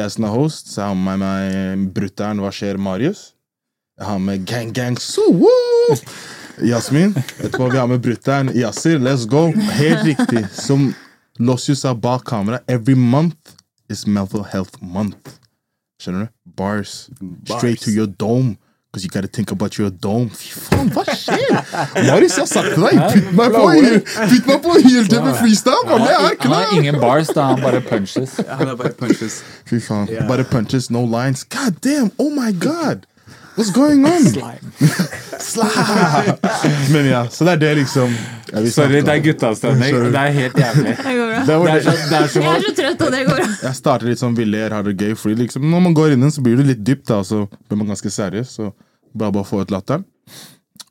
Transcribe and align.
jeg 0.00 0.10
som 0.14 0.26
er 0.26 0.34
host, 0.34 0.72
så 0.72 0.80
jeg 0.80 0.90
har 0.90 0.98
med 0.98 1.22
meg 1.22 1.86
brutter'n 1.94 2.42
Hva 2.42 2.50
skjer, 2.54 2.80
Marius. 2.80 3.32
Jeg 3.98 4.08
har 4.08 4.18
med 4.18 4.46
Gang 4.48 4.72
Gang 4.74 4.98
Soo! 4.98 5.50
Jasmin. 6.62 7.14
Etterpå 7.38 7.68
vi 7.70 7.78
har 7.78 7.86
med 7.90 8.02
brutter'n 8.02 8.50
Yasir. 8.54 8.98
Let's 9.02 9.26
go. 9.30 9.48
Helt 9.78 10.04
riktig. 10.06 10.44
Som 10.54 10.92
Lossius 11.38 11.82
sa 11.82 11.94
bak 11.94 12.24
kamera, 12.26 12.60
every 12.68 12.94
month 12.94 13.54
is 13.90 14.06
mental 14.06 14.44
health 14.44 14.82
month. 14.82 15.38
Skjønner 16.02 16.26
du? 16.26 16.34
Bars. 16.56 17.08
Straight 17.46 17.80
to 17.82 17.90
your 17.90 18.06
dome. 18.06 18.56
Because 18.94 19.04
you 19.04 19.10
gotta 19.10 19.26
think 19.26 19.50
about 19.50 19.76
your 19.76 19.90
dome. 19.90 20.28
Fy 20.30 20.52
faen, 20.54 20.90
hva 20.94 21.02
skjer? 21.18 21.48
Marius, 22.06 22.36
jeg 22.38 22.44
har 22.44 22.46
sagt 22.46 22.76
til 22.76 22.84
deg, 22.84 23.00
putt 23.10 23.32
meg 23.34 23.56
på, 23.56 23.62
putt 24.30 24.50
meg 24.52 24.60
på 24.62 24.74
helt 24.84 25.16
med 25.24 25.38
freestyle! 25.40 25.96
Jeg 25.98 26.12
er 26.14 26.36
Han 26.44 26.54
har 26.54 26.76
ingen 26.76 27.00
bars, 27.02 27.32
da. 27.34 27.48
Han 27.48 27.64
bare 27.64 27.80
punches. 27.88 28.36
Han 28.46 28.70
er 28.70 28.78
bare 28.78 28.94
punches. 28.94 29.40
Fy 29.66 29.80
faen. 29.82 30.06
Bare 30.28 30.46
punches, 30.46 30.92
no 30.94 31.02
lines. 31.02 31.42
God 31.42 31.82
damn, 31.82 32.12
oh 32.22 32.30
my 32.30 32.52
god! 32.54 33.02
What's 33.56 33.70
going 33.70 34.04
on? 34.04 34.24
Slime. 34.24 34.72
Men 36.92 37.06
ja, 37.06 37.20
så 37.30 37.44
det 37.46 37.52
er 37.52 37.56
det 37.62 37.74
liksom 37.82 38.14
Ja, 38.54 38.62
Sorry, 38.70 39.00
det 39.02 39.10
er 39.12 39.18
om. 39.18 39.22
guttastemning. 39.24 39.94
Det 40.14 40.20
er 40.20 40.32
helt 40.34 40.56
jævlig. 40.58 40.94
Det 40.96 41.14
går 41.14 41.30
bra. 41.30 41.44
Det 41.46 41.74
er 41.74 41.84
så, 41.84 41.94
det 42.10 42.18
er 42.18 42.26
så 42.32 42.42
Jeg 42.42 42.56
er 42.56 42.64
så 42.66 42.72
trøtt, 42.78 43.04
og 43.06 43.12
det 43.14 43.20
går 43.28 43.38
bra. 43.40 43.46
Jeg 43.62 43.78
starter 43.78 44.10
litt 44.10 44.20
sånn 44.22 44.36
vi 44.38 44.46
ler, 44.48 44.74
har 44.74 44.86
det 44.86 44.94
gøy, 45.00 45.14
fordi 45.18 45.36
liksom, 45.44 45.66
når 45.70 45.84
man 45.86 45.96
går 45.98 46.14
inn, 46.16 46.26
så 46.34 46.42
blir 46.44 46.58
det 46.60 46.66
litt 46.72 46.82
dypt, 46.86 47.06
da, 47.10 47.20
og 47.22 47.28
så 47.28 47.44
blir 47.68 47.80
man 47.80 47.90
ganske 47.92 48.10
seriøs. 48.14 48.56
Så 48.58 48.70
bare 49.14 49.34
bare 49.34 49.46
få 49.48 49.62
ut 49.62 49.74
latteren. 49.74 50.04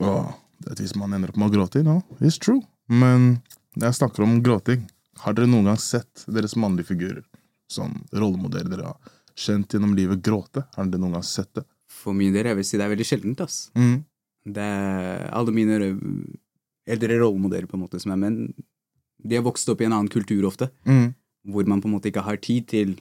Åh, 0.03 0.31
det 0.63 0.75
er 0.77 0.83
hvis 0.85 0.95
man 0.99 1.15
ender 1.15 1.31
opp 1.33 1.39
med 1.43 1.51
å 1.51 1.55
gråte, 1.57 1.83
no, 1.87 1.99
it's 2.19 2.39
true. 2.39 2.61
Men 2.91 3.37
når 3.75 3.89
jeg 3.91 3.99
snakker 4.01 4.25
om 4.25 4.39
gråting, 4.45 4.85
har 5.23 5.35
dere 5.37 5.47
noen 5.51 5.69
gang 5.71 5.79
sett 5.79 6.25
deres 6.27 6.55
mannlige 6.59 6.91
figurer, 6.91 7.23
sånn 7.71 8.01
rollemodeller 8.11 8.75
dere 8.75 8.91
har 8.91 9.13
kjent 9.39 9.71
gjennom 9.73 9.95
livet, 9.97 10.19
gråte? 10.25 10.65
Har 10.75 10.89
dere 10.91 11.01
noen 11.01 11.15
gang 11.19 11.25
sett 11.27 11.51
det? 11.57 11.63
For 12.03 12.15
min 12.17 12.33
del, 12.35 12.49
jeg 12.51 12.59
vil 12.59 12.67
si 12.67 12.77
det 12.79 12.85
er 12.85 12.91
veldig 12.95 13.07
sjeldent, 13.07 13.41
ass. 13.45 13.57
Mm. 13.79 13.95
Det 14.53 14.63
er 14.67 15.29
alle 15.31 15.53
mine 15.55 15.77
eldre 16.87 17.17
rollemodeller, 17.21 17.67
på 17.71 17.77
en 17.79 17.83
måte, 17.85 17.99
som 18.03 18.11
er 18.11 18.19
menn, 18.19 18.39
de 19.23 19.37
har 19.39 19.45
vokst 19.45 19.69
opp 19.71 19.79
i 19.81 19.85
en 19.87 19.93
annen 19.95 20.11
kultur 20.11 20.43
ofte, 20.49 20.67
Mm. 20.85 21.13
hvor 21.47 21.65
man 21.67 21.79
på 21.81 21.87
en 21.87 21.93
måte 21.95 22.11
ikke 22.11 22.23
har 22.25 22.35
tid 22.43 22.67
til 22.67 22.97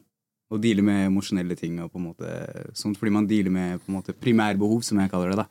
å 0.53 0.61
deale 0.61 0.83
med 0.85 1.09
emosjonelle 1.09 1.57
ting, 1.59 1.81
og 1.81 1.91
på 1.93 1.99
en 1.99 2.07
måte, 2.13 2.75
sånt, 2.79 2.97
fordi 3.01 3.11
man 3.13 3.27
dealer 3.27 3.51
med 3.51 3.81
på 3.81 3.89
en 3.91 3.97
måte 3.99 4.13
primærbehov, 4.15 4.83
som 4.85 4.99
jeg 4.99 5.11
kaller 5.11 5.31
det, 5.31 5.37
da. 5.43 5.47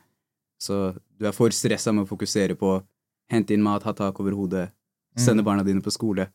Så 0.62 0.94
du 1.18 1.26
er 1.26 1.32
for 1.36 1.50
stressa 1.50 1.92
med 1.92 2.06
å 2.06 2.08
fokusere 2.16 2.54
på 2.56 2.82
hente 3.28 3.52
inn 3.52 3.62
mat, 3.62 3.82
ha 3.82 3.92
tak 3.92 4.18
over 4.20 4.32
hodet, 4.32 4.70
sende 5.18 5.42
barna 5.44 5.64
dine 5.64 5.82
på 5.82 5.90
skole. 5.92 6.28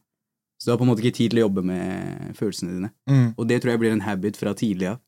Så 0.60 0.66
du 0.68 0.72
har 0.72 0.78
på 0.78 0.84
en 0.86 0.90
måte 0.94 1.02
ikke 1.02 1.16
tid 1.16 1.32
til 1.32 1.40
å 1.40 1.48
jobbe 1.48 1.64
med 1.64 2.36
følelsene 2.36 2.74
dine. 2.76 2.92
Mm. 3.10 3.34
Og 3.38 3.48
det 3.48 3.62
tror 3.62 3.72
jeg 3.72 3.80
blir 3.80 3.92
en 3.94 4.02
habit 4.02 4.38
fra 4.38 4.54
tidlig 4.54 4.90
av. 4.92 5.00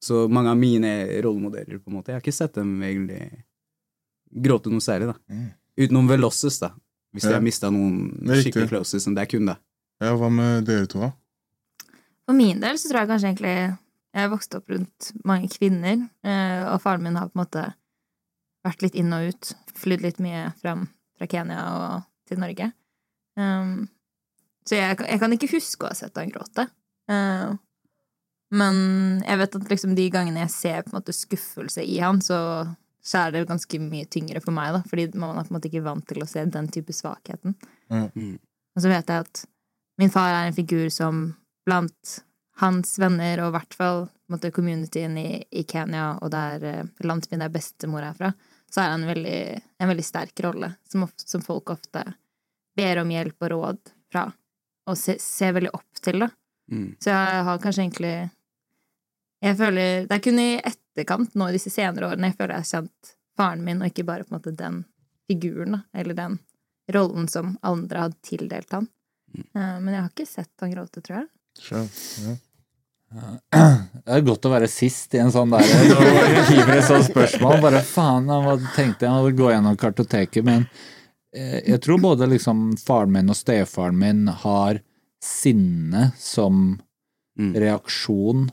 Så 0.00 0.28
mange 0.30 0.52
av 0.52 0.58
mine 0.60 0.92
rollemodeller, 1.24 1.80
på 1.82 1.90
en 1.90 1.96
måte, 1.98 2.12
jeg 2.12 2.18
har 2.18 2.22
ikke 2.22 2.36
sett 2.36 2.54
dem 2.54 2.76
egentlig 2.86 3.22
gråte 4.44 4.70
noe 4.70 4.84
særlig, 4.84 5.08
da. 5.10 5.16
Mm. 5.32 5.48
Utenom 5.78 6.10
Velosses, 6.10 6.58
da. 6.62 6.72
Hvis 7.14 7.24
Ja. 7.24 7.32
har 7.38 7.40
mista 7.42 7.70
noen 7.70 8.12
skikkelig 8.22 8.68
closes 8.68 9.02
som 9.02 9.14
det 9.16 9.22
er 9.22 9.30
kun 9.32 9.46
da. 9.46 9.56
Ja, 10.00 10.14
hva 10.14 10.28
med 10.30 10.66
dere 10.68 10.86
to, 10.86 11.00
da? 11.00 11.12
For 12.28 12.36
min 12.36 12.60
del 12.60 12.76
så 12.76 12.90
tror 12.90 13.00
jeg 13.00 13.08
kanskje 13.08 13.28
egentlig 13.32 13.78
Jeg 14.14 14.30
vokste 14.30 14.56
opp 14.56 14.70
rundt 14.72 15.12
mange 15.24 15.48
kvinner, 15.52 16.08
eh, 16.24 16.64
og 16.72 16.80
faren 16.80 17.02
min 17.02 17.14
har 17.14 17.28
på 17.28 17.36
en 17.36 17.44
måte 17.44 17.74
vært 18.64 18.82
litt 18.82 18.94
inn 18.96 19.12
og 19.12 19.28
ut. 19.28 19.50
Flydd 19.76 20.00
litt 20.02 20.18
mye 20.18 20.54
fram 20.58 20.88
fra 21.18 21.26
Kenya 21.28 21.58
og 21.76 22.04
til 22.26 22.38
Norge. 22.40 22.72
Um, 23.36 23.88
så 24.66 24.76
jeg, 24.80 24.98
jeg 25.06 25.20
kan 25.20 25.32
ikke 25.36 25.50
huske 25.52 25.84
å 25.84 25.88
ha 25.92 25.94
sett 25.94 26.16
han 26.16 26.32
gråte. 26.32 26.64
Eh, 27.08 27.52
men 28.54 28.76
jeg 29.26 29.40
vet 29.42 29.56
at 29.58 29.72
liksom 29.72 29.94
de 29.98 30.06
gangene 30.12 30.44
jeg 30.46 30.54
ser 30.54 30.84
på 30.84 30.92
en 30.92 30.98
måte 31.00 31.14
skuffelse 31.16 31.84
i 31.84 31.98
han, 32.00 32.22
så, 32.24 32.38
så 33.04 33.24
er 33.24 33.34
det 33.34 33.48
ganske 33.50 33.80
mye 33.82 34.08
tyngre 34.08 34.40
for 34.44 34.56
meg, 34.56 34.72
da. 34.76 34.82
Fordi 34.88 35.08
man 35.14 35.36
er 35.36 35.44
på 35.44 35.52
en 35.52 35.58
måte 35.58 35.70
ikke 35.70 35.84
vant 35.84 36.06
til 36.08 36.24
å 36.24 36.28
se 36.28 36.46
den 36.48 36.70
type 36.72 36.96
svakheten. 36.96 37.56
Mm. 37.92 38.38
Og 38.38 38.84
så 38.84 38.92
vet 38.92 39.12
jeg 39.12 39.26
at 39.26 39.44
min 40.00 40.12
far 40.14 40.32
er 40.32 40.48
en 40.48 40.56
figur 40.56 40.88
som 40.94 41.26
blant 41.68 42.18
hans 42.62 42.96
venner, 42.98 43.42
og 43.42 43.52
i 43.52 43.56
hvert 43.58 43.76
fall 43.76 44.06
måte, 44.32 44.52
communityen 44.54 45.16
i, 45.20 45.42
i 45.50 45.64
Kenya, 45.68 46.16
og 46.22 46.32
der 46.34 46.64
eh, 46.66 46.88
landsbyen 47.06 47.44
der 47.44 47.52
bestemor 47.52 48.04
er 48.04 48.16
fra, 48.16 48.32
så 48.68 48.82
er 48.82 48.92
han 48.92 49.04
en 49.04 49.12
veldig, 49.12 49.38
en 49.80 49.90
veldig 49.92 50.04
sterk 50.04 50.42
rolle, 50.44 50.72
som, 50.88 51.06
som 51.16 51.44
folk 51.44 51.72
ofte 51.72 52.02
ber 52.78 53.00
om 53.02 53.12
hjelp 53.12 53.46
og 53.46 53.52
råd 53.54 53.92
fra, 54.12 54.26
og 54.88 54.98
se, 54.98 55.16
ser 55.22 55.54
veldig 55.56 55.72
opp 55.76 56.02
til, 56.02 56.24
da. 56.24 56.30
Mm. 56.68 56.90
Så 57.00 57.14
jeg 57.14 57.46
har 57.48 57.62
kanskje 57.62 57.84
egentlig 57.86 58.16
Jeg 59.44 59.56
føler 59.58 60.06
Det 60.08 60.16
er 60.16 60.22
kun 60.24 60.38
i 60.42 60.48
etterkant, 60.58 61.34
nå 61.38 61.48
i 61.48 61.54
disse 61.54 61.70
senere 61.70 62.08
årene, 62.10 62.30
jeg 62.32 62.36
føler 62.40 62.54
jeg 62.56 62.64
har 62.64 62.70
kjent 62.72 63.12
faren 63.38 63.64
min, 63.64 63.82
og 63.82 63.86
ikke 63.92 64.04
bare 64.08 64.24
på 64.26 64.32
en 64.34 64.38
måte 64.40 64.56
den 64.58 64.80
figuren, 65.30 65.82
eller 65.94 66.14
den 66.18 66.38
rollen 66.94 67.28
som 67.30 67.56
andre 67.62 68.06
hadde 68.06 68.16
tildelt 68.26 68.72
han. 68.74 68.88
Eh, 69.54 69.78
Men 69.80 69.92
jeg 69.94 70.02
har 70.02 70.10
ikke 70.10 70.26
sett 70.26 70.50
han 70.64 70.72
gråte, 70.74 71.02
tror 71.04 71.20
jeg. 71.20 71.28
Sure. 71.58 72.36
Ja. 73.14 73.36
Det 74.04 74.12
er 74.18 74.20
godt 74.26 74.44
å 74.44 74.50
være 74.52 74.68
sist 74.68 75.14
i 75.16 75.20
en 75.22 75.30
sånn 75.32 75.50
der 75.54 75.64
hiver 76.50 76.74
et 76.76 76.84
sånt 76.88 77.06
spørsmål. 77.08 77.60
Bare 77.62 77.80
faen, 77.86 78.26
jeg 78.28 78.58
tenkte 78.74 79.06
jeg 79.06 79.14
hadde 79.14 79.36
gå 79.38 79.48
gjennom 79.52 79.78
kartoteket, 79.80 80.44
men 80.44 80.66
eh, 81.32 81.60
jeg 81.70 81.80
tror 81.84 82.02
både 82.04 82.28
liksom 82.28 82.72
faren 82.82 83.14
min 83.14 83.30
og 83.32 83.38
stefaren 83.38 83.96
min 84.02 84.26
har 84.44 84.82
sinne 85.24 86.10
som 86.18 86.76
Mm. 87.38 87.52
reaksjon 87.54 88.48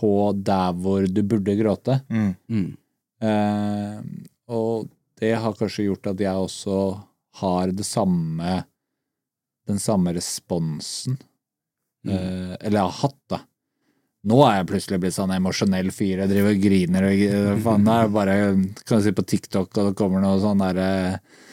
på 0.00 0.14
der 0.36 0.72
hvor 0.80 1.04
du 1.04 1.20
burde 1.22 1.58
gråte. 1.58 2.00
Mm. 2.08 2.32
Mm. 2.48 2.70
Eh, 3.20 4.00
og 4.56 4.88
det 5.20 5.34
har 5.36 5.56
kanskje 5.58 5.90
gjort 5.90 6.10
at 6.14 6.24
jeg 6.24 6.48
også 6.48 6.80
har 7.42 7.72
det 7.76 7.86
samme 7.86 8.62
den 9.70 9.78
samme 9.78 10.14
responsen. 10.16 11.18
Eh, 12.08 12.56
eller 12.60 12.78
jeg 12.80 12.86
har 12.86 12.98
hatt, 13.02 13.20
da. 13.30 13.42
Nå 14.30 14.40
er 14.44 14.58
jeg 14.58 14.68
plutselig 14.68 14.98
blitt 15.00 15.16
sånn 15.16 15.32
emosjonell 15.32 15.92
fyr. 15.96 16.24
Jeg 16.24 16.32
driver 16.32 16.56
og 16.56 16.64
griner 16.64 17.06
og 17.08 17.62
faen, 17.64 17.86
det 17.86 17.94
er 17.96 18.10
bare 18.12 18.34
kan 18.82 18.98
jeg 18.98 19.06
si 19.06 19.14
på 19.16 19.26
TikTok, 19.32 19.70
og 19.70 19.90
det 19.90 19.96
kommer 19.96 20.24
noen 20.24 20.42
sånne 20.42 20.72
der, 20.76 21.12
eh, 21.14 21.46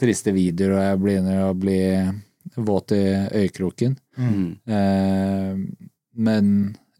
triste 0.00 0.32
videoer, 0.32 0.72
og 0.76 0.84
jeg 0.86 1.02
begynner 1.02 1.42
å 1.44 1.58
bli 1.58 1.80
våt 2.64 2.94
i 2.96 3.02
øyekroken. 3.42 3.98
Mm. 4.16 4.48
Eh, 4.78 5.90
men 6.14 6.48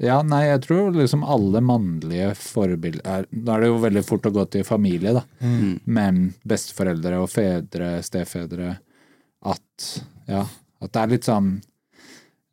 ja, 0.02 0.23
nei, 0.26 0.46
jeg 0.49 0.62
tror 0.64 0.91
liksom 0.96 1.23
alle 1.23 1.61
mannlige 1.62 2.32
forbilder 2.35 3.05
er 3.06 3.26
Nå 3.31 3.52
er 3.55 3.61
det 3.62 3.69
jo 3.69 3.76
veldig 3.82 4.02
fort 4.05 4.26
å 4.26 4.32
gå 4.35 4.44
til 4.50 4.64
familie, 4.67 5.12
da. 5.14 5.23
Mm. 5.41 5.81
Men 5.87 6.19
besteforeldre 6.44 7.20
og 7.23 7.31
fedre, 7.31 8.02
stefedre 8.02 8.73
At 9.46 9.87
ja, 10.26 10.43
at 10.82 10.93
det 10.93 11.00
er 11.02 11.12
litt 11.12 11.29
sånn 11.29 11.52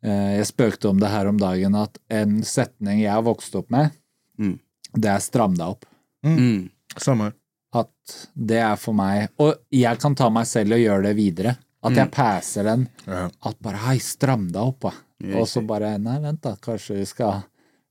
eh, 0.04 0.38
Jeg 0.38 0.46
spøkte 0.52 0.92
om 0.92 1.00
det 1.02 1.10
her 1.10 1.26
om 1.30 1.40
dagen, 1.40 1.74
at 1.74 1.98
en 2.10 2.42
setning 2.46 3.00
jeg 3.02 3.10
har 3.12 3.26
vokst 3.26 3.54
opp 3.58 3.70
med, 3.74 3.90
Mm. 4.38 4.58
det 4.94 5.10
er 5.10 5.18
'stram 5.20 5.54
deg 5.54 5.66
opp'. 5.66 5.84
Mm. 6.24 6.70
Samme. 6.96 7.32
At 7.74 7.90
det 8.34 8.58
er 8.58 8.76
for 8.76 8.94
meg 8.94 9.28
Og 9.38 9.54
jeg 9.70 9.98
kan 9.98 10.14
ta 10.14 10.30
meg 10.30 10.46
selv 10.46 10.72
og 10.72 10.80
gjøre 10.80 11.02
det 11.02 11.16
videre. 11.16 11.56
At 11.82 11.94
jeg 11.96 12.10
passer 12.10 12.62
den. 12.64 12.88
Ja. 13.06 13.28
At 13.44 13.60
bare 13.60 13.76
'hei, 13.76 13.98
stram 13.98 14.48
deg 14.52 14.62
opp', 14.62 14.80
da. 14.80 14.92
Og 15.22 15.48
så 15.48 15.62
bare 15.66 15.96
'nei, 15.98 16.18
vent, 16.22 16.40
da, 16.42 16.56
kanskje 16.56 16.98
vi 16.98 17.06
skal 17.06 17.44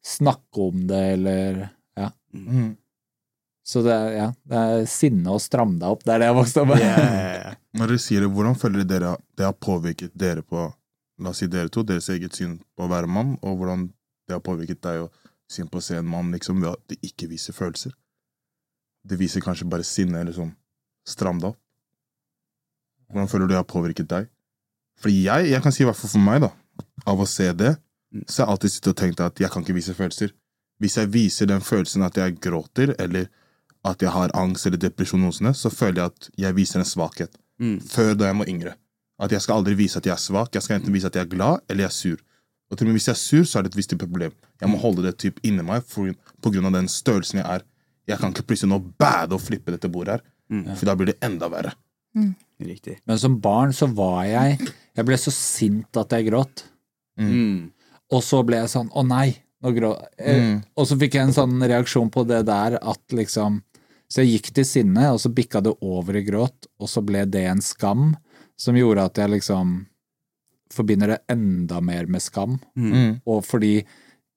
snakke 0.03 0.67
om 0.67 0.87
det, 0.87 1.03
eller 1.15 1.69
Ja. 1.97 2.11
Mm. 2.33 2.75
Så 3.63 3.83
det 3.85 3.93
er, 3.93 4.11
ja, 4.15 4.27
det 4.49 4.57
er 4.57 4.85
sinne 4.89 5.31
og 5.35 5.41
stram 5.41 5.77
deg 5.79 5.93
opp. 5.93 6.03
Det 6.03 6.13
er 6.15 6.23
det 6.23 6.29
jeg 6.31 6.35
vokste 6.35 6.61
opp 6.63 6.71
med. 6.71 6.81
Ja, 6.81 6.95
ja, 6.97 7.33
ja. 7.37 7.51
Når 7.77 7.93
dere 7.93 8.03
sier 8.03 8.23
det, 8.25 8.29
hvordan 8.33 8.57
føler 8.59 8.87
dere 8.87 9.15
det 9.37 9.45
har 9.45 9.53
påvirket 9.53 10.15
dere 10.17 10.43
på 10.43 10.71
La 11.21 11.29
oss 11.29 11.37
si 11.43 11.45
dere 11.45 11.69
to, 11.69 11.83
deres 11.85 12.07
eget 12.09 12.33
syn 12.33 12.55
på 12.73 12.87
å 12.87 12.89
være 12.89 13.05
mann, 13.05 13.35
og 13.45 13.59
hvordan 13.59 13.83
det 14.25 14.33
har 14.33 14.41
påvirket 14.41 14.79
deg 14.81 15.03
og 15.03 15.11
syn 15.51 15.67
på 15.69 15.77
å 15.77 15.83
se 15.85 15.99
en 15.99 16.07
mann 16.09 16.31
liksom 16.33 16.63
ved 16.63 16.71
at 16.71 16.81
det 16.89 16.97
ikke 17.05 17.27
viser 17.29 17.53
følelser? 17.53 17.93
Det 19.05 19.19
viser 19.19 19.43
kanskje 19.45 19.67
bare 19.69 19.85
sinne, 19.85 20.17
eller 20.17 20.33
sånn 20.33 20.55
stram 21.05 21.37
deg 21.37 21.51
opp. 21.51 21.59
Hvordan 23.11 23.29
føler 23.29 23.45
du 23.45 23.53
det 23.53 23.59
har 23.59 23.69
påvirket 23.69 24.09
deg? 24.09 24.31
Fordi 25.01 25.19
jeg, 25.27 25.51
jeg 25.51 25.61
kan 25.61 25.75
si 25.75 25.83
i 25.83 25.85
hvert 25.85 25.99
fall 25.99 26.13
for 26.15 26.25
meg, 26.25 26.41
da, 26.41 26.49
av 27.07 27.21
å 27.21 27.27
se 27.29 27.49
det, 27.57 27.75
så 28.27 28.41
har 28.41 28.47
jeg 28.47 28.55
alltid 28.55 28.73
sittet 28.73 28.91
og 28.91 28.99
tenkt 28.99 29.23
at 29.23 29.39
jeg 29.39 29.51
kan 29.51 29.63
ikke 29.63 29.77
vise 29.77 29.95
følelser. 29.95 30.33
Hvis 30.81 30.97
jeg 30.97 31.11
viser 31.13 31.49
den 31.49 31.63
følelsen 31.63 32.03
at 32.03 32.17
jeg 32.17 32.39
gråter, 32.43 32.95
eller 32.99 33.29
at 33.87 34.01
jeg 34.03 34.13
har 34.13 34.33
angst 34.37 34.67
eller 34.67 34.81
depresjon, 34.81 35.21
noe 35.23 35.33
sånt, 35.35 35.57
så 35.57 35.71
føler 35.73 36.01
jeg 36.01 36.11
at 36.11 36.29
jeg 36.45 36.57
viser 36.57 36.81
en 36.81 36.89
svakhet. 36.89 37.37
Mm. 37.61 37.77
Før 37.85 38.13
da 38.17 38.29
jeg 38.29 38.39
var 38.41 38.51
yngre. 38.51 38.75
At 39.21 39.33
jeg 39.33 39.45
skal 39.45 39.61
aldri 39.61 39.77
vise 39.77 40.01
at 40.01 40.07
jeg 40.09 40.15
er 40.15 40.21
svak. 40.21 40.53
Jeg 40.57 40.65
skal 40.65 40.79
enten 40.79 40.93
vise 40.93 41.09
at 41.09 41.17
jeg 41.17 41.27
er 41.27 41.31
glad, 41.31 41.61
eller 41.69 41.85
jeg 41.85 41.91
er 41.91 41.97
sur. 41.97 42.21
Og 42.71 42.77
til 42.77 42.87
og 42.87 42.89
med 42.89 42.97
hvis 42.97 43.09
jeg 43.09 43.13
er 43.13 43.21
sur, 43.21 43.43
så 43.45 43.59
er 43.59 43.65
det 43.65 43.73
et 43.73 43.79
visst 43.81 43.95
problem. 43.99 44.33
Jeg 44.61 44.71
må 44.71 44.79
holde 44.81 45.05
det 45.05 45.17
typ 45.21 45.39
inni 45.45 45.65
meg 45.65 45.85
for, 45.87 46.13
på 46.41 46.53
grunn 46.53 46.69
av 46.69 46.77
den 46.77 46.89
størrelsen 46.89 47.41
jeg 47.41 47.47
er. 47.59 47.65
Jeg 48.09 48.17
kan 48.21 48.33
ikke 48.33 48.47
plutselig 48.49 48.71
nå 48.71 48.79
bade 48.99 49.37
og 49.37 49.43
flippe 49.43 49.73
dette 49.73 49.89
bordet 49.91 50.17
her, 50.17 50.23
for 50.73 50.89
da 50.89 50.95
blir 50.97 51.11
det 51.11 51.19
enda 51.23 51.51
verre. 51.51 51.75
Riktig. 52.61 52.97
Men 53.07 53.19
som 53.21 53.37
barn 53.41 53.71
så 53.73 53.87
var 53.87 54.25
jeg 54.27 54.57
Jeg 54.91 55.07
ble 55.07 55.15
så 55.15 55.31
sint 55.31 55.95
at 55.97 56.11
jeg 56.11 56.27
gråt. 56.27 56.65
Mm. 57.19 57.71
Og 58.11 58.21
så 58.23 58.39
ble 58.47 58.61
jeg 58.61 58.69
sånn 58.71 58.87
Å 58.95 59.01
nei! 59.05 59.33
Nå 59.61 59.71
grå... 59.75 59.91
eh, 60.17 60.37
Mm. 60.41 60.61
Og 60.79 60.87
så 60.87 60.95
fikk 60.97 61.15
jeg 61.17 61.27
en 61.27 61.33
sånn 61.35 61.61
reaksjon 61.61 62.09
på 62.09 62.23
det 62.25 62.39
der 62.47 62.77
at 62.81 63.13
liksom 63.13 63.59
Så 64.09 64.23
jeg 64.23 64.37
gikk 64.39 64.49
til 64.55 64.65
sinne, 64.65 65.11
og 65.13 65.19
så 65.23 65.29
bikka 65.31 65.61
det 65.63 65.75
over 65.81 66.17
i 66.19 66.23
gråt, 66.27 66.67
og 66.79 66.89
så 66.89 67.03
ble 67.05 67.25
det 67.25 67.45
en 67.47 67.61
skam 67.63 68.15
som 68.59 68.75
gjorde 68.75 69.05
at 69.07 69.17
jeg 69.21 69.31
liksom 69.37 69.75
forbinder 70.73 71.13
det 71.13 71.19
enda 71.31 71.79
mer 71.83 72.05
med 72.11 72.21
skam. 72.23 72.57
Mm. 72.75 73.21
Og 73.27 73.43
fordi 73.47 73.85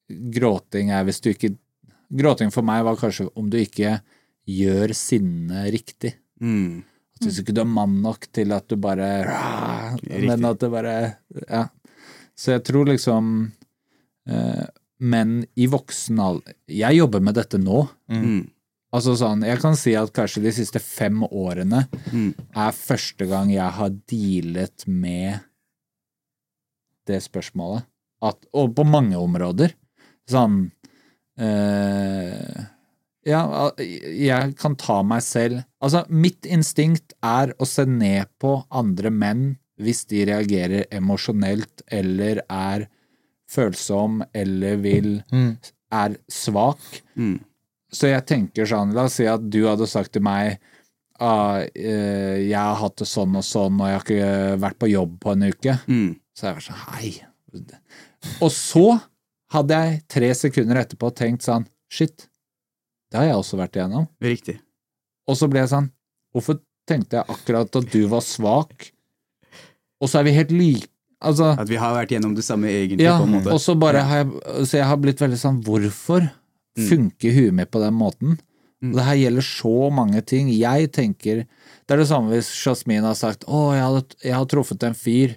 gråting 0.09 0.91
er 0.95 1.05
hvis 1.07 1.21
du 1.25 1.31
ikke 1.33 1.55
Gråting 2.15 2.53
for 2.55 2.63
meg 2.63 2.85
var 2.87 2.99
kanskje 3.01 3.25
om 3.35 3.49
du 3.51 3.57
ikke 3.59 3.97
gjør 4.47 4.93
sinnet 4.95 5.71
riktig. 5.75 6.13
Mm. 6.39 6.85
At 7.17 7.25
hvis 7.27 7.41
ikke 7.41 7.55
du 7.57 7.63
er 7.65 7.71
mann 7.73 7.97
nok 8.05 8.29
til 8.31 8.53
at 8.55 8.69
du 8.71 8.77
bare 8.79 9.09
Men 10.13 10.45
at 10.45 10.61
det 10.61 10.71
bare 10.71 10.95
Ja. 11.49 11.65
Så 12.39 12.51
jeg 12.57 12.65
tror 12.67 12.89
liksom 12.91 13.53
eh, 14.29 14.65
Men 15.01 15.45
i 15.55 15.67
voksen 15.71 16.19
alder 16.19 16.55
Jeg 16.67 16.97
jobber 16.99 17.21
med 17.23 17.35
dette 17.39 17.59
nå. 17.63 17.85
Mm. 18.11 18.51
Altså 18.95 19.15
sånn, 19.19 19.43
Jeg 19.47 19.61
kan 19.63 19.75
si 19.79 19.95
at 19.99 20.13
kanskje 20.15 20.43
de 20.45 20.53
siste 20.55 20.81
fem 20.83 21.23
årene 21.31 21.85
Mm. 22.13 22.33
er 22.55 22.71
første 22.79 23.27
gang 23.31 23.51
jeg 23.51 23.71
har 23.79 23.91
dealet 24.11 24.85
med 24.87 25.41
det 27.07 27.19
spørsmålet. 27.23 27.85
At, 28.25 28.39
og 28.57 28.71
på 28.79 28.85
mange 28.89 29.19
områder. 29.21 29.75
Sånn 30.31 30.71
eh, 31.39 32.63
Ja, 33.27 33.41
jeg 33.77 34.55
kan 34.61 34.77
ta 34.81 35.03
meg 35.03 35.23
selv 35.25 35.63
Altså, 35.83 36.05
mitt 36.09 36.47
instinkt 36.49 37.13
er 37.25 37.53
å 37.61 37.67
se 37.69 37.85
ned 37.89 38.31
på 38.41 38.55
andre 38.73 39.11
menn 39.13 39.45
hvis 39.81 40.05
de 40.11 40.25
reagerer 40.29 40.87
emosjonelt 40.95 41.83
eller 41.93 42.43
er 42.49 42.87
følsom 43.51 44.23
eller 44.35 44.77
vil 44.83 45.23
Mm. 45.33 45.57
er 45.93 46.17
svak. 46.31 47.03
Mm. 47.17 47.41
Så 47.93 48.09
jeg 48.11 48.27
tenker 48.27 48.67
sånn, 48.67 48.93
la 48.95 49.05
oss 49.05 49.15
si 49.21 49.27
at 49.27 49.43
du 49.51 49.65
hadde 49.67 49.87
sagt 49.87 50.13
til 50.13 50.23
meg 50.23 50.59
ah, 51.21 51.61
eh, 51.63 52.41
jeg 52.43 52.59
har 52.59 52.75
hatt 52.81 52.97
det 52.99 53.07
sånn 53.07 53.37
og 53.39 53.45
sånn, 53.47 53.79
og 53.81 53.87
jeg 53.87 53.95
har 53.95 54.05
ikke 54.05 54.61
vært 54.61 54.79
på 54.83 54.89
jobb 54.91 55.13
på 55.21 55.33
en 55.33 55.43
uke. 55.47 55.77
Mm. 55.87 56.17
Så 56.35 56.49
jeg 56.49 56.57
var 56.57 56.65
sånn, 56.67 56.83
hei. 56.91 57.13
Og 58.43 58.51
så 58.51 59.01
hadde 59.55 59.79
jeg 59.79 60.01
tre 60.11 60.31
sekunder 60.35 60.81
etterpå 60.83 61.13
tenkt 61.15 61.47
sånn, 61.47 61.69
shit, 61.89 62.27
det 63.13 63.21
har 63.21 63.29
jeg 63.29 63.39
også 63.39 63.61
vært 63.61 63.79
igjennom. 63.79 64.09
Riktig. 64.21 64.59
Og 65.31 65.39
så 65.39 65.47
ble 65.49 65.63
jeg 65.63 65.71
sånn, 65.71 65.87
hvorfor 66.35 66.59
tenkte 66.91 67.21
jeg 67.21 67.31
akkurat 67.31 67.79
at 67.79 67.93
du 67.93 68.03
var 68.11 68.21
svak? 68.27 68.91
Og 70.03 70.09
så 70.11 70.19
er 70.21 70.25
vi 70.25 70.33
helt 70.37 70.51
like, 70.53 70.89
altså, 71.23 71.53
At 71.59 71.69
vi 71.71 71.77
har 71.81 71.95
vært 71.95 72.11
gjennom 72.17 72.35
det 72.37 72.45
samme, 72.45 72.67
egentlig, 72.69 73.05
ja, 73.07 73.19
på 73.21 73.25
en 73.29 73.37
måte. 73.39 73.53
og 73.53 73.61
så 73.63 73.75
bare 73.79 74.03
har 74.05 74.25
jeg, 74.25 74.67
så 74.67 74.79
jeg 74.81 74.87
har 74.91 74.97
blitt 75.01 75.21
veldig 75.23 75.39
sånn, 75.41 75.63
hvorfor 75.65 76.31
Mm. 76.77 76.89
funker 76.89 77.31
huet 77.37 77.55
mitt 77.55 77.71
på 77.71 77.79
den 77.79 77.95
måten? 77.95 78.33
Mm. 78.83 78.91
Og 78.91 78.97
det 78.99 79.05
her 79.07 79.15
gjelder 79.15 79.45
så 79.47 79.91
mange 79.95 80.21
ting. 80.27 80.49
Jeg 80.51 80.91
tenker, 80.91 81.45
det 81.87 81.95
er 81.95 81.97
det 82.03 82.09
samme 82.09 82.33
hvis 82.33 82.49
Jasmin 82.65 83.05
har 83.07 83.15
sagt, 83.15 83.45
å, 83.47 83.73
jeg, 83.77 83.85
hadde, 83.85 84.17
jeg 84.25 84.35
har 84.35 84.45
truffet 84.51 84.83
en 84.83 84.95
fyr, 84.99 85.37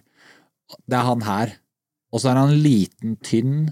det 0.89 0.97
er 0.97 1.05
han 1.05 1.21
her. 1.21 1.53
Og 2.11 2.19
så 2.23 2.31
er 2.31 2.39
han 2.41 2.55
liten, 2.57 3.17
tynn 3.21 3.69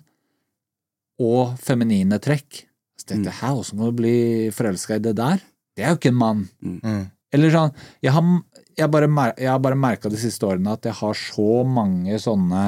og 1.20 1.56
feminine 1.64 2.20
trekk. 2.22 2.66
Så 3.00 3.10
tenkte 3.10 3.32
jeg, 3.32 3.40
hæ, 3.42 3.50
hvordan 3.56 3.80
kan 3.82 3.90
du 3.90 3.98
bli 4.00 4.16
forelska 4.56 4.98
i 5.00 5.04
det 5.04 5.16
der? 5.18 5.42
Det 5.76 5.84
er 5.84 5.90
jo 5.94 6.00
ikke 6.00 6.14
en 6.14 6.20
mann. 6.22 6.46
Mm. 6.64 7.02
Eller 7.36 7.52
sånn, 7.52 7.74
jeg 8.06 8.14
har, 8.16 8.30
jeg 8.78 8.92
bare, 8.92 9.08
jeg 9.40 9.50
har 9.50 9.60
bare 9.64 9.78
merka 9.80 10.10
de 10.12 10.18
siste 10.20 10.46
årene 10.48 10.74
at 10.76 10.86
jeg 10.90 10.94
har 11.00 11.14
så 11.20 11.64
mange 11.68 12.18
sånne 12.20 12.64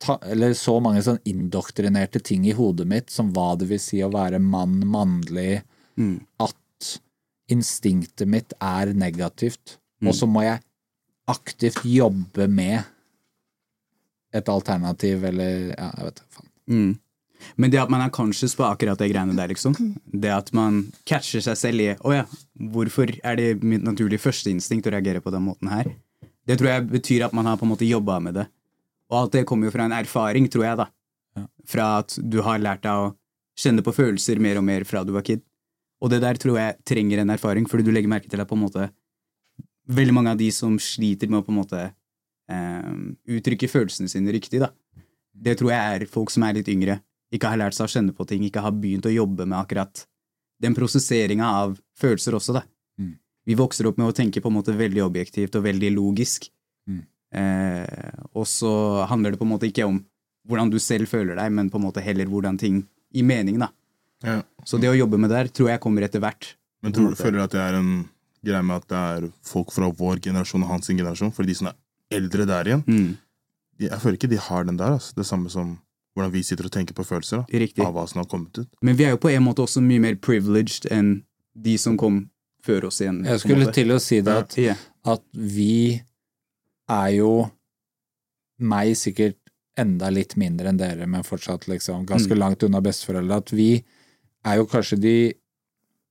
ta, 0.00 0.16
Eller 0.24 0.54
så 0.56 0.78
mange 0.80 1.02
sånn 1.04 1.18
indoktrinerte 1.28 2.22
ting 2.24 2.46
i 2.48 2.54
hodet 2.56 2.86
mitt 2.88 3.10
som 3.12 3.32
hva 3.36 3.50
det 3.60 3.68
vil 3.68 3.80
si 3.82 3.98
å 4.00 4.12
være 4.12 4.40
mann, 4.40 4.80
mannlig, 4.88 5.62
Mm. 5.98 6.20
at 6.40 7.00
instinktet 7.52 8.26
mitt 8.30 8.52
er 8.62 8.94
negativt. 8.94 9.74
Mm. 10.00 10.08
Og 10.08 10.14
så 10.16 10.26
må 10.30 10.40
jeg 10.46 10.62
aktivt 11.28 11.82
jobbe 11.84 12.46
med 12.48 12.84
et 14.32 14.48
alternativ, 14.48 15.24
eller 15.28 15.74
ja, 15.74 15.90
jeg 15.98 16.06
vet 16.06 16.20
ikke. 16.22 16.30
faen. 16.38 16.50
Mm. 16.70 16.92
Men 17.56 17.72
det 17.72 17.80
at 17.82 17.90
man 17.92 18.02
er 18.04 18.12
conscious 18.14 18.54
på 18.56 18.66
akkurat 18.66 19.00
det 19.00 19.10
greiene 19.12 19.36
der, 19.36 19.50
liksom. 19.52 19.74
Det 20.04 20.30
at 20.34 20.52
man 20.56 20.82
catcher 21.08 21.42
seg 21.44 21.58
selv 21.58 21.84
i 21.84 21.88
Å 21.96 22.14
ja, 22.14 22.24
hvorfor 22.72 23.12
er 23.24 23.38
det 23.40 23.50
mitt 23.62 23.84
naturlige 23.86 24.22
førsteinstinkt 24.22 24.88
å 24.88 24.94
reagere 24.94 25.22
på 25.24 25.32
den 25.34 25.46
måten 25.46 25.72
her? 25.72 25.92
Det 26.46 26.58
tror 26.58 26.72
jeg 26.72 26.88
betyr 26.90 27.26
at 27.26 27.36
man 27.36 27.46
har 27.46 27.60
på 27.60 27.66
en 27.66 27.72
måte 27.74 27.88
jobba 27.88 28.18
med 28.22 28.40
det. 28.40 28.46
Og 29.10 29.18
alt 29.18 29.36
det 29.36 29.46
kommer 29.48 29.68
jo 29.68 29.74
fra 29.74 29.86
en 29.88 29.96
erfaring, 29.96 30.48
tror 30.50 30.66
jeg, 30.66 30.80
da. 30.80 31.46
Fra 31.68 31.90
at 32.00 32.16
du 32.20 32.40
har 32.46 32.62
lært 32.62 32.84
deg 32.86 33.06
å 33.06 33.12
kjenne 33.60 33.84
på 33.84 33.94
følelser 33.94 34.40
mer 34.42 34.58
og 34.60 34.66
mer 34.66 34.86
fra 34.88 35.02
du 35.04 35.12
var 35.14 35.26
kid. 35.26 35.42
Og 36.00 36.12
det 36.12 36.22
der 36.24 36.38
tror 36.40 36.56
jeg 36.58 36.78
trenger 36.88 37.20
en 37.20 37.32
erfaring, 37.34 37.66
fordi 37.68 37.84
du 37.86 37.92
legger 37.92 38.10
merke 38.10 38.30
til 38.30 38.40
at 38.40 38.48
på 38.48 38.56
en 38.56 38.64
måte 38.64 38.88
veldig 39.90 40.14
mange 40.14 40.32
av 40.32 40.38
de 40.40 40.48
som 40.54 40.78
sliter 40.80 41.30
med 41.30 41.42
å 41.42 41.44
på 41.46 41.52
en 41.52 41.58
måte 41.58 41.80
eh, 41.84 42.90
uttrykke 43.36 43.68
følelsene 43.70 44.10
sine 44.10 44.32
riktig, 44.34 44.62
da. 44.62 44.70
Det 45.30 45.56
tror 45.58 45.72
jeg 45.72 45.96
er 45.96 46.10
folk 46.10 46.32
som 46.32 46.44
er 46.46 46.58
litt 46.58 46.70
yngre, 46.70 47.00
ikke 47.32 47.50
har 47.52 47.60
lært 47.60 47.76
seg 47.76 47.86
å 47.86 47.92
kjenne 47.92 48.14
på 48.16 48.26
ting, 48.26 48.42
ikke 48.46 48.62
har 48.64 48.72
begynt 48.74 49.06
å 49.06 49.12
jobbe 49.14 49.46
med 49.46 49.58
akkurat 49.58 50.04
den 50.60 50.74
prosesseringa 50.76 51.46
av 51.62 51.76
følelser 51.98 52.36
også, 52.36 52.56
da. 52.58 52.62
Mm. 53.00 53.14
Vi 53.46 53.56
vokser 53.56 53.86
opp 53.88 53.98
med 54.00 54.10
å 54.10 54.16
tenke 54.16 54.42
på 54.44 54.50
en 54.50 54.58
måte 54.58 54.74
veldig 54.76 55.02
objektivt 55.06 55.54
og 55.56 55.64
veldig 55.64 55.92
logisk. 55.94 56.50
Mm. 56.90 57.02
Eh, 57.32 58.22
og 58.34 58.46
så 58.50 58.72
handler 59.08 59.32
det 59.34 59.40
på 59.40 59.46
en 59.46 59.52
måte 59.54 59.70
ikke 59.70 59.86
om 59.88 60.00
hvordan 60.48 60.70
du 60.72 60.78
selv 60.82 61.08
føler 61.08 61.38
deg, 61.38 61.52
men 61.54 61.70
på 61.70 61.78
en 61.78 61.86
måte 61.86 62.02
heller 62.04 62.26
hvordan 62.28 62.58
ting 62.60 62.82
i 63.14 63.22
mening, 63.26 63.58
da. 63.62 63.70
Ja. 64.26 64.40
Så 64.68 64.78
det 64.80 64.90
å 64.90 64.96
jobbe 64.98 65.18
med 65.20 65.30
det 65.32 65.38
der 65.38 65.52
tror 65.54 65.70
jeg 65.72 65.80
kommer 65.80 66.04
etter 66.04 66.20
hvert. 66.22 66.54
Men 66.84 66.92
tror 66.96 67.12
du 67.12 67.18
føler 67.18 67.44
at 67.44 67.54
det 67.54 67.60
er 67.62 67.76
en 67.78 67.92
greie 68.44 68.64
med 68.64 68.82
at 68.82 68.88
det 68.90 69.00
er 69.00 69.26
folk 69.44 69.72
fra 69.72 69.88
vår 69.96 70.20
generasjon 70.24 70.64
og 70.64 70.72
hans 70.74 70.88
generasjon? 70.90 71.32
For 71.36 71.48
de 71.48 71.56
som 71.56 71.70
er 71.70 71.78
eldre 72.10 72.46
der 72.48 72.68
igjen, 72.72 72.84
Mm. 72.88 73.16
jeg 73.80 74.00
føler 74.00 74.16
ikke 74.18 74.30
de 74.32 74.36
har 74.36 74.64
den 74.64 74.76
der. 74.76 74.96
Altså. 74.98 75.14
Det 75.16 75.26
samme 75.26 75.48
som 75.52 75.78
hvordan 76.16 76.32
vi 76.32 76.42
sitter 76.42 76.64
og 76.66 76.72
tenker 76.74 76.94
på 76.94 77.04
følelser 77.06 77.44
da, 77.46 77.58
Riktig. 77.58 77.84
av 77.84 77.94
hva 77.94 78.06
som 78.08 78.18
har 78.22 78.26
kommet 78.26 78.58
ut. 78.58 78.68
Men 78.82 78.96
vi 78.96 79.04
er 79.04 79.10
jo 79.10 79.16
på 79.22 79.30
en 79.30 79.42
måte 79.44 79.62
også 79.62 79.80
mye 79.82 80.00
mer 80.00 80.14
privileged 80.16 80.86
enn 80.90 81.22
de 81.54 81.76
som 81.78 81.96
kom 81.96 82.30
før 82.62 82.84
oss 82.90 83.00
igjen. 83.00 83.24
Jeg 83.24 83.40
skulle 83.40 83.72
til 83.72 83.88
å 83.94 84.00
si 84.00 84.20
det 84.20 84.28
at 84.36 84.56
Ja. 84.58 84.74
at 85.04 85.22
vi 85.32 86.02
er 86.88 87.08
jo 87.16 87.50
meg 88.58 88.92
sikkert 88.98 89.36
enda 89.78 90.10
litt 90.12 90.34
mindre 90.36 90.68
enn 90.68 90.76
dere, 90.80 91.06
men 91.06 91.22
fortsatt 91.22 91.66
liksom 91.68 92.04
ganske 92.06 92.32
Mm. 92.34 92.38
langt 92.38 92.62
unna 92.62 92.80
besteforeldre, 92.80 93.36
at 93.36 93.50
vi 93.50 93.84
er 94.44 94.56
jo 94.56 94.66
kanskje 94.66 95.00
de 95.00 95.34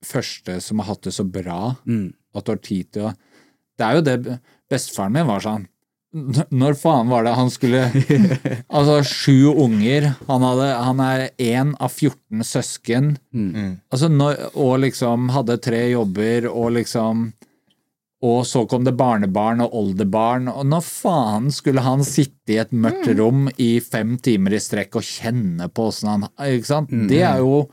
første 0.03 0.61
som 0.61 0.79
har 0.79 0.85
hatt 0.95 1.01
det 1.01 1.13
så 1.13 1.29
bra 1.29 1.75
Mm. 1.85 2.13
at 2.33 2.45
du 2.45 2.51
har 2.51 2.57
tid 2.57 2.91
til 2.91 3.01
å 3.03 3.15
Det 3.77 3.85
er 3.87 3.93
jo 3.95 4.01
det 4.01 4.41
Bestefaren 4.69 5.11
min 5.13 5.25
var 5.27 5.39
sånn 5.39 5.61
"N- 5.61 5.67
Når 6.11 6.73
faen 6.73 7.09
var 7.11 7.25
det 7.25 7.35
han 7.37 7.51
skulle 7.53 7.83
Altså, 8.77 9.01
sju 9.05 9.51
unger. 9.53 10.13
Han, 10.27 10.45
hadde, 10.45 10.69
han 10.81 11.03
er 11.05 11.25
én 11.37 11.75
av 11.77 11.93
14 11.93 12.45
søsken. 12.45 13.11
Mm. 13.33 13.49
Mm. 13.53 13.75
Altså, 13.93 14.09
når, 14.09 14.39
og 14.57 14.79
liksom 14.85 15.29
hadde 15.35 15.59
tre 15.61 15.83
jobber 15.91 16.49
og 16.49 16.73
liksom 16.79 17.27
Og 18.25 18.41
så 18.49 18.65
kom 18.67 18.83
det 18.87 18.97
barnebarn 18.99 19.61
og 19.63 19.75
oldebarn, 19.79 20.49
og 20.51 20.65
når 20.67 20.81
faen 20.83 21.45
skulle 21.55 21.85
han 21.85 22.01
sitte 22.03 22.51
i 22.51 22.57
et 22.59 22.73
mørkt 22.75 23.07
rom 23.15 23.45
i 23.55 23.77
fem 23.79 24.17
timer 24.19 24.57
i 24.57 24.59
strekk 24.59 24.97
og 24.99 25.05
kjenne 25.07 25.69
på 25.71 25.85
åssen 25.87 26.09
han 26.11 26.25
Ikke 26.49 26.67
sant? 26.67 26.91
Det 27.07 27.21
er 27.23 27.39
jo 27.39 27.69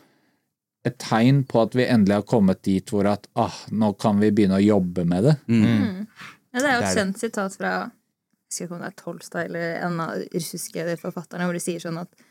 et 0.86 1.00
tegn 1.02 1.42
på 1.50 1.64
at 1.64 1.74
vi 1.74 1.88
endelig 1.90 2.20
har 2.20 2.28
kommet 2.30 2.60
dit 2.62 2.92
hvor 2.94 3.08
at 3.10 3.26
ah, 3.34 3.56
nå 3.74 3.90
kan 3.98 4.20
vi 4.22 4.30
begynne 4.30 4.60
å 4.60 4.62
jobbe 4.62 5.02
med 5.08 5.26
det. 5.26 5.34
Ja, 5.50 6.60
det 6.60 6.68
er 6.68 6.76
jo 6.76 6.84
et 6.84 6.94
kjent 7.00 7.18
sitat 7.18 7.56
fra 7.58 7.72
husker 8.56 8.66
ikke 8.66 8.78
om 8.78 8.82
det 8.84 8.88
er 8.92 8.96
Tolstad 9.04 9.44
eller 9.50 9.76
en 9.86 10.00
av 10.00 10.16
de 10.16 10.26
russiske 10.32 10.96
forfatterne, 11.02 11.44
hvor 11.46 11.52
de 11.56 11.60
sier 11.62 11.82
sånn 11.82 12.00
at 12.00 12.26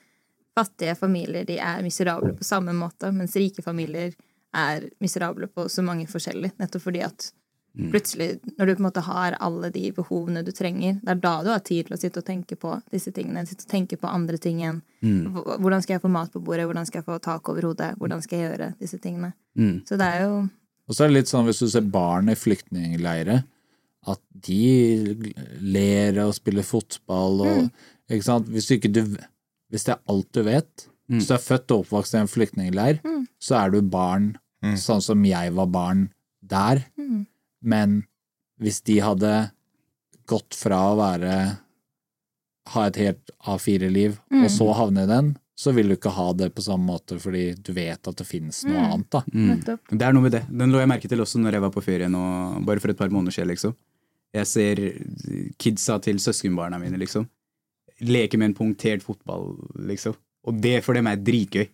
fattige 0.56 0.96
familier 0.96 1.46
de 1.46 1.58
er 1.60 1.82
miserable 1.84 2.34
på 2.34 2.44
samme 2.48 2.74
måte, 2.74 3.12
mens 3.14 3.36
rike 3.36 3.62
familier 3.64 4.14
er 4.56 4.90
miserable 5.04 5.48
på 5.52 5.68
så 5.70 5.84
mange 5.84 6.08
forskjellige. 6.08 6.56
Nettopp 6.62 6.82
fordi 6.86 7.02
at 7.04 7.32
plutselig, 7.92 8.40
når 8.58 8.66
du 8.66 8.76
på 8.76 8.80
en 8.80 8.86
måte 8.88 9.02
har 9.04 9.36
alle 9.44 9.68
de 9.70 9.92
behovene 9.92 10.46
du 10.48 10.52
trenger, 10.56 10.94
det 11.04 11.12
er 11.12 11.20
da 11.20 11.34
du 11.44 11.50
har 11.52 11.60
tid 11.60 11.90
til 11.90 11.98
å 11.98 12.00
sitte 12.00 12.22
og 12.22 12.26
tenke 12.26 12.56
på 12.56 12.72
disse 12.94 13.12
tingene. 13.12 13.44
Sitte 13.46 13.66
og 13.68 13.72
tenke 13.74 13.98
på 14.00 14.08
andre 14.08 14.38
ting 14.40 14.62
enn 14.64 14.80
hv- 15.36 15.58
hvordan 15.60 15.84
skal 15.84 15.98
jeg 15.98 16.02
få 16.06 16.12
mat 16.14 16.32
på 16.32 16.40
bordet, 16.40 16.66
hvordan 16.70 16.86
skal 16.88 17.02
jeg 17.02 17.06
få 17.10 17.20
tak 17.20 17.50
over 17.52 17.68
hodet, 17.68 17.98
hvordan 18.00 18.24
skal 18.24 18.40
jeg 18.40 18.48
gjøre 18.50 18.70
disse 18.80 18.98
tingene. 19.04 19.34
Mm. 19.60 19.84
Så 19.86 19.98
det 20.00 20.08
er 20.08 20.24
jo 20.24 20.48
Og 20.88 20.94
så 20.96 21.04
er 21.04 21.08
det 21.10 21.18
litt 21.18 21.28
sånn 21.28 21.46
hvis 21.50 21.60
du 21.60 21.68
ser 21.68 21.82
barn 21.82 22.30
i 22.30 22.36
flyktningleirer, 22.38 23.44
at 24.12 24.22
de 24.46 25.16
ler 25.62 26.20
og 26.26 26.36
spiller 26.38 26.66
fotball 26.68 27.42
og 27.46 27.62
ikke 28.12 28.26
sant? 28.28 28.50
Hvis, 28.54 28.70
ikke 28.76 28.92
du, 28.94 29.02
hvis 29.74 29.88
det 29.88 29.96
er 29.96 30.04
alt 30.14 30.30
du 30.36 30.44
vet, 30.46 30.88
hvis 31.10 31.30
du 31.30 31.36
er 31.36 31.42
født 31.42 31.72
og 31.74 31.84
oppvokst 31.86 32.16
i 32.18 32.22
en 32.22 32.30
flyktningleir, 32.30 33.00
så 33.42 33.60
er 33.64 33.74
du 33.74 33.82
barn 33.82 34.34
sånn 34.82 35.02
som 35.06 35.22
jeg 35.26 35.54
var 35.58 35.70
barn 35.74 36.08
der. 36.42 36.84
Men 37.62 38.04
hvis 38.62 38.82
de 38.86 39.00
hadde 39.04 39.34
gått 40.30 40.58
fra 40.58 40.80
å 40.92 40.98
være 40.98 41.34
ha 42.74 42.84
et 42.90 42.98
helt 42.98 43.34
A4-liv, 43.46 44.16
og 44.42 44.48
så 44.50 44.70
havne 44.74 45.04
i 45.06 45.10
den, 45.10 45.34
så 45.56 45.72
vil 45.72 45.88
du 45.88 45.96
ikke 45.96 46.12
ha 46.12 46.32
det 46.36 46.50
på 46.52 46.64
samme 46.66 46.84
måte 46.90 47.16
fordi 47.22 47.54
du 47.64 47.70
vet 47.78 48.08
at 48.10 48.18
det 48.20 48.26
finnes 48.28 48.64
noe 48.68 48.82
annet, 48.90 49.08
da. 49.14 49.22
Mm. 49.32 49.62
Det 49.94 50.04
er 50.04 50.16
noe 50.18 50.26
med 50.26 50.34
det. 50.36 50.42
Den 50.50 50.74
lå 50.74 50.82
jeg 50.82 50.90
merke 50.92 51.08
til 51.12 51.22
også 51.24 51.40
når 51.40 51.56
jeg 51.56 51.64
var 51.64 51.72
på 51.76 51.84
ferie 51.86 52.10
nå, 52.12 52.24
bare 52.68 52.82
for 52.84 52.92
et 52.92 53.00
par 53.00 53.14
måneder 53.14 53.38
siden, 53.38 53.54
liksom. 53.54 53.76
Jeg 54.36 54.50
ser 54.50 54.82
kidsa 55.62 55.98
til 56.04 56.20
søskenbarna 56.20 56.80
mine, 56.82 57.00
liksom. 57.00 57.28
Leke 58.04 58.38
med 58.38 58.52
en 58.52 58.58
punktert 58.58 59.06
fotball, 59.06 59.54
liksom. 59.88 60.18
Og 60.46 60.60
det 60.62 60.82
for 60.86 60.98
dem 60.98 61.08
er 61.08 61.22
dritgøy. 61.22 61.70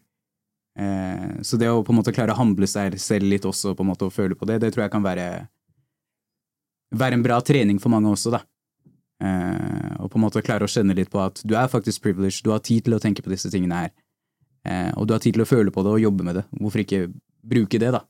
Eh, 0.79 1.31
så 1.43 1.57
det 1.59 1.71
å 1.71 1.81
på 1.83 1.91
en 1.91 1.99
måte 1.99 2.13
klare 2.15 2.35
å 2.35 2.39
handle 2.39 2.69
seg 2.69 2.95
selv 3.01 3.27
litt 3.27 3.47
også, 3.47 3.73
på 3.75 3.83
en 3.83 3.89
måte, 3.91 4.07
og 4.07 4.15
føle 4.15 4.37
på 4.37 4.47
det, 4.47 4.61
det 4.63 4.71
tror 4.75 4.85
jeg 4.85 4.93
kan 4.93 5.03
være 5.03 5.25
være 6.91 7.17
en 7.17 7.23
bra 7.23 7.39
trening 7.43 7.79
for 7.79 7.93
mange 7.93 8.11
også, 8.11 8.33
da. 8.35 8.43
Eh, 9.21 9.97
og 10.01 10.09
på 10.11 10.19
en 10.19 10.25
måte 10.25 10.43
klare 10.45 10.65
å 10.65 10.71
skjønne 10.71 10.95
litt 10.97 11.11
på 11.11 11.21
at 11.23 11.41
du 11.47 11.55
er 11.57 11.71
faktisk 11.71 12.03
privileged, 12.05 12.43
du 12.45 12.53
har 12.53 12.63
tid 12.65 12.85
til 12.85 12.97
å 12.97 13.01
tenke 13.01 13.23
på 13.23 13.31
disse 13.31 13.51
tingene 13.53 13.83
her. 13.85 13.91
Eh, 14.67 14.89
og 14.95 15.07
du 15.07 15.15
har 15.15 15.21
tid 15.23 15.37
til 15.37 15.45
å 15.45 15.49
føle 15.49 15.73
på 15.73 15.83
det 15.85 15.93
og 15.95 16.03
jobbe 16.03 16.25
med 16.27 16.41
det. 16.41 16.45
Hvorfor 16.57 16.83
ikke 16.83 17.05
bruke 17.41 17.81
det, 17.81 17.93
da? 17.95 18.03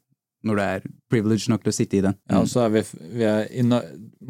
Når 0.47 0.57
du 0.57 0.61
er 0.63 0.85
privileged 1.11 1.51
nok 1.51 1.63
til 1.65 1.71
å 1.71 1.75
sitte 1.75 1.99
i 1.99 2.05
den. 2.07 2.17
Ja, 2.31 2.41
og 2.41 2.49
så 2.49 2.65
er 2.65 2.73
vi, 2.73 2.81
vi 3.13 3.27
er 3.29 3.45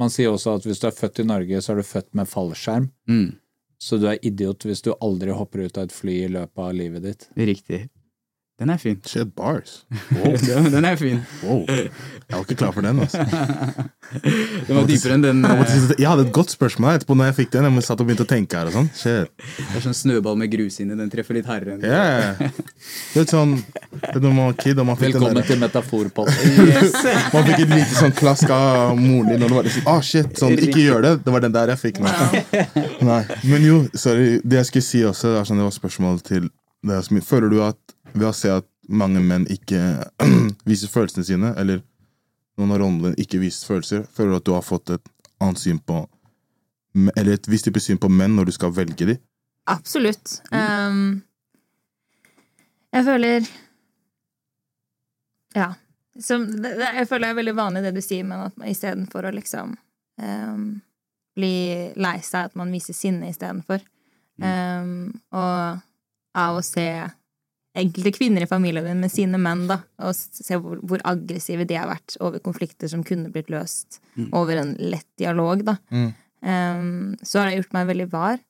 Man 0.02 0.10
sier 0.10 0.34
også 0.34 0.58
at 0.58 0.66
hvis 0.66 0.82
du 0.82 0.90
er 0.90 0.98
født 0.98 1.22
i 1.22 1.28
Norge, 1.30 1.62
så 1.62 1.74
er 1.74 1.82
du 1.82 1.86
født 1.86 2.10
med 2.18 2.30
fallskjerm. 2.30 2.90
Mm. 3.10 3.38
Så 3.82 3.98
du 4.02 4.08
er 4.10 4.22
idiot 4.26 4.66
hvis 4.66 4.82
du 4.86 4.94
aldri 4.98 5.34
hopper 5.34 5.66
ut 5.66 5.78
av 5.78 5.88
et 5.88 5.94
fly 5.94 6.16
i 6.24 6.32
løpet 6.32 6.62
av 6.62 6.74
livet 6.78 7.06
ditt. 7.06 7.28
Riktig. 7.38 7.84
Den 8.62 8.70
er 8.70 8.78
fin. 8.78 9.00
Shit, 9.06 9.36
bars. 9.36 9.86
den, 10.46 10.68
den 10.72 10.86
er 10.86 10.96
fin. 10.96 11.24
Wow. 11.42 11.66
Jeg 11.66 11.90
var 12.30 12.44
ikke 12.46 12.56
klar 12.56 12.72
for 12.72 12.86
den. 12.86 13.00
altså. 13.00 13.18
Den 14.68 14.76
var 14.76 14.86
dypere 14.90 15.16
enn 15.16 15.24
den 15.24 15.46
eh, 15.48 15.62
Jeg 15.96 16.08
hadde 16.10 16.26
et 16.28 16.34
godt 16.36 16.52
spørsmål 16.52 16.98
etterpå 16.98 17.16
når 17.16 17.30
jeg 17.30 17.36
fikk 17.38 17.52
den. 17.56 17.68
Jeg 17.80 17.86
satt 17.88 18.04
og 18.04 18.10
begynte 18.10 18.26
å 18.26 18.30
tenke 18.30 18.60
her 18.60 18.70
og 18.70 18.76
sånn. 18.76 18.90
Shit. 18.96 19.32
Det 19.58 19.80
er 19.80 19.84
sånn 19.86 19.96
snøball 19.98 20.36
med 20.40 20.52
grus 20.52 20.78
inni. 20.84 20.98
Den 21.00 21.10
treffer 21.12 21.40
litt 21.40 21.50
hardere 21.50 21.78
enn 21.78 21.88
Yeah. 21.92 22.38
Det 23.16 23.24
er 23.24 23.28
sånn, 23.32 23.56
det 24.04 24.22
man 24.22 24.54
kid 24.60 24.78
man 24.78 24.94
den 24.94 25.08
Velkommen 25.08 25.40
der, 25.40 25.48
til 25.48 25.60
Metaforpodden. 25.64 26.38
man 27.34 27.50
fikk 27.50 27.64
et 27.66 27.74
lite 27.74 27.98
sånn 27.98 28.16
klask 28.20 28.52
av 28.54 28.94
moren 29.00 29.32
din, 29.34 29.42
og 29.42 29.50
det 29.50 29.58
var 29.58 29.68
liksom, 29.68 29.90
ah 29.90 30.02
shit, 30.06 30.32
sånn, 30.38 30.56
ikke 30.60 30.84
gjør 30.84 31.06
det. 31.08 31.14
Det 31.26 31.34
var 31.34 31.46
den 31.48 31.56
der 31.56 31.74
jeg 31.74 31.82
fikk. 31.82 32.02
Nei. 32.06 32.66
Nei. 33.08 33.22
Men 33.48 33.66
jo, 33.66 33.84
sorry, 33.98 34.38
det 34.44 34.62
jeg 34.62 34.70
skulle 34.70 34.90
si 34.92 35.06
også, 35.08 35.34
det, 35.34 35.46
sånn, 35.50 35.64
det 35.64 35.70
var 35.72 35.78
spørsmål 35.80 36.22
til. 36.28 36.52
Føler 36.82 37.50
du 37.50 37.60
at 37.66 37.81
ved 38.14 38.28
å 38.28 38.36
se 38.36 38.52
at 38.54 38.68
mange 38.92 39.22
menn 39.24 39.48
ikke 39.52 39.80
viser 40.70 40.92
følelsene 40.92 41.26
sine, 41.28 41.54
eller 41.58 41.82
noen 42.60 42.76
av 42.76 42.82
rollene 42.82 43.20
ikke 43.22 43.40
viser 43.42 43.70
følelser, 43.72 44.06
føler 44.12 44.36
du 44.36 44.40
at 44.40 44.48
du 44.50 44.54
har 44.56 44.66
fått 44.66 44.94
et 44.98 45.12
annet 45.42 45.62
syn 45.62 45.80
på 45.80 46.04
Eller 47.16 47.38
et 47.38 47.48
visst 47.48 47.66
type 47.66 47.80
syn 47.80 48.00
på 48.02 48.10
menn 48.12 48.36
når 48.36 48.50
du 48.50 48.52
skal 48.52 48.74
velge 48.76 49.06
dem? 49.08 49.20
Absolutt. 49.72 50.42
Um, 50.52 51.22
jeg 52.92 53.08
føler 53.08 53.48
Ja. 55.56 55.74
Som, 56.20 56.44
jeg 56.60 57.08
føler 57.08 57.30
det 57.30 57.32
er 57.32 57.38
veldig 57.38 57.56
vanlig 57.56 57.84
det 57.86 57.94
du 57.96 58.02
sier, 58.04 58.26
men 58.28 58.50
at 58.50 58.58
istedenfor 58.68 59.30
å 59.30 59.32
liksom 59.32 59.72
um, 60.20 60.66
bli 61.40 61.56
lei 61.96 62.18
seg, 62.20 62.50
at 62.50 62.58
man 62.60 62.74
viser 62.76 62.98
sinne 62.98 63.30
istedenfor. 63.32 63.80
Um, 64.44 65.14
og 65.32 65.80
av 66.36 66.60
å 66.60 66.66
se 66.66 66.90
enkelte 67.78 68.12
kvinner 68.12 68.44
i 68.44 68.50
familien 68.50 68.86
din 68.86 69.00
med 69.04 69.12
sine 69.14 69.40
menn, 69.40 69.64
da, 69.70 69.80
og 70.04 70.16
se 70.16 70.58
hvor, 70.60 70.82
hvor 70.84 71.04
aggressive 71.08 71.66
de 71.68 71.78
har 71.80 71.88
vært 71.90 72.18
over 72.20 72.44
konflikter 72.44 72.92
som 72.92 73.06
kunne 73.08 73.32
blitt 73.32 73.52
løst 73.54 74.02
over 74.36 74.60
en 74.60 74.76
lett 74.80 75.08
dialog, 75.20 75.64
da. 75.70 75.78
Um, 76.42 77.14
så 77.22 77.40
har 77.40 77.50
det 77.50 77.62
gjort 77.62 77.76
meg 77.78 77.90
veldig 77.92 78.08
var. 78.12 78.42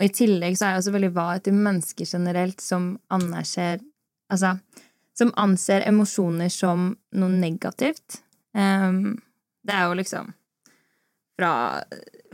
Og 0.00 0.06
i 0.06 0.12
tillegg 0.16 0.56
så 0.56 0.66
er 0.66 0.74
jeg 0.74 0.84
også 0.84 0.94
veldig 0.94 1.12
var 1.12 1.42
til 1.44 1.58
mennesker 1.60 2.08
generelt 2.08 2.64
som 2.64 2.94
anerser 3.12 3.84
Altså, 4.30 4.52
som 5.18 5.32
anser 5.42 5.82
emosjoner 5.88 6.52
som 6.54 6.92
noe 7.18 7.34
negativt. 7.34 8.20
Um, 8.54 9.16
det 9.66 9.74
er 9.74 9.88
jo 9.88 9.96
liksom 9.98 10.28
fra 11.34 11.50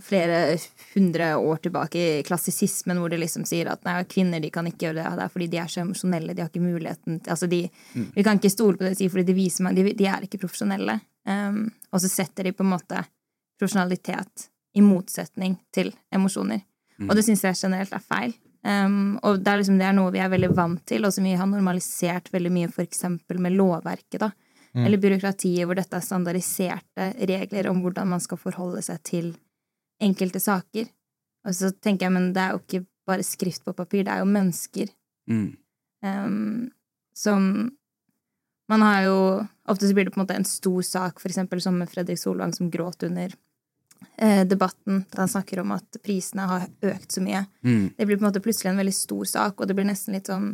flere 0.03 0.59
hundre 0.95 1.37
år 1.37 1.57
tilbake 1.57 2.00
i 2.00 2.23
klassisismen, 2.26 2.99
hvor 3.00 3.12
de 3.12 3.21
liksom 3.21 3.47
sier 3.49 3.71
at 3.73 3.85
nei, 3.87 3.99
kvinner 4.11 4.43
de 4.43 4.50
kan 4.53 4.67
ikke 4.69 4.88
gjøre 4.88 5.00
det, 5.00 5.12
det 5.19 5.25
er 5.25 5.33
fordi 5.33 5.49
de 5.53 5.61
er 5.62 5.73
så 5.73 5.83
emosjonelle, 5.83 6.35
de 6.35 6.45
har 6.45 6.50
ikke 6.53 6.65
muligheten 6.65 7.21
til 7.21 7.35
altså 7.35 7.49
de, 7.50 7.62
Vi 8.15 8.25
kan 8.25 8.41
ikke 8.41 8.53
stole 8.53 8.76
på 8.76 8.87
det 8.87 8.95
de 8.95 9.00
sier, 9.00 9.12
fordi 9.12 9.26
de 9.31 9.37
viser 9.37 9.67
meg 9.67 9.79
de, 9.79 9.93
de 9.97 10.09
er 10.11 10.26
ikke 10.26 10.41
profesjonelle. 10.43 10.99
Um, 11.26 11.67
og 11.91 12.03
så 12.03 12.11
setter 12.12 12.47
de 12.47 12.55
på 12.55 12.62
en 12.62 12.73
måte 12.75 13.03
profesjonalitet 13.59 14.49
i 14.76 14.85
motsetning 14.85 15.57
til 15.75 15.95
emosjoner. 16.15 16.61
Og 17.09 17.17
det 17.17 17.25
syns 17.26 17.45
jeg 17.45 17.59
generelt 17.59 17.93
er 17.93 18.05
feil. 18.05 18.35
Um, 18.67 19.17
og 19.23 19.41
det 19.45 19.53
er, 19.53 19.61
liksom, 19.61 19.79
det 19.79 19.87
er 19.88 19.97
noe 19.97 20.12
vi 20.15 20.21
er 20.23 20.33
veldig 20.33 20.50
vant 20.57 20.83
til, 20.88 21.07
og 21.07 21.15
som 21.15 21.26
vi 21.26 21.37
har 21.38 21.49
normalisert 21.49 22.33
veldig 22.35 22.53
mye 22.53 22.71
eksempel 22.85 23.41
med 23.43 23.57
lovverket, 23.57 24.21
da. 24.23 24.33
Eller 24.76 25.00
byråkratiet, 25.00 25.65
hvor 25.65 25.79
dette 25.79 25.97
er 25.97 26.05
standardiserte 26.05 27.07
regler 27.31 27.71
om 27.71 27.79
hvordan 27.81 28.11
man 28.11 28.21
skal 28.21 28.37
forholde 28.37 28.83
seg 28.85 29.00
til 29.09 29.31
enkelte 30.03 30.41
saker. 30.43 30.88
Og 31.47 31.55
så 31.55 31.71
tenker 31.73 32.09
jeg, 32.09 32.15
men 32.17 32.33
det 32.35 32.43
er 32.43 32.55
jo 32.55 32.62
ikke 32.62 32.85
bare 33.07 33.26
skrift 33.26 33.65
på 33.65 33.75
papir, 33.76 34.05
det 34.07 34.12
er 34.17 34.23
jo 34.25 34.31
mennesker 34.31 34.88
mm. 35.31 35.50
um, 36.03 36.65
som 37.15 37.45
Man 38.67 38.83
har 38.83 39.05
jo 39.05 39.19
Ofte 39.71 39.87
så 39.87 39.95
blir 39.95 40.05
det 40.07 40.11
på 40.15 40.19
en 40.19 40.25
måte 40.25 40.35
en 40.35 40.47
stor 40.47 40.83
sak, 40.83 41.21
for 41.21 41.31
eksempel 41.31 41.61
som 41.62 41.75
med 41.79 41.91
Fredrik 41.91 42.19
Solvang, 42.19 42.53
som 42.55 42.71
gråt 42.71 43.03
under 43.03 43.33
eh, 44.17 44.45
debatten, 44.47 45.00
da 45.11 45.25
han 45.25 45.31
snakker 45.31 45.59
om 45.59 45.73
at 45.75 45.99
prisene 46.07 46.45
har 46.47 46.69
økt 46.87 47.17
så 47.17 47.23
mye. 47.23 47.41
Mm. 47.67 47.88
Det 47.97 48.07
blir 48.07 48.21
på 48.21 48.23
en 48.23 48.29
måte 48.29 48.43
plutselig 48.45 48.71
en 48.71 48.79
veldig 48.79 48.95
stor 48.95 49.25
sak, 49.26 49.59
og 49.59 49.67
det 49.67 49.75
blir 49.75 49.88
nesten 49.88 50.15
litt 50.15 50.31
sånn 50.31 50.53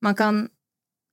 Man 0.00 0.16
kan 0.16 0.46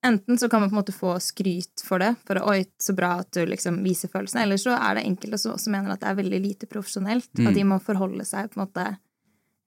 Enten 0.05 0.37
så 0.37 0.49
kan 0.49 0.61
man 0.61 0.69
på 0.69 0.75
en 0.75 0.81
måte 0.81 0.93
få 0.95 1.15
skryt 1.23 1.81
for 1.85 1.99
det, 1.99 2.11
for 2.27 2.37
'oi, 2.37 2.65
så 2.77 2.93
bra 2.93 3.15
at 3.23 3.31
du 3.33 3.41
liksom 3.45 3.81
viser 3.83 4.11
følelsene', 4.11 4.43
eller 4.45 4.59
så 4.61 4.75
er 4.77 4.99
det 4.99 5.05
enkelte 5.09 5.39
som 5.41 5.55
også 5.55 5.73
mener 5.73 5.93
at 5.93 6.03
det 6.03 6.11
er 6.11 6.19
veldig 6.21 6.41
lite 6.43 6.69
profesjonelt. 6.69 7.31
Mm. 7.39 7.47
At 7.49 7.57
de 7.57 7.63
må 7.65 7.79
forholde 7.81 8.25
seg 8.27 8.51
på 8.51 8.59
en 8.59 8.65
måte 8.67 8.85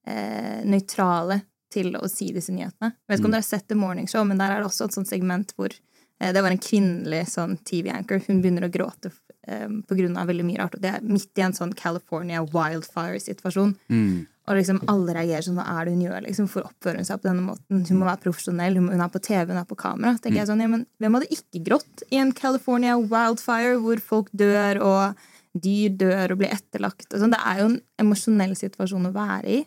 eh, 0.07 0.61
nøytrale 0.65 1.41
til 1.73 1.97
å 1.99 2.07
si 2.09 2.31
disse 2.33 2.55
nyhetene. 2.55 2.95
Jeg 2.95 3.11
vet 3.11 3.21
ikke 3.21 3.29
om 3.29 3.35
dere 3.35 3.45
har 3.45 3.51
sett 3.51 3.69
The 3.69 3.79
Morning 3.79 4.09
Show, 4.09 4.25
men 4.25 4.41
der 4.41 4.55
er 4.55 4.63
det 4.63 4.71
også 4.71 4.89
et 4.89 4.97
sånt 4.97 5.11
segment 5.11 5.53
hvor 5.59 5.75
eh, 5.75 6.33
det 6.33 6.43
var 6.45 6.55
en 6.55 6.63
kvinnelig 6.63 7.25
sånn 7.35 7.59
TV-anchor. 7.69 8.23
Hun 8.29 8.41
begynner 8.45 8.69
å 8.69 8.73
gråte 8.73 9.13
eh, 9.47 9.69
på 9.69 9.99
grunn 10.01 10.17
av 10.21 10.31
veldig 10.31 10.47
mye 10.49 10.63
rart. 10.63 10.79
Og 10.79 10.85
det 10.85 10.95
er 10.95 11.05
midt 11.05 11.41
i 11.41 11.45
en 11.45 11.57
sånn 11.57 11.75
California 11.77 12.45
wildfire-situasjon. 12.47 13.75
Mm. 13.93 14.27
Og 14.49 14.57
liksom 14.57 14.81
alle 14.89 15.15
reagerer 15.17 15.45
sånn, 15.45 15.59
hva 15.61 15.67
er 15.77 15.87
det 15.87 15.95
hun 15.95 16.05
gjør? 16.07 16.23
liksom, 16.25 16.47
For 16.49 16.65
oppfører 16.65 17.03
hun 17.03 17.09
seg 17.09 17.21
på 17.21 17.29
denne 17.29 17.45
måten? 17.45 17.83
Hun 17.85 18.01
må 18.01 18.09
være 18.09 18.23
profesjonell, 18.25 18.79
hun 18.81 19.05
er 19.05 19.11
på 19.13 19.21
TV, 19.21 19.53
hun 19.53 19.61
er 19.61 19.69
på 19.69 19.77
kamera. 19.79 20.15
tenker 20.17 20.41
jeg 20.41 20.51
sånn, 20.51 20.63
ja, 20.65 20.71
men 20.73 20.87
Hvem 21.03 21.19
hadde 21.19 21.31
ikke 21.37 21.65
grått 21.67 22.05
i 22.09 22.21
en 22.23 22.33
California 22.33 22.97
wildfire 22.97 23.77
hvor 23.83 24.01
folk 24.01 24.33
dør 24.33 24.81
og 24.85 25.27
dyr 25.59 25.95
dør 26.01 26.33
og 26.35 26.41
blir 26.41 26.55
etterlagt? 26.55 27.11
Og 27.13 27.21
sånn. 27.21 27.35
Det 27.35 27.43
er 27.45 27.63
jo 27.63 27.71
en 27.73 27.81
emosjonell 28.01 28.55
situasjon 28.59 29.11
å 29.11 29.15
være 29.15 29.59
i. 29.59 29.63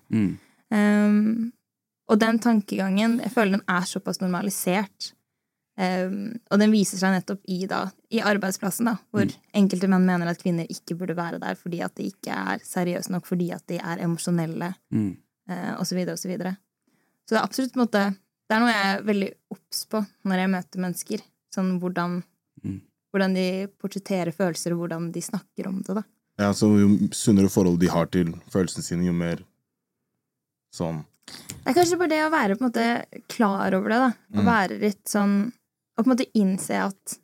Um, 0.72 1.52
og 2.12 2.20
den 2.20 2.40
viser 5.78 6.98
seg 7.00 7.14
nettopp 7.16 7.42
i, 7.48 7.66
da, 7.66 7.86
i 8.12 8.20
arbeidsplassen, 8.20 8.86
da, 8.86 8.98
hvor 9.12 9.26
enkelte 9.56 9.88
menn 9.90 10.06
mener 10.06 10.28
at 10.28 10.42
kvinner 10.44 10.68
ikke 10.70 10.98
burde 10.98 11.16
være 11.16 11.40
der 11.40 11.56
fordi 11.56 11.82
at 11.82 11.96
de 11.96 12.10
ikke 12.12 12.32
er 12.36 12.60
seriøse 12.60 13.10
nok, 13.12 13.26
fordi 13.26 13.52
at 13.56 13.66
de 13.68 13.78
er 13.80 13.98
emosjonelle, 14.04 14.76
Mm. 14.92 15.18
eh, 15.50 15.74
og 15.80 15.86
så 15.88 15.96
videre 15.96 16.14
og 16.14 16.20
så. 16.20 16.58
Så 17.26 17.36
det 17.36 17.38
er 17.40 17.44
absolutt 17.48 17.74
på 17.74 17.80
en 17.80 17.88
måte 17.88 18.16
Det 18.50 18.58
er 18.58 18.60
noe 18.60 18.72
jeg 18.74 18.96
er 19.00 19.04
veldig 19.04 19.34
obs 19.52 19.86
på 19.88 20.06
når 20.26 20.36
jeg 20.42 20.50
møter 20.52 20.80
mennesker. 20.84 21.22
Sånn 21.56 21.80
hvordan, 21.80 22.24
Mm. 22.64 22.82
hvordan 23.14 23.34
de 23.34 23.68
portretterer 23.80 24.34
følelser, 24.36 24.74
og 24.74 24.80
hvordan 24.80 25.12
de 25.14 25.22
snakker 25.22 25.68
om 25.68 25.82
det, 25.82 25.96
da. 25.96 26.04
Ja, 26.38 26.52
så 26.52 26.68
Jo 26.78 27.08
sunnere 27.12 27.50
forhold 27.50 27.80
de 27.80 27.88
har 27.88 28.08
til 28.08 28.34
følelsene 28.52 28.84
sine, 28.84 29.06
jo 29.06 29.14
mer 29.14 29.40
sånn 30.74 31.06
Det 31.64 31.68
er 31.72 31.74
kanskje 31.74 31.98
bare 31.98 32.10
det 32.10 32.20
å 32.26 32.32
være 32.32 32.56
på 32.58 32.62
en 32.66 32.72
måte 32.72 33.26
klar 33.30 33.74
over 33.74 33.90
det, 33.90 34.00
da. 34.00 34.10
Å 34.34 34.42
Mm. 34.42 34.46
være 34.46 34.80
litt 34.82 35.06
sånn 35.06 35.54
Å 36.02 36.04
på 36.04 36.10
en 36.10 36.16
måte 36.16 36.32
innse 36.34 36.80
at 36.82 37.18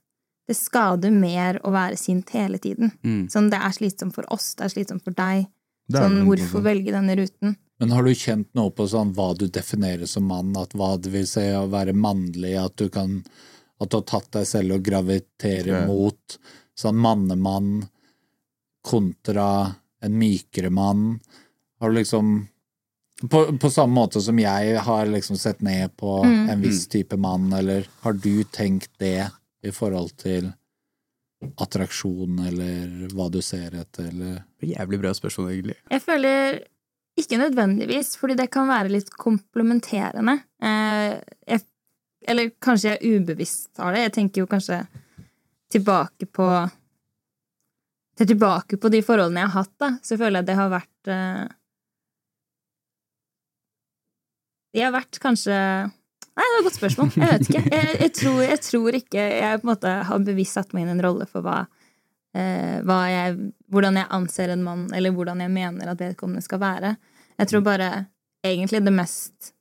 det 0.47 0.55
skader 0.55 1.11
mer 1.11 1.57
å 1.65 1.73
være 1.73 1.97
sint 1.99 2.29
hele 2.35 2.59
tiden. 2.61 2.93
Mm. 3.01 3.23
Sånn, 3.33 3.49
det 3.51 3.57
er 3.59 3.73
slitsomt 3.75 4.15
for 4.15 4.27
oss, 4.31 4.53
det 4.55 4.67
er 4.67 4.73
slitsomt 4.75 5.03
for 5.03 5.17
deg. 5.17 5.49
Sånn, 5.91 6.21
hvorfor 6.27 6.63
velge 6.63 6.93
denne 6.93 7.15
ruten? 7.17 7.57
Men 7.81 7.93
har 7.93 8.05
du 8.05 8.13
kjent 8.15 8.49
noe 8.57 8.71
på 8.75 8.87
sånn 8.89 9.13
hva 9.17 9.31
du 9.37 9.47
definerer 9.53 10.09
som 10.09 10.27
mann, 10.29 10.53
at 10.59 10.75
hva 10.77 10.95
det 11.01 11.11
vil 11.13 11.27
si 11.29 11.43
å 11.55 11.67
være 11.71 11.95
mannlig, 11.97 12.53
at 12.61 12.77
du 12.79 12.87
kan 12.93 13.19
at 13.77 13.91
du 13.91 13.99
har 13.99 14.07
tatt 14.09 14.31
deg 14.33 14.47
selv 14.49 14.77
og 14.77 14.85
graviterer 14.85 15.85
mot 15.85 16.37
sånn 16.77 16.97
mannemann 16.97 17.71
kontra 18.85 19.49
en 20.01 20.15
mykere 20.17 20.71
mann? 20.73 21.19
Har 21.81 21.91
du 21.91 21.99
liksom 21.99 22.39
på, 23.17 23.57
på 23.57 23.69
samme 23.73 23.93
måte 23.97 24.21
som 24.21 24.37
jeg 24.39 24.77
har 24.85 25.09
liksom 25.09 25.37
sett 25.41 25.61
ned 25.65 25.95
på 25.97 26.19
Mm. 26.23 26.49
en 26.53 26.61
viss 26.61 26.87
type 26.87 27.17
mann, 27.17 27.51
eller 27.53 27.87
har 28.03 28.13
du 28.13 28.43
tenkt 28.43 28.91
det 29.01 29.29
i 29.65 29.71
forhold 29.73 30.13
til 30.21 30.51
attraksjon, 31.61 32.39
eller 32.47 33.07
hva 33.13 33.27
du 33.33 33.41
ser 33.45 33.73
etter, 33.77 34.07
eller 34.09 34.43
Jævlig 34.61 34.99
bra 35.01 35.11
spørsmål, 35.13 35.51
egentlig. 35.53 35.75
Jeg 35.93 36.01
føler 36.01 36.59
ikke 37.17 37.37
nødvendigvis, 37.41 38.15
fordi 38.17 38.35
det 38.39 38.49
kan 38.53 38.67
være 38.69 38.89
litt 38.93 39.09
komplementerende. 39.13 40.39
Eh, 40.61 41.19
jeg, 41.47 41.61
eller 42.27 42.49
kanskje 42.61 42.95
jeg 42.95 43.19
ubevisst 43.21 43.77
har 43.77 43.93
det. 43.93 44.01
Jeg 44.07 44.13
tenker 44.13 44.41
jo 44.41 44.47
kanskje 44.49 44.79
tilbake 45.73 46.25
på 46.31 46.47
Til 48.17 48.25
tilbake 48.31 48.77
på 48.81 48.89
de 48.89 49.01
forholdene 49.05 49.43
jeg 49.43 49.49
har 49.53 49.61
hatt, 49.61 49.73
da, 49.77 49.89
så 50.01 50.17
føler 50.17 50.39
jeg 50.41 50.47
det 50.47 50.55
har 50.57 50.69
vært 50.73 51.09
eh, 51.13 51.43
De 54.77 54.83
har 54.85 54.93
vært 54.93 55.17
kanskje 55.21 55.57
Nei, 56.37 56.45
det 56.45 56.53
var 56.53 56.59
et 56.59 56.65
godt 56.67 56.77
spørsmål. 56.77 57.07
Jeg 57.17 57.29
vet 57.31 57.47
ikke. 57.47 57.61
Jeg, 57.73 57.93
jeg, 57.97 58.11
tror, 58.13 58.35
jeg 58.45 58.59
tror 58.61 58.95
ikke 58.99 59.21
jeg 59.25 59.57
på 59.57 59.65
en 59.65 59.71
måte 59.71 59.93
har 60.05 60.19
bevisst 60.21 60.57
satt 60.59 60.75
meg 60.75 60.83
inn 60.83 60.91
i 60.91 60.93
en 60.93 61.01
rolle 61.01 61.25
for 61.25 61.41
hva, 61.41 61.63
eh, 62.37 62.75
hva 62.85 62.97
jeg, 63.09 63.31
hvordan 63.73 63.97
jeg 63.97 64.09
anser 64.19 64.53
en 64.53 64.65
mann, 64.67 64.83
eller 64.93 65.15
hvordan 65.15 65.41
jeg 65.41 65.49
mener 65.55 65.89
at 65.89 66.03
vedkommende 66.03 66.45
skal 66.45 66.61
være. 66.61 66.91
Jeg 67.41 67.49
tror 67.49 67.63
bare 67.65 67.87
egentlig 68.45 68.83
det 68.85 68.93
mest 68.93 69.53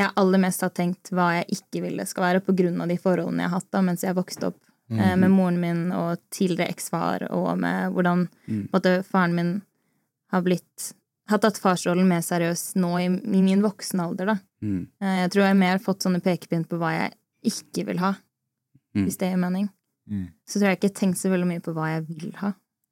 Jeg 0.00 0.08
aller 0.16 0.40
mest 0.40 0.62
har 0.64 0.70
tenkt 0.72 1.10
hva 1.12 1.28
jeg 1.36 1.58
ikke 1.58 1.82
ville 1.84 2.06
skal 2.08 2.24
være, 2.24 2.42
på 2.42 2.54
grunn 2.56 2.80
av 2.80 2.88
de 2.90 2.96
forholdene 2.98 3.44
jeg 3.44 3.52
har 3.52 3.60
hatt 3.60 3.74
da 3.76 3.82
mens 3.84 4.02
jeg 4.02 4.16
vokste 4.16 4.48
opp 4.48 4.58
eh, 4.90 5.14
med 5.20 5.30
moren 5.30 5.58
min 5.60 5.82
og 5.94 6.18
tidligere 6.32 6.72
eksfar, 6.72 7.28
og 7.30 7.60
med 7.60 7.92
hvordan 7.92 8.24
en 8.48 8.64
måte, 8.72 8.94
faren 9.06 9.36
min 9.36 9.52
har 10.32 10.42
blitt 10.46 10.94
har 11.30 11.38
tatt 11.38 11.58
farsrollen 11.62 12.08
mer 12.08 12.20
seriøst 12.24 12.74
nå 12.82 12.90
i, 12.98 13.06
i 13.06 13.42
min 13.42 13.62
voksne 13.62 14.02
alder, 14.08 14.26
da. 14.32 14.36
Mm. 14.62 14.88
Eh, 15.00 15.16
Jeg 15.22 15.30
tror 15.34 15.44
jeg 15.46 15.56
mer 15.60 15.76
har 15.76 15.84
fått 15.84 16.02
sånne 16.02 16.20
pekepinn 16.24 16.64
på 16.68 16.78
hva 16.80 16.90
jeg 16.96 17.12
ikke 17.52 17.86
vil 17.86 17.98
ha, 18.02 18.14
Mm. 18.94 19.06
hvis 19.06 19.16
det 19.16 19.30
gir 19.30 19.38
mening. 19.40 19.70
Mm. 20.10 20.26
Så 20.44 20.58
tror 20.58 20.68
jeg 20.68 20.76
ikke 20.76 20.84
jeg 20.88 20.92
har 20.92 21.00
tenkt 21.00 21.18
så 21.22 21.30
veldig 21.32 21.46
mye 21.48 21.62
på 21.64 21.72
hva 21.72 21.86
jeg 21.94 22.02
vil 22.10 22.32
ha. 22.42 22.50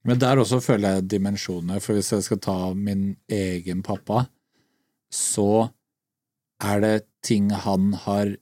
Men 0.09 0.19
der 0.19 0.37
også 0.41 0.63
føler 0.65 0.95
jeg 0.95 1.09
dimensjoner, 1.13 1.81
for 1.85 1.93
hvis 1.93 2.09
jeg 2.15 2.23
skal 2.25 2.39
ta 2.39 2.55
min 2.73 3.17
egen 3.29 3.83
pappa, 3.85 4.23
så 5.13 5.71
er 6.63 6.81
det 6.81 6.95
ting 7.23 7.51
han 7.51 7.93
har 8.07 8.33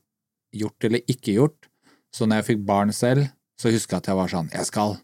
gjort 0.55 0.85
eller 0.87 1.03
ikke 1.11 1.35
gjort. 1.35 1.67
Så 2.15 2.27
når 2.29 2.41
jeg 2.43 2.47
fikk 2.53 2.63
barn 2.69 2.93
selv, 2.95 3.27
så 3.59 3.73
husker 3.75 3.97
jeg 3.97 4.05
at 4.05 4.07
jeg 4.13 4.17
var 4.21 4.29
sånn 4.29 4.51
Jeg 4.55 4.67
skal, 4.71 4.97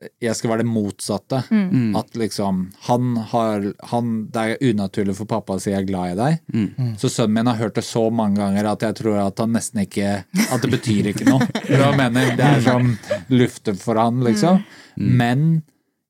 jeg 0.00 0.36
skal 0.36 0.52
være 0.52 0.62
det 0.62 0.70
motsatte. 0.70 1.42
Mm. 1.52 1.96
At 1.98 2.14
liksom 2.16 2.62
han 2.86 3.16
har 3.32 3.66
han, 3.92 4.12
Det 4.32 4.44
er 4.44 4.70
unaturlig 4.70 5.16
for 5.18 5.28
pappa 5.28 5.56
å 5.56 5.60
si 5.60 5.70
'jeg 5.70 5.82
er 5.82 5.88
glad 5.88 6.12
i 6.12 6.20
deg'. 6.20 6.38
Mm. 6.54 6.96
Så 6.98 7.10
sønnen 7.12 7.34
min 7.34 7.46
har 7.46 7.60
hørt 7.60 7.74
det 7.74 7.84
så 7.84 8.10
mange 8.10 8.36
ganger 8.40 8.70
at 8.70 8.80
jeg 8.80 8.94
tror 8.94 9.26
at 9.26 9.38
han 9.38 9.52
nesten 9.52 9.84
ikke 9.84 10.24
At 10.50 10.62
det 10.62 10.70
betyr 10.70 11.12
ikke 11.12 11.28
noe. 11.28 11.44
Hva 11.68 11.92
mener? 11.96 12.36
Det 12.36 12.46
er 12.46 12.60
som 12.60 12.96
luften 13.28 13.76
for 13.76 13.96
han, 13.96 14.20
liksom. 14.24 14.64
Men 14.96 15.62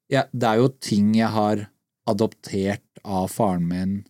ja, 0.08 0.24
det 0.32 0.46
er 0.46 0.62
jo 0.62 0.68
ting 0.80 1.14
jeg 1.14 1.30
har 1.30 1.68
adoptert 2.06 2.82
av 3.04 3.28
faren 3.30 3.66
min 3.68 4.04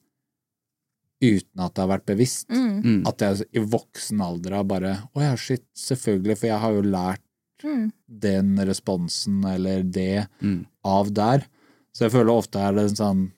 uten 1.21 1.61
at 1.61 1.75
det 1.75 1.83
har 1.83 1.91
vært 1.91 2.09
bevisst. 2.09 2.49
Mm. 2.49 2.81
Mm. 2.81 3.01
At 3.09 3.21
jeg 3.21 3.49
i 3.53 3.65
voksen 3.65 4.21
alder 4.25 4.57
har 4.57 4.65
bare 4.65 4.95
Å 5.13 5.25
ja, 5.25 5.35
shit, 5.37 5.67
selvfølgelig, 5.77 6.39
for 6.41 6.49
jeg 6.49 6.63
har 6.63 6.73
jo 6.73 6.87
lært 6.87 7.25
Mm. 7.65 7.93
den 8.09 8.57
responsen 8.67 9.45
eller 9.45 9.83
det 9.83 10.27
Mm. 10.43 10.67
av 10.85 11.13
der. 11.15 11.47
Så 11.93 12.05
jeg 12.07 12.13
føler 12.13 12.33
ofte 12.39 12.59
er 12.59 12.73
det 12.73 12.83
en 12.91 12.97
sånn 12.97 13.33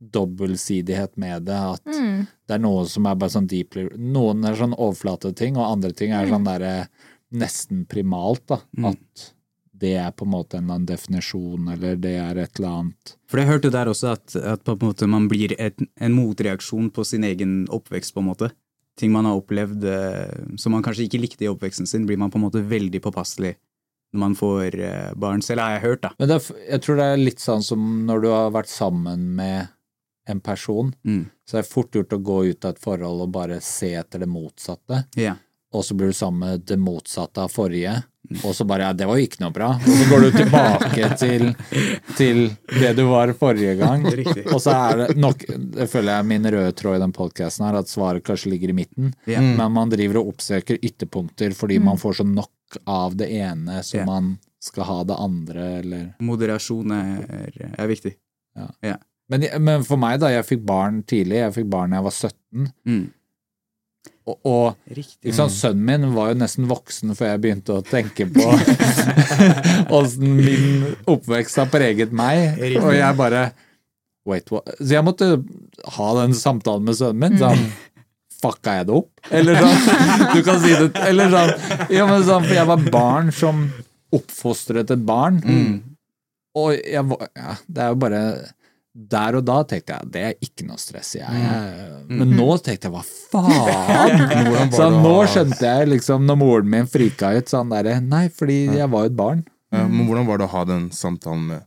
dobbeltsidighet 0.00 1.16
med 1.16 1.42
det, 1.46 1.54
at 1.56 1.84
Mm. 1.84 2.26
det 2.46 2.54
er 2.54 2.58
noe 2.58 2.84
som 2.86 3.06
er 3.06 3.14
bare 3.16 3.30
sånn 3.30 3.48
deeply 3.48 3.88
Noen 3.98 4.44
er 4.46 4.54
sånn 4.54 4.74
overflateting, 4.78 5.56
og 5.56 5.72
andre 5.72 5.92
ting 5.92 6.12
er 6.12 6.26
sånn 6.26 6.44
derre 6.44 6.88
nesten 7.32 7.86
primalt, 7.86 8.46
da. 8.46 8.60
Mm. 8.76 8.84
At 8.92 9.32
det 9.76 9.94
er 9.96 10.10
på 10.12 10.22
en 10.24 10.32
måte 10.32 10.54
en 10.58 10.64
eller 10.64 10.74
annen 10.74 10.86
definisjon, 10.86 11.68
eller 11.72 11.96
det 11.96 12.16
er 12.18 12.38
et 12.38 12.58
eller 12.58 12.68
annet 12.68 13.16
For 13.26 13.38
jeg 13.38 13.46
hørte 13.48 13.70
der 13.70 13.86
også 13.86 14.12
at, 14.12 14.36
at 14.36 14.64
på 14.64 14.72
en 14.72 14.88
måte 14.88 15.08
man 15.08 15.28
blir 15.28 15.54
et, 15.58 15.78
en 16.00 16.12
motreaksjon 16.14 16.90
på 16.92 17.04
sin 17.06 17.22
egen 17.24 17.66
oppvekst, 17.68 18.12
på 18.14 18.18
en 18.18 18.26
måte. 18.26 18.50
Ting 18.98 19.12
man 19.14 19.28
har 19.28 19.38
opplevd 19.38 19.84
eh, 19.86 20.44
som 20.58 20.74
man 20.74 20.82
kanskje 20.82 21.06
ikke 21.06 21.20
likte 21.22 21.46
i 21.46 21.50
oppveksten 21.52 21.86
sin, 21.86 22.06
blir 22.08 22.18
man 22.18 22.32
på 22.34 22.38
en 22.40 22.46
måte 22.48 22.62
veldig 22.66 23.00
påpasselig 23.04 23.54
når 24.08 24.20
man 24.22 24.34
får 24.38 24.74
eh, 24.80 25.10
barn 25.20 25.42
selv, 25.44 25.60
har 25.60 25.74
jeg 25.76 25.82
hørt, 25.84 26.02
da. 26.06 26.10
Men 26.18 26.30
er, 26.32 26.46
jeg 26.70 26.80
tror 26.84 26.96
det 26.96 27.08
er 27.12 27.18
litt 27.20 27.42
sånn 27.44 27.62
som 27.62 27.82
når 28.08 28.22
du 28.24 28.28
har 28.32 28.54
vært 28.54 28.70
sammen 28.72 29.26
med 29.36 29.68
en 30.28 30.40
person, 30.44 30.94
Mm. 31.04 31.26
så 31.48 31.58
er 31.58 31.62
det 31.62 31.70
fort 31.70 31.94
gjort 31.96 32.12
å 32.16 32.22
gå 32.24 32.38
ut 32.50 32.64
av 32.64 32.74
et 32.74 32.80
forhold 32.80 33.22
og 33.26 33.30
bare 33.32 33.60
se 33.64 33.92
etter 34.00 34.20
det 34.24 34.28
motsatte. 34.28 35.04
Yeah. 35.16 35.36
og 35.72 35.84
så 35.84 35.92
blir 35.94 36.08
du 36.08 36.16
sammen 36.16 36.40
med 36.40 36.64
det 36.64 36.78
motsatte 36.80 37.42
av 37.44 37.52
forrige, 37.52 37.98
og 38.44 38.54
så 38.56 38.64
bare 38.68 38.88
ja, 38.88 38.92
det 38.96 39.06
var 39.08 39.18
jo 39.18 39.26
ikke 39.28 39.40
noe 39.42 39.54
bra. 39.54 39.68
Og 39.78 40.00
så 40.00 40.08
går 40.10 40.24
du 40.24 40.28
tilbake 40.36 41.08
til, 41.22 41.44
til 42.18 42.42
det 42.74 42.92
du 42.98 43.04
var 43.08 43.32
forrige 43.38 43.76
gang. 43.80 44.04
Og 44.52 44.60
så 44.60 44.74
er 44.74 45.02
det 45.02 45.08
nok, 45.20 45.46
det 45.78 45.88
føler 45.90 46.18
jeg 46.18 46.28
min 46.32 46.50
røde 46.52 46.74
tråd 46.76 46.98
i 46.98 47.02
den 47.04 47.14
podkasten 47.16 47.68
her, 47.68 47.80
at 47.80 47.90
svaret 47.90 48.26
kanskje 48.26 48.52
ligger 48.52 48.74
i 48.74 48.78
midten. 48.82 49.14
Yeah. 49.28 49.44
Men 49.44 49.74
man 49.76 49.92
driver 49.92 50.20
og 50.22 50.34
oppsøker 50.34 50.80
ytterpunkter 50.82 51.56
fordi 51.56 51.80
man 51.82 52.00
får 52.00 52.20
så 52.20 52.28
nok 52.28 52.80
av 52.84 53.16
det 53.16 53.30
ene 53.32 53.80
så 53.86 54.02
yeah. 54.02 54.08
man 54.08 54.36
skal 54.60 54.84
ha 54.88 55.02
det 55.06 55.16
andre, 55.16 55.66
eller 55.78 56.08
Moderasjon 56.26 56.92
er, 56.92 57.60
er 57.78 57.88
viktig. 57.88 58.12
men, 59.28 59.44
men 59.60 59.84
for 59.84 60.00
meg, 60.00 60.18
da, 60.22 60.30
jeg 60.32 60.46
fikk 60.48 60.64
barn 60.68 61.02
tidlig. 61.08 61.38
Jeg 61.42 61.54
fikk 61.60 61.68
barn 61.72 61.92
da 61.92 62.00
jeg 62.00 62.06
var 62.08 62.16
17. 62.16 62.68
Mm. 62.88 63.04
Og, 64.28 64.36
og 64.44 64.94
Riktig. 64.96 65.32
Sønnen 65.32 65.84
min 65.88 66.06
var 66.14 66.32
jo 66.32 66.38
nesten 66.42 66.68
voksen 66.68 67.14
før 67.16 67.32
jeg 67.32 67.42
begynte 67.44 67.78
å 67.78 67.84
tenke 67.86 68.26
på 68.28 68.44
åssen 69.98 70.36
min 70.36 70.84
oppvekst 71.08 71.62
har 71.62 71.70
preget 71.72 72.12
meg. 72.12 72.60
Og 72.82 72.92
jeg 72.96 73.18
bare 73.18 73.48
Wait, 74.28 74.50
what? 74.52 74.66
Så 74.76 74.92
jeg 74.92 75.04
måtte 75.06 75.26
ha 75.96 76.08
den 76.18 76.34
samtalen 76.36 76.84
med 76.84 76.98
sønnen 76.98 77.22
min. 77.22 77.38
Sånn, 77.40 77.62
Fucka 78.38 78.74
jeg 78.76 78.86
det 78.90 78.94
opp? 78.94 79.30
Eller 79.34 79.56
sånn. 79.62 80.02
Du 80.34 80.42
kan 80.46 80.60
si 80.62 80.74
det 80.76 80.90
Eller 81.08 81.32
sånn. 81.32 81.54
Ja, 81.90 82.04
men 82.10 82.26
sånn 82.26 82.44
for 82.44 82.54
jeg 82.54 82.68
var 82.68 82.84
barn 82.92 83.32
som 83.34 83.64
oppfostret 84.14 84.92
et 84.94 85.06
barn. 85.08 85.40
Og 86.58 86.76
jeg 86.76 87.04
var 87.08 87.24
ja, 87.32 87.56
Det 87.66 87.82
er 87.84 87.90
jo 87.94 87.98
bare 88.04 88.22
der 88.98 89.36
og 89.38 89.44
da 89.46 89.60
tenkte 89.70 89.94
jeg 89.94 90.10
det 90.10 90.22
er 90.26 90.34
ikke 90.42 90.64
noe 90.66 90.80
stress. 90.82 91.12
Jeg, 91.14 91.28
jeg, 91.30 92.00
men 92.10 92.32
nå 92.34 92.48
tenkte 92.66 92.88
jeg 92.88 92.94
hva 92.96 93.04
faen? 93.06 94.72
Så 94.78 94.88
nå 94.90 95.14
skjønte 95.30 95.62
jeg 95.62 95.88
liksom 95.94 96.26
når 96.26 96.38
moren 96.40 96.70
min 96.72 96.88
frika 96.90 97.30
ut 97.38 97.48
sånn 97.52 97.70
derre 97.70 98.00
Nei, 98.02 98.26
fordi 98.34 98.64
jeg 98.74 98.90
var 98.90 99.06
jo 99.06 99.12
et 99.12 99.16
barn. 99.18 99.44
Ja, 99.70 99.84
men 99.86 100.06
hvordan 100.08 100.26
var 100.26 100.40
det 100.40 100.48
å 100.48 100.54
ha 100.56 100.62
den 100.68 100.88
samtalen 100.96 101.46
med 101.52 101.64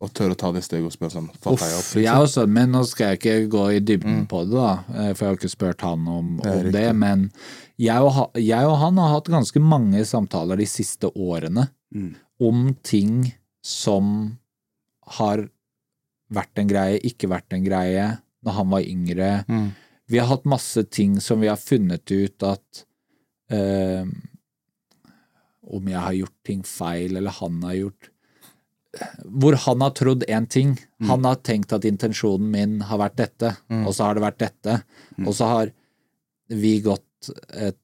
og 0.00 0.08
tørre 0.16 0.32
å 0.32 0.38
ta 0.40 0.48
det 0.54 0.62
steget 0.64 0.86
og 0.88 0.94
spørre 0.94 1.12
sånn 1.12 1.26
Fatta 1.44 1.66
jeg 1.68 1.76
opp? 1.76 1.88
Uff, 1.90 1.96
jeg 2.00 2.22
og 2.24 2.28
sønnen 2.32 2.54
min, 2.56 2.70
nå 2.72 2.80
skal 2.88 3.10
jeg 3.10 3.18
ikke 3.20 3.34
gå 3.52 3.64
i 3.76 3.80
dybden 3.84 4.20
Mm. 4.22 4.28
på 4.30 4.38
det, 4.48 4.54
da, 4.56 4.70
eh, 4.94 5.10
for 5.12 5.26
jeg 5.26 5.28
har 5.34 5.36
ikke 5.40 5.50
spurt 5.52 5.84
han 5.84 6.06
om, 6.08 6.30
Det 6.40 6.52
om 6.54 6.62
det, 6.64 6.72
det, 6.72 6.86
men 6.96 7.26
jeg 7.80 8.00
og, 8.06 8.38
jeg 8.40 8.64
og 8.70 8.78
han 8.80 8.96
har 9.02 9.12
hatt 9.18 9.28
ganske 9.34 9.60
mange 9.60 10.00
samtaler 10.08 10.56
de 10.62 10.68
siste 10.70 11.10
årene 11.12 11.66
Mm. 11.92 12.14
om 12.40 12.62
ting 12.86 13.32
som 13.66 14.38
har 15.18 15.48
vært 16.30 16.60
en 16.62 16.70
greie, 16.70 17.00
ikke 17.06 17.30
vært 17.30 17.54
en 17.56 17.64
greie, 17.64 18.06
når 18.46 18.56
han 18.56 18.70
var 18.72 18.86
yngre. 18.86 19.30
Mm. 19.50 19.70
Vi 20.10 20.18
har 20.18 20.30
hatt 20.30 20.48
masse 20.48 20.84
ting 20.90 21.18
som 21.22 21.42
vi 21.42 21.50
har 21.50 21.60
funnet 21.60 22.10
ut 22.10 22.46
at 22.46 22.84
eh, 23.52 24.06
om 25.70 25.90
jeg 25.90 26.00
har 26.00 26.16
gjort 26.16 26.38
ting 26.46 26.64
feil, 26.66 27.18
eller 27.18 27.36
han 27.40 27.60
har 27.66 27.76
gjort 27.78 28.10
Hvor 29.22 29.54
han 29.66 29.84
har 29.84 29.92
trodd 29.94 30.24
én 30.26 30.48
ting. 30.50 30.72
Han 31.06 31.22
har 31.24 31.36
tenkt 31.46 31.70
at 31.72 31.84
intensjonen 31.86 32.48
min 32.50 32.80
har 32.82 32.98
vært 32.98 33.20
dette, 33.20 33.52
og 33.86 33.92
så 33.94 34.08
har 34.08 34.18
det 34.18 34.24
vært 34.24 34.40
dette. 34.42 34.74
Og 35.22 35.36
så 35.36 35.46
har 35.46 35.70
vi 36.50 36.80
gått 36.82 37.30
et 37.54 37.78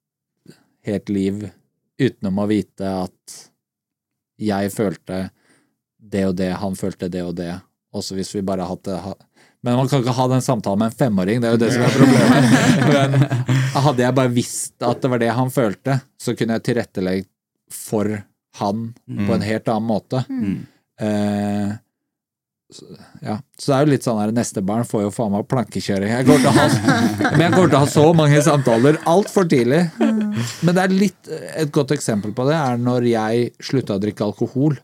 helt 0.87 1.09
liv 1.09 1.47
utenom 1.99 2.43
å 2.43 2.49
vite 2.51 2.91
at 3.05 3.37
jeg 4.43 4.73
følte 4.75 5.29
det 5.97 6.25
og 6.27 6.35
det, 6.39 6.51
han 6.59 6.75
følte 6.75 7.09
det 7.09 7.23
og 7.23 7.37
det. 7.39 7.53
Også 7.97 8.17
hvis 8.19 8.35
vi 8.37 8.43
bare 8.47 8.67
hadde 8.69 8.99
hatt 9.01 9.19
det 9.21 9.27
Men 9.67 9.77
man 9.81 9.89
kan 9.91 10.03
ikke 10.05 10.15
ha 10.15 10.27
den 10.31 10.45
samtalen 10.45 10.79
med 10.85 10.93
en 10.93 10.99
femåring, 11.01 11.41
det 11.43 11.49
er 11.49 11.57
jo 11.57 11.63
det 11.65 11.73
som 11.75 11.83
er 11.83 11.97
problemet. 11.97 12.43
Men 12.93 13.83
hadde 13.87 14.05
jeg 14.05 14.15
bare 14.21 14.33
visst 14.37 14.85
at 14.87 15.01
det 15.03 15.11
var 15.11 15.23
det 15.25 15.31
han 15.35 15.51
følte, 15.51 15.97
så 16.23 16.37
kunne 16.39 16.59
jeg 16.59 16.67
tilrettelegge 16.69 17.27
for 17.75 18.13
han 18.61 18.85
på 19.27 19.35
en 19.35 19.43
helt 19.45 19.67
annen 19.73 19.89
måte. 19.91 20.21
Eh, 21.03 21.73
så- 22.73 22.97
ja. 23.23 23.35
Så 23.59 23.67
det 23.73 23.75
er 23.77 23.85
jo 23.87 23.91
litt 23.93 24.07
sånn 24.07 24.21
her 24.21 24.33
neste 24.33 24.63
barn 24.65 24.85
får 24.87 25.03
jo 25.07 25.11
faen 25.15 25.33
meg 25.35 25.49
plankekjøring. 25.51 26.09
Jeg 26.15 26.27
kommer 26.27 26.45
til 26.45 26.51
å 26.51 26.57
ha, 26.57 27.31
men 27.33 27.41
jeg 27.41 27.53
kommer 27.53 27.69
til 27.71 27.79
å 27.79 27.83
ha 27.85 27.91
så 27.91 28.07
mange 28.17 28.41
samtaler 28.43 28.99
altfor 29.07 29.49
tidlig. 29.51 29.83
Men 30.63 30.75
det 30.75 30.83
er 30.85 30.95
litt 30.95 31.29
Et 31.57 31.71
godt 31.73 31.91
eksempel 31.97 32.33
på 32.37 32.47
det 32.49 32.55
er 32.59 32.77
når 32.79 33.07
jeg 33.11 33.51
slutta 33.63 33.97
å 33.99 34.03
drikke 34.03 34.25
alkohol. 34.31 34.79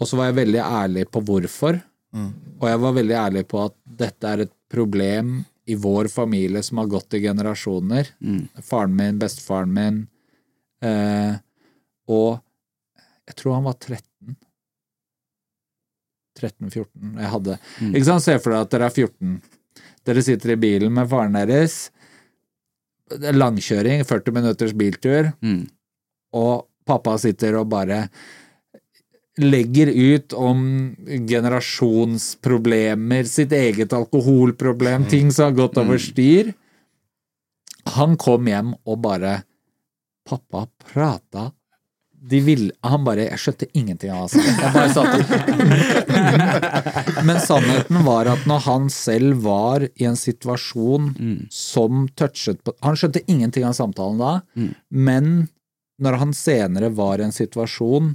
Og 0.00 0.08
så 0.08 0.16
var 0.16 0.30
jeg 0.30 0.38
veldig 0.46 0.62
ærlig 0.64 1.06
på 1.12 1.20
hvorfor. 1.22 1.82
Og 2.14 2.64
jeg 2.68 2.80
var 2.82 2.92
veldig 2.96 3.14
ærlig 3.16 3.44
på 3.48 3.60
at 3.68 3.74
dette 3.84 4.26
er 4.32 4.40
et 4.46 4.52
problem 4.70 5.44
i 5.70 5.76
vår 5.78 6.08
familie 6.10 6.62
som 6.66 6.78
har 6.82 6.88
gått 6.90 7.14
i 7.14 7.20
generasjoner. 7.22 8.08
Faren 8.66 8.96
min, 8.98 9.18
bestefaren 9.20 9.70
min. 9.72 10.00
Eh, 10.82 11.36
og 12.10 12.40
jeg 13.28 13.36
tror 13.38 13.54
han 13.60 13.68
var 13.68 13.76
13. 13.78 14.34
13-14. 16.40 17.16
Jeg 17.20 17.30
hadde 17.34 17.56
Ikke 17.90 18.06
sant, 18.06 18.24
Se 18.24 18.36
for 18.40 18.54
deg 18.54 18.64
at 18.64 18.72
dere 18.74 18.88
er 18.88 18.94
14. 18.96 19.34
Dere 20.08 20.22
sitter 20.24 20.54
i 20.54 20.60
bilen 20.60 20.94
med 20.96 21.08
faren 21.10 21.36
deres. 21.36 21.90
Er 23.10 23.36
langkjøring, 23.36 24.04
40 24.06 24.32
minutters 24.36 24.72
biltur, 24.72 25.32
Mm. 25.42 25.68
og 26.32 26.66
pappa 26.86 27.16
sitter 27.18 27.56
og 27.58 27.68
bare 27.68 28.08
legger 29.40 29.86
ut 29.86 30.32
om 30.32 30.96
generasjonsproblemer, 31.28 33.24
sitt 33.24 33.52
eget 33.52 33.92
alkoholproblem, 33.96 35.06
ting 35.10 35.32
som 35.32 35.44
har 35.44 35.52
gått 35.58 35.78
over 35.80 35.98
styr. 35.98 36.52
Han 37.96 38.16
kom 38.20 38.46
hjem 38.50 38.74
og 38.84 38.98
bare 39.02 39.42
Pappa 40.28 40.66
prata 40.92 41.50
de 42.20 42.40
ville, 42.44 42.72
Han 42.84 43.04
bare 43.04 43.24
Jeg 43.30 43.40
skjønte 43.40 43.66
ingenting 43.72 44.10
av 44.12 44.28
det. 44.28 44.42
Jeg 44.44 44.72
bare 44.74 44.92
satt 44.92 45.14
Men 47.28 47.40
sannheten 47.40 48.02
var 48.04 48.28
at 48.28 48.44
når 48.48 48.60
han 48.66 48.90
selv 48.92 49.40
var 49.46 49.86
i 49.88 50.04
en 50.08 50.18
situasjon 50.20 51.14
som 51.54 52.04
touchet 52.20 52.60
på 52.64 52.74
Han 52.84 52.98
skjønte 53.00 53.24
ingenting 53.26 53.64
av 53.68 53.72
samtalen 53.78 54.20
da, 54.20 54.32
men 54.90 55.48
når 56.00 56.16
han 56.20 56.32
senere 56.36 56.88
var 56.96 57.20
i 57.20 57.26
en 57.26 57.34
situasjon 57.34 58.14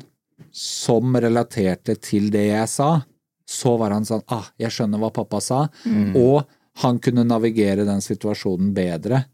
som 0.56 1.16
relaterte 1.20 1.98
til 2.00 2.30
det 2.32 2.46
jeg 2.48 2.70
sa, 2.72 2.92
så 3.46 3.76
var 3.78 3.92
han 3.94 4.06
sånn 4.08 4.24
ah, 4.34 4.48
jeg 4.58 4.72
skjønner 4.74 5.02
hva 5.02 5.12
pappa 5.14 5.42
sa, 5.44 5.66
og 6.16 6.46
han 6.82 7.00
kunne 7.04 7.24
navigere 7.28 7.86
den 7.88 8.02
situasjonen 8.04 8.74
bedre 8.76 9.26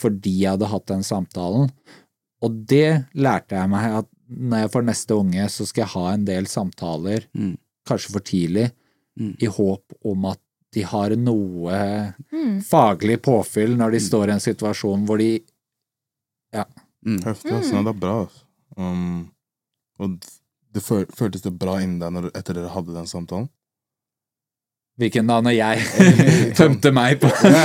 fordi 0.00 0.32
jeg 0.44 0.54
hadde 0.54 0.70
hatt 0.70 0.86
den 0.88 1.02
samtalen. 1.04 1.68
Og 2.40 2.54
det 2.70 3.04
lærte 3.14 3.58
jeg 3.58 3.68
meg 3.70 3.98
at 3.98 4.08
når 4.30 4.62
jeg 4.62 4.70
får 4.72 4.86
neste 4.86 5.14
unge, 5.18 5.48
så 5.50 5.66
skal 5.66 5.82
jeg 5.82 5.92
ha 5.96 6.04
en 6.14 6.24
del 6.24 6.46
samtaler, 6.46 7.26
kanskje 7.86 8.12
for 8.14 8.24
tidlig, 8.24 8.70
i 9.42 9.46
håp 9.50 9.98
om 10.06 10.24
at 10.30 10.40
de 10.72 10.84
har 10.86 11.12
noe 11.18 11.80
faglig 12.64 13.18
påfyll 13.26 13.74
når 13.76 13.96
de 13.96 14.00
står 14.00 14.30
i 14.30 14.34
en 14.38 14.44
situasjon 14.46 15.06
hvor 15.08 15.18
de 15.18 15.32
Ja. 16.54 16.64
Heftig, 17.04 17.52
altså. 17.54 17.82
Det 17.84 17.90
er 17.92 17.98
bra. 18.00 18.14
Altså. 18.24 18.44
Um, 18.76 19.30
og 19.98 20.16
det 20.74 20.82
føl 20.86 21.06
føltes 21.16 21.42
det 21.42 21.52
bra 21.58 21.78
inni 21.82 21.98
deg 22.02 22.12
når, 22.14 22.30
etter 22.36 22.54
dere 22.54 22.70
hadde 22.74 22.94
den 22.94 23.06
samtalen? 23.10 23.48
Hvilken 25.00 25.26
da, 25.30 25.38
når 25.40 25.54
jeg 25.56 25.84
tømte 26.58 26.92
meg 26.98 27.20
på 27.22 27.30
Ja. 27.46 27.62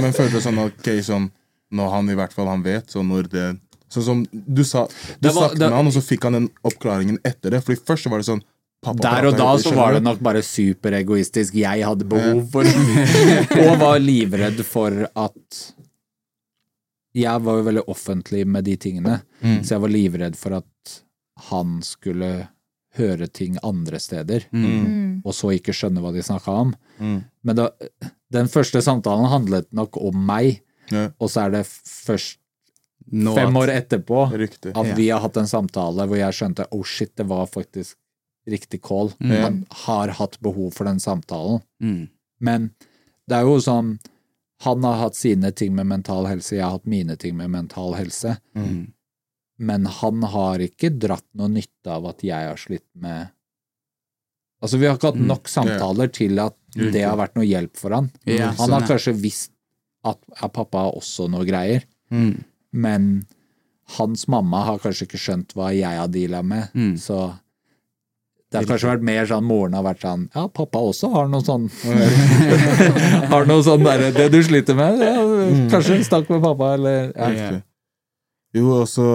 Men 0.00 0.12
føltes 0.14 0.38
det 0.38 0.44
sånn 0.46 0.60
ok, 0.62 0.90
sånn 1.04 1.30
Når 1.74 1.90
han 1.92 2.10
i 2.12 2.14
hvert 2.16 2.32
fall 2.32 2.46
han 2.48 2.62
vet, 2.64 2.86
så 2.92 3.02
når 3.04 3.28
det 3.32 3.46
Sånn 3.88 4.04
som 4.04 4.20
du 4.32 4.62
sa 4.68 4.86
Du 5.18 5.28
var- 5.30 5.48
snakket 5.50 5.62
med 5.64 5.72
han, 5.78 5.86
og 5.88 5.94
så 5.96 6.02
fikk 6.04 6.24
han 6.28 6.36
den 6.36 6.48
oppklaringen 6.68 7.18
etter 7.24 7.54
det. 7.54 7.62
Fordi 7.64 7.80
først 7.88 8.04
så 8.04 8.10
var 8.12 8.20
det 8.20 8.28
sånn 8.28 8.42
pappa 8.84 9.00
Der 9.02 9.26
og 9.30 9.36
da 9.40 9.46
så 9.58 9.72
var 9.74 9.96
det 9.96 10.02
nok 10.04 10.20
bare 10.22 10.42
superegoistisk. 10.44 11.56
Jeg 11.56 11.82
hadde 11.88 12.04
behov 12.06 12.44
for 12.52 12.68
Og 13.64 13.78
var 13.80 13.98
livredd 14.04 14.60
for 14.68 15.06
at 15.16 15.60
Jeg 17.16 17.42
var 17.42 17.58
jo 17.58 17.64
veldig 17.66 17.84
offentlig 17.90 18.44
med 18.46 18.64
de 18.68 18.76
tingene, 18.76 19.20
Mm. 19.42 19.60
så 19.64 19.76
jeg 19.76 19.80
var 19.86 19.90
livredd 19.94 20.36
for 20.36 20.56
at 20.60 20.94
han 21.50 21.80
skulle 21.86 22.48
høre 22.98 23.28
ting 23.30 23.58
andre 23.62 23.98
steder, 24.00 24.46
Mm. 24.52 25.22
og 25.24 25.32
så 25.36 25.52
ikke 25.54 25.72
skjønne 25.76 26.00
hva 26.02 26.12
de 26.12 26.22
snakka 26.24 26.48
om. 26.64 26.74
Mm. 26.98 27.24
Men 27.44 27.56
da, 27.56 27.68
den 28.32 28.48
første 28.50 28.80
samtalen 28.82 29.28
handlet 29.30 29.68
nok 29.72 29.96
om 30.02 30.26
meg, 30.26 30.62
Ja, 30.90 31.10
og 31.20 31.28
så 31.28 31.42
er 31.46 31.50
det 31.50 31.66
først 31.68 32.38
Nå 33.12 33.34
fem 33.36 33.54
år 33.60 33.68
etterpå 33.68 34.30
riktig. 34.32 34.72
at 34.76 34.86
Ja. 34.86 34.94
vi 34.94 35.08
har 35.10 35.20
hatt 35.20 35.36
en 35.36 35.46
samtale 35.46 36.06
hvor 36.08 36.16
jeg 36.16 36.32
skjønte 36.32 36.66
oh 36.72 36.82
shit, 36.82 37.14
det 37.16 37.26
var 37.28 37.46
faktisk 37.46 37.94
riktig 38.48 38.80
call. 38.82 39.12
Mm. 39.20 39.42
Han 39.42 39.66
har 39.84 40.08
hatt 40.08 40.38
behov 40.40 40.72
for 40.72 40.84
den 40.84 40.98
samtalen. 40.98 41.60
Mm. 41.82 42.08
Men 42.40 42.70
det 43.28 43.36
er 43.36 43.42
jo 43.42 43.58
sånn 43.60 43.98
Han 44.64 44.82
har 44.82 44.96
hatt 44.98 45.14
sine 45.14 45.52
ting 45.52 45.72
med 45.76 45.86
mental 45.86 46.24
helse, 46.26 46.50
jeg 46.56 46.62
har 46.64 46.72
hatt 46.72 46.84
mine 46.86 47.14
ting 47.16 47.36
med 47.36 47.48
mental 47.50 47.92
helse. 47.94 48.38
Mm. 48.56 48.92
Men 49.58 49.86
han 49.86 50.22
har 50.22 50.62
ikke 50.62 50.92
dratt 51.02 51.26
noe 51.34 51.48
nytte 51.50 51.90
av 51.90 52.06
at 52.12 52.22
jeg 52.22 52.48
har 52.50 52.56
slitt 52.60 52.86
med 52.94 53.28
Altså, 54.62 54.74
vi 54.80 54.88
har 54.88 54.96
ikke 54.96 55.12
hatt 55.12 55.20
nok 55.22 55.46
samtaler 55.46 56.08
til 56.10 56.38
at 56.42 56.56
det 56.74 57.04
har 57.06 57.14
vært 57.16 57.36
noe 57.38 57.46
hjelp 57.46 57.76
for 57.78 57.94
han. 57.94 58.08
Han 58.26 58.56
sånn, 58.58 58.72
har 58.74 58.86
kanskje 58.88 59.12
visst 59.14 59.52
at 60.02 60.18
pappa 60.54 60.80
har 60.88 60.96
også 60.98 61.28
noe 61.30 61.46
greier, 61.46 61.84
Mm. 62.10 62.42
men 62.72 63.26
hans 63.98 64.26
mamma 64.26 64.64
har 64.64 64.78
kanskje 64.82 65.06
ikke 65.06 65.20
skjønt 65.20 65.54
hva 65.54 65.68
jeg 65.76 65.94
har 66.00 66.08
deala 66.08 66.42
med, 66.42 66.70
Mm. 66.74 66.96
så 66.98 67.38
det 68.50 68.58
har 68.58 68.64
kanskje 68.64 68.90
vært 68.96 69.02
mer 69.06 69.26
sånn 69.26 69.44
moren 69.44 69.74
har 69.74 69.84
vært 69.84 70.00
sånn 70.00 70.28
Ja, 70.34 70.48
pappa 70.48 70.78
også 70.78 71.12
har 71.12 71.28
noe 71.28 71.40
sånn 71.44 71.68
Har 73.30 73.46
noe 73.46 73.62
sånn 73.62 73.84
derre 73.84 74.10
Det 74.10 74.30
du 74.32 74.42
sliter 74.42 74.74
med, 74.74 74.98
ja, 75.04 75.14
kanskje 75.70 76.00
snakk 76.02 76.30
med 76.32 76.42
pappa, 76.42 76.74
eller 76.74 77.12
ja. 77.14 77.60
Jo, 78.56 78.68
og 78.80 78.86
så 78.88 79.06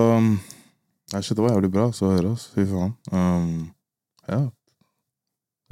Nei, 1.14 1.22
shit, 1.22 1.36
det 1.38 1.44
var 1.44 1.54
jævlig 1.54 1.70
bra 1.74 1.88
så 1.94 2.08
å 2.08 2.14
høre, 2.16 2.34
altså. 2.34 2.54
Fy 2.56 2.64
faen. 2.70 2.94
Um, 3.14 3.50
ja. 4.26 4.40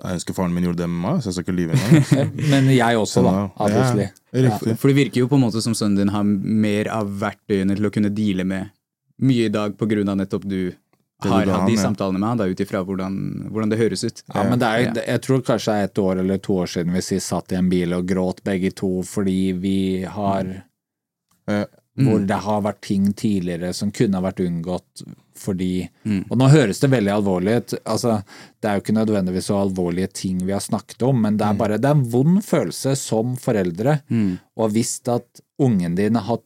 Jeg 0.02 0.18
ønsker 0.18 0.36
faren 0.38 0.54
min 0.54 0.66
gjorde 0.66 0.82
det 0.84 0.90
med 0.90 1.02
meg, 1.02 1.22
så 1.22 1.30
jeg 1.30 1.38
skal 1.38 1.46
ikke 1.48 1.56
lyve 1.58 1.78
engang. 1.78 2.30
Men 2.54 2.70
jeg 2.74 3.00
også, 3.00 3.24
da, 3.26 3.34
Ja. 3.70 4.06
ja, 4.38 4.60
For 4.78 4.92
det 4.92 4.98
virker 4.98 5.24
jo 5.24 5.30
på 5.32 5.38
en 5.38 5.44
måte 5.48 5.62
som 5.66 5.74
sønnen 5.78 5.98
din 6.00 6.14
har 6.14 6.26
mer 6.26 6.90
av 6.94 7.10
verktøyene 7.22 7.78
til 7.78 7.90
å 7.90 7.94
kunne 7.94 8.14
deale 8.14 8.46
med 8.48 8.70
mye 9.22 9.50
i 9.50 9.54
dag 9.54 9.76
på 9.78 9.86
grunn 9.90 10.10
av 10.10 10.18
nettopp 10.18 10.46
du 10.50 10.74
har 11.22 11.46
hatt 11.46 11.68
de 11.70 11.76
samtalene 11.78 12.18
med 12.18 12.30
han, 12.32 12.40
da, 12.42 12.48
ut 12.50 12.62
ifra 12.64 12.82
hvordan, 12.86 13.18
hvordan 13.54 13.70
det 13.70 13.78
høres 13.78 14.02
ut. 14.08 14.24
Ja, 14.34 14.46
men 14.50 14.62
det 14.62 14.70
er, 14.70 14.88
jeg 15.06 15.22
tror 15.22 15.44
kanskje 15.46 15.76
det 15.76 15.84
er 15.84 15.90
et 15.92 16.02
år 16.02 16.22
eller 16.24 16.42
to 16.42 16.56
år 16.64 16.72
siden 16.74 16.96
vi 16.98 17.04
sist 17.06 17.30
satt 17.30 17.54
i 17.54 17.60
en 17.60 17.70
bil 17.70 17.94
og 17.94 18.08
gråt 18.10 18.42
begge 18.48 18.74
to 18.78 18.90
fordi 19.06 19.40
vi 19.62 19.76
har 20.10 20.50
Eh, 22.00 22.06
Hvor 22.08 22.26
det 22.26 22.38
har 22.46 22.62
vært 22.64 22.82
ting 22.82 23.10
tidligere 23.14 23.74
som 23.76 23.92
kunne 23.92 24.16
ha 24.16 24.22
vært 24.24 24.40
unngått 24.46 25.04
fordi 25.42 25.90
Mm. 26.06 26.26
Og 26.30 26.38
nå 26.38 26.48
høres 26.50 26.80
det 26.80 26.90
veldig 26.92 27.12
alvorlig 27.12 27.56
ut. 27.58 27.74
Altså, 27.86 28.24
det 28.62 28.70
er 28.70 28.76
jo 28.78 28.82
ikke 28.84 28.94
nødvendigvis 28.96 29.48
så 29.50 29.58
alvorlige 29.62 30.08
ting 30.14 30.38
vi 30.46 30.52
har 30.54 30.62
snakket 30.62 31.02
om, 31.04 31.20
men 31.22 31.38
det 31.38 31.48
er 31.48 31.54
bare 31.58 31.78
det 31.82 31.86
er 31.90 31.96
en 31.98 32.04
vond 32.12 32.42
følelse 32.46 32.96
som 32.96 33.36
foreldre 33.36 34.02
Mm. 34.10 34.40
å 34.58 34.62
ha 34.62 34.68
visst 34.68 35.08
at 35.10 35.42
ungen 35.60 35.96
din 35.96 36.16
har 36.16 36.40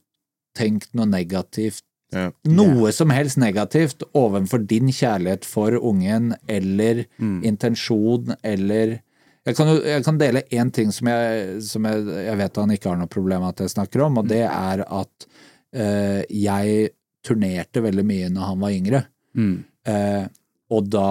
tenkt 0.58 0.94
noe 0.96 1.06
negativt 1.06 1.82
ja. 2.14 2.32
noe 2.48 2.92
som 2.94 3.10
helst 3.10 3.38
negativt 3.38 4.04
overfor 4.16 4.66
din 4.66 4.88
kjærlighet 4.88 5.44
for 5.46 5.72
ungen, 5.72 6.36
eller 6.48 7.06
Mm. 7.20 7.44
intensjon, 7.44 8.36
eller 8.44 9.02
jeg 9.46 9.56
kan, 9.56 9.68
jeg 9.84 10.04
kan 10.04 10.18
dele 10.18 10.42
én 10.52 10.72
ting 10.74 10.92
som, 10.92 11.08
jeg, 11.08 11.62
som 11.62 11.84
jeg, 11.84 12.06
jeg 12.26 12.38
vet 12.38 12.56
han 12.56 12.70
ikke 12.72 12.90
har 12.90 12.98
noe 12.98 13.08
problem 13.08 13.42
med 13.42 13.50
at 13.50 13.60
jeg 13.68 13.76
snakker 13.76 14.06
om, 14.06 14.18
og 14.18 14.28
det 14.28 14.42
er 14.44 14.82
at 14.88 15.28
jeg 15.76 16.90
turnerte 17.26 17.82
veldig 17.84 18.06
mye 18.06 18.30
når 18.32 18.48
han 18.52 18.60
var 18.62 18.76
yngre. 18.76 19.02
Mm. 19.36 19.56
Eh, 19.88 20.28
og 20.72 20.90
da 20.90 21.08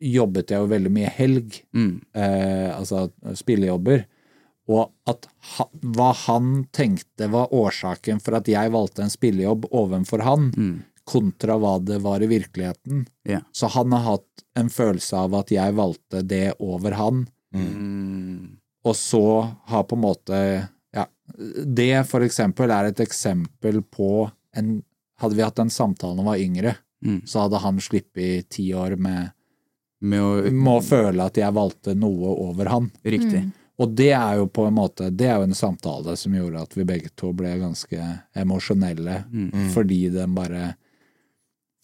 jobbet 0.00 0.52
jeg 0.54 0.62
jo 0.62 0.70
veldig 0.70 0.92
mye 0.94 1.10
helg, 1.10 1.56
Mm. 1.74 2.00
eh, 2.14 2.70
altså 2.78 3.10
spillejobber. 3.34 4.04
Og 4.68 4.92
at 5.08 5.26
ha, 5.56 5.64
hva 5.80 6.12
han 6.26 6.66
tenkte 6.72 7.28
var 7.32 7.48
årsaken 7.52 8.20
for 8.22 8.36
at 8.36 8.46
jeg 8.48 8.70
valgte 8.70 9.02
en 9.02 9.10
spillejobb 9.10 9.64
overfor 9.72 10.22
han, 10.22 10.50
Mm. 10.52 10.84
kontra 11.08 11.56
hva 11.58 11.78
det 11.84 12.02
var 12.02 12.20
i 12.22 12.26
virkeligheten. 12.28 13.06
Yeah. 13.26 13.40
Så 13.52 13.66
han 13.72 13.90
har 13.92 14.04
hatt 14.18 14.44
en 14.56 14.68
følelse 14.68 15.16
av 15.16 15.34
at 15.34 15.48
jeg 15.50 15.74
valgte 15.74 16.22
det 16.26 16.52
over 16.60 16.92
han, 16.92 17.28
Mm. 17.54 18.58
og 18.84 18.94
så 18.94 19.56
har 19.66 19.84
på 19.84 19.96
en 19.96 20.02
måte 20.02 20.68
det 21.36 22.06
for 22.08 22.20
eksempel 22.26 22.70
er 22.70 22.84
et 22.90 23.00
eksempel 23.04 23.82
på 23.82 24.30
en 24.56 24.82
Hadde 25.18 25.34
vi 25.34 25.42
hatt 25.42 25.56
den 25.58 25.66
samtalen 25.70 26.14
da 26.16 26.22
han 26.22 26.28
var 26.30 26.38
yngre, 26.38 26.76
Mm. 27.04 27.22
så 27.26 27.40
hadde 27.44 27.58
han 27.62 27.76
sluppet 27.78 28.48
ti 28.50 28.72
år 28.74 28.96
med, 28.98 29.30
Med 30.00 30.20
å 30.20 30.50
med 30.52 30.72
å 30.72 30.82
føle 30.82 31.24
at 31.26 31.34
jeg 31.34 31.52
valgte 31.54 31.94
noe 31.96 32.30
over 32.48 32.66
han. 32.66 32.90
Riktig. 33.04 33.52
Og 33.78 33.94
det 33.96 34.12
er 34.14 34.36
jo 34.38 34.46
på 34.46 34.66
en 34.66 34.74
måte 34.74 35.10
Det 35.16 35.26
er 35.26 35.36
jo 35.38 35.42
en 35.48 35.54
samtale 35.54 36.16
som 36.16 36.32
gjorde 36.34 36.60
at 36.62 36.74
vi 36.74 36.84
begge 36.84 37.10
to 37.16 37.32
ble 37.32 37.56
ganske 37.58 38.22
emosjonelle, 38.36 39.24
Mm. 39.30 39.70
fordi 39.74 40.10
den 40.12 40.34
bare 40.34 40.76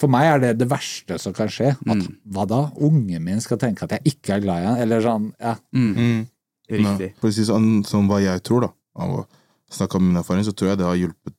For 0.01 0.09
meg 0.09 0.27
er 0.27 0.39
det 0.41 0.59
det 0.59 0.69
verste 0.69 1.19
som 1.21 1.33
kan 1.33 1.47
skje. 1.49 1.71
At 1.87 1.97
Mm. 1.97 2.17
hva 2.31 2.47
da? 2.49 2.71
Ungen 2.81 3.23
min 3.23 3.41
skal 3.41 3.59
tenke 3.59 3.83
at 3.85 3.91
jeg 3.91 4.03
ikke 4.17 4.35
er 4.37 4.41
glad 4.41 4.63
i 4.63 4.67
han? 4.67 4.79
Eller 4.79 5.01
sånn, 5.01 5.33
ja. 5.41 5.55
Mm. 5.73 5.95
Mm. 5.97 6.27
Riktig. 6.71 7.13
Ja, 7.15 7.21
precis 7.21 7.49
sånn, 7.49 7.85
sånn 7.85 8.09
hva 8.09 8.21
jeg 8.23 8.43
tror, 8.43 8.61
da, 8.63 8.69
av 8.95 9.27
snakka 9.71 9.99
om 9.99 10.07
min 10.09 10.17
erfaring, 10.21 10.45
så 10.45 10.53
tror 10.53 10.71
jeg 10.71 10.79
det 10.79 10.87
har 10.87 10.99
hjulpet 10.99 11.35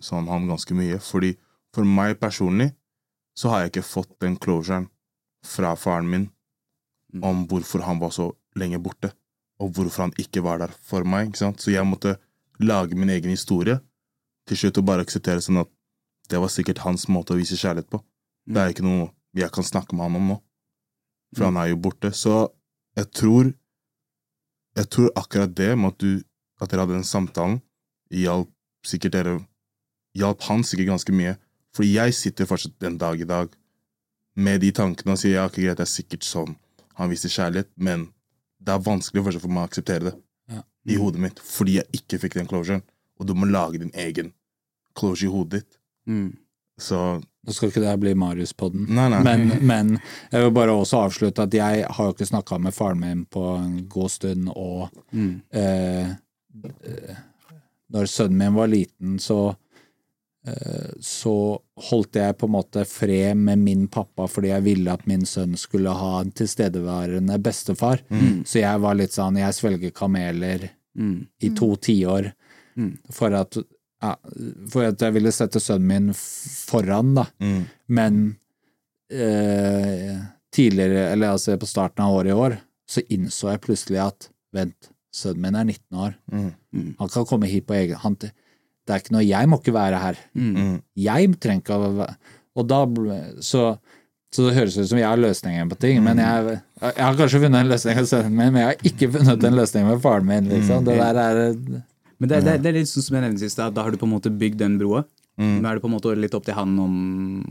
sånn 0.00 0.28
han 0.28 0.48
ganske 0.48 0.74
mye. 0.76 0.98
Fordi 1.02 1.34
for 1.74 1.84
meg 1.84 2.18
personlig 2.20 2.70
så 3.36 3.50
har 3.50 3.64
jeg 3.64 3.74
ikke 3.74 3.88
fått 3.88 4.12
den 4.22 4.36
closuren 4.36 4.88
fra 5.44 5.74
faren 5.76 6.08
min 6.10 6.30
Mm. 7.14 7.22
om 7.24 7.46
hvorfor 7.46 7.82
han 7.86 8.00
var 8.00 8.10
så 8.10 8.32
lenge 8.58 8.78
borte, 8.82 9.12
og 9.60 9.70
hvorfor 9.70 10.02
han 10.02 10.12
ikke 10.18 10.42
var 10.42 10.58
der 10.58 10.72
for 10.82 11.04
meg. 11.04 11.28
ikke 11.28 11.38
sant? 11.38 11.60
Så 11.60 11.70
jeg 11.70 11.86
måtte 11.86 12.16
lage 12.58 12.96
min 12.96 13.08
egen 13.08 13.30
historie 13.30 13.80
til 14.48 14.56
slutt 14.56 14.78
og 14.78 14.84
bare 14.84 15.04
akseptere 15.06 15.38
sånn 15.40 15.60
at 15.60 15.68
det 16.28 16.40
var 16.40 16.48
sikkert 16.48 16.82
hans 16.82 17.06
måte 17.06 17.34
å 17.34 17.38
vise 17.38 17.54
kjærlighet 17.54 17.88
på. 17.88 18.02
Det 18.46 18.56
er 18.60 18.72
ikke 18.72 18.82
noe 18.82 19.12
jeg 19.34 19.50
kan 19.52 19.62
snakke 19.62 19.94
med 19.94 20.08
han 20.08 20.16
om 20.16 20.28
nå, 20.28 20.40
for 21.36 21.44
han 21.44 21.56
er 21.56 21.68
jo 21.70 21.76
borte. 21.76 22.10
Så 22.10 22.50
jeg 22.96 23.10
tror 23.12 23.54
jeg 24.74 24.90
tror 24.90 25.10
akkurat 25.14 25.54
det 25.54 25.78
med 25.78 25.92
at, 25.92 25.98
du, 25.98 26.22
at 26.60 26.70
dere 26.70 26.84
hadde 26.84 26.94
den 26.98 27.04
samtalen, 27.08 27.60
hjalp 28.14 28.50
sikkert 28.86 29.12
dere 29.18 29.40
Hjalp 30.14 30.44
han 30.46 30.60
sikkert 30.62 30.92
ganske 30.92 31.10
mye. 31.10 31.32
Fordi 31.74 31.88
jeg 31.96 32.14
sitter 32.14 32.46
fortsatt 32.46 32.76
den 32.78 32.94
dag 33.00 33.18
i 33.18 33.26
dag 33.26 33.48
med 34.38 34.60
de 34.62 34.68
tankene 34.70 35.16
og 35.16 35.18
sier 35.18 35.40
ja, 35.40 35.48
ikke 35.48 35.64
greit, 35.64 35.80
det 35.80 35.82
er 35.88 35.90
sikkert 35.90 36.22
sånn 36.26 36.52
han 36.94 37.10
viser 37.10 37.32
kjærlighet, 37.34 37.72
men 37.82 38.04
det 38.62 38.70
er 38.76 38.84
vanskelig 38.86 39.24
fortsatt 39.26 39.42
for 39.42 39.50
meg 39.50 39.64
å 39.64 39.70
akseptere 39.72 40.04
det 40.12 40.14
Ja. 40.54 40.60
i 40.86 40.94
hodet 41.00 41.18
mitt, 41.24 41.40
fordi 41.42 41.80
jeg 41.80 41.88
ikke 41.98 42.20
fikk 42.22 42.34
den 42.38 42.46
closuren. 42.46 42.82
Og 43.18 43.26
du 43.26 43.34
må 43.34 43.46
lage 43.50 43.80
din 43.82 43.90
egen 43.98 44.30
closure 44.94 45.26
i 45.26 45.32
hodet 45.34 45.50
ditt. 45.64 45.78
Mm. 46.06 46.36
Så 46.78 47.00
Nå 47.44 47.52
skal 47.52 47.68
ikke 47.72 47.82
det 47.82 47.90
her 47.90 47.98
bli 47.98 48.14
Marius-podden. 48.14 48.86
Men, 49.26 49.48
men 49.66 49.90
jeg 50.32 50.42
vil 50.46 50.54
bare 50.54 50.70
også 50.78 51.02
avslutte 51.08 51.42
at 51.42 51.52
jeg 51.54 51.84
har 51.90 52.06
jo 52.06 52.14
ikke 52.14 52.26
snakka 52.30 52.58
med 52.62 52.72
faren 52.74 53.00
min 53.02 53.24
på 53.26 53.42
en 53.58 53.88
god 53.90 54.10
stund, 54.14 54.48
og 54.54 54.90
Mm. 55.12 55.42
eh, 55.50 56.14
når 57.94 58.06
sønnen 58.10 58.38
min 58.40 58.54
var 58.56 58.70
liten, 58.72 59.18
så 59.22 59.54
eh, 60.46 60.92
så 61.00 61.34
holdt 61.90 62.16
jeg 62.20 62.36
på 62.40 62.46
en 62.48 62.54
måte 62.56 62.84
fred 62.88 63.36
med 63.36 63.58
min 63.64 63.86
pappa 63.92 64.26
fordi 64.30 64.50
jeg 64.52 64.64
ville 64.66 64.92
at 64.92 65.06
min 65.10 65.24
sønn 65.28 65.56
skulle 65.60 65.92
ha 65.96 66.20
en 66.20 66.32
tilstedeværende 66.36 67.38
bestefar. 67.42 68.02
Så 68.46 68.60
jeg 68.62 68.80
var 68.84 68.94
litt 68.98 69.12
sånn 69.16 69.38
Jeg 69.40 69.54
svelger 69.60 69.90
kameler 69.94 70.70
Mm. 70.94 71.26
i 71.42 71.48
to 71.58 71.72
tiår 71.76 72.28
Mm. 72.76 72.98
for 73.10 73.34
at 73.34 73.56
ja, 74.02 74.12
for 74.70 74.84
at 74.84 75.00
jeg 75.02 75.12
ville 75.16 75.32
sette 75.32 75.58
sønnen 75.58 75.86
min 75.88 76.12
foran, 76.14 77.14
da. 77.16 77.24
mm, 77.40 77.64
Men 77.88 78.36
eh, 79.10 80.18
tidligere, 80.54 81.08
eller 81.12 81.32
altså 81.34 81.56
på 81.58 81.66
starten 81.66 82.04
av 82.04 82.14
året 82.14 82.30
i 82.30 82.32
år, 82.38 82.56
så 82.86 83.02
innså 83.10 83.50
jeg 83.50 83.60
plutselig 83.64 84.00
at 84.06 84.28
vent, 84.54 84.90
sønnen 85.14 85.44
min 85.46 85.54
er 85.60 85.64
19 85.70 85.98
år. 86.04 86.14
mm, 86.32 86.94
Han 86.98 87.08
kan 87.14 87.26
komme 87.30 87.46
hit 87.50 87.66
på 87.68 87.76
egen 87.78 88.00
hånd. 88.02 88.18
Det 88.84 88.92
er 88.92 89.00
ikke 89.00 89.14
noe 89.14 89.24
Jeg 89.24 89.48
må 89.48 89.56
ikke 89.62 89.72
være 89.76 90.00
her. 90.02 90.18
Mm. 90.36 90.54
mm, 90.56 90.74
Jeg 91.00 91.34
trenger 91.40 91.62
ikke 91.62 91.76
å 91.78 91.92
være 92.00 92.16
Og 92.58 92.66
da 92.68 92.80
så, 93.42 93.62
så 94.34 94.44
det 94.48 94.54
høres 94.58 94.76
ut 94.78 94.88
som 94.90 94.98
jeg 95.00 95.06
har 95.08 95.18
løsningen 95.18 95.70
på 95.72 95.78
ting, 95.80 96.02
men 96.04 96.18
jeg, 96.22 96.58
jeg 96.82 97.02
har 97.06 97.16
kanskje 97.18 97.40
funnet 97.42 97.60
en 97.64 97.70
løsning 97.72 97.96
med 97.98 98.06
sønnen 98.10 98.34
min, 98.36 98.52
men 98.54 98.60
jeg 98.60 98.68
har 98.68 98.86
ikke 98.90 99.08
funnet 99.16 99.44
en 99.48 99.56
løsning 99.58 99.88
med 99.88 100.02
faren 100.04 100.26
min, 100.28 100.48
liksom. 100.52 100.84
Det 100.86 100.94
der 101.00 101.18
er 101.22 101.40
Men 102.18 102.28
det, 102.30 102.38
det, 102.46 102.54
det 102.62 102.70
er 102.70 102.76
litt 102.78 102.90
sånn 102.90 103.02
som 103.08 103.16
jeg 103.18 103.24
nevnte 103.24 103.42
sist, 103.42 103.58
da 103.58 103.82
har 103.82 103.90
du 103.94 103.98
på 103.98 104.06
en 104.06 104.12
måte 104.14 104.30
bygd 104.30 104.58
den 104.62 104.76
broa. 104.78 105.02
mm, 105.38 105.56
Nå 105.62 105.66
er 105.70 105.74
det 105.78 105.82
på 105.82 105.90
en 105.90 105.94
måte 105.96 106.14
litt 106.18 106.34
opp 106.38 106.44
til 106.46 106.54
han 106.54 106.76
om, 106.78 106.94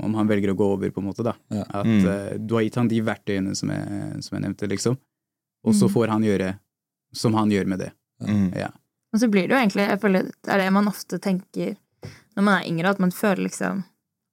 om 0.07 0.15
han 0.19 0.27
velger 0.31 0.53
å 0.53 0.57
gå 0.59 0.69
over, 0.77 0.91
på 0.95 1.03
en 1.03 1.07
måte. 1.09 1.23
da. 1.27 1.33
Ja. 1.51 1.65
At 1.81 1.85
Mm. 1.85 2.05
uh, 2.07 2.37
Du 2.39 2.55
har 2.55 2.63
gitt 2.63 2.75
han 2.79 2.87
de 2.87 3.01
verktøyene 3.01 3.55
som 3.59 3.69
jeg, 3.75 4.23
som 4.23 4.37
jeg 4.37 4.43
nevnte, 4.47 4.69
liksom. 4.71 4.95
Og 5.67 5.75
så 5.75 5.89
får 5.91 6.07
han 6.15 6.23
gjøre 6.23 6.53
som 7.13 7.33
han 7.37 7.51
gjør 7.53 7.69
med 7.73 7.79
det. 7.79 7.91
mm, 8.25 8.53
Ja. 8.57 8.69
Og 9.13 9.19
så 9.21 9.27
blir 9.29 9.47
det 9.47 9.53
jo 9.53 9.59
egentlig 9.61 9.83
Jeg 9.85 9.99
føler 10.01 10.23
det 10.23 10.49
er 10.49 10.57
det 10.57 10.71
man 10.73 10.87
ofte 10.89 11.19
tenker 11.21 11.75
når 12.35 12.43
man 12.43 12.61
er 12.61 12.67
yngre, 12.67 12.89
at 12.89 12.99
man 12.99 13.11
føler 13.11 13.43
liksom 13.45 13.83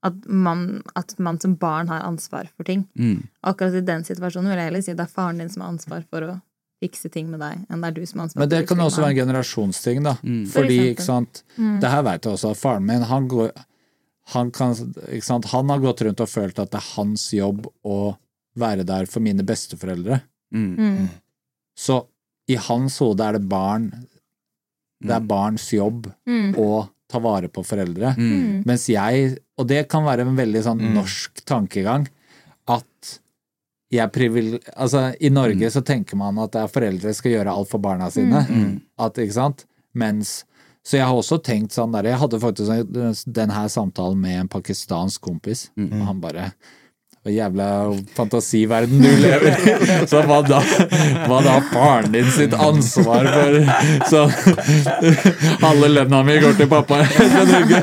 at 0.02 0.14
man, 0.24 0.82
at 0.96 1.18
man 1.18 1.36
som 1.40 1.54
barn 1.60 1.88
har 1.88 2.00
ansvar 2.00 2.48
for 2.56 2.64
ting. 2.64 2.86
Mm. 2.96 3.26
Akkurat 3.44 3.74
i 3.76 3.82
den 3.84 4.04
situasjonen 4.04 4.48
vil 4.48 4.56
jeg 4.56 4.70
heller 4.70 4.84
si 4.86 4.94
det 4.96 5.04
er 5.04 5.12
faren 5.12 5.42
din 5.42 5.50
som 5.52 5.60
har 5.60 5.74
ansvar 5.74 6.06
for 6.08 6.24
å 6.24 6.36
fikse 6.80 7.10
ting 7.12 7.28
med 7.28 7.42
deg, 7.44 7.66
enn 7.68 7.82
det 7.82 7.90
er 7.90 7.96
du 7.98 8.06
som 8.08 8.22
har 8.22 8.30
ansvar 8.30 8.40
Men 8.40 8.48
det 8.48 8.60
for 8.62 8.70
kan 8.70 8.84
også 8.86 9.02
være 9.02 9.12
en 9.12 9.18
generasjonsting, 9.18 10.02
da. 10.06 10.14
Mm. 10.24 10.46
Fordi, 10.48 10.78
for 10.78 10.94
ikke 10.94 11.04
sant 11.04 11.42
Mm. 11.58 11.80
Det 11.82 11.90
her 11.92 12.02
vet 12.06 12.24
jeg 12.24 12.32
også, 12.32 12.50
at 12.54 12.56
faren 12.62 12.86
min, 12.86 13.02
han 13.02 13.28
går 13.28 13.50
han, 14.32 14.50
kan, 14.54 14.72
ikke 15.10 15.26
sant? 15.26 15.44
han 15.50 15.68
har 15.68 15.78
gått 15.82 16.00
rundt 16.06 16.20
og 16.22 16.28
følt 16.30 16.58
at 16.62 16.70
det 16.70 16.78
er 16.78 16.88
hans 16.94 17.32
jobb 17.34 17.66
å 17.84 18.16
være 18.56 18.84
der 18.86 19.08
for 19.10 19.20
mine 19.20 19.42
besteforeldre. 19.44 20.22
Mm. 20.54 20.76
Mm. 20.78 21.08
Så 21.76 22.06
i 22.50 22.56
hans 22.58 22.98
hode 23.02 23.22
er 23.26 23.38
det 23.38 23.44
barn 23.50 23.90
Det 25.00 25.14
er 25.16 25.22
barns 25.24 25.70
jobb 25.72 26.10
Mm. 26.28 26.50
å 26.60 26.88
ta 27.08 27.18
vare 27.24 27.48
på 27.48 27.62
foreldre. 27.64 28.10
Mm. 28.18 28.64
Mens 28.68 28.84
jeg, 28.92 29.38
og 29.56 29.66
det 29.70 29.86
kan 29.88 30.04
være 30.04 30.26
en 30.26 30.36
veldig 30.36 30.60
sånn 30.66 30.78
Mm. 30.82 30.92
norsk 30.98 31.40
tankegang, 31.48 32.06
at 32.68 33.20
jeg. 33.90 34.10
Altså, 34.76 35.14
i 35.20 35.30
Norge 35.30 35.66
Mm. 35.66 35.70
så 35.72 35.82
tenker 35.82 36.16
man 36.16 36.38
at 36.38 36.52
det 36.52 36.60
er 36.62 36.68
foreldre 36.68 37.14
skal 37.14 37.32
gjøre 37.32 37.48
alt 37.56 37.68
for 37.70 37.78
barna 37.80 38.10
sine. 38.10 38.44
Mm. 38.46 38.80
At, 38.98 39.14
ikke 39.14 39.32
sant? 39.32 39.64
Mens 39.94 40.44
Så 40.82 40.96
jeg 40.96 41.04
har 41.04 41.12
også 41.14 41.42
tenkt 41.44 41.72
sånn 41.72 41.92
der 41.92 42.04
Jeg 42.08 42.18
hadde 42.18 42.40
faktisk 42.40 43.24
denne 43.30 43.68
samtalen 43.68 44.16
med 44.18 44.40
en 44.40 44.48
pakistansk 44.48 45.20
kompis, 45.20 45.68
Mm. 45.76 45.92
og 46.00 46.06
han 46.06 46.20
bare 46.20 46.52
hva 47.20 47.32
jævla 47.34 47.66
fantasiverden 48.16 49.02
du 49.04 49.08
lever 49.20 49.50
i. 49.52 49.74
Så 50.08 50.22
hva 50.24 50.38
da, 50.46 50.60
hva 51.28 51.40
da 51.44 51.56
faren 51.68 52.14
din 52.14 52.30
sitt 52.32 52.54
ansvar 52.56 53.26
for 53.34 53.58
Så 54.08 54.22
halve 55.60 55.90
lønna 55.92 56.22
mi 56.24 56.38
går 56.40 56.56
til 56.56 56.70
pappa. 56.70 57.02
Jeg 57.04 57.28
skjønner 57.34 57.66
ikke 57.66 57.82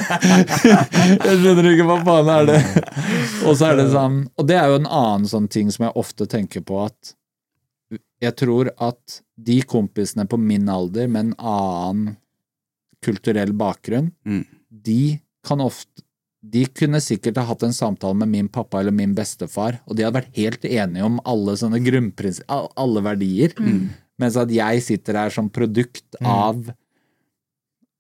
Jeg 1.27 1.37
skjønner 1.43 1.69
ikke 1.73 1.85
hva 1.91 1.99
faen 2.07 2.31
er 2.33 2.49
det. 2.49 2.57
Og 3.45 3.53
så 3.59 3.69
er 3.71 3.77
det 3.83 3.87
sånn 3.93 4.17
Og 4.41 4.49
det 4.49 4.57
er 4.57 4.71
jo 4.73 4.79
en 4.81 4.89
annen 4.89 5.29
sånn 5.29 5.47
ting 5.53 5.69
som 5.73 5.85
jeg 5.87 5.95
ofte 6.01 6.27
tenker 6.33 6.65
på 6.65 6.81
at 6.87 7.13
jeg 8.17 8.33
tror 8.41 8.71
at 8.81 9.19
de 9.37 9.59
kompisene 9.69 10.25
på 10.25 10.39
min 10.41 10.65
alder 10.73 11.05
med 11.13 11.27
en 11.27 11.35
annen 11.37 12.15
kulturell 13.05 13.51
bakgrunn, 13.53 14.07
Mm. 14.25 14.41
de 14.73 15.19
kan 15.45 15.61
ofte 15.61 16.01
de 16.41 16.63
kunne 16.69 16.99
sikkert 17.01 17.39
ha 17.41 17.45
hatt 17.49 17.63
en 17.65 17.75
samtale 17.75 18.17
med 18.21 18.29
min 18.31 18.49
pappa 18.51 18.81
eller 18.81 18.95
min 18.95 19.15
bestefar, 19.17 19.79
og 19.87 19.97
de 19.97 20.05
hadde 20.05 20.19
vært 20.19 20.35
helt 20.37 20.67
enige 20.69 21.07
om 21.07 21.21
alle 21.25 21.57
sånne 21.59 21.81
grunnprinsipper, 21.83 22.69
alle 22.77 23.03
verdier, 23.05 23.55
mens 24.21 24.37
at 24.39 24.51
jeg 24.53 24.83
sitter 24.85 25.17
her 25.17 25.33
som 25.33 25.49
produkt 25.53 26.19
av 26.21 26.69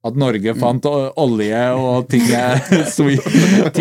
at 0.07 0.15
Norge 0.15 0.53
fant 0.55 0.85
mm. 0.85 1.17
olje 1.19 1.61
og 1.75 2.05
ting 2.11 2.27
er 2.31 2.61
sweet, 2.95 3.25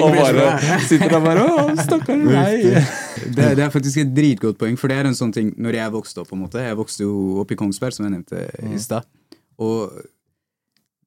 og 0.01 0.17
bare 0.17 0.81
sitter 0.89 1.13
der 1.13 1.23
bare 1.23 1.45
Å, 1.45 1.67
stakkar 1.85 2.19
meg. 2.19 2.65
Det, 3.37 3.53
det 3.59 3.63
er 3.67 3.71
faktisk 3.71 4.03
et 4.03 4.13
dritgodt 4.17 4.59
poeng, 4.59 4.79
for 4.81 4.91
det 4.91 4.99
er 4.99 5.11
en 5.11 5.19
sånn 5.19 5.35
ting 5.35 5.53
når 5.61 5.79
jeg 5.81 5.95
vokste 5.95 6.23
opp. 6.23 6.31
på 6.33 6.39
en 6.39 6.43
måte. 6.47 6.65
Jeg 6.65 6.79
vokste 6.79 7.05
jo 7.07 7.43
opp 7.45 7.53
i 7.53 7.59
Kongsberg, 7.61 7.95
som 7.95 8.09
jeg 8.09 8.17
nevnte 8.17 8.43
i 8.73 8.81
stad. 8.83 9.07
Og 9.63 9.93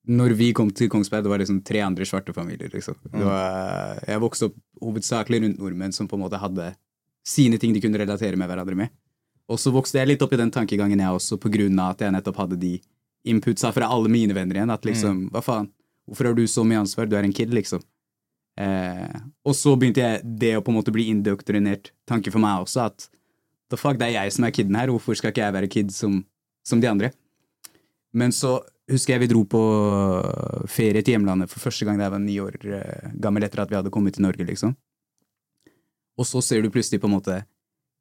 når 0.10 0.34
vi 0.38 0.50
kom 0.58 0.72
til 0.74 0.90
Kongsberg, 0.90 1.24
det 1.26 1.32
var 1.32 1.42
liksom 1.42 1.60
tre 1.66 1.84
andre 1.86 2.06
svarte 2.08 2.34
familier. 2.34 2.70
liksom. 2.74 2.98
Det 3.04 3.26
var, 3.26 4.00
jeg 4.08 4.22
vokste 4.24 4.50
opp 4.50 4.56
hovedsakelig 4.82 5.44
rundt 5.44 5.60
nordmenn 5.62 5.94
som 5.94 6.08
på 6.10 6.18
en 6.18 6.24
måte 6.24 6.40
hadde 6.42 6.72
sine 7.28 7.60
ting 7.62 7.76
de 7.76 7.82
kunne 7.84 8.00
relatere 8.02 8.40
med 8.40 8.50
hverandre 8.50 8.78
med. 8.80 8.94
Og 9.50 9.60
så 9.62 9.74
vokste 9.74 10.00
jeg 10.00 10.12
litt 10.12 10.24
opp 10.26 10.34
i 10.34 10.40
den 10.40 10.54
tankegangen, 10.54 11.02
jeg 11.02 11.20
også, 11.20 11.38
på 11.42 11.52
grunn 11.54 11.78
av 11.82 11.96
at 11.96 12.04
jeg 12.06 12.14
nettopp 12.16 12.42
hadde 12.44 12.58
de 12.62 12.76
inputsa 13.30 13.72
fra 13.76 13.90
alle 13.90 14.10
mine 14.12 14.34
venner 14.38 14.60
igjen. 14.60 14.74
At 14.74 14.86
liksom, 14.86 15.28
hva 15.34 15.42
faen, 15.46 15.70
hvorfor 16.10 16.30
har 16.30 16.38
du 16.38 16.44
så 16.50 16.66
mye 16.66 16.82
ansvar? 16.84 17.10
Du 17.10 17.18
er 17.18 17.26
en 17.26 17.36
kid, 17.36 17.54
liksom. 17.54 17.82
Eh, 18.60 19.16
og 19.48 19.56
så 19.56 19.76
begynte 19.80 20.04
jeg 20.04 20.26
det 20.42 20.56
å 20.58 20.64
på 20.66 20.74
en 20.74 20.80
måte 20.80 20.94
bli 20.94 21.08
indoktrinert 21.14 21.94
tanke 22.10 22.34
for 22.34 22.44
meg 22.44 22.66
også, 22.66 22.90
at 22.90 23.08
the 23.70 23.78
fuck, 23.78 24.00
det 24.02 24.10
er 24.10 24.18
jeg 24.18 24.36
som 24.36 24.46
er 24.46 24.54
kiden 24.56 24.78
her, 24.78 24.92
hvorfor 24.92 25.18
skal 25.18 25.34
ikke 25.34 25.46
jeg 25.46 25.56
være 25.56 25.72
kid 25.72 25.94
som, 25.96 26.20
som 26.66 26.82
de 26.82 26.90
andre? 26.90 27.12
Men 28.12 28.34
så 28.36 28.58
husker 28.90 29.16
jeg 29.16 29.24
vi 29.24 29.30
dro 29.32 29.44
på 29.50 29.62
ferie 30.70 31.04
til 31.04 31.16
hjemlandet 31.16 31.52
for 31.52 31.64
første 31.64 31.88
gang 31.88 32.00
da 32.00 32.08
jeg 32.08 32.16
var 32.16 32.24
ni 32.24 32.38
år 32.42 32.58
eh, 32.66 33.10
gammel 33.22 33.46
etter 33.46 33.64
at 33.64 33.72
vi 33.72 33.78
hadde 33.78 33.94
kommet 33.94 34.18
til 34.18 34.26
Norge, 34.26 34.46
liksom. 34.46 34.76
Og 36.20 36.28
så 36.28 36.42
ser 36.44 36.64
du 36.64 36.72
plutselig 36.74 37.00
på 37.02 37.08
en 37.08 37.16
måte 37.16 37.42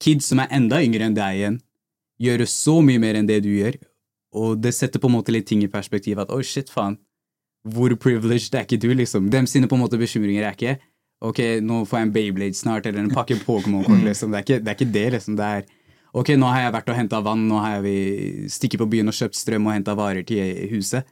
kids 0.02 0.30
som 0.30 0.42
er 0.42 0.50
enda 0.54 0.80
yngre 0.82 1.06
enn 1.06 1.16
deg 1.16 1.38
igjen, 1.38 1.60
gjøre 2.22 2.48
så 2.50 2.78
mye 2.82 3.02
mer 3.02 3.18
enn 3.18 3.28
det 3.28 3.40
du 3.44 3.50
gjør, 3.52 3.78
og 4.38 4.58
det 4.62 4.74
setter 4.76 5.00
på 5.02 5.08
en 5.10 5.16
måte 5.18 5.32
litt 5.34 5.46
ting 5.48 5.62
i 5.64 5.70
perspektiv 5.70 6.20
at 6.22 6.32
oh 6.34 6.42
shit, 6.44 6.70
faen, 6.70 6.98
hvor 7.68 7.92
privileged 8.00 8.54
er 8.54 8.66
ikke 8.66 8.80
du, 8.80 8.90
liksom? 8.94 9.30
Dem 9.32 9.48
sine 9.50 9.68
på 9.70 9.76
en 9.76 9.84
måte 9.84 9.98
bekymringer 10.00 10.46
er 10.46 10.56
ikke 10.56 10.78
ok, 11.24 11.40
nå 11.64 11.82
får 11.88 11.98
jeg 11.98 12.06
en 12.06 12.12
Beyblade 12.14 12.58
snart, 12.58 12.86
eller 12.86 13.02
en 13.02 13.10
pakke 13.10 13.38
Pokémon-kort, 13.42 14.04
liksom. 14.06 14.30
Det 14.32 14.38
er, 14.38 14.46
ikke, 14.46 14.58
det 14.62 14.70
er 14.70 14.78
ikke 14.78 14.92
det, 14.94 15.06
liksom. 15.16 15.38
Det 15.38 15.48
er 15.48 15.64
ok, 16.20 16.34
nå 16.38 16.48
har 16.50 16.66
jeg 16.66 16.74
vært 16.74 16.90
og 16.92 16.98
henta 16.98 17.20
vann, 17.24 17.46
nå 17.50 17.60
har 17.62 17.78
jeg 17.78 18.50
stikket 18.52 18.82
på 18.82 18.88
byen 18.90 19.10
og 19.10 19.16
kjøpt 19.16 19.38
strøm 19.38 19.68
og 19.68 19.76
henta 19.76 19.94
varer 19.98 20.26
til 20.26 20.68
huset. 20.72 21.06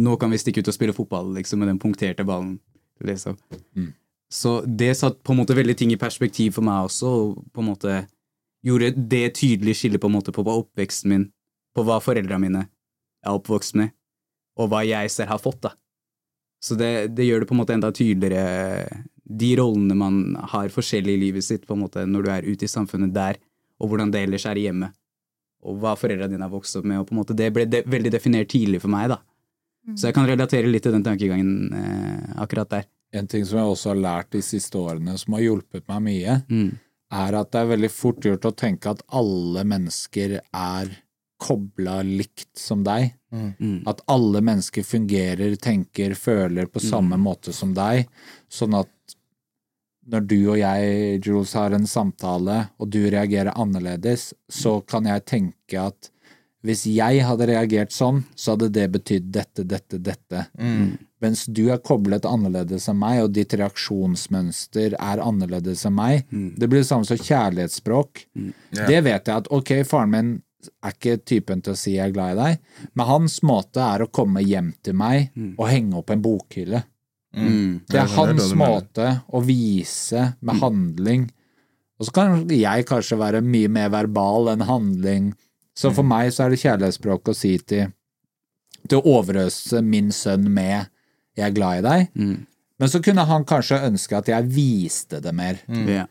Nå 0.00 0.16
kan 0.20 0.32
vi 0.32 0.38
stikke 0.40 0.62
ut 0.62 0.70
og 0.70 0.76
spille 0.76 0.96
fotball, 0.96 1.32
liksom, 1.36 1.60
med 1.62 1.72
den 1.72 1.80
punkterte 1.82 2.24
ballen, 2.26 2.58
liksom. 3.04 3.36
Mm. 3.76 3.90
Så 4.30 4.60
det 4.62 4.92
satt 4.98 5.18
på 5.26 5.34
en 5.34 5.40
måte 5.40 5.56
veldig 5.58 5.74
ting 5.76 5.92
i 5.92 5.98
perspektiv 5.98 6.54
for 6.58 6.66
meg 6.66 6.86
også, 6.86 7.10
og 7.10 7.44
på 7.50 7.62
en 7.64 7.70
måte 7.72 7.96
gjorde 8.66 8.92
det 9.10 9.34
tydelige 9.40 9.80
skillet 9.80 10.00
på 10.00 10.10
en 10.10 10.16
måte 10.18 10.32
på, 10.34 10.44
på 10.46 10.56
oppveksten 10.62 11.10
min, 11.10 11.26
på 11.74 11.84
hva 11.86 11.98
foreldrene 12.02 12.42
mine 12.44 12.64
er 13.26 13.34
oppvokst 13.34 13.76
med, 13.80 13.92
og 14.60 14.70
hva 14.70 14.84
jeg 14.86 15.10
selv 15.12 15.34
har 15.34 15.42
fått, 15.42 15.62
da. 15.66 15.74
Så 16.60 16.76
det, 16.76 17.16
det, 17.16 17.24
gjør 17.24 17.42
det 17.42 17.48
på 17.48 17.56
en 17.56 17.60
måte 17.62 17.74
enda 17.74 17.88
tydeligere 17.96 19.04
de 19.24 19.50
rollene 19.56 19.96
man 19.96 20.16
har 20.52 20.72
forskjellig 20.74 21.14
i 21.14 21.20
livet 21.22 21.46
sitt 21.46 21.62
på 21.64 21.72
en 21.72 21.84
måte 21.86 22.02
når 22.04 22.26
du 22.26 22.30
er 22.34 22.48
ute 22.48 22.66
i 22.66 22.70
samfunnet 22.70 23.14
der, 23.16 23.38
og 23.80 23.88
hvordan 23.90 24.10
det 24.12 24.22
ellers 24.26 24.44
er 24.46 24.60
hjemme, 24.60 24.92
og 25.64 25.80
hva 25.80 25.94
foreldrene 25.96 26.30
dine 26.34 26.46
har 26.46 26.52
vokst 26.52 26.76
opp 26.76 26.84
med. 26.84 26.98
og 27.00 27.06
på 27.08 27.12
en 27.14 27.18
måte 27.22 27.36
Det 27.36 27.52
ble 27.52 27.64
de 27.66 27.82
veldig 27.82 28.10
definert 28.12 28.48
tidlig 28.48 28.80
for 28.80 28.88
meg. 28.92 29.08
da. 29.08 29.18
Så 29.96 30.06
jeg 30.08 30.14
kan 30.14 30.26
relatere 30.28 30.68
litt 30.70 30.82
til 30.84 30.92
den 30.92 31.02
tankegangen 31.04 31.72
eh, 31.72 32.40
akkurat 32.42 32.68
der. 32.70 32.84
En 33.12 33.26
ting 33.26 33.44
som 33.44 33.58
jeg 33.58 33.66
også 33.66 33.88
har 33.94 33.96
lært 33.96 34.30
de 34.30 34.40
siste 34.42 34.78
årene, 34.78 35.16
som 35.18 35.34
har 35.34 35.40
hjulpet 35.42 35.88
meg 35.88 36.02
mye, 36.02 36.44
Mm. 36.48 36.78
er 37.12 37.34
at 37.34 37.50
det 37.50 37.60
er 37.60 37.76
veldig 37.76 37.90
fort 37.90 38.20
gjort 38.20 38.44
å 38.46 38.54
tenke 38.54 38.86
at 38.90 39.02
alle 39.10 39.64
mennesker 39.64 40.40
er 40.54 40.90
kobla 41.40 42.02
likt 42.04 42.56
som 42.58 42.84
deg. 42.84 43.14
Mm. 43.32 43.82
At 43.88 44.02
alle 44.08 44.40
mennesker 44.44 44.82
fungerer, 44.84 45.56
tenker, 45.56 46.14
føler 46.14 46.66
på 46.66 46.80
samme 46.80 47.16
måte 47.18 47.52
som 47.52 47.72
deg. 47.74 48.06
Sånn 48.50 48.74
at 48.78 48.88
når 50.06 50.20
du 50.26 50.38
og 50.50 50.56
jeg, 50.58 51.20
Jules, 51.24 51.52
har 51.54 51.74
en 51.76 51.86
samtale, 51.86 52.68
og 52.80 52.88
du 52.90 53.02
reagerer 53.10 53.52
annerledes, 53.56 54.30
så 54.48 54.80
kan 54.80 55.06
jeg 55.06 55.24
tenke 55.28 55.80
at 55.80 56.10
hvis 56.62 56.82
jeg 56.92 57.22
hadde 57.24 57.46
reagert 57.48 57.92
sånn, 57.92 58.18
så 58.36 58.52
hadde 58.52 58.68
det 58.74 58.90
betydd 58.92 59.30
dette, 59.32 59.64
dette, 59.64 59.96
dette. 59.96 60.42
Mens 61.20 61.46
du 61.48 61.70
er 61.72 61.80
koblet 61.84 62.24
annerledes 62.28 62.88
enn 62.88 62.98
meg, 63.00 63.22
og 63.24 63.32
ditt 63.32 63.54
reaksjonsmønster 63.56 64.96
er 64.98 65.22
annerledes 65.24 65.86
enn 65.88 65.96
meg. 65.96 66.26
Det 66.60 66.68
blir 66.68 66.82
det 66.82 66.88
samme 66.90 67.08
som 67.08 67.16
kjærlighetsspråk. 67.20 68.26
Det 68.88 69.00
vet 69.04 69.26
jeg 69.28 69.36
at 69.36 69.48
ok, 69.52 69.72
faren 69.88 70.12
min 70.12 70.30
er 70.84 70.92
ikke 70.92 71.16
typen 71.24 71.62
til 71.64 71.72
å 71.72 71.78
si 71.80 71.94
jeg 71.94 72.10
er 72.10 72.12
glad 72.12 72.34
i 72.34 72.40
deg, 72.42 72.58
men 72.92 73.06
hans 73.08 73.38
måte 73.42 73.80
er 73.80 74.04
å 74.04 74.10
komme 74.12 74.42
hjem 74.44 74.74
til 74.84 74.92
meg 75.00 75.30
og 75.56 75.68
henge 75.72 75.96
opp 75.96 76.10
en 76.12 76.20
bokhylle. 76.20 76.82
Mm. 77.36 77.82
Det 77.86 78.00
er 78.00 78.10
hans 78.16 78.50
måte 78.58 79.12
å 79.30 79.42
vise 79.44 80.32
med 80.40 80.60
handling. 80.62 81.28
Og 82.00 82.08
så 82.08 82.16
kan 82.16 82.42
jeg 82.50 82.88
kanskje 82.88 83.20
være 83.20 83.44
mye 83.44 83.70
mer 83.70 83.92
verbal 83.92 84.50
enn 84.54 84.66
handling. 84.66 85.32
Så 85.76 85.92
for 85.94 86.06
meg 86.06 86.32
så 86.34 86.46
er 86.46 86.54
det 86.54 86.62
kjærlighetsspråk 86.64 87.30
å 87.30 87.36
si 87.36 87.56
til 87.62 87.90
til 88.88 89.00
å 89.00 89.18
overøse 89.18 89.82
min 89.84 90.10
sønn 90.12 90.48
med 90.48 90.88
'jeg 91.36 91.46
er 91.46 91.54
glad 91.54 91.78
i 91.78 91.86
deg'. 91.88 92.08
Mm. 92.14 92.46
Men 92.78 92.88
så 92.88 93.02
kunne 93.04 93.26
han 93.28 93.44
kanskje 93.44 93.84
ønske 93.84 94.16
at 94.16 94.28
jeg 94.28 94.48
viste 94.48 95.20
det 95.20 95.34
mer. 95.34 95.60
Ja. 95.68 96.06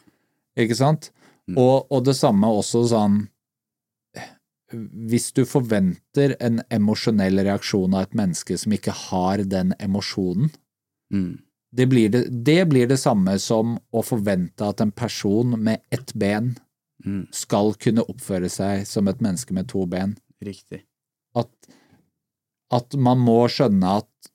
Ikke 0.57 0.75
sant? 0.75 1.11
Og, 1.57 1.87
og 1.89 2.05
det 2.05 2.15
samme 2.15 2.45
også 2.45 2.87
sånn 2.87 3.27
Hvis 4.69 5.31
du 5.33 5.45
forventer 5.49 6.35
en 6.39 6.59
emosjonell 6.69 7.39
reaksjon 7.41 7.95
av 7.95 8.03
et 8.03 8.13
menneske 8.13 8.53
som 8.55 8.71
ikke 8.71 8.93
har 8.93 9.41
den 9.41 9.73
emosjonen, 9.79 10.51
Mm. 11.13 11.39
det 11.75 11.85
blir 11.89 12.09
det, 12.09 12.23
det 12.45 12.65
blir 12.69 12.87
det 12.87 12.97
samme 13.01 13.39
som 13.41 13.77
å 13.91 14.03
forvente 14.05 14.67
at 14.67 14.81
en 14.81 14.91
person 14.91 15.55
med 15.57 15.81
ett 15.91 16.13
ben 16.13 16.55
Mm. 17.05 17.27
skal 17.31 17.69
kunne 17.79 18.03
oppføre 18.11 18.49
seg 18.51 18.81
som 18.87 19.07
et 19.07 19.21
menneske 19.23 19.53
med 19.55 19.69
to 19.71 19.85
ben. 19.87 20.17
Riktig. 20.43 20.81
At, 21.33 21.47
at 22.75 22.95
man 22.99 23.21
må 23.23 23.45
skjønne 23.47 23.93
at 24.01 24.31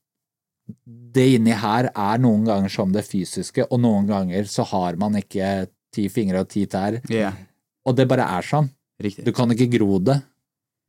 det 1.15 1.27
inni 1.37 1.53
her 1.61 1.91
er 1.93 2.23
noen 2.25 2.47
ganger 2.49 2.73
som 2.73 2.95
det 2.95 3.05
fysiske, 3.05 3.67
og 3.69 3.83
noen 3.85 4.09
ganger 4.09 4.49
så 4.49 4.65
har 4.71 4.97
man 4.97 5.19
ikke 5.21 5.67
ti 5.93 6.07
fingre 6.09 6.41
og 6.41 6.49
ti 6.55 6.65
tær. 6.65 7.03
Yeah. 7.13 7.37
Og 7.85 7.99
det 7.99 8.09
bare 8.09 8.25
er 8.39 8.49
sånn. 8.49 8.71
Riktig. 9.03 9.27
Du 9.29 9.33
kan 9.37 9.53
ikke 9.53 9.69
gro 9.77 9.99
det. 10.01 10.23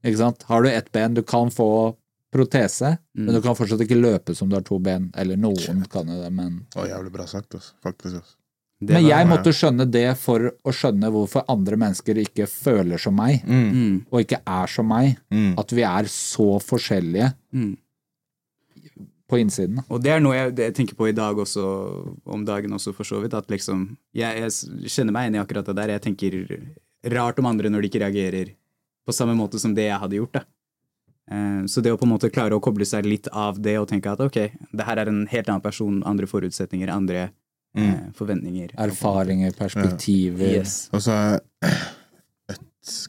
Ikke 0.05 0.21
sant? 0.21 0.47
Har 0.47 0.63
du 0.63 0.69
ett 0.71 0.87
ben, 0.95 1.13
du 1.17 1.23
kan 1.27 1.51
få 1.51 1.97
protese, 2.35 2.97
Mm. 3.15 3.25
men 3.25 3.35
du 3.35 3.41
kan 3.41 3.55
fortsatt 3.55 3.79
ikke 3.85 3.97
løpe 4.01 4.35
som 4.35 4.49
du 4.51 4.55
har 4.59 4.65
to 4.67 4.77
ben. 4.79 5.09
Eller 5.15 5.37
noen 5.39 5.85
kan 5.89 6.07
jo 6.11 6.21
det, 6.21 6.31
men 6.35 6.65
Å, 6.75 6.83
jævlig 6.89 7.11
bra 7.15 7.25
sagt, 7.31 7.55
altså. 7.55 7.71
faktisk. 7.83 8.15
Altså. 8.19 8.35
Det 8.81 8.91
Men 8.93 9.03
var- 9.03 9.09
jeg 9.09 9.27
måtte 9.29 9.51
skjønne 9.55 9.85
det 9.89 10.17
for 10.19 10.51
å 10.67 10.71
skjønne 10.75 11.09
hvorfor 11.09 11.45
andre 11.47 11.77
mennesker 11.79 12.17
ikke 12.19 12.45
føler 12.51 12.99
som 12.99 13.15
meg, 13.15 13.41
Mm. 13.47 13.71
mm. 13.73 14.05
og 14.11 14.19
ikke 14.25 14.41
er 14.45 14.67
som 14.67 14.87
meg. 14.87 15.17
Mm. 15.31 15.53
At 15.57 15.71
vi 15.71 15.81
er 15.81 16.03
så 16.11 16.59
forskjellige 16.59 17.33
Mm. 17.53 17.77
på 19.29 19.39
innsiden. 19.41 19.79
Og 19.89 20.01
det 20.03 20.11
er 20.11 20.19
noe 20.19 20.35
jeg, 20.35 20.55
det 20.55 20.65
jeg 20.67 20.75
tenker 20.81 20.95
på 20.99 21.07
i 21.09 21.15
dag 21.15 21.35
også, 21.41 21.63
om 22.27 22.43
dagen 22.45 22.71
også, 22.77 22.93
for 22.93 23.03
så 23.07 23.21
vidt. 23.23 23.33
At 23.33 23.47
liksom 23.49 23.97
Jeg, 24.13 24.37
jeg 24.43 24.51
kjenner 24.91 25.11
meg 25.15 25.31
igjen 25.31 25.39
i 25.39 25.43
akkurat 25.45 25.65
det 25.65 25.75
der. 25.75 25.87
Jeg 25.95 26.01
tenker 26.01 26.67
rart 27.15 27.39
om 27.39 27.45
andre 27.45 27.69
når 27.69 27.81
de 27.81 27.89
ikke 27.89 28.03
reagerer 28.05 28.51
på 29.07 29.13
samme 29.13 29.35
måte 29.37 29.59
som 29.59 29.73
det 29.73 29.87
jeg 29.89 29.99
hadde 29.99 30.17
gjort. 30.19 30.31
da. 30.33 30.43
Eh, 31.31 31.65
Så 31.65 31.81
det 31.81 31.93
å 31.93 31.97
på 31.97 32.05
en 32.05 32.13
måte 32.13 32.29
klare 32.33 32.57
å 32.57 32.61
koble 32.63 32.85
seg 32.85 33.07
litt 33.07 33.27
av 33.31 33.57
det 33.61 33.77
og 33.81 33.89
tenke 33.89 34.11
at 34.11 34.21
ok, 34.21 34.37
det 34.71 34.85
her 34.85 35.01
er 35.01 35.09
en 35.11 35.25
helt 35.31 35.49
annen 35.49 35.63
person, 35.63 36.03
andre 36.05 36.29
forutsetninger, 36.29 36.91
andre 36.91 37.29
mm. 37.77 38.13
forventninger. 38.17 38.75
Erfaringer, 38.85 39.55
perspektiver. 39.57 40.59
Yes. 40.61 40.77
Og 40.93 41.03
så 41.05 41.17
er 41.17 41.39
et, 42.53 42.61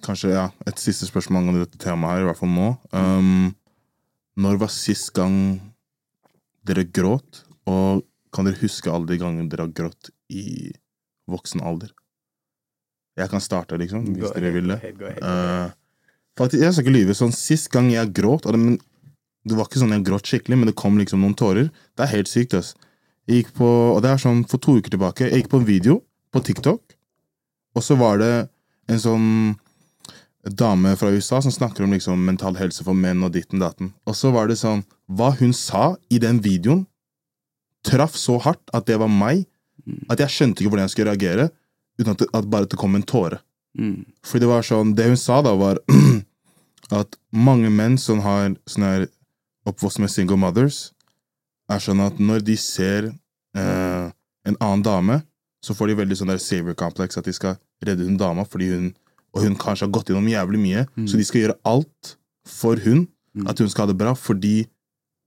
kanskje, 0.05 0.33
ja, 0.33 0.49
et 0.67 0.81
siste 0.81 1.09
spørsmål 1.11 1.53
om 1.53 1.61
dette 1.61 1.81
temaet 1.83 2.17
her, 2.17 2.25
i 2.25 2.29
hvert 2.31 2.41
fall 2.41 2.55
nå. 2.55 2.73
Um, 2.97 3.55
når 4.41 4.61
var 4.65 4.73
sist 4.73 5.13
gang 5.17 5.37
dere 6.67 6.87
gråt, 6.89 7.45
og 7.69 8.05
kan 8.35 8.49
dere 8.49 8.61
huske 8.61 8.91
alle 8.93 9.09
de 9.09 9.21
gangene 9.21 9.49
dere 9.51 9.69
har 9.69 9.77
grått 9.77 10.11
i 10.33 10.73
voksen 11.31 11.63
alder? 11.65 11.93
Jeg 13.17 13.33
kan 13.33 13.41
starte, 13.41 13.79
liksom, 13.81 14.11
hvis 14.13 14.29
Go 14.29 14.35
dere 14.37 14.53
vil 14.53 14.73
det. 14.75 14.93
Eh, 15.25 15.71
faktisk, 16.39 16.63
jeg 16.63 16.75
skal 16.75 16.87
ikke 16.87 16.97
lyve. 16.97 17.17
Sånn, 17.17 17.35
sist 17.35 17.71
gang 17.73 17.91
jeg 17.93 18.13
gråt 18.17 18.49
det, 18.49 18.61
men, 18.61 18.79
det 19.47 19.57
var 19.59 19.69
ikke 19.69 19.83
sånn 19.83 19.95
jeg 19.95 20.07
gråt 20.07 20.29
skikkelig, 20.31 20.59
men 20.59 20.71
det 20.71 20.77
kom 20.79 20.99
liksom 20.99 21.23
noen 21.23 21.37
tårer. 21.39 21.71
Det 21.97 22.07
er 22.07 22.15
helt 22.15 22.31
sykt. 22.31 22.57
ass. 22.59 22.75
Jeg 23.27 23.43
gikk 23.43 23.55
på, 23.59 23.69
og 23.95 24.03
det 24.05 24.13
er 24.13 24.23
sånn 24.23 24.45
For 24.47 24.63
to 24.63 24.77
uker 24.79 24.93
tilbake 24.95 25.27
jeg 25.27 25.43
gikk 25.43 25.49
på 25.51 25.59
en 25.59 25.67
video 25.67 26.01
på 26.35 26.43
TikTok, 26.47 26.95
og 27.77 27.83
så 27.83 27.97
var 27.99 28.21
det 28.23 28.35
en 28.91 29.01
sånn 29.03 29.31
dame 30.47 30.93
fra 30.99 31.11
USA 31.11 31.41
som 31.43 31.51
snakker 31.55 31.85
om 31.85 31.95
liksom 31.95 32.23
mental 32.23 32.55
helse 32.59 32.85
for 32.87 32.95
menn 32.95 33.25
og 33.27 33.33
ditten 33.35 33.63
datten. 33.63 33.93
Og 34.07 34.15
så 34.15 34.31
var 34.35 34.47
det 34.51 34.59
sånn 34.61 34.85
Hva 35.07 35.33
hun 35.41 35.53
sa 35.55 35.97
i 36.11 36.21
den 36.23 36.39
videoen, 36.43 36.85
traff 37.87 38.17
så 38.19 38.39
hardt 38.43 38.63
at 38.75 38.87
det 38.87 38.99
var 38.99 39.11
meg, 39.11 39.45
at 40.11 40.23
jeg 40.23 40.35
skjønte 40.35 40.63
ikke 40.63 40.73
hvordan 40.73 40.87
jeg 40.89 40.95
skulle 40.95 41.13
reagere, 41.13 41.49
uten 41.99 42.13
at, 42.13 42.23
det, 42.23 42.31
at 42.35 42.49
bare 42.51 42.71
det 42.71 42.79
kom 42.79 42.99
en 42.99 43.07
tåre. 43.07 43.39
Mm. 43.77 44.05
Fordi 44.25 44.45
det 44.45 44.51
var 44.51 44.67
sånn, 44.67 44.95
det 44.97 45.09
hun 45.11 45.21
sa 45.21 45.41
da 45.45 45.53
var 45.59 45.81
at 47.01 47.19
mange 47.33 47.71
menn 47.73 47.99
som 48.01 48.23
har 48.25 48.55
sånn 48.69 48.87
her 48.87 49.07
oppvokst 49.67 50.01
med 50.03 50.13
single 50.13 50.39
mothers, 50.41 50.91
er 51.73 51.83
sånn 51.83 52.01
at 52.05 52.21
når 52.23 52.45
de 52.47 52.55
ser 52.61 53.11
eh, 53.11 54.07
en 54.47 54.59
annen 54.63 54.85
dame, 54.87 55.21
så 55.65 55.75
får 55.75 55.91
de 55.91 55.99
veldig 55.99 56.19
sånn 56.21 56.31
der 56.31 56.43
savior 56.43 56.77
complex, 56.79 57.19
at 57.19 57.27
de 57.27 57.35
skal 57.35 57.57
redde 57.85 58.07
hun 58.07 58.19
dama, 58.21 58.47
fordi 58.47 58.71
hun, 58.71 58.87
og 59.35 59.43
hun 59.43 59.59
kanskje 59.59 59.89
har 59.89 59.95
gått 59.97 60.13
gjennom 60.13 60.29
jævlig 60.31 60.61
mye, 60.63 60.87
så 61.11 61.19
de 61.19 61.27
skal 61.27 61.43
gjøre 61.43 61.59
alt 61.67 62.13
for 62.47 62.79
hun, 62.87 63.09
at 63.51 63.59
hun 63.59 63.69
skal 63.69 63.85
ha 63.85 63.91
det 63.91 63.99
bra, 63.99 64.15
fordi 64.17 64.69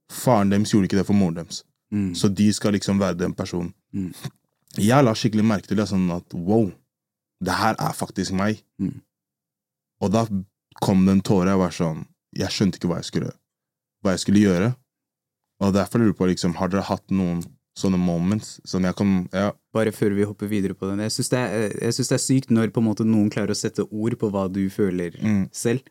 faren 0.10 0.50
deres 0.50 0.72
gjorde 0.74 0.90
ikke 0.90 0.98
det 1.02 1.06
for 1.06 1.18
moren 1.18 1.42
deres. 1.42 1.64
Mm. 1.94 2.14
Så 2.18 2.30
de 2.34 2.48
skal 2.54 2.74
liksom 2.74 3.02
være 3.02 3.20
den 3.20 3.36
personen. 3.38 3.74
Mm. 3.94 4.14
Jeg 4.80 5.06
la 5.06 5.14
skikkelig 5.18 5.46
merke 5.46 5.70
til 5.70 5.78
det, 5.82 5.90
sånn 5.90 6.08
at 6.14 6.34
wow, 6.34 6.70
det 7.42 7.56
her 7.56 7.76
er 7.80 7.94
faktisk 7.96 8.34
meg. 8.36 8.64
Mm. 8.82 9.02
Og 10.04 10.12
da 10.12 10.26
kom 10.84 11.06
det 11.06 11.12
en 11.18 11.22
tåre. 11.26 11.54
Jeg 11.54 11.60
var 11.62 11.76
sånn 11.76 12.06
Jeg 12.36 12.54
skjønte 12.54 12.78
ikke 12.78 12.88
hva 12.92 13.00
jeg 13.02 13.08
skulle, 13.10 13.32
hva 14.04 14.12
jeg 14.14 14.20
skulle 14.26 14.44
gjøre. 14.44 14.68
Og 15.60 15.74
derfor 15.74 16.00
lurer 16.00 16.12
jeg 16.14 16.18
på, 16.20 16.28
liksom, 16.30 16.54
har 16.60 16.70
dere 16.70 16.86
hatt 16.88 17.10
noen 17.10 17.42
sånne 17.80 17.98
moments? 18.00 18.60
Sånn 18.70 18.86
jeg 18.86 18.96
kan 18.96 19.28
Ja. 19.34 19.52
Bare 19.74 19.92
før 19.92 20.14
vi 20.16 20.24
hopper 20.30 20.48
videre 20.48 20.74
på 20.76 20.88
den. 20.88 21.00
Jeg 21.00 21.12
syns 21.16 21.30
det, 21.30 21.42
det 21.80 22.12
er 22.12 22.22
sykt 22.22 22.50
når 22.52 22.70
på 22.72 22.80
en 22.84 22.88
måte 22.88 23.06
noen 23.08 23.32
klarer 23.32 23.52
å 23.52 23.58
sette 23.58 23.82
ord 23.90 24.16
på 24.20 24.30
hva 24.32 24.48
du 24.52 24.70
føler 24.70 25.16
Mm. 25.20 25.50
selv. 25.52 25.82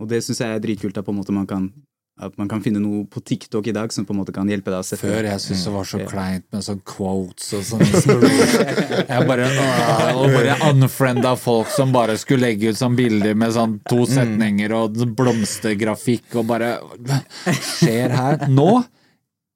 Og 0.00 0.08
det 0.08 0.22
syns 0.24 0.38
jeg 0.40 0.48
er 0.56 0.60
dritkult 0.60 0.96
at 0.98 1.04
på 1.04 1.12
en 1.12 1.18
måte 1.20 1.32
man 1.32 1.46
kan 1.46 1.72
at 2.18 2.34
man 2.40 2.48
kan 2.50 2.62
finne 2.64 2.80
noe 2.82 3.04
på 3.06 3.20
TikTok 3.22 3.68
i 3.70 3.74
dag 3.74 3.92
som 3.94 4.06
på 4.06 4.14
en 4.14 4.20
måte 4.20 4.34
kan 4.34 4.48
hjelpe 4.50 4.72
deg 4.72 4.82
å 4.82 4.86
sette 4.86 5.06
Før 5.06 5.28
jeg 5.28 5.42
syntes 5.42 5.64
det 5.68 5.74
var 5.74 5.88
så 5.88 6.00
kleint 6.08 6.46
med 6.54 6.64
sånn 6.66 6.80
quotes 6.88 7.52
og 7.54 7.66
sånn. 7.68 7.84
Jeg 7.86 9.28
bare, 9.28 9.46
åh, 9.46 10.08
og 10.18 10.34
bare 10.34 10.56
unfrienda 10.72 11.34
folk 11.38 11.70
som 11.74 11.94
bare 11.94 12.18
skulle 12.18 12.48
legge 12.48 12.72
ut 12.72 12.80
sånn 12.80 12.96
bilder 12.98 13.38
med 13.38 13.54
sånn 13.54 13.78
to 13.88 14.02
setninger 14.10 14.74
og 14.74 14.98
blomstergrafikk 15.18 16.40
og 16.40 16.48
bare 16.50 16.74
Hva 16.98 17.20
skjer 17.54 18.16
her? 18.18 18.48
Nå? 18.50 18.70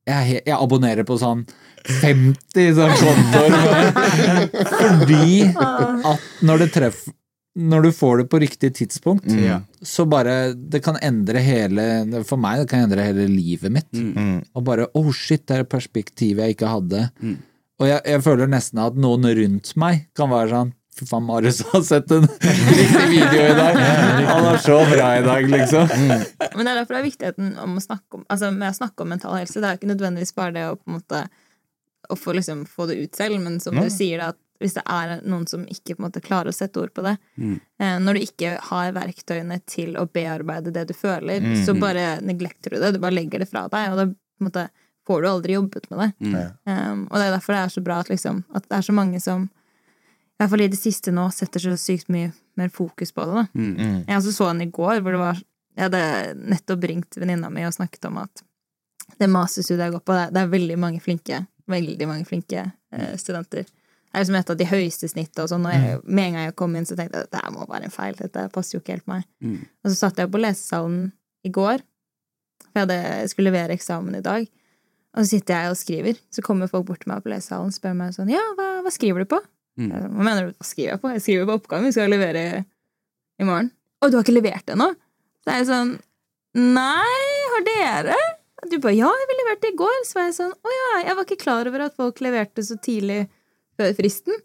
Jeg, 0.07 0.41
jeg 0.43 0.57
abonnerer 0.57 1.07
på 1.07 1.19
sånn 1.19 1.45
50 1.83 2.77
sånn 2.79 2.93
kontoer. 3.01 3.91
Fordi 4.79 5.51
at 5.51 6.31
når 6.47 6.65
det 6.65 6.71
treffer 6.77 7.19
Når 7.53 7.83
du 7.85 7.91
får 7.93 8.23
det 8.23 8.27
på 8.33 8.39
riktig 8.41 8.71
tidspunkt, 8.79 9.27
mm. 9.29 9.65
så 9.85 10.07
bare 10.09 10.55
Det 10.57 10.81
kan 10.81 10.97
endre 11.05 11.43
hele 11.45 11.85
For 12.25 12.41
meg 12.41 12.63
det 12.63 12.69
kan 12.71 12.87
endre 12.87 13.05
hele 13.05 13.27
livet 13.29 13.73
mitt. 13.75 13.91
Mm. 13.93 14.39
Og 14.57 14.65
bare 14.65 14.89
oh 14.97 15.11
shit, 15.13 15.45
det 15.45 15.59
er 15.59 15.67
et 15.67 15.73
perspektiv 15.73 16.41
jeg 16.41 16.57
ikke 16.57 16.71
hadde. 16.71 17.09
Mm. 17.21 17.37
Og 17.83 17.91
jeg, 17.91 18.01
jeg 18.15 18.23
føler 18.25 18.49
nesten 18.49 18.81
at 18.81 18.97
noen 18.97 19.27
rundt 19.37 19.75
meg 19.81 20.07
kan 20.17 20.33
være 20.33 20.55
sånn 20.55 20.73
Fy 20.93 21.07
faen, 21.09 21.25
Marius 21.25 21.63
har 21.71 21.81
sett 21.89 22.11
en 22.13 22.27
riktig 22.79 23.05
video 23.09 23.45
i 23.47 23.55
dag! 23.57 23.79
Han 24.29 24.49
er 24.51 24.59
så 24.61 24.75
bra 24.91 25.07
i 25.17 25.23
dag, 25.25 25.47
liksom. 25.49 25.95
Men 25.97 26.61
det 26.61 26.67
er 26.67 26.81
derfor 26.83 26.99
det 26.99 26.99
er 26.99 27.07
viktigheten 27.07 27.55
om 27.63 27.79
å 27.79 27.85
snakke 27.85 28.19
om, 28.19 28.27
altså 28.29 28.51
med 28.53 28.69
å 28.69 28.77
snakke 28.77 29.05
om 29.05 29.09
mental 29.15 29.39
helse. 29.39 29.57
Det 29.57 29.71
er 29.71 29.79
jo 29.79 29.81
ikke 29.81 29.93
nødvendigvis 29.95 30.37
bare 30.37 30.55
det 30.59 30.67
å 30.69 30.77
på 30.77 30.91
en 30.91 30.99
måte 30.99 31.23
å 32.13 32.19
få, 32.19 32.35
liksom, 32.37 32.67
få 32.69 32.91
det 32.91 32.99
ut 33.01 33.17
selv, 33.17 33.41
men 33.41 33.57
som 33.65 33.79
Nei. 33.79 33.87
du 33.89 33.95
sier, 33.95 34.21
da, 34.21 34.35
at 34.35 34.42
hvis 34.63 34.77
det 34.79 34.83
er 34.87 35.17
noen 35.29 35.47
som 35.51 35.65
ikke 35.67 35.97
på 35.97 36.01
en 36.01 36.07
måte 36.09 36.23
klarer 36.25 36.49
å 36.53 36.55
sette 36.57 36.79
ord 36.81 36.93
på 36.95 37.03
det 37.05 37.17
Mm. 37.39 37.61
eh, 37.81 37.99
Når 38.01 38.15
du 38.15 38.21
ikke 38.23 38.53
har 38.71 38.93
verktøyene 38.97 39.61
til 39.67 39.95
å 39.99 40.07
bearbeide 40.09 40.73
det 40.73 40.87
du 40.89 40.95
føler, 40.95 41.41
Mm. 41.43 41.65
så 41.67 41.75
bare 41.79 42.21
neglekter 42.23 42.71
du 42.71 42.81
det. 42.81 42.93
Du 42.95 42.99
bare 43.03 43.15
legger 43.19 43.39
det 43.43 43.49
fra 43.51 43.67
deg, 43.69 43.91
og 43.93 43.97
da 43.99 44.07
på 44.07 44.41
en 44.41 44.47
måte 44.51 44.69
får 45.07 45.23
du 45.23 45.29
aldri 45.29 45.53
jobbet 45.59 45.91
med 45.91 45.99
det. 45.99 46.27
Mm. 46.29 46.35
Um, 46.67 47.09
og 47.11 47.19
det 47.19 47.25
er 47.27 47.33
derfor 47.37 47.53
det 47.57 47.63
er 47.65 47.75
så 47.75 47.83
bra 47.85 47.99
at, 48.01 48.09
liksom, 48.09 48.45
at 48.55 48.63
det 48.69 48.77
er 48.79 48.83
så 48.87 48.93
mange 48.95 49.21
som 49.21 49.43
i 49.45 50.39
hvert 50.39 50.51
fall 50.51 50.61
i 50.65 50.69
det 50.69 50.79
siste 50.79 51.13
nå 51.13 51.29
setter 51.33 51.61
så 51.61 51.75
sykt 51.79 52.09
mye 52.09 52.33
mer 52.57 52.69
fokus 52.69 53.13
på 53.13 53.25
det. 53.27 53.35
da. 53.35 53.45
Mm. 53.59 53.77
Mm. 53.77 54.05
Jeg 54.07 54.17
også 54.17 54.33
så 54.33 54.51
en 54.51 54.61
i 54.63 54.67
går 54.71 55.01
hvor 55.03 55.11
det 55.13 55.19
var 55.21 55.43
Jeg 55.77 55.91
hadde 55.91 56.35
nettopp 56.53 56.83
ringt 56.85 57.17
venninna 57.17 57.49
mi 57.51 57.63
og 57.65 57.73
snakket 57.73 58.05
om 58.05 58.19
at 58.19 58.43
det 59.19 59.29
masterstudiet 59.31 59.87
jeg 59.87 59.93
går 59.93 60.03
på, 60.05 60.13
det 60.13 60.27
er, 60.29 60.31
det 60.31 60.41
er 60.43 60.51
veldig 60.59 60.79
mange 60.79 61.01
flinke 61.01 61.47
veldig 61.69 62.07
mange 62.09 62.27
flinke 62.27 62.73
eh, 62.93 63.17
studenter. 63.17 63.65
Det 64.13 64.19
er 64.19 64.25
liksom 64.27 64.37
et 64.37 64.51
av 64.53 64.57
de 64.61 64.65
høyeste 64.69 65.09
snittene 65.09 65.45
og 65.47 65.49
sånn. 65.49 65.65
Og 65.65 65.73
jeg, 65.73 66.01
med 66.05 66.27
en 66.27 66.35
gang 66.37 66.43
jeg 66.45 66.57
kom 66.61 66.75
inn, 66.77 66.85
så 66.85 66.97
tenkte 66.99 67.23
jeg 67.23 67.31
at 67.31 67.37
det 67.39 67.53
må 67.55 67.65
være 67.65 67.89
en 67.89 67.95
feil. 67.95 68.17
Dette 68.19 68.43
passer 68.53 68.77
jo 68.77 68.83
ikke 68.83 68.99
helt 68.99 69.09
meg. 69.09 69.23
Mm. 69.41 69.63
Og 69.65 69.89
så 69.89 69.95
satt 69.97 70.21
jeg 70.21 70.29
på 70.29 70.41
lesesalen 70.43 71.07
i 71.49 71.53
går, 71.53 71.81
for 72.67 72.77
jeg, 72.77 72.85
hadde, 72.85 72.99
jeg 73.23 73.31
skulle 73.33 73.49
levere 73.49 73.77
eksamen 73.79 74.19
i 74.19 74.25
dag. 74.25 74.45
Og 75.13 75.25
så 75.25 75.31
sitter 75.31 75.65
jeg 75.65 75.73
og 75.73 75.81
skriver. 75.81 76.21
Så 76.33 76.45
kommer 76.45 76.69
folk 76.69 76.87
bort 76.91 77.03
til 77.05 77.13
meg 77.13 77.25
på 77.25 77.33
lesesalen 77.33 77.73
og 77.73 77.77
spør 77.77 77.97
meg 77.97 78.13
sånn 78.17 78.33
Ja, 78.33 78.43
hva, 78.59 78.69
hva 78.85 78.93
skriver 78.93 79.25
du 79.25 79.33
på? 79.33 79.41
Mm. 79.81 79.89
Jeg 79.89 80.13
Hva 80.13 80.29
mener 80.29 80.47
du? 80.49 80.55
Hva 80.61 80.69
skriver 80.69 80.95
jeg 80.95 81.03
på? 81.03 81.13
Jeg 81.17 81.25
skriver 81.25 81.49
på 81.49 81.57
oppgaven 81.61 81.89
vi 81.89 81.97
skal 81.97 82.13
levere 82.13 82.45
i 83.41 83.49
morgen. 83.49 83.73
Å, 84.03 84.09
du 84.09 84.19
har 84.19 84.25
ikke 84.25 84.37
levert 84.37 84.73
ennå? 84.73 84.93
Så 85.43 85.53
er 85.53 85.61
jeg 85.63 85.69
sånn 85.73 85.93
Nei, 86.53 87.21
har 87.55 87.63
dere? 87.65 88.17
Du 88.69 88.77
bare 88.77 88.97
Ja, 88.99 89.09
vi 89.29 89.37
leverte 89.41 89.73
i 89.73 89.77
går. 89.77 90.03
Så 90.09 90.19
var 90.19 90.29
jeg 90.29 90.37
sånn 90.37 90.53
Å 90.53 90.75
ja, 90.77 90.91
jeg 91.09 91.17
var 91.19 91.29
ikke 91.29 91.45
klar 91.45 91.71
over 91.71 91.87
at 91.89 91.97
folk 91.99 92.21
leverte 92.25 92.65
så 92.67 92.77
tidlig 92.81 93.23
før 93.79 93.95
fristen. 93.99 94.41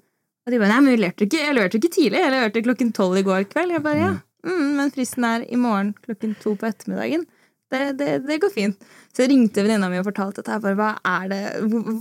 Og 0.47 0.53
de 0.53 0.59
bare 0.61 0.71
Nei, 0.71 0.83
men 0.83 0.95
vi 0.95 1.01
leverte 1.01 1.27
ikke, 1.27 1.41
jeg 1.43 1.55
leverte 1.57 1.79
ikke 1.81 1.91
tidlig. 1.91 2.21
Jeg 2.23 2.33
leverte 2.33 2.63
klokken 2.63 2.93
tolv 2.95 3.19
i 3.19 3.25
går 3.27 3.49
kveld. 3.51 3.73
Jeg 3.75 3.83
bare 3.83 4.03
Ja, 4.03 4.13
mm, 4.47 4.69
men 4.77 4.93
fristen 4.95 5.27
er 5.27 5.43
i 5.43 5.59
morgen 5.59 5.91
klokken 6.05 6.37
to 6.39 6.55
på 6.59 6.69
ettermiddagen. 6.69 7.27
Det, 7.67 7.81
det, 7.99 8.11
det 8.23 8.37
går 8.39 8.51
fint. 8.53 8.85
Så 9.11 9.25
jeg 9.25 9.33
ringte 9.33 9.63
venninna 9.65 9.89
mi 9.91 9.99
og 9.99 10.07
fortalte 10.07 10.39
at 10.39 10.49
jeg 10.53 10.63
bare, 10.63 10.77
hva 10.77 10.91
er 11.03 11.31
det, 11.33 11.41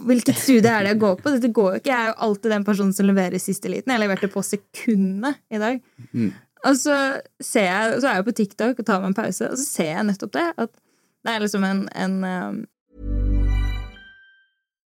Hvilket 0.06 0.38
studie 0.38 0.70
er 0.70 0.86
det 0.86 0.92
jeg 0.92 1.00
går 1.02 1.16
på? 1.18 1.32
Dette 1.34 1.50
går 1.58 1.70
jo 1.72 1.80
ikke. 1.80 1.90
Jeg 1.90 1.98
er 1.98 2.12
jo 2.12 2.18
alltid 2.28 2.54
den 2.54 2.66
personen 2.68 2.94
som 2.94 3.08
leverer 3.08 3.42
siste 3.42 3.72
liten. 3.72 3.90
Jeg 3.90 4.04
leverte 4.04 4.30
på 4.30 4.44
sekundet 4.46 5.40
i 5.50 5.62
dag. 5.62 5.80
Mm. 6.12 6.30
Og 6.66 6.78
så 6.78 6.96
ser 7.42 7.66
jeg, 7.66 7.98
så 7.98 8.10
er 8.10 8.20
jeg 8.20 8.28
på 8.28 8.36
TikTok 8.40 8.78
og 8.78 8.86
tar 8.86 9.02
meg 9.02 9.10
en 9.10 9.18
pause, 9.18 9.50
og 9.50 9.58
så 9.58 9.66
ser 9.66 9.90
jeg 9.90 10.06
nettopp 10.06 10.34
det. 10.38 10.46
At 10.54 10.72
det 11.26 11.34
er 11.34 11.42
liksom 11.42 11.66
en, 11.66 11.82
en 11.98 12.16
um, 12.22 12.62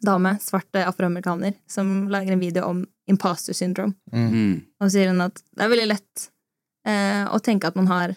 dame, 0.00 0.36
svart 0.40 0.76
afroamerikaner, 0.76 1.54
som 1.68 2.08
lager 2.08 2.32
en 2.32 2.40
video 2.40 2.64
om 2.64 2.86
imposter 3.10 3.56
syndrome. 3.56 3.94
Mm. 4.12 4.60
Og 4.80 4.92
sier 4.92 5.10
hun 5.10 5.22
at 5.24 5.42
det 5.56 5.66
er 5.66 5.72
veldig 5.72 5.88
lett 5.90 6.26
eh, 6.86 7.24
å 7.26 7.40
tenke 7.42 7.68
at 7.68 7.78
man 7.78 7.90
har 7.90 8.14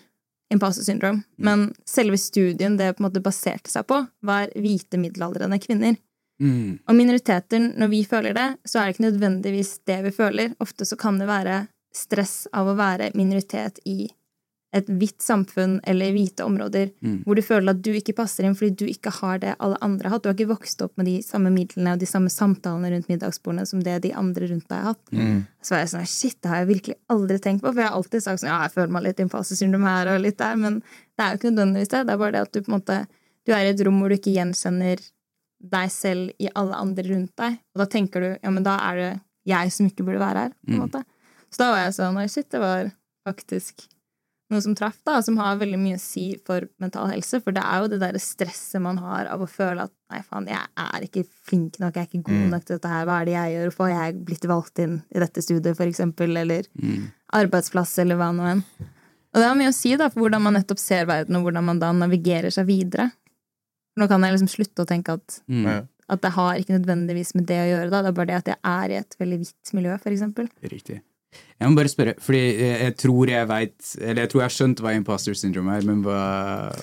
imposter 0.53 0.86
syndrome, 0.86 1.24
men 1.41 1.71
selve 1.89 2.17
studien 2.21 2.78
det 2.78 2.93
på 2.93 3.01
en 3.01 3.07
måte 3.07 3.24
baserte 3.26 3.71
seg 3.71 3.88
på, 3.89 4.03
var 4.21 4.51
hvite 4.53 4.99
middelaldrende 5.01 5.57
kvinner. 5.63 5.97
Mm. 6.41 6.80
Og 6.89 6.97
minoriteter, 6.97 7.71
når 7.78 7.89
vi 7.91 8.01
føler 8.05 8.36
det, 8.38 8.47
så 8.67 8.80
er 8.80 8.86
det 8.86 8.95
ikke 8.95 9.07
nødvendigvis 9.07 9.78
det 9.89 9.99
vi 10.05 10.11
føler. 10.13 10.53
Ofte 10.63 10.86
så 10.86 10.97
kan 10.99 11.17
det 11.21 11.30
være 11.30 11.63
stress 11.93 12.43
av 12.53 12.69
å 12.69 12.78
være 12.78 13.11
minoritet 13.17 13.80
i 13.89 14.07
et 14.74 14.88
hvitt 14.89 15.21
samfunn 15.21 15.76
eller 15.86 16.11
hvite 16.15 16.41
områder, 16.43 16.91
Mm. 17.03 17.24
hvor 17.26 17.36
du 17.36 17.41
føler 17.45 17.69
at 17.69 17.82
du 17.86 17.91
ikke 17.93 18.15
passer 18.17 18.43
inn 18.47 18.55
fordi 18.57 18.76
du 18.76 18.86
ikke 18.89 19.11
har 19.21 19.38
det 19.39 19.55
alle 19.59 19.78
andre 19.82 20.09
har 20.09 20.15
hatt. 20.17 20.24
Du 20.24 20.30
har 20.30 20.34
ikke 20.36 20.49
vokst 20.49 20.82
opp 20.82 20.97
med 20.97 21.05
de 21.05 21.21
samme 21.21 21.51
midlene 21.53 21.93
og 21.93 21.99
de 21.99 22.05
samme 22.09 22.30
samtalene 22.34 22.89
rundt 22.91 23.07
middagsbordene 23.07 23.67
som 23.69 23.84
det 23.86 24.01
de 24.01 24.11
andre 24.13 24.47
rundt 24.49 24.67
deg 24.67 24.78
har 24.82 24.93
hatt. 24.93 25.11
Mm. 25.11 25.45
Så 25.61 25.69
var 25.76 25.80
jeg 25.84 25.91
sånn, 25.93 26.07
shit, 26.09 26.41
det 26.41 26.49
har 26.49 26.57
jeg 26.65 26.71
virkelig 26.74 26.95
aldri 27.09 27.38
tenkt 27.39 27.61
på. 27.61 27.69
For 27.74 27.82
jeg 27.84 27.89
har 27.89 27.97
alltid 28.01 28.24
sagt 28.24 28.39
sånn, 28.41 28.49
ja, 28.49 28.61
jeg 28.65 28.71
føler 28.74 28.89
meg 28.97 29.03
litt 29.03 29.19
imposter 29.19 29.55
syndrome 29.55 29.86
her 29.93 30.07
og 30.15 30.21
litt 30.21 30.38
der, 30.38 30.55
men 30.57 30.80
det 30.82 31.19
er 31.21 31.32
jo 31.32 31.38
ikke 31.38 31.53
nødvendigvis 31.53 31.89
det. 31.93 32.05
Det 32.07 32.13
er 32.13 32.17
bare 32.17 32.32
det 32.32 32.41
at 32.41 32.51
du 32.51 32.61
på 32.61 32.74
en 32.74 32.80
måte, 32.82 33.07
du 33.45 33.51
er 33.53 33.65
i 33.65 33.69
et 33.76 33.86
rom 33.86 33.99
hvor 34.01 34.09
du 34.09 34.15
ikke 34.17 34.34
gjenkjenner 34.34 34.97
deg 35.63 35.91
selv 35.91 36.32
i 36.39 36.49
alle 36.55 36.76
andre 36.76 37.03
rundt 37.13 37.36
deg. 37.38 37.59
Og 37.76 37.80
da 37.80 37.86
tenker 37.86 38.19
du, 38.26 38.30
ja, 38.41 38.49
men 38.49 38.63
da 38.65 38.78
er 38.89 38.95
det 38.95 39.11
jeg 39.45 39.71
som 39.71 39.86
ikke 39.88 40.03
burde 40.03 40.19
være 40.19 40.47
her, 40.47 40.49
på 40.65 40.74
en 40.74 40.80
Mm. 40.80 40.89
måte. 40.89 41.03
Så 41.51 41.57
da 41.61 41.71
var 41.71 41.84
jeg 41.86 41.93
sånn, 41.93 42.30
shit, 42.30 42.49
det 42.49 42.59
var 42.59 42.91
faktisk 43.28 43.88
noe 44.54 44.62
som 44.64 44.76
traff, 44.78 44.99
da, 45.06 45.18
som 45.26 45.38
har 45.41 45.58
veldig 45.60 45.80
mye 45.82 45.97
å 45.97 46.01
si 46.01 46.26
for 46.45 46.68
mental 46.80 47.10
helse. 47.12 47.41
For 47.43 47.51
det 47.56 47.64
er 47.66 47.82
jo 47.84 47.89
det 47.91 47.99
derre 48.04 48.22
stresset 48.22 48.82
man 48.82 48.97
har 49.01 49.28
av 49.34 49.41
å 49.43 49.49
føle 49.49 49.84
at 49.88 49.91
nei, 50.14 50.22
faen, 50.22 50.47
jeg 50.47 50.62
er 50.78 51.08
ikke 51.08 51.26
flink 51.49 51.80
nok, 51.82 51.95
jeg 51.97 52.04
er 52.06 52.10
ikke 52.12 52.24
god 52.30 52.41
Mm. 52.43 52.49
nok 52.54 52.66
til 52.66 52.78
dette 52.78 52.89
her, 52.93 53.06
hva 53.10 53.22
er 53.22 53.26
det 53.26 53.34
jeg 53.36 53.54
gjør, 53.56 53.70
hvorfor 53.72 53.93
har 53.97 54.06
jeg 54.12 54.26
blitt 54.26 54.47
valgt 54.54 54.80
inn 54.80 54.95
i 55.14 55.20
dette 55.20 55.41
studiet, 55.41 55.76
for 55.78 55.86
eksempel, 55.86 56.38
eller 56.38 56.64
Mm. 56.80 57.12
arbeidsplass, 57.34 57.97
eller 57.99 58.16
hva 58.16 58.32
nå 58.36 58.43
enn. 58.51 58.64
Og 59.34 59.41
det 59.41 59.47
har 59.49 59.56
mye 59.56 59.70
å 59.70 59.74
si 59.74 59.95
da, 59.97 60.10
for 60.10 60.22
hvordan 60.22 60.41
man 60.41 60.54
nettopp 60.54 60.80
ser 60.80 61.06
verden, 61.10 61.36
og 61.36 61.43
hvordan 61.43 61.64
man 61.66 61.80
da 61.80 61.91
navigerer 61.91 62.51
seg 62.54 62.68
videre. 62.68 63.12
Nå 63.97 64.08
kan 64.08 64.22
jeg 64.22 64.34
liksom 64.38 64.49
slutte 64.49 64.86
å 64.86 64.88
tenke 64.88 65.14
at, 65.14 65.41
Mm. 65.49 65.88
At 66.10 66.20
det 66.22 66.32
har 66.34 66.56
ikke 66.60 66.78
nødvendigvis 66.84 67.34
med 67.34 67.45
det 67.47 67.56
å 67.64 67.70
gjøre, 67.72 67.89
da. 67.89 68.01
Det 68.04 68.10
er 68.10 68.12
bare 68.12 68.26
det 68.28 68.36
at 68.36 68.45
jeg 68.45 68.58
er 68.64 68.89
i 68.91 68.97
et 68.99 69.16
veldig 69.18 69.38
hvitt 69.39 69.74
miljø, 69.74 69.97
for 70.01 70.12
eksempel. 70.12 70.49
Riktig. 70.62 71.01
Jeg 71.59 71.69
må 71.69 71.79
bare 71.79 71.91
spørre, 71.91 72.15
fordi 72.19 72.41
jeg, 72.59 72.95
tror 72.99 73.29
jeg 73.31 73.47
veit 73.47 73.91
Eller 74.01 74.25
jeg 74.25 74.31
tror 74.31 74.41
jeg 74.41 74.49
har 74.49 74.55
skjønt 74.57 74.81
hva 74.84 74.91
imposter 74.97 75.38
syndrome 75.38 75.77
er, 75.77 75.86
men 75.88 76.01
hva 76.03 76.19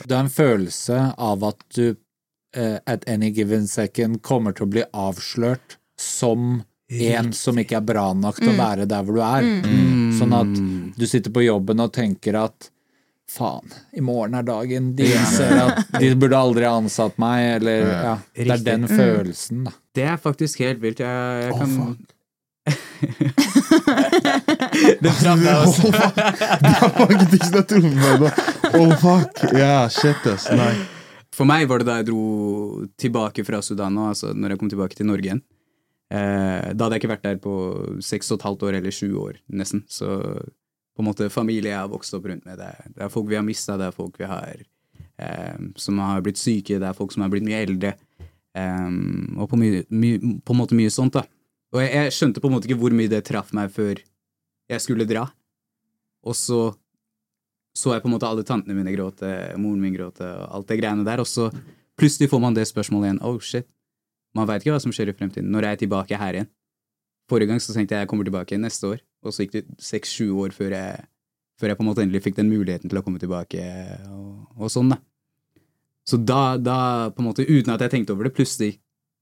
Det 0.06 0.14
er 0.14 0.22
en 0.22 0.32
følelse 0.32 1.02
av 1.20 1.44
at 1.50 1.66
du 1.76 1.84
uh, 2.56 2.78
at 2.86 3.06
any 3.10 3.30
given 3.34 3.68
second 3.68 4.22
kommer 4.26 4.56
til 4.56 4.68
å 4.68 4.72
bli 4.72 4.86
avslørt 4.90 5.78
som 6.00 6.62
en 6.90 7.32
som 7.36 7.58
ikke 7.60 7.78
er 7.78 7.86
bra 7.86 8.08
nok 8.16 8.40
til 8.40 8.50
å 8.50 8.58
være 8.58 8.86
der 8.90 9.04
hvor 9.06 9.20
du 9.20 9.22
er. 9.22 9.46
Mm. 9.62 10.10
Sånn 10.18 10.34
at 10.34 10.54
du 10.98 11.04
sitter 11.06 11.30
på 11.30 11.44
jobben 11.44 11.82
og 11.84 11.92
tenker 11.94 12.34
at 12.40 12.70
faen, 13.30 13.70
i 13.94 14.02
morgen 14.02 14.34
er 14.34 14.46
dagen. 14.46 14.90
De 14.98 15.06
ser 15.30 15.54
at 15.54 15.92
de 16.00 16.10
burde 16.18 16.38
aldri 16.38 16.66
ha 16.66 16.72
ansatt 16.80 17.20
meg, 17.22 17.60
eller 17.60 17.86
ja. 17.86 18.14
Det 18.34 18.48
er 18.56 18.64
den 18.66 18.88
følelsen, 18.90 19.68
da. 19.68 19.76
Det 19.94 20.06
er 20.06 20.18
faktisk 20.22 20.64
helt 20.64 20.82
vilt. 20.82 21.02
Jeg, 21.02 21.44
jeg 21.44 21.54
kan 21.60 21.76
fuck. 21.76 22.16
Det 25.00 25.12
traff 25.20 25.40
deg 25.42 25.54
også. 25.54 25.90
Det 25.90 26.70
er 26.70 26.74
faktisk 26.96 27.52
meg 27.84 28.20
da. 28.22 28.30
Oh, 28.78 28.92
fuck. 29.00 29.34
Ja, 29.56 29.88
shit, 29.92 30.26
ass. 30.30 30.44
Nei. 30.56 30.74
For 31.34 31.44
meg 31.48 31.68
var 31.70 31.78
det 31.80 31.88
da 31.88 31.96
jeg 32.00 32.08
dro 32.10 32.22
tilbake 33.00 33.40
fra 33.46 33.58
Sudan 33.64 33.94
nå, 33.96 34.02
altså 34.12 34.26
når 34.34 34.48
jeg 34.54 34.60
kom 34.60 34.70
tilbake 34.72 34.96
til 34.98 35.08
Norge 35.08 35.26
igjen. 35.28 35.42
Eh, 36.10 36.62
da 36.74 36.84
hadde 36.84 36.94
jeg 36.96 37.02
ikke 37.04 37.14
vært 37.14 37.28
der 37.28 37.38
på 37.42 37.54
seks 38.04 38.32
og 38.32 38.36
et 38.40 38.46
halvt 38.48 38.62
år, 38.66 38.72
eller 38.80 38.92
sju 38.94 39.08
år, 39.22 39.34
nesten. 39.54 39.80
Så 39.88 40.06
på 40.10 41.00
en 41.04 41.08
måte 41.08 41.32
familie 41.32 41.72
jeg 41.72 41.80
har 41.80 41.92
vokst 41.92 42.14
opp 42.18 42.26
rundt 42.28 42.44
med. 42.48 42.56
Det 42.60 42.68
er, 42.68 42.80
det 42.96 43.02
er 43.06 43.14
folk 43.14 43.26
vi 43.30 43.38
har 43.38 43.46
mista, 43.46 43.72
det 43.80 43.86
er 43.88 43.96
folk 43.96 44.14
vi 44.20 44.28
har 44.28 44.54
eh, 44.58 45.58
som 45.80 45.94
har 46.02 46.18
blitt 46.26 46.40
syke, 46.40 46.80
det 46.82 46.88
er 46.90 46.98
folk 46.98 47.12
som 47.14 47.22
har 47.24 47.32
blitt 47.32 47.46
mye 47.46 47.62
eldre, 47.62 47.90
Um, 48.58 49.36
og 49.38 49.46
på, 49.52 49.58
mye, 49.60 49.84
mye, 49.94 50.18
på 50.42 50.54
en 50.54 50.58
måte 50.58 50.76
mye 50.78 50.90
sånt, 50.90 51.14
da. 51.14 51.22
Og 51.70 51.82
jeg, 51.82 51.90
jeg 51.94 52.14
skjønte 52.16 52.42
på 52.42 52.50
en 52.50 52.56
måte 52.56 52.68
ikke 52.68 52.80
hvor 52.80 52.94
mye 52.96 53.10
det 53.10 53.22
traff 53.28 53.52
meg 53.56 53.70
før 53.74 54.00
jeg 54.70 54.82
skulle 54.82 55.06
dra. 55.08 55.28
Og 56.26 56.36
så 56.36 56.70
så 57.76 57.94
jeg 57.94 58.02
på 58.02 58.10
en 58.10 58.16
måte 58.16 58.28
alle 58.28 58.42
tantene 58.46 58.74
mine 58.74 58.92
gråte, 58.96 59.28
moren 59.60 59.82
min 59.82 59.94
gråte, 59.94 60.26
og 60.26 60.56
alt 60.56 60.70
det 60.72 60.80
greiene 60.80 61.04
der, 61.06 61.22
og 61.22 61.28
så 61.30 61.48
plutselig 62.00 62.30
får 62.32 62.42
man 62.42 62.56
det 62.56 62.66
spørsmålet 62.68 63.06
igjen. 63.06 63.20
Oh, 63.26 63.38
shit. 63.38 63.68
Man 64.34 64.48
veit 64.50 64.64
ikke 64.64 64.74
hva 64.74 64.82
som 64.82 64.94
skjer 64.94 65.12
i 65.12 65.14
fremtiden. 65.14 65.50
Når 65.54 65.66
er 65.66 65.74
jeg 65.74 65.84
tilbake 65.84 66.18
her 66.18 66.38
igjen? 66.38 66.50
Forrige 67.30 67.50
gang 67.52 67.62
så 67.62 67.74
tenkte 67.74 67.94
jeg 67.94 68.04
jeg 68.04 68.10
kommer 68.10 68.26
tilbake 68.26 68.58
neste 68.58 68.90
år, 68.90 69.04
og 69.22 69.34
så 69.34 69.44
gikk 69.44 69.54
det 69.54 69.64
seks-sju 69.86 70.32
år 70.42 70.54
før 70.54 70.74
jeg, 70.74 71.06
før 71.62 71.70
jeg 71.70 71.78
på 71.78 71.84
en 71.84 71.90
måte 71.92 72.02
endelig 72.02 72.24
fikk 72.24 72.40
den 72.40 72.50
muligheten 72.50 72.90
til 72.90 72.98
å 72.98 73.04
komme 73.06 73.22
tilbake, 73.22 73.62
og, 74.10 74.50
og 74.58 74.72
sånn, 74.74 74.90
da. 74.96 74.98
Så 76.10 76.18
da, 76.18 76.56
da, 76.58 76.78
på 77.14 77.22
en 77.22 77.28
måte, 77.28 77.46
uten 77.46 77.70
at 77.70 77.84
jeg 77.84 77.92
tenkte 77.92 78.16
over 78.16 78.26
det, 78.26 78.34
plutselig 78.34 78.72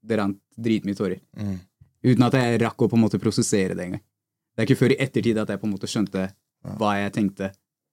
det 0.09 0.17
rant 0.17 0.39
dritmye 0.57 0.97
tårer. 0.97 1.21
Mm. 1.37 1.59
Uten 2.07 2.27
at 2.29 2.37
jeg 2.39 2.61
rakk 2.63 2.85
å 2.85 2.89
på 2.91 2.99
en 2.99 3.05
måte 3.07 3.21
prosessere 3.23 3.75
det 3.75 3.87
engang. 3.89 4.05
Det 4.55 4.63
er 4.63 4.69
ikke 4.69 4.81
før 4.83 4.95
i 4.95 5.01
ettertid 5.03 5.39
at 5.39 5.51
jeg 5.53 5.61
på 5.63 5.67
en 5.69 5.75
måte 5.75 5.91
skjønte 5.91 6.29
hva 6.79 6.93
jeg 6.99 7.15
tenkte 7.15 7.53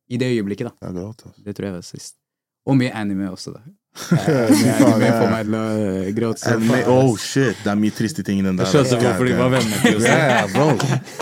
i 0.09 0.19
det 0.21 0.29
øyeblikket, 0.33 0.69
da. 0.69 0.91
Gråt, 0.93 1.25
altså. 1.25 1.43
Det 1.45 1.55
tror 1.57 1.69
jeg 1.69 1.75
var 1.77 1.85
sist. 1.85 2.17
Og 2.65 2.77
mye 2.77 2.93
anime 2.93 3.29
også, 3.31 3.53
da. 3.55 3.61
Eh, 3.95 4.17
anime 4.85 5.11
får 5.15 5.29
meg 5.31 5.45
til 5.47 5.53
å 5.55 5.59
eh, 5.71 6.07
gråte 6.15 6.41
som 6.41 6.57
Anime, 6.59 6.81
oh 6.91 7.13
shit, 7.15 7.55
det 7.63 7.69
er 7.71 7.77
mye 7.79 7.95
triste 7.95 8.25
ting 8.27 8.41
i 8.41 8.43
den 8.43 8.57
der. 8.59 8.67
Jeg 8.67 8.83
skjønte 8.83 8.97
God 8.99 9.05
hvorfor 9.07 9.29
de 9.29 9.37
var 9.39 9.53
venner. 9.53 9.99
Ja, 10.03 10.41
bro. 10.51 10.67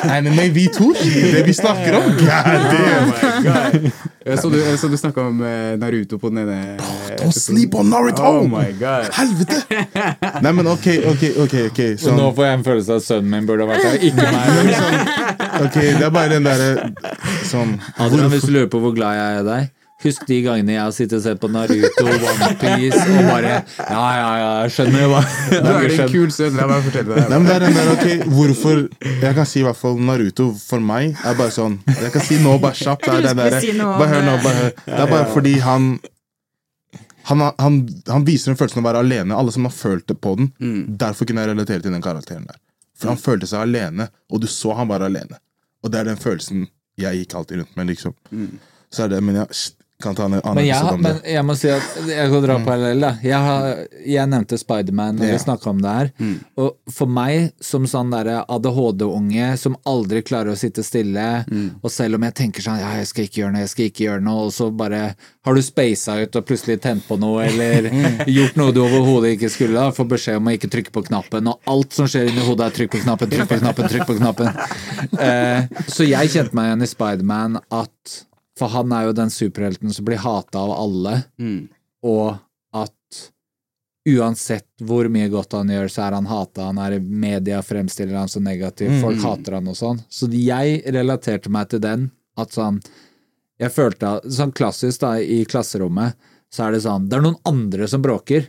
Anime 0.10 0.48
vi 0.56 0.66
to, 0.74 0.90
det 0.98 1.44
vi 1.46 1.54
snakker 1.54 2.00
om. 2.00 2.10
God 2.18 2.66
damn. 2.74 3.92
Jeg 4.24 4.40
så 4.40 4.50
du, 4.50 4.58
jeg 4.58 4.80
så 4.80 4.88
du 4.90 4.96
snakka 4.98 5.28
om 5.28 5.42
eh, 5.44 5.74
Naruto 5.78 6.16
på 6.16 6.30
den 6.32 6.46
ene 6.46 6.78
Don't 7.20 7.36
sleep 7.36 7.76
on 7.76 7.90
Naruto! 7.92 8.24
Oh 8.24 8.48
my 8.48 8.70
god. 8.80 9.10
Helvete! 9.18 9.60
Nei, 10.42 10.54
men 10.56 10.70
ok, 10.72 10.88
ok, 11.12 11.26
ok. 11.44 11.56
okay 11.68 11.98
Så 11.98 12.08
sånn, 12.08 12.22
nå 12.22 12.30
får 12.34 12.48
jeg 12.48 12.60
en 12.62 12.66
følelse 12.70 12.96
av 12.96 13.04
at 13.04 13.08
sønnen 13.10 13.36
min 13.36 13.50
burde 13.50 13.68
vært 13.68 13.84
her, 13.84 14.00
ikke 14.08 14.32
meg. 14.32 14.74
ok, 15.68 15.78
Det 16.00 16.08
er 16.08 16.16
bare 16.16 16.34
den 16.38 16.48
derre 16.48 16.92
sånn 17.52 17.78
Adrian, 18.00 18.32
hvis 18.32 18.48
du 18.48 18.56
lurer 18.56 18.72
på 18.72 18.82
hvor 18.82 18.96
glad 18.96 19.20
jeg 19.20 19.28
er 19.28 19.44
i 19.44 19.48
deg 19.52 19.72
Husk 20.04 20.26
de 20.28 20.38
gangene 20.44 20.74
jeg 20.76 20.82
har 20.84 20.94
sittet 20.96 21.18
og 21.20 21.24
sett 21.24 21.40
på 21.42 21.48
Naruto, 21.52 22.06
One 22.06 22.50
Piece 22.60 23.00
og 23.00 23.28
bare 23.30 23.52
Ja, 23.54 24.06
ja, 24.18 24.30
ja, 24.42 24.50
jeg 24.66 24.74
skjønner 24.76 25.06
hva 25.12 25.22
Du 25.54 25.70
er 25.72 25.94
en 25.96 26.12
kul 26.12 26.34
sønn. 26.36 26.58
La 26.60 26.68
meg 26.70 26.84
fortelle 26.88 27.18
deg. 27.18 27.30
Nei, 27.32 27.38
men 27.40 27.48
det 27.50 27.56
er 27.56 27.66
den 27.68 27.78
der, 27.80 27.92
ok, 27.94 28.26
hvorfor 28.36 28.82
Jeg 29.24 29.38
kan 29.38 29.48
si 29.50 29.62
i 29.62 29.68
hvert 29.68 29.80
fall 29.80 30.00
Naruto 30.10 30.50
for 30.60 30.84
meg 30.84 31.14
er 31.24 31.38
bare 31.40 31.54
sånn 31.56 31.78
Jeg 31.88 32.12
kan 32.16 32.26
si 32.28 32.40
nå 32.44 32.58
bare 32.64 32.76
kjapt. 32.82 33.08
Det 33.08 33.20
er 33.22 33.28
den 33.30 33.44
der, 33.44 33.60
Si 33.64 33.72
bare 33.80 34.10
hør 34.12 34.28
nå, 34.28 34.36
bare 34.44 34.60
hør. 34.64 34.74
Det 34.90 35.00
er 35.06 35.14
bare 35.16 35.30
fordi 35.34 35.56
han 35.64 35.94
han, 37.30 37.40
han, 37.56 37.76
han 38.10 38.26
viser 38.28 38.52
en 38.52 38.58
følelse 38.60 38.76
av 38.76 38.84
å 38.84 38.88
være 38.90 39.02
alene. 39.06 39.36
Alle 39.40 39.52
som 39.56 39.64
har 39.64 39.72
følt 39.72 40.04
det 40.12 40.18
på 40.20 40.34
den. 40.36 40.50
Derfor 41.00 41.24
kunne 41.30 41.46
jeg 41.46 41.54
relatere 41.54 41.80
til 41.86 41.94
den 41.96 42.04
karakteren 42.04 42.44
der. 42.50 42.58
For 43.00 43.14
han 43.14 43.20
følte 43.22 43.48
seg 43.48 43.64
alene, 43.64 44.10
og 44.28 44.42
du 44.44 44.48
så 44.52 44.74
han 44.76 44.90
var 44.92 45.06
alene. 45.08 45.40
Og 45.84 45.92
det 45.94 46.02
er 46.02 46.10
den 46.12 46.20
følelsen 46.20 46.66
jeg 47.00 47.22
gikk 47.24 47.38
alltid 47.40 47.62
rundt 47.62 47.78
med, 47.80 47.90
liksom. 47.94 48.14
Så 48.94 49.06
er 49.06 49.14
det, 49.16 49.22
Men 49.24 49.40
jeg 49.40 49.62
kan 50.04 50.16
ta 50.18 50.26
en 50.28 50.36
annen 50.38 50.58
Men 50.60 50.68
jeg, 50.68 50.84
om 50.94 51.02
det. 51.02 51.14
men 51.14 51.34
jeg 51.34 51.46
må 51.48 51.56
si 51.58 51.70
at 51.72 51.96
jeg 52.12 52.30
kan 52.34 52.44
dra 52.46 52.58
parallell. 52.66 53.02
da. 53.08 53.12
Jeg, 53.24 53.40
har, 53.48 53.84
jeg 54.06 54.30
nevnte 54.34 54.60
Spiderman 54.62 55.18
når 55.20 55.32
Ja. 55.32 55.38
vi 55.38 55.44
snakka 55.46 55.70
om 55.72 55.82
det 55.84 55.94
her. 55.98 56.12
Og 56.60 56.94
for 56.94 57.08
meg, 57.10 57.52
som 57.64 57.88
sånn 57.90 58.12
derre 58.14 58.42
ADHD-unge 58.52 59.54
som 59.62 59.78
aldri 59.90 60.22
klarer 60.26 60.54
å 60.54 60.60
sitte 60.60 60.84
stille, 60.86 61.28
og 61.82 61.92
selv 61.92 62.20
om 62.20 62.26
jeg 62.28 62.36
tenker 62.42 62.66
sånn 62.66 62.82
ja, 62.84 62.92
jeg 63.00 63.08
skal 63.10 63.28
ikke 63.28 63.42
gjøre 63.44 63.54
noe, 63.56 63.64
jeg 63.66 63.72
skal 63.74 63.90
ikke 63.90 64.06
gjøre 64.08 64.26
noe, 64.28 64.48
og 64.50 64.54
så 64.56 64.70
bare 64.76 65.04
har 65.44 65.58
du 65.58 65.62
spasa 65.66 66.18
ut 66.24 66.36
og 66.40 66.46
plutselig 66.48 66.78
tent 66.84 67.04
på 67.08 67.18
noe, 67.20 67.46
eller 67.48 67.90
gjort 68.38 68.56
noe 68.60 68.72
du 68.76 68.82
overhodet 68.84 69.34
ikke 69.38 69.50
skulle, 69.52 69.76
da, 69.80 69.90
får 69.96 70.08
beskjed 70.16 70.40
om 70.40 70.48
å 70.52 70.56
ikke 70.56 70.72
trykke 70.74 70.94
på 70.96 71.06
knappen, 71.10 71.50
og 71.52 71.72
alt 71.74 71.96
som 71.98 72.08
skjer 72.10 72.30
inni 72.32 72.46
hodet 72.48 72.70
er 72.70 72.78
trykk 72.78 72.94
på 72.98 73.04
knappen, 73.06 73.32
trykk 73.34 73.50
på 73.52 73.62
knappen, 73.64 73.90
trykk 73.92 74.08
på 74.12 74.20
knappen. 74.20 74.52
Eh, 75.24 75.66
så 75.92 76.06
jeg 76.08 76.30
kjente 76.32 76.56
meg 76.58 76.70
igjen 76.70 76.84
i 76.86 76.88
Spiderman 76.90 77.58
at 77.76 78.14
For 78.64 78.72
han 78.78 78.92
er 78.96 79.10
jo 79.10 79.16
den 79.18 79.32
superhelten 79.34 79.92
som 79.94 80.06
blir 80.08 80.22
hata 80.24 80.62
av 80.64 80.72
alle, 80.80 81.18
Mm. 81.40 81.68
og 82.08 82.38
at 82.74 82.92
uansett 84.08 84.68
hvor 84.84 85.08
mye 85.12 85.30
godt 85.32 85.56
han 85.56 85.70
gjør, 85.72 85.88
så 85.92 86.02
er 86.08 86.16
han 86.18 86.26
hata. 86.28 86.66
Han 86.70 86.80
er 86.84 86.98
i 86.98 87.00
media, 87.00 87.62
fremstiller 87.64 88.18
han 88.20 88.28
så 88.32 88.42
negativ. 88.44 88.92
Folk 89.04 89.22
hater 89.24 89.56
han 89.60 89.68
og 89.72 89.76
sånn. 89.80 90.02
Så 90.12 90.28
jeg 90.32 90.82
relaterte 90.92 91.52
meg 91.54 91.70
til 91.72 91.80
den. 91.84 92.12
At 92.38 92.50
sånn 92.56 92.82
Jeg 93.62 93.70
følte 93.70 94.08
at 94.18 94.24
Sånn 94.34 94.52
klassisk, 94.52 95.00
da, 95.04 95.12
i 95.22 95.44
klasserommet, 95.46 96.16
så 96.52 96.66
er 96.66 96.72
det 96.74 96.82
sånn 96.82 97.06
Det 97.08 97.20
er 97.20 97.22
noen 97.22 97.38
andre 97.46 97.88
som 97.88 98.02
bråker, 98.02 98.48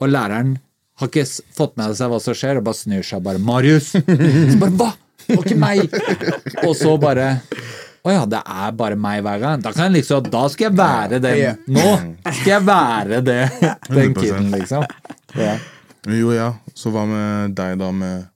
og 0.00 0.08
læreren 0.08 0.58
har 1.00 1.08
ikke 1.08 1.24
fått 1.56 1.76
med 1.76 1.96
seg 1.98 2.08
hva 2.12 2.20
som 2.22 2.32
skjer, 2.38 2.58
og 2.60 2.64
bare 2.64 2.78
snur 2.78 3.02
seg 3.02 3.22
bare 3.24 3.38
'Marius!' 3.42 3.90
Så 4.52 4.58
bare 4.60 4.70
'Hva?' 4.70 4.94
Det 5.26 5.36
var 5.36 5.44
ikke 5.44 5.58
meg! 5.58 5.78
Og 6.68 6.74
så 6.76 6.94
bare 7.00 7.42
å 8.02 8.10
ja, 8.10 8.24
det 8.26 8.40
er 8.42 8.72
bare 8.74 8.96
meg 8.98 9.20
hver 9.22 9.38
gang. 9.38 9.60
Da 9.62 9.70
kan 9.74 9.86
jeg 9.86 10.00
liksom, 10.00 10.26
da 10.32 10.42
skal 10.50 10.68
jeg 10.70 10.78
være 10.78 11.20
den. 11.22 11.60
Nå 11.70 11.86
skal 12.32 12.50
jeg 12.50 12.64
være 12.66 13.20
det. 13.22 13.38
Den 13.92 14.10
100%. 14.10 14.18
kiden, 14.18 14.50
liksom. 14.56 14.86
Ja. 15.38 15.54
Jo, 16.10 16.32
ja. 16.34 16.48
Så 16.74 16.90
hva 16.90 17.04
med 17.06 17.54
deg, 17.58 17.76
da? 17.78 17.92
med 17.94 18.26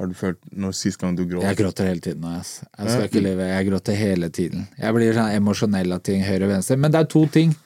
Har 0.00 0.08
du 0.08 0.14
følt 0.16 0.38
når 0.52 0.76
sist 0.76 1.00
gang 1.00 1.16
du 1.16 1.24
gråt? 1.28 1.44
Jeg 1.48 1.56
gråter 1.58 1.88
hele 1.88 2.04
tiden 2.04 2.26
ass. 2.28 2.58
Jeg 2.76 2.92
skal 2.92 3.08
ikke 3.08 3.24
leve. 3.24 3.48
Jeg 3.48 3.66
gråter 3.70 3.96
hele 3.96 4.30
tiden. 4.32 4.68
Jeg 4.80 4.96
blir 4.96 5.16
sånn 5.16 5.32
emosjonell 5.38 5.96
av 5.96 6.04
ting 6.04 6.22
høyre 6.24 6.46
og 6.46 6.54
venstre. 6.54 6.76
Men 6.80 6.92
det 6.92 7.02
er 7.02 7.10
to 7.16 7.24
ting. 7.32 7.56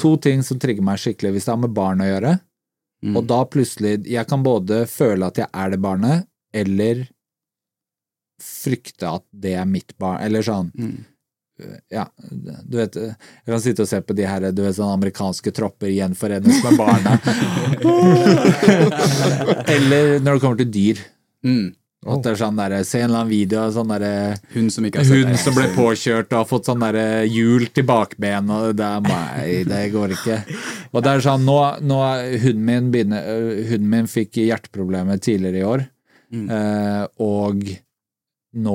To 0.00 0.16
ting 0.20 0.42
som 0.44 0.60
trigger 0.60 0.84
meg 0.84 1.00
skikkelig 1.00 1.36
hvis 1.36 1.48
det 1.48 1.52
har 1.54 1.60
med 1.62 1.76
barn 1.76 2.04
å 2.04 2.08
gjøre. 2.08 2.34
Og 3.14 3.22
da 3.30 3.44
plutselig 3.46 4.08
Jeg 4.10 4.26
kan 4.26 4.42
både 4.42 4.82
føle 4.90 5.28
at 5.28 5.38
jeg 5.38 5.46
er 5.52 5.70
det 5.70 5.78
barnet, 5.84 6.26
eller 6.52 7.04
frykte 8.42 9.14
at 9.18 9.24
det 9.32 9.54
er 9.58 9.68
mitt 9.68 9.96
barn, 9.98 10.20
eller 10.24 10.44
sånn 10.46 10.70
Ja, 11.90 12.04
du 12.62 12.76
vet 12.78 12.94
Jeg 12.94 13.48
kan 13.48 13.62
sitte 13.64 13.82
og 13.82 13.90
se 13.90 13.98
på 14.04 14.14
de 14.14 14.28
her 14.28 14.46
du 14.52 14.62
vet, 14.62 14.76
sånn 14.76 14.94
amerikanske 14.94 15.50
tropper 15.56 15.90
gjenforenes 15.90 16.60
med 16.62 16.78
barna. 16.78 17.16
eller 19.74 20.20
når 20.22 20.38
det 20.38 20.44
kommer 20.44 20.62
til 20.62 20.70
dyr. 20.70 21.02
Mm. 21.46 21.74
At 22.06 22.22
det 22.22 22.30
er 22.30 22.38
sånn 22.38 22.58
der, 22.58 22.74
Se 22.86 23.00
en 23.00 23.08
eller 23.08 23.24
annen 23.24 23.32
video 23.32 23.64
av 23.64 23.72
sånn 23.74 23.88
derre 23.90 24.36
Hun 24.52 24.68
som 24.70 24.84
Hun 24.86 25.32
som 25.40 25.56
ble 25.56 25.66
påkjørt 25.74 26.30
og 26.30 26.38
har 26.38 26.46
fått 26.46 26.68
sånn 26.70 26.84
derre 26.84 27.24
hjul 27.26 27.66
til 27.74 27.88
bakben, 27.88 28.52
og 28.54 28.76
det 28.78 28.86
er 28.86 29.66
det 29.66 29.80
går 29.90 30.14
ikke. 30.14 30.36
Og 30.92 31.02
det 31.02 31.10
er 31.10 31.24
sånn, 31.26 31.42
nå, 31.48 31.58
nå 31.82 31.98
hunden 32.44 32.62
min 32.68 32.92
begynner 32.94 33.26
Hunden 33.72 33.90
min 33.90 34.06
fikk 34.10 34.38
hjerteproblemer 34.44 35.18
tidligere 35.18 35.58
i 35.58 35.66
år, 35.66 35.84
mm. 36.30 36.46
og 37.24 37.66
nå 38.56 38.74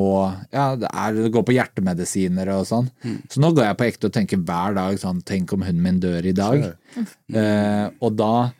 Ja, 0.54 0.76
det, 0.78 0.90
er, 0.94 1.16
det 1.18 1.32
går 1.34 1.46
på 1.48 1.56
hjertemedisiner 1.56 2.52
og 2.54 2.68
sånn. 2.70 2.90
Så 3.32 3.42
nå 3.42 3.50
går 3.58 3.66
jeg 3.66 3.78
på 3.80 3.88
ekte 3.88 4.10
og 4.10 4.14
tenker 4.14 4.42
hver 4.46 4.76
dag 4.78 5.00
sånn 5.02 5.24
Tenk 5.26 5.54
om 5.56 5.64
hunden 5.66 5.82
min 5.84 6.02
dør 6.04 6.26
i 6.30 6.36
dag. 6.38 6.68
Eh, 7.34 7.88
og 8.06 8.14
da 8.20 8.52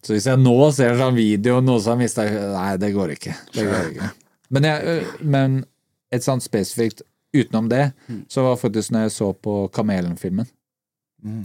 Så 0.00 0.14
hvis 0.14 0.24
jeg 0.30 0.40
nå 0.40 0.54
ser 0.72 0.94
en 0.94 1.02
sånn 1.02 1.18
video 1.18 1.58
noen 1.60 1.82
som 1.84 1.92
har 1.92 2.00
mista 2.00 2.24
Nei, 2.24 2.70
det 2.80 2.88
går 2.94 3.12
ikke. 3.18 3.34
Det 3.52 3.66
går 3.68 3.90
ikke. 3.90 4.08
Men, 4.56 4.66
jeg, 4.70 5.02
men 5.20 5.58
et 6.12 6.24
sånt 6.24 6.44
spesifikt 6.44 7.04
utenom 7.36 7.68
det, 7.68 7.90
så 8.32 8.42
var 8.44 8.58
faktisk 8.60 8.92
når 8.92 9.06
jeg 9.06 9.12
så 9.14 9.28
på 9.32 9.54
Kamelen-filmen, 9.72 10.48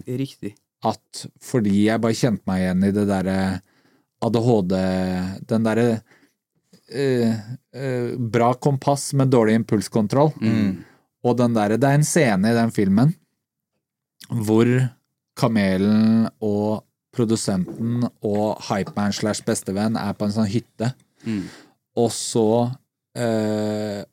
Riktig. 0.08 0.54
at 0.84 1.22
fordi 1.44 1.86
jeg 1.86 2.02
bare 2.04 2.18
kjente 2.18 2.44
meg 2.50 2.64
igjen 2.64 2.88
i 2.88 2.92
det 2.96 3.06
derre 3.08 3.38
ADHD 4.26 4.74
Den 5.48 5.68
derre 5.68 5.86
øh, 6.92 7.34
øh, 7.76 8.18
bra 8.20 8.54
kompass 8.54 9.14
med 9.14 9.28
dårlig 9.32 9.56
impulskontroll. 9.56 10.32
Og 11.24 11.38
den 11.38 11.54
derre 11.54 11.78
det 11.78 11.84
er 11.90 11.98
en 12.00 12.04
scene 12.08 12.52
i 12.52 12.56
den 12.56 12.72
filmen 12.72 13.14
hvor 14.30 14.66
kamelen 15.38 16.28
og 16.44 16.84
produsenten 17.16 18.04
og 18.26 18.58
hypeman 18.68 19.14
slash 19.16 19.44
bestevenn 19.46 19.96
er 19.98 20.14
på 20.14 20.26
en 20.28 20.32
sånn 20.36 20.50
hytte, 20.52 20.92
og 21.98 22.12
så 22.12 22.72
eh, 23.18 24.04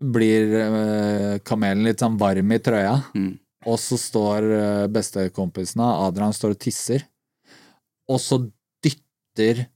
blir 0.00 0.54
eh, 0.58 1.38
kamelen 1.46 1.84
litt 1.86 2.00
sånn 2.02 2.18
varm 2.18 2.52
i 2.52 2.58
trøya, 2.58 2.96
Mm. 3.14 3.38
og 3.66 3.78
så 3.78 3.96
står 4.00 4.42
eh, 4.58 4.86
bestekompisen 4.88 5.80
Adrian 5.84 6.32
står 6.34 6.50
og 6.56 6.58
tisser, 6.64 7.04
og 8.08 8.18
så 8.20 8.40
dytter 8.84 9.60
eh, 9.60 9.68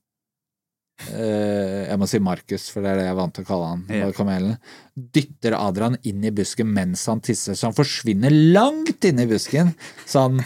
jeg 0.98 1.98
må 2.00 2.08
si 2.10 2.18
Markus, 2.22 2.68
for 2.72 2.82
det 2.82 2.90
er 2.90 2.98
det 2.98 3.06
jeg 3.06 3.14
er 3.14 3.18
vant 3.20 3.34
til 3.36 3.44
å 3.44 3.48
kalle 3.48 3.70
han. 3.70 3.82
Ja. 3.94 4.08
Kamelen. 4.16 4.56
Dytter 4.94 5.54
Adrian 5.58 5.98
inn 6.08 6.24
i 6.26 6.32
busken 6.34 6.70
mens 6.74 7.04
han 7.10 7.22
tisser, 7.24 7.54
så 7.54 7.70
han 7.70 7.76
forsvinner 7.76 8.34
langt 8.34 9.06
inn 9.06 9.22
i 9.22 9.28
busken. 9.30 9.74
Han, 10.14 10.42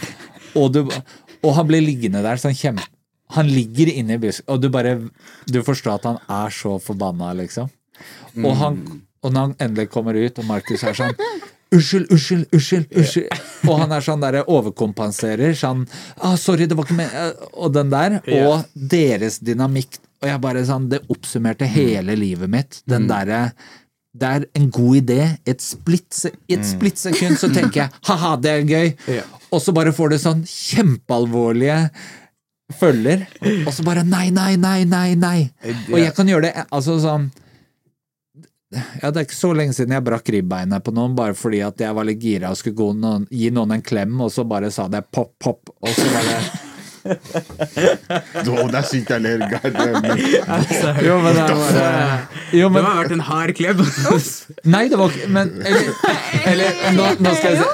og, 0.53 0.75
du, 0.75 0.83
og 1.41 1.55
han 1.57 1.69
blir 1.69 1.81
liggende 1.85 2.21
der 2.25 2.37
så 2.41 2.51
han 2.51 2.59
kjemper. 2.59 2.91
Han 3.33 3.49
ligger 3.49 3.89
inne 3.89 4.19
i 4.19 4.21
busken, 4.21 4.45
og 4.53 4.61
du 4.61 4.67
bare 4.69 4.91
Du 5.49 5.63
forstår 5.65 5.95
at 5.95 6.05
han 6.05 6.19
er 6.29 6.53
så 6.53 6.75
forbanna, 6.83 7.31
liksom. 7.39 7.71
Og, 8.43 8.53
han, 8.59 8.77
og 9.23 9.33
når 9.33 9.47
han 9.47 9.57
endelig 9.63 9.89
kommer 9.93 10.17
ut, 10.17 10.37
og 10.37 10.47
Markus 10.49 10.85
er 10.85 10.97
sånn 10.97 11.17
Unnskyld, 11.73 12.11
unnskyld, 12.13 12.45
unnskyld. 12.53 12.87
unnskyld 12.93 13.69
Og 13.69 13.79
han 13.81 13.93
er 13.95 14.03
sånn 14.05 14.21
der 14.21 14.43
overkompenserer. 14.43 15.55
Sånn 15.57 15.85
ah, 16.19 16.35
'Sorry, 16.37 16.67
det 16.69 16.77
var 16.77 16.85
ikke 16.85 16.99
med 16.99 17.39
Og 17.53 17.73
den 17.73 17.89
der. 17.93 18.19
Og 18.43 18.67
deres 18.75 19.39
dynamikk. 19.41 19.97
Og 20.23 20.29
jeg 20.29 20.39
bare 20.43 20.63
sånn 20.67 20.89
Det 20.91 21.03
oppsummerte 21.11 21.67
hele 21.67 22.15
livet 22.15 22.51
mitt. 22.51 22.81
Den 22.89 23.09
derre 23.11 23.49
det 24.13 24.29
er 24.29 24.43
en 24.53 24.67
god 24.69 24.95
idé. 24.99 25.21
Et 25.49 25.61
splittsekund 25.61 27.39
så 27.41 27.49
tenker 27.49 27.79
jeg 27.79 27.93
ha-ha, 28.09 28.35
det 28.37 28.51
er 28.51 28.67
gøy. 28.69 28.91
Ja. 29.09 29.23
Og 29.49 29.61
så 29.61 29.73
bare 29.73 29.93
får 29.95 30.13
det 30.13 30.19
sånn 30.21 30.43
kjempealvorlige 30.45 31.79
følger. 32.77 33.25
Og 33.65 33.71
så 33.73 33.85
bare 33.85 34.03
nei, 34.05 34.27
nei, 34.33 34.53
nei, 34.61 34.83
nei, 34.89 35.15
nei. 35.17 35.39
Og 35.89 35.97
jeg 35.97 36.13
kan 36.17 36.29
gjøre 36.29 36.45
det 36.45 36.67
altså 36.69 36.99
sånn 37.01 37.31
ja, 38.73 39.09
Det 39.11 39.19
er 39.19 39.25
ikke 39.27 39.37
så 39.37 39.51
lenge 39.53 39.75
siden 39.77 39.93
jeg 39.93 40.05
brakk 40.05 40.29
ribbeinet 40.33 40.85
på 40.85 40.93
noen 40.95 41.13
bare 41.17 41.35
fordi 41.37 41.59
at 41.65 41.81
jeg 41.81 41.93
var 41.93 42.07
litt 42.09 42.21
gira 42.23 42.49
og 42.53 42.57
skulle 42.57 42.79
gå 42.79 42.87
noen, 42.97 43.27
gi 43.29 43.51
noen 43.53 43.75
en 43.75 43.83
klem, 43.85 44.15
og 44.25 44.31
så 44.33 44.45
bare 44.49 44.71
sa 44.73 44.87
det 44.89 45.03
pop, 45.13 45.35
pop, 45.37 45.69
og 45.77 45.93
så 45.93 46.07
bare 46.09 46.39
Å, 48.53 48.65
det 48.71 48.81
sitter 48.87 49.17
jeg 49.17 49.19
og 49.19 49.23
ler. 49.25 49.41
God 49.51 49.75
damn. 49.75 50.05
Jo, 51.03 51.17
men 51.23 51.35
det 51.35 51.43
bare 51.49 51.87
Jo, 52.55 52.69
Det 52.71 52.83
har 52.85 52.99
vært 53.01 53.15
en 53.15 53.23
hard 53.27 53.53
klem. 53.57 53.81
Nei, 54.71 54.83
det 54.91 54.99
var 54.99 55.11
ikke 55.11 55.29
Men 55.33 55.51
Eller, 55.63 55.89
eller 56.53 56.95
nå, 56.95 57.09
nå 57.23 57.33
skal 57.37 57.49
jeg 57.49 57.59
si 57.59 57.65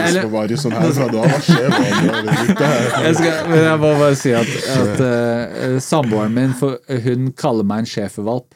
eller, 0.00 0.56
sånn 0.60 0.76
herfra. 0.76 1.08
Hva 1.14 1.40
skjer? 1.44 1.68
er 1.70 2.54
der. 2.58 2.86
jeg, 3.06 3.18
skal, 3.20 3.42
men 3.50 3.64
jeg 3.64 3.82
må 3.82 3.92
bare 4.00 4.16
si 4.18 4.32
at, 4.36 4.54
at 4.76 5.02
uh, 5.04 5.76
samboeren 5.84 6.34
min 6.36 6.56
for, 6.56 6.80
hun 7.06 7.30
kaller 7.38 7.66
meg 7.68 7.84
en 7.84 7.90
schæfervalp. 7.90 8.54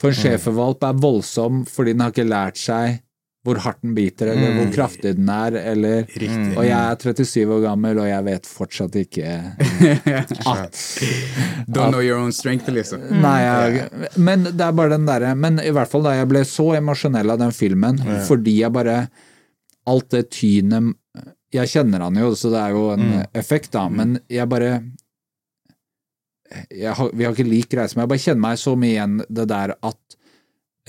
For 0.00 0.12
en 0.12 0.18
schæfervalp 0.18 0.84
er 0.84 1.00
voldsom 1.00 1.64
fordi 1.70 1.96
den 1.96 2.04
har 2.04 2.14
ikke 2.14 2.28
lært 2.28 2.60
seg 2.60 3.00
hvor 3.46 3.60
hardt 3.62 3.82
den 3.84 3.94
biter, 3.94 4.32
eller 4.32 4.56
hvor 4.56 4.72
kraftig 4.74 5.14
den 5.18 5.28
er, 5.30 5.56
eller 5.72 6.02
Riktig. 6.06 6.56
Og 6.56 6.64
jeg 6.66 6.74
er 6.74 6.98
37 7.14 7.54
år 7.56 7.62
gammel, 7.62 8.00
og 8.02 8.08
jeg 8.08 8.26
vet 8.26 8.48
fortsatt 8.50 8.98
ikke 8.98 9.36
at 10.56 10.82
Don't 11.70 11.94
know 11.94 12.02
your 12.02 12.18
own 12.18 12.34
strength, 12.34 12.68
liksom. 12.72 13.06
Nei, 13.22 13.38
jeg, 13.44 14.10
men 14.18 14.48
det 14.48 14.66
er 14.66 14.76
bare 14.76 14.94
den 14.96 15.06
derre 15.08 15.32
Men 15.38 15.60
i 15.62 15.72
hvert 15.74 15.90
fall 15.90 16.04
da 16.06 16.16
jeg 16.16 16.28
ble 16.30 16.42
så 16.48 16.72
emosjonell 16.78 17.34
av 17.34 17.40
den 17.42 17.54
filmen, 17.54 18.02
fordi 18.28 18.60
jeg 18.64 18.74
bare 18.74 18.98
Alt 19.86 20.10
det 20.16 20.24
tynet 20.34 20.96
Jeg 21.54 21.70
kjenner 21.70 22.02
han 22.08 22.18
jo, 22.18 22.32
så 22.38 22.50
det 22.50 22.62
er 22.62 22.74
jo 22.74 22.86
en 22.96 23.10
effekt, 23.36 23.70
da, 23.76 23.86
men 23.92 24.18
jeg 24.32 24.48
bare 24.50 24.80
jeg 26.70 26.94
har, 26.94 27.10
Vi 27.14 27.26
har 27.26 27.34
ikke 27.34 27.48
lik 27.48 27.74
reise, 27.76 27.96
men 27.96 28.06
jeg 28.06 28.12
bare 28.14 28.24
kjenner 28.26 28.44
meg 28.48 28.60
så 28.60 28.74
mye 28.78 28.94
igjen 28.94 29.16
det 29.26 29.46
der 29.50 29.74
at 29.76 30.18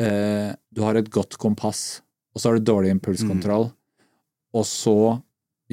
uh, 0.01 0.51
du 0.73 0.83
har 0.85 0.99
et 0.99 1.09
godt 1.13 1.37
kompass, 1.41 2.01
og 2.38 2.41
så 2.43 2.51
har 2.51 2.59
du 2.59 2.67
dårlig 2.69 2.91
impulskontroll, 2.93 3.71
og 4.53 4.65
så 4.69 4.93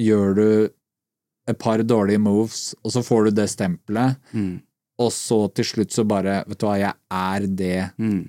gjør 0.01 0.33
du 0.39 0.47
et 1.47 1.59
par 1.61 1.77
dårlige 1.85 2.17
moves, 2.25 2.71
og 2.81 2.89
så 2.95 3.03
får 3.05 3.27
du 3.29 3.35
det 3.37 3.45
stempelet, 3.53 4.17
Mm. 4.33 4.55
og 4.97 5.11
så 5.13 5.37
til 5.53 5.65
slutt 5.69 5.93
så 5.93 6.03
bare 6.09 6.39
Vet 6.49 6.57
du 6.57 6.65
hva, 6.65 6.77
jeg 6.81 6.93
er 7.11 7.45
det. 7.47 7.91
Mm. 8.01 8.23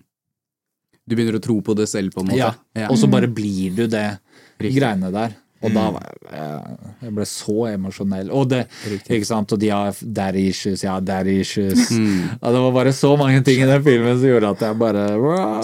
Du 1.09 1.15
begynner 1.17 1.39
å 1.39 1.43
tro 1.43 1.61
på 1.63 1.75
det 1.79 1.87
selv, 1.89 2.13
på 2.13 2.21
en 2.21 2.27
måte. 2.33 2.37
Ja. 2.43 2.53
Ja. 2.75 2.89
Og 2.91 2.99
så 2.99 3.09
bare 3.09 3.29
blir 3.31 3.73
du 3.77 3.87
det 3.87 4.19
Riktig. 4.61 4.81
greiene 4.81 5.11
der. 5.15 5.37
Og 5.65 5.73
da 5.73 5.87
var 5.95 6.05
jeg, 6.05 6.19
jeg, 6.37 6.77
jeg 7.07 7.13
ble 7.17 7.25
så 7.31 7.55
emosjonell. 7.71 8.29
Og 8.37 8.49
det, 8.51 8.59
Riktig. 8.91 9.17
ikke 9.17 9.29
sant, 9.29 9.55
og 9.57 9.61
de 9.63 9.71
har 9.73 9.97
daddy 10.19 10.43
issues, 10.51 10.83
ja, 10.85 10.99
daddy 11.01 11.39
issues. 11.41 11.89
Mm. 11.97 12.37
Ja, 12.43 12.53
det 12.53 12.61
var 12.67 12.75
bare 12.77 12.93
så 12.93 13.13
mange 13.17 13.41
ting 13.47 13.63
i 13.65 13.69
den 13.71 13.85
filmen 13.87 14.19
som 14.21 14.29
gjorde 14.29 14.51
at 14.53 14.65
jeg 14.67 14.79
bare 14.81 15.07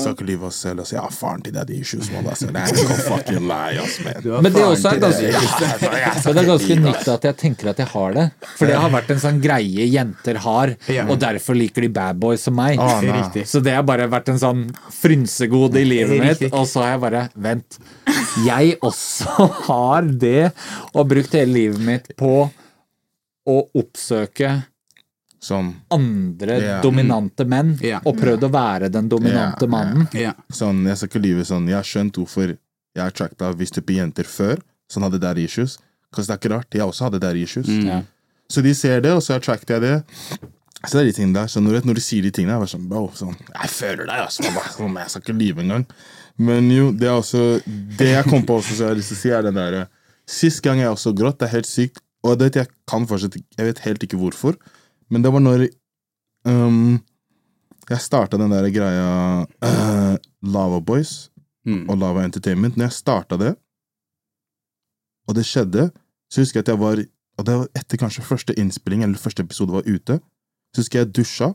Skal 0.00 0.16
ikke 0.16 0.28
lyve 0.30 0.48
oss 0.48 0.60
selv 0.64 0.82
og 0.84 0.88
si 0.88 0.96
ja, 0.96 1.04
faren 1.12 1.44
til 1.44 1.54
daddy 1.56 1.76
issues. 1.82 2.08
Man, 2.14 2.30
altså. 2.32 2.48
Ikke 2.48 2.96
fucking 3.04 3.44
lie, 3.50 3.82
ass, 3.82 3.98
man. 4.06 4.30
Men 4.46 4.56
det 4.56 4.64
også 4.64 4.94
er 4.94 5.02
ganske, 5.02 5.28
det. 5.28 5.82
men 5.82 6.38
det 6.38 6.42
er 6.44 6.50
ganske 6.52 6.78
nytt 6.86 7.12
at 7.16 7.28
jeg 7.28 7.38
tenker 7.44 7.72
at 7.74 7.84
jeg 7.84 7.90
har 7.92 8.16
det. 8.16 8.26
For 8.56 8.70
det 8.72 8.80
har 8.80 8.94
vært 8.96 9.12
en 9.14 9.22
sånn 9.26 9.42
greie 9.44 9.88
jenter 9.92 10.40
har, 10.46 10.74
og 11.04 11.14
derfor 11.22 11.58
liker 11.58 11.84
de 11.84 11.92
bad 11.92 12.20
boys 12.22 12.48
som 12.48 12.56
meg. 12.56 12.80
Ah, 12.80 13.28
Så 13.44 13.60
det 13.64 13.76
har 13.76 13.84
bare 13.86 14.08
vært 14.10 14.32
en 14.32 14.40
sånn 14.40 14.64
frynsegode 15.02 15.82
i 15.82 15.86
livet 15.88 16.22
mitt, 16.22 16.48
og 16.52 16.64
så 16.70 16.86
har 16.86 16.94
jeg 16.96 17.04
bare 17.06 17.26
Vent. 17.42 17.78
Jeg 18.46 18.76
også 18.84 19.46
har 19.68 19.81
det, 20.22 20.50
og 20.92 21.08
brukt 21.10 21.34
hele 21.38 21.52
livet 21.54 21.82
mitt 21.86 22.12
på 22.18 22.34
å 23.42 23.56
oppsøke 23.78 24.52
som, 25.42 25.72
andre 25.90 26.56
yeah. 26.60 26.82
dominante 26.84 27.44
menn, 27.50 27.74
yeah. 27.82 28.02
og 28.06 28.14
prøvd 28.20 28.46
å 28.46 28.50
være 28.54 28.90
den 28.94 29.08
dominante 29.10 29.66
yeah. 29.66 29.72
mannen. 29.72 30.06
Sånn, 30.54 30.84
jeg 30.86 31.00
skal 31.00 31.10
ikke 31.10 31.22
lyve 31.24 31.46
sånn. 31.48 31.66
Jeg 31.70 31.80
har 31.80 31.88
skjønt 31.88 32.20
hvorfor 32.20 32.52
jeg 32.52 33.02
har 33.02 33.14
tracka 33.16 33.50
viss 33.58 33.74
type 33.74 33.96
jenter 33.96 34.28
før 34.28 34.62
som 34.92 35.02
hadde 35.06 35.18
der 35.22 35.40
issues. 35.42 35.78
Kanskje 36.12 36.28
det 36.28 36.34
er 36.36 36.40
ikke 36.42 36.52
rart. 36.54 36.76
Jeg 36.76 36.86
også 36.86 37.08
hadde 37.08 37.22
der 37.24 37.38
issues. 37.40 37.66
Mm. 37.66 38.04
Så 38.52 38.62
de 38.62 38.74
ser 38.76 39.02
det, 39.02 39.14
og 39.16 39.22
så 39.24 39.38
tracket 39.42 39.74
jeg 39.74 39.82
det. 39.82 39.96
Så 40.84 40.98
det 40.98 41.02
er 41.02 41.08
de 41.08 41.14
tingene 41.16 41.38
der. 41.40 41.50
Så 41.50 41.62
når, 41.64 41.80
når 41.88 41.98
de 41.98 42.04
sier 42.04 42.26
de 42.26 42.32
tingene, 42.34 42.52
jeg 42.52 42.60
er 42.60 42.64
bare 42.64 42.72
sånn, 42.74 42.88
bro, 42.90 43.04
sånn, 43.16 43.38
jeg 43.48 43.70
føler 43.72 44.04
deg, 44.04 44.18
altså. 44.26 44.44
Jeg, 44.44 44.54
bare, 44.58 44.72
sånn, 44.76 44.98
jeg 45.00 45.14
skal 45.14 45.24
ikke 45.24 45.38
lyve 45.38 45.64
engang. 45.64 45.86
Men 46.42 46.68
jo, 46.72 46.90
det 46.96 47.06
er 47.08 47.16
også 47.18 47.42
Det 47.98 48.08
jeg 48.08 48.26
kom 48.30 48.44
på 48.48 48.56
også, 48.58 48.74
som 48.74 48.86
jeg 48.86 48.92
har 48.94 48.98
lyst 48.98 49.12
til 49.12 49.18
å 49.18 49.22
si, 49.22 49.32
er 49.36 49.46
den 49.46 49.58
derre 49.58 49.86
Sist 50.28 50.62
gang 50.64 50.80
jeg 50.80 50.90
også 50.90 51.12
gråt, 51.18 51.38
det 51.40 51.48
er 51.48 51.56
helt 51.58 51.68
sykt, 51.68 52.00
og 52.24 52.38
det 52.38 52.48
vet 52.48 52.60
jeg 52.62 52.70
kan 52.88 53.06
fortsatt 53.10 53.36
Jeg 53.38 53.68
vet 53.68 53.82
helt 53.86 54.06
ikke 54.06 54.20
hvorfor, 54.20 54.56
men 55.12 55.24
det 55.24 55.32
var 55.34 55.42
når 55.44 55.66
um, 56.48 56.96
jeg 57.90 58.00
starta 58.00 58.38
den 58.40 58.54
der 58.54 58.70
greia 58.72 59.10
uh, 59.44 60.14
Lava 60.54 60.80
Boys 60.80 61.28
Mm. 61.62 61.84
og 61.86 61.98
Lava 61.98 62.24
Entertainment. 62.26 62.74
Når 62.74 62.88
jeg 62.88 62.96
starta 62.96 63.36
det, 63.38 63.52
og 65.28 65.36
det 65.38 65.44
skjedde, 65.46 65.90
så 66.26 66.42
husker 66.42 66.58
jeg 66.58 66.64
at 66.66 66.72
jeg 66.74 66.80
var 66.82 67.04
Og 67.38 67.46
det 67.48 67.54
var 67.56 67.68
etter 67.78 67.96
kanskje 67.96 68.22
første 68.26 68.52
innspilling, 68.60 69.02
eller 69.02 69.16
første 69.16 69.40
episode 69.42 69.72
var 69.72 69.86
ute. 69.88 70.18
Så 70.74 70.82
husker 70.82 70.98
jeg 70.98 71.14
dusja, 71.16 71.46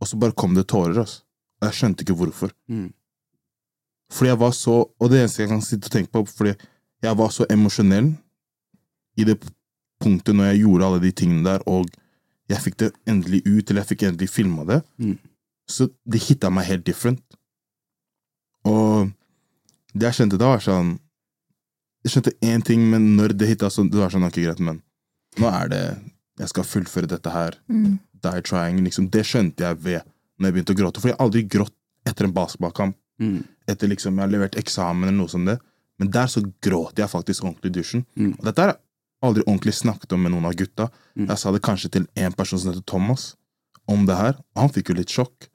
og 0.00 0.08
så 0.08 0.16
bare 0.18 0.34
kom 0.34 0.56
det 0.56 0.64
tårer. 0.72 0.98
Altså. 0.98 1.22
Og 1.60 1.68
jeg 1.68 1.76
skjønte 1.78 2.02
ikke 2.02 2.16
hvorfor. 2.18 2.50
Mm. 2.66 2.88
Fordi 4.12 4.28
jeg 4.32 4.38
var 4.42 4.52
så 4.56 4.74
Og 5.00 5.10
det 5.10 5.22
eneste 5.22 5.42
jeg 5.42 5.48
kan 5.52 5.62
sitte 5.64 5.88
og 5.88 5.94
tenke 5.94 6.12
på, 6.12 6.22
fordi 6.28 6.52
jeg 7.02 7.16
var 7.18 7.30
så 7.34 7.46
emosjonell 7.50 8.12
i 9.18 9.24
det 9.28 9.38
punktet 10.02 10.34
når 10.36 10.52
jeg 10.52 10.60
gjorde 10.62 10.86
alle 10.86 11.00
de 11.02 11.10
tingene 11.12 11.44
der, 11.44 11.62
og 11.66 11.88
jeg 12.50 12.60
fikk 12.62 12.76
det 12.82 12.90
endelig 13.08 13.40
ut, 13.46 13.70
eller 13.70 13.80
jeg 13.82 13.88
fikk 13.92 14.02
endelig 14.08 14.28
filma 14.30 14.64
det, 14.68 14.82
Mm. 14.98 15.18
så 15.68 15.88
det 16.06 16.22
hitta 16.22 16.50
meg 16.50 16.66
helt 16.66 16.84
different. 16.84 17.22
Og 18.64 19.10
det 19.94 20.06
jeg 20.08 20.14
skjønte 20.20 20.38
da, 20.38 20.52
var 20.54 20.62
sånn 20.64 20.98
Jeg 22.04 22.10
skjønte 22.16 22.32
én 22.42 22.62
ting, 22.66 22.80
men 22.90 23.12
når 23.16 23.36
det 23.38 23.46
hitta 23.48 23.68
sånn, 23.70 23.90
det 23.90 23.98
var 24.00 24.10
sånn, 24.10 24.24
ok, 24.26 24.40
greit, 24.42 24.58
men 24.60 24.80
nå 25.38 25.46
er 25.50 25.68
det 25.70 25.82
Jeg 26.40 26.48
skal 26.48 26.64
fullføre 26.64 27.06
dette 27.06 27.30
her. 27.30 27.58
Mm. 27.68 27.98
Die 28.22 28.40
trying, 28.42 28.80
liksom. 28.84 29.08
Det 29.10 29.22
skjønte 29.26 29.60
jeg 29.66 29.76
ved 29.84 30.02
når 30.38 30.48
jeg 30.48 30.54
begynte 30.56 30.74
å 30.74 30.78
gråte. 30.78 31.00
For 31.02 31.08
jeg 31.10 31.16
har 31.18 31.26
aldri 31.26 31.42
grått 31.46 31.74
etter 32.08 32.24
en 32.26 32.32
basketballkamp. 32.34 32.96
Mm. 33.20 33.42
Etter 33.68 33.88
liksom 33.88 34.16
jeg 34.16 34.24
har 34.24 34.32
levert 34.32 34.56
eksamen 34.56 35.08
eller 35.08 35.18
noe 35.18 35.28
som 35.28 35.44
det. 35.44 35.58
Men 35.98 36.10
der 36.10 36.26
så 36.26 36.40
gråt 36.62 36.98
jeg 36.98 37.08
faktisk 37.12 37.44
ordentlig 37.44 37.70
i 37.70 37.76
dusjen. 37.80 38.06
Mm. 38.16 38.32
Og 38.38 38.44
dette 38.44 38.60
har 38.64 38.72
jeg 38.72 38.80
aldri 39.22 39.42
ordentlig 39.46 39.74
snakket 39.74 40.12
om 40.12 40.22
med 40.22 40.32
noen 40.32 40.46
av 40.48 40.54
gutta. 40.58 40.88
Mm. 41.16 41.28
Jeg 41.28 41.38
sa 41.38 41.52
det 41.52 41.62
kanskje 41.62 41.90
til 41.94 42.06
en 42.16 42.32
person 42.32 42.58
som 42.58 42.72
heter 42.72 42.82
Thomas, 42.86 43.36
om 43.86 44.06
det 44.06 44.16
her. 44.16 44.34
Og 44.56 44.62
han 44.64 44.72
fikk 44.74 44.88
jo 44.90 44.94
litt 44.98 45.12
sjokk. 45.12 45.48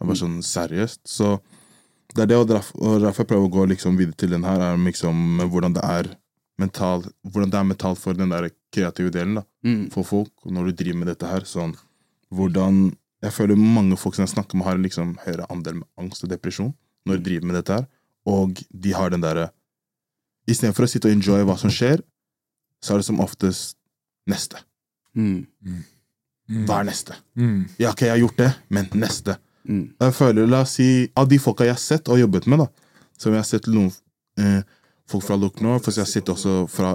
Jeg 0.00 0.08
var 0.10 0.14
sånn, 0.20 0.40
seriøst? 0.44 1.00
Så 1.08 1.38
det 2.14 2.22
er 2.22 2.26
det, 2.26 2.36
og 2.36 2.48
derf- 2.50 2.74
derfor 3.00 3.22
jeg 3.24 3.28
prøver 3.30 3.48
å 3.48 3.54
gå 3.54 3.66
liksom 3.70 3.96
videre 3.96 4.16
til 4.20 4.30
den 4.34 4.44
her, 4.44 4.60
er 4.60 4.76
liksom 4.76 5.38
hvordan 5.48 5.72
det 5.78 5.84
er 5.84 6.10
mental, 6.58 7.02
hvordan 7.26 7.50
det 7.50 7.58
er 7.58 7.64
mentalt 7.70 7.98
for 7.98 8.12
den 8.14 8.28
der 8.30 8.50
kreative 8.74 9.10
delen, 9.10 9.34
da 9.40 9.42
Mm. 9.64 9.90
for 9.90 10.04
folk 10.04 10.30
når 10.44 10.66
du 10.66 10.72
driver 10.84 10.98
med 10.98 11.08
dette 11.08 11.26
her. 11.26 11.40
Sånn, 11.48 11.74
hvordan 12.32 12.96
Jeg 13.24 13.32
føler 13.32 13.56
mange 13.56 13.96
folk 13.96 14.14
som 14.14 14.26
jeg 14.26 14.34
snakker 14.34 14.54
med, 14.58 14.66
har 14.66 14.74
en 14.76 14.82
liksom 14.84 15.14
høyere 15.24 15.46
andel 15.48 15.74
med 15.78 15.86
angst 15.96 16.24
og 16.24 16.28
depresjon 16.28 16.74
når 17.04 17.18
de 17.18 17.26
driver 17.28 17.48
med 17.50 17.58
dette 17.60 17.78
her, 17.78 17.86
og 18.28 18.60
de 18.70 18.94
har 18.96 19.12
den 19.12 19.24
derre 19.24 19.50
Istedenfor 20.44 20.84
å 20.84 20.88
sitte 20.92 21.08
og 21.08 21.14
enjoy 21.14 21.40
hva 21.48 21.54
som 21.56 21.70
skjer, 21.72 22.02
så 22.84 22.92
er 22.92 23.00
det 23.00 23.06
som 23.06 23.20
oftest 23.24 23.78
neste. 24.28 24.58
Mm. 25.16 25.46
Hva 26.68 26.82
er 26.82 26.90
neste? 26.90 27.16
Mm. 27.32 27.62
Ja, 27.80 27.94
ok, 27.94 28.02
jeg 28.04 28.12
har 28.12 28.20
gjort 28.20 28.42
det, 28.42 28.50
men 28.68 28.90
neste. 29.00 29.38
Mm. 29.64 29.86
Jeg 30.04 30.12
føler, 30.18 30.44
la 30.44 30.60
oss 30.66 30.74
si, 30.76 31.08
Av 31.16 31.30
de 31.30 31.38
folka 31.40 31.64
jeg 31.64 31.72
har 31.78 31.80
sett 31.80 32.12
og 32.12 32.20
jobbet 32.20 32.44
med, 32.52 32.60
da 32.60 32.68
som 33.20 33.34
jeg 33.34 33.42
har 33.42 33.48
sett 33.48 33.68
noen 33.70 33.90
eh, 34.40 34.62
folk 35.10 35.24
fra 35.26 35.38
Look 35.38 35.60
North, 35.64 35.86
for 35.86 35.94
jeg 35.94 36.06
har 36.06 36.10
sett 36.10 36.32
også 36.32 36.64
fra 36.70 36.94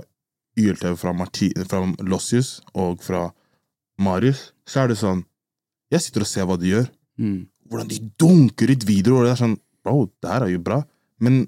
YLTV, 0.60 0.96
fra, 1.00 1.14
Marti, 1.16 1.52
fra 1.70 1.84
Lossius 2.06 2.58
og 2.74 3.04
fra 3.04 3.30
Marius, 4.02 4.50
så 4.68 4.84
er 4.84 4.92
det 4.92 5.00
sånn 5.02 5.26
Jeg 5.90 6.06
sitter 6.06 6.22
og 6.22 6.30
ser 6.30 6.46
hva 6.46 6.56
de 6.62 6.70
gjør. 6.70 6.84
Mm. 7.18 7.48
Hvordan 7.70 7.88
de 7.90 7.96
dunker 8.22 8.70
ut 8.70 8.84
videoer, 8.86 9.24
og 9.24 9.26
det 9.26 9.32
er 9.32 9.40
sånn 9.40 9.56
Bro, 9.84 10.10
det 10.22 10.30
her 10.32 10.46
er 10.48 10.54
jo 10.54 10.60
bra. 10.64 10.82
Men 11.20 11.46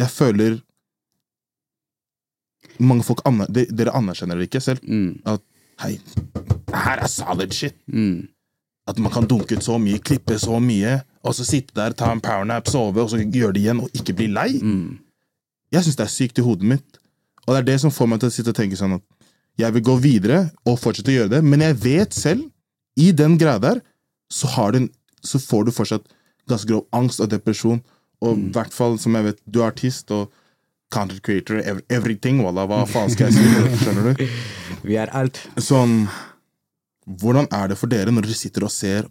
jeg 0.00 0.10
føler 0.10 0.60
Mange 2.82 3.04
folk 3.04 3.20
aner, 3.28 3.48
de, 3.52 3.64
Dere 3.74 3.92
anerkjenner 3.98 4.38
det 4.38 4.46
ikke 4.48 4.60
selv. 4.62 4.82
Mm. 4.86 5.18
Hei, 5.82 5.96
det 6.32 6.78
her 6.84 7.02
er 7.04 7.10
solid 7.10 7.52
shit. 7.54 7.74
Mm. 7.90 8.28
At 8.88 8.98
man 9.02 9.12
kan 9.14 9.26
dunke 9.30 9.56
ut 9.58 9.64
så 9.66 9.76
mye, 9.82 10.00
klippe 10.02 10.38
så 10.40 10.56
mye, 10.62 10.96
og 11.26 11.34
så 11.36 11.44
sitte 11.46 11.74
der, 11.76 11.94
ta 11.98 12.08
en 12.14 12.22
powernap, 12.22 12.70
sove, 12.70 13.02
og 13.04 13.10
så 13.12 13.20
gjøre 13.22 13.52
det 13.56 13.62
igjen, 13.64 13.82
og 13.84 13.92
ikke 13.98 14.14
bli 14.18 14.28
lei. 14.32 14.48
Mm. 14.62 14.96
Jeg 15.74 15.84
syns 15.86 15.98
det 16.00 16.06
er 16.06 16.14
sykt 16.14 16.40
i 16.42 16.46
hodet 16.46 16.70
mitt. 16.72 16.98
Og 17.44 17.52
det 17.54 17.60
er 17.62 17.68
det 17.72 17.76
som 17.82 17.92
får 17.94 18.10
meg 18.10 18.22
til 18.22 18.30
å 18.30 18.34
sitte 18.34 18.54
og 18.54 18.58
tenke 18.58 18.78
sånn 18.78 18.96
at 18.98 19.04
jeg 19.60 19.74
vil 19.76 19.84
gå 19.90 19.94
videre 20.02 20.40
og 20.66 20.78
fortsette 20.80 21.12
å 21.12 21.16
gjøre 21.18 21.32
det, 21.36 21.42
men 21.44 21.62
jeg 21.66 21.76
vet 21.82 22.14
selv, 22.16 22.46
i 23.00 23.10
den 23.16 23.36
greia 23.40 23.58
der, 23.62 23.78
så, 24.32 24.48
en- 24.76 24.90
så 25.24 25.38
får 25.40 25.64
du 25.68 25.72
fortsatt 25.76 26.06
ganske 26.50 26.68
grov 26.70 26.86
angst 26.92 27.20
og 27.20 27.30
depresjon. 27.32 27.82
Og 28.22 28.38
i 28.38 28.50
hvert 28.54 28.72
fall, 28.74 28.98
som 29.02 29.14
jeg 29.18 29.24
vet, 29.30 29.40
du 29.50 29.60
er 29.62 29.70
artist 29.72 30.10
og 30.14 30.30
content 30.92 31.22
creator, 31.24 31.56
ev- 31.64 31.80
everything, 31.90 32.42
wallah, 32.44 32.66
hva 32.70 32.82
faen 32.86 33.10
skal 33.10 33.30
jeg 33.30 33.38
si? 33.40 33.64
Skjønner 33.84 34.12
du? 34.18 34.26
Vi 34.86 34.98
er 35.00 35.10
alt. 35.16 35.40
Sånn 35.62 36.04
Hvordan 37.02 37.48
er 37.50 37.72
det 37.72 37.76
for 37.80 37.90
dere 37.90 38.12
når 38.14 38.28
dere 38.28 38.36
sitter 38.38 38.62
og 38.62 38.70
ser 38.70 39.08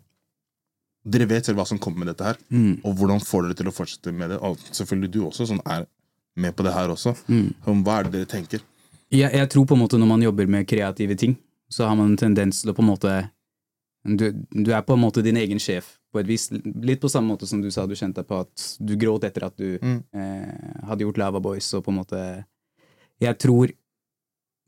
Dere 1.04 1.26
vet 1.28 1.48
selv 1.50 1.58
hva 1.60 1.66
som 1.68 1.80
kommer 1.82 2.04
med 2.06 2.12
dette 2.12 2.24
her, 2.28 2.38
Mm. 2.54 2.76
og 2.86 2.94
hvordan 3.00 3.20
får 3.26 3.48
dere 3.48 3.58
til 3.58 3.68
å 3.72 3.74
fortsette 3.74 4.12
med 4.14 4.30
det? 4.30 4.38
Og 4.46 4.56
selvfølgelig 4.72 5.10
du 5.12 5.20
også, 5.26 5.48
som 5.50 5.60
er 5.66 5.88
med 6.38 6.54
på 6.56 6.62
det 6.64 6.74
her 6.76 6.92
også. 6.94 7.16
Mm. 7.28 7.48
Hva 7.84 7.96
er 8.00 8.04
det 8.06 8.12
dere 8.14 8.30
tenker? 8.30 8.62
Jeg, 9.12 9.32
jeg 9.34 9.50
tror 9.50 9.66
på 9.66 9.74
en 9.76 9.82
måte 9.82 9.98
når 9.98 10.08
man 10.12 10.22
jobber 10.22 10.46
med 10.48 10.68
kreative 10.70 11.18
ting, 11.18 11.34
så 11.74 11.88
har 11.90 11.98
man 11.98 12.12
en 12.14 12.18
tendens 12.22 12.62
til 12.62 12.70
å 12.72 12.76
på 12.78 12.86
en 12.86 12.92
måte 12.94 13.16
du, 14.06 14.28
du 14.54 14.70
er 14.72 14.86
på 14.86 14.94
en 14.94 15.02
måte 15.02 15.24
din 15.26 15.38
egen 15.42 15.60
sjef, 15.60 15.98
på 16.12 16.20
et 16.20 16.28
vis. 16.28 16.50
Litt 16.52 17.00
på 17.02 17.10
samme 17.12 17.32
måte 17.34 17.48
som 17.48 17.62
du 17.64 17.70
sa 17.72 17.86
du 17.88 17.96
kjente 17.96 18.24
på 18.28 18.42
at 18.44 18.66
du 18.84 18.96
gråt 19.00 19.24
etter 19.28 19.46
at 19.48 19.56
du 19.58 19.78
Mm. 19.82 20.04
eh, 20.14 20.86
hadde 20.88 21.06
gjort 21.06 21.18
Lava 21.18 21.40
Boys, 21.40 21.74
og 21.74 21.86
på 21.86 21.92
en 21.94 22.00
måte 22.04 22.46
Jeg 23.22 23.38
tror 23.38 23.72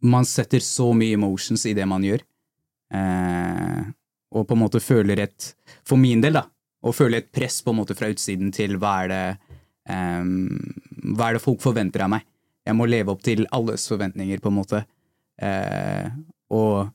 man 0.03 0.25
setter 0.25 0.59
så 0.59 0.91
mye 0.93 1.13
emotions 1.15 1.65
i 1.65 1.73
det 1.73 1.85
man 1.87 2.03
gjør, 2.03 2.21
eh, 2.93 3.83
og 4.33 4.47
på 4.47 4.55
en 4.55 4.61
måte 4.63 4.81
føler 4.83 5.19
et 5.23 5.53
For 5.85 5.97
min 5.97 6.21
del, 6.21 6.33
da, 6.33 6.45
å 6.83 6.91
føle 6.93 7.17
et 7.21 7.31
press 7.31 7.61
på 7.63 7.71
en 7.71 7.79
måte 7.81 7.95
fra 7.95 8.09
utsiden 8.11 8.51
til 8.53 8.77
hva 8.77 9.03
er 9.03 9.07
det 9.13 9.37
eh, 9.89 10.23
Hva 11.13 11.29
er 11.29 11.33
det 11.37 11.43
folk 11.43 11.61
forventer 11.63 12.03
av 12.05 12.09
meg? 12.15 12.23
Jeg 12.65 12.75
må 12.79 12.85
leve 12.87 13.11
opp 13.11 13.21
til 13.23 13.45
alles 13.51 13.87
forventninger, 13.91 14.39
på 14.39 14.47
en 14.47 14.55
måte. 14.55 14.85
Eh, 15.41 16.07
og 16.55 16.93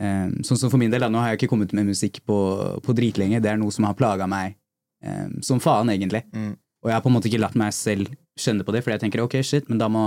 eh, 0.00 0.28
sånn 0.46 0.60
som 0.60 0.72
for 0.72 0.80
min 0.80 0.92
del, 0.92 1.04
da, 1.04 1.10
nå 1.12 1.20
har 1.20 1.32
jeg 1.32 1.42
ikke 1.42 1.52
kommet 1.52 1.74
med 1.76 1.90
musikk 1.90 2.22
på, 2.28 2.38
på 2.84 2.96
dritlenge. 2.96 3.42
Det 3.42 3.52
er 3.52 3.60
noe 3.60 3.74
som 3.74 3.88
har 3.88 3.98
plaga 3.98 4.28
meg 4.30 4.56
um, 5.04 5.40
som 5.44 5.60
faen, 5.62 5.90
egentlig. 5.92 6.24
Mm. 6.32 6.54
Og 6.82 6.90
jeg 6.90 6.96
har 6.96 7.04
på 7.04 7.10
en 7.12 7.16
måte 7.16 7.30
ikke 7.30 7.42
latt 7.42 7.58
meg 7.58 7.74
selv 7.76 8.10
skjønne 8.38 8.66
på 8.66 8.74
det, 8.74 8.82
for 8.84 8.94
jeg 8.94 9.02
tenker 9.04 9.22
ok, 9.22 9.38
shit, 9.46 9.68
men 9.70 9.80
da 9.80 9.90
må, 9.92 10.04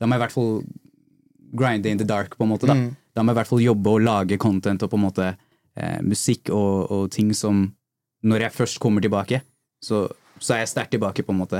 da 0.00 0.08
må 0.08 0.16
jeg 0.16 0.22
i 0.22 0.24
hvert 0.24 0.34
fall 0.34 0.52
grinde 1.54 1.90
in 1.92 2.00
the 2.00 2.06
dark, 2.08 2.36
på 2.38 2.46
en 2.46 2.54
måte. 2.54 2.66
Da 2.70 2.74
Mm. 2.74 2.92
Da 3.14 3.22
må 3.22 3.30
jeg 3.30 3.36
i 3.36 3.40
hvert 3.40 3.50
fall 3.52 3.62
jobbe 3.62 3.90
og 3.94 4.02
lage 4.02 4.38
content 4.42 4.82
og 4.82 4.90
på 4.90 4.98
en 4.98 5.04
måte 5.04 5.26
eh, 5.30 6.00
musikk 6.02 6.50
og, 6.50 6.90
og 6.90 7.10
ting 7.14 7.32
som 7.34 7.68
Når 8.24 8.40
jeg 8.40 8.56
først 8.56 8.78
kommer 8.80 9.04
tilbake, 9.04 9.42
så, 9.84 10.06
så 10.40 10.54
er 10.54 10.62
jeg 10.62 10.68
sterkt 10.70 10.94
tilbake, 10.94 11.22
på 11.22 11.32
en 11.34 11.40
måte. 11.42 11.58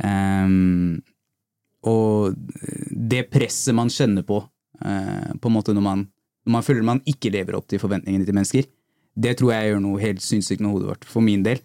Um, 0.00 1.02
og 1.84 2.32
det 2.88 3.26
presset 3.28 3.76
man 3.76 3.92
kjenner 3.92 4.24
på, 4.24 4.38
uh, 4.80 5.28
på 5.36 5.50
en 5.50 5.52
måte 5.52 5.74
når 5.76 5.84
man, 5.84 6.06
når 6.46 6.54
man 6.54 6.64
føler 6.66 6.86
man 6.86 7.02
ikke 7.10 7.32
lever 7.34 7.58
opp 7.58 7.66
til 7.70 7.82
forventningene 7.82 8.26
til 8.26 8.36
mennesker, 8.36 8.68
det 9.16 9.38
tror 9.38 9.52
jeg 9.54 9.72
gjør 9.72 9.82
noe 9.82 10.02
helt 10.02 10.22
sinnssykt 10.22 10.62
med 10.62 10.74
hodet 10.74 10.90
vårt, 10.92 11.08
for 11.08 11.24
min 11.24 11.42
del. 11.46 11.60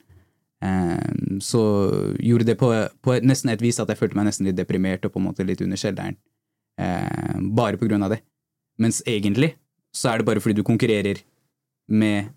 Ehm, 0.65 1.39
så 1.43 1.61
gjorde 2.21 2.47
det 2.47 2.57
på, 2.59 2.69
på 3.01 3.17
nesten 3.25 3.51
et 3.53 3.63
vis 3.63 3.79
at 3.81 3.89
jeg 3.91 3.99
følte 3.99 4.17
meg 4.17 4.29
nesten 4.29 4.47
litt 4.47 4.57
deprimert 4.57 5.05
og 5.05 5.13
på 5.13 5.21
en 5.21 5.27
måte 5.29 5.45
litt 5.47 5.61
under 5.65 5.79
kjelleren. 5.79 6.17
Eh, 6.81 7.37
bare 7.57 7.79
på 7.81 7.89
grunn 7.89 8.05
av 8.07 8.15
det. 8.15 8.21
Mens 8.81 9.01
egentlig 9.05 9.53
så 9.93 10.11
er 10.11 10.21
det 10.21 10.29
bare 10.29 10.41
fordi 10.41 10.61
du 10.61 10.65
konkurrerer 10.65 11.21
med 11.91 12.31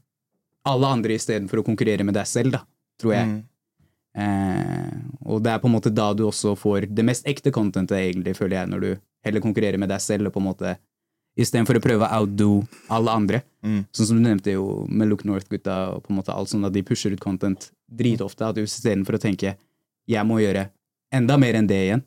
alle 0.67 0.93
andre 0.97 1.17
istedenfor 1.19 1.61
å 1.61 1.67
konkurrere 1.67 2.05
med 2.07 2.17
deg 2.17 2.27
selv, 2.29 2.57
da, 2.57 2.65
tror 3.01 3.15
jeg. 3.15 3.31
Mm. 3.31 3.43
Eh, 4.15 4.97
og 5.29 5.45
det 5.45 5.53
er 5.53 5.61
på 5.63 5.69
en 5.71 5.77
måte 5.77 5.93
da 5.93 6.11
du 6.17 6.25
også 6.27 6.57
får 6.59 6.89
det 6.91 7.05
mest 7.07 7.29
ekte 7.31 7.53
contentet, 7.55 8.01
egentlig, 8.01 8.37
føler 8.39 8.61
jeg, 8.61 8.73
når 8.73 8.85
du 8.85 8.91
heller 9.25 9.45
konkurrerer 9.45 9.81
med 9.81 9.93
deg 9.93 10.03
selv, 10.03 10.29
og 10.29 10.35
på 10.35 10.43
en 10.43 10.49
måte 10.49 10.75
istedenfor 11.35 11.79
å 11.79 11.83
prøve 11.83 12.07
å 12.07 12.21
outdo 12.21 12.49
alle 12.93 13.15
andre. 13.15 13.43
Mm. 13.65 13.83
Sånn 13.95 14.11
som 14.11 14.19
du 14.19 14.23
nevnte 14.23 14.55
jo 14.55 14.85
med 14.89 15.11
Look 15.11 15.25
North-gutta 15.27 15.77
og 15.95 16.05
på 16.05 16.13
en 16.13 16.21
måte 16.21 16.35
alt 16.35 16.53
sånn 16.53 16.67
at 16.69 16.75
de 16.75 16.85
pusher 16.87 17.15
ut 17.15 17.23
content 17.23 17.71
dritofte, 17.91 18.47
at 18.47 18.59
du 18.59 18.63
istedenfor 18.65 19.19
å 19.19 19.23
tenke 19.23 19.57
jeg 20.11 20.29
må 20.29 20.39
gjøre 20.43 20.69
enda 21.15 21.39
mer 21.41 21.57
enn 21.59 21.69
det 21.69 21.81
igjen, 21.87 22.03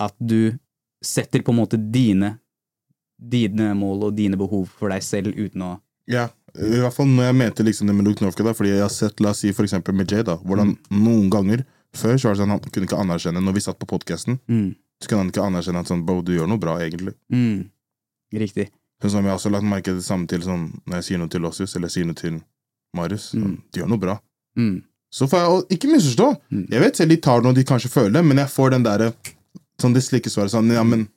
at 0.00 0.14
du 0.18 0.54
setter 1.04 1.42
på 1.42 1.52
en 1.52 1.60
måte 1.62 1.80
dine 1.80 2.36
dine 3.20 3.74
mål 3.76 4.08
og 4.08 4.16
dine 4.16 4.38
behov 4.40 4.70
for 4.78 4.92
deg 4.92 5.04
selv 5.04 5.36
uten 5.36 5.64
å 5.66 5.72
Ja, 6.10 6.30
i 6.56 6.80
hvert 6.80 6.96
fall 6.96 7.10
når 7.10 7.28
jeg 7.28 7.38
mente 7.38 7.66
liksom 7.66 7.90
det 7.90 7.94
med 7.94 8.08
Luke 8.08 8.24
Northcutt, 8.24 8.48
da, 8.48 8.54
fordi 8.56 8.72
jeg 8.72 8.82
har 8.82 8.92
sett, 8.92 9.20
la 9.22 9.34
oss 9.34 9.42
si 9.44 9.52
for 9.54 9.66
eksempel 9.66 9.94
med 9.94 10.10
Jay, 10.10 10.24
da, 10.26 10.38
hvordan 10.40 10.72
noen 10.90 11.28
ganger 11.30 11.66
før 11.96 12.16
så 12.16 12.28
var 12.30 12.36
det 12.36 12.40
sånn 12.40 12.54
han 12.54 12.62
kunne 12.64 12.88
ikke 12.88 13.02
anerkjenne, 13.02 13.42
når 13.44 13.58
vi 13.58 13.64
satt 13.66 13.78
på 13.78 13.88
podkasten, 13.90 14.38
mm, 14.50 14.70
så 15.02 15.10
kunne 15.10 15.24
han 15.24 15.30
ikke 15.32 15.44
anerkjenne 15.44 15.84
at 15.84 15.90
sånn, 15.90 16.02
bro, 16.06 16.20
du 16.24 16.32
gjør 16.34 16.50
noe 16.50 16.62
bra, 16.62 16.78
egentlig. 16.82 17.14
mm, 17.34 17.60
Riktig. 18.32 18.68
Sånn 19.02 19.10
som 19.10 19.24
jeg 19.24 19.30
har 19.32 19.38
også 19.38 19.50
lagt 19.50 19.64
merke 19.64 19.84
til 19.84 19.96
det 19.96 20.04
samme 20.04 20.26
til 20.28 20.40
sånn, 20.44 20.66
når 20.86 20.94
jeg 21.00 21.04
sier 21.04 21.18
noe 21.18 21.28
til 21.28 21.40
Lossius, 21.40 21.74
eller 21.76 21.88
jeg 21.88 21.94
sier 21.96 22.06
noe 22.06 22.14
til 22.14 22.40
Marius. 22.94 23.30
Sånn, 23.32 23.42
Mm. 23.42 23.62
De 23.72 23.80
gjør 23.80 23.88
noe 23.88 23.98
bra. 23.98 24.18
Mm, 24.58 24.82
Så 25.12 25.26
får 25.26 25.38
jeg, 25.40 25.48
og 25.50 25.68
ikke 25.70 25.88
misforstå, 25.90 26.40
Mm. 26.52 26.66
jeg 26.70 26.80
vet 26.80 26.96
selv 26.96 27.08
de 27.08 27.16
tar 27.16 27.40
noe 27.42 27.52
de 27.52 27.64
kanskje 27.64 27.88
føler, 27.90 28.12
det, 28.12 28.24
men 28.24 28.36
jeg 28.36 28.46
får 28.46 28.70
den 28.70 28.82
derre 28.84 29.12
sånn 29.80 29.92
det 29.94 30.02
slike 30.04 30.30
svaret 30.30 30.50
sånn, 30.52 30.70
ja, 30.70 30.84
men 30.84 31.08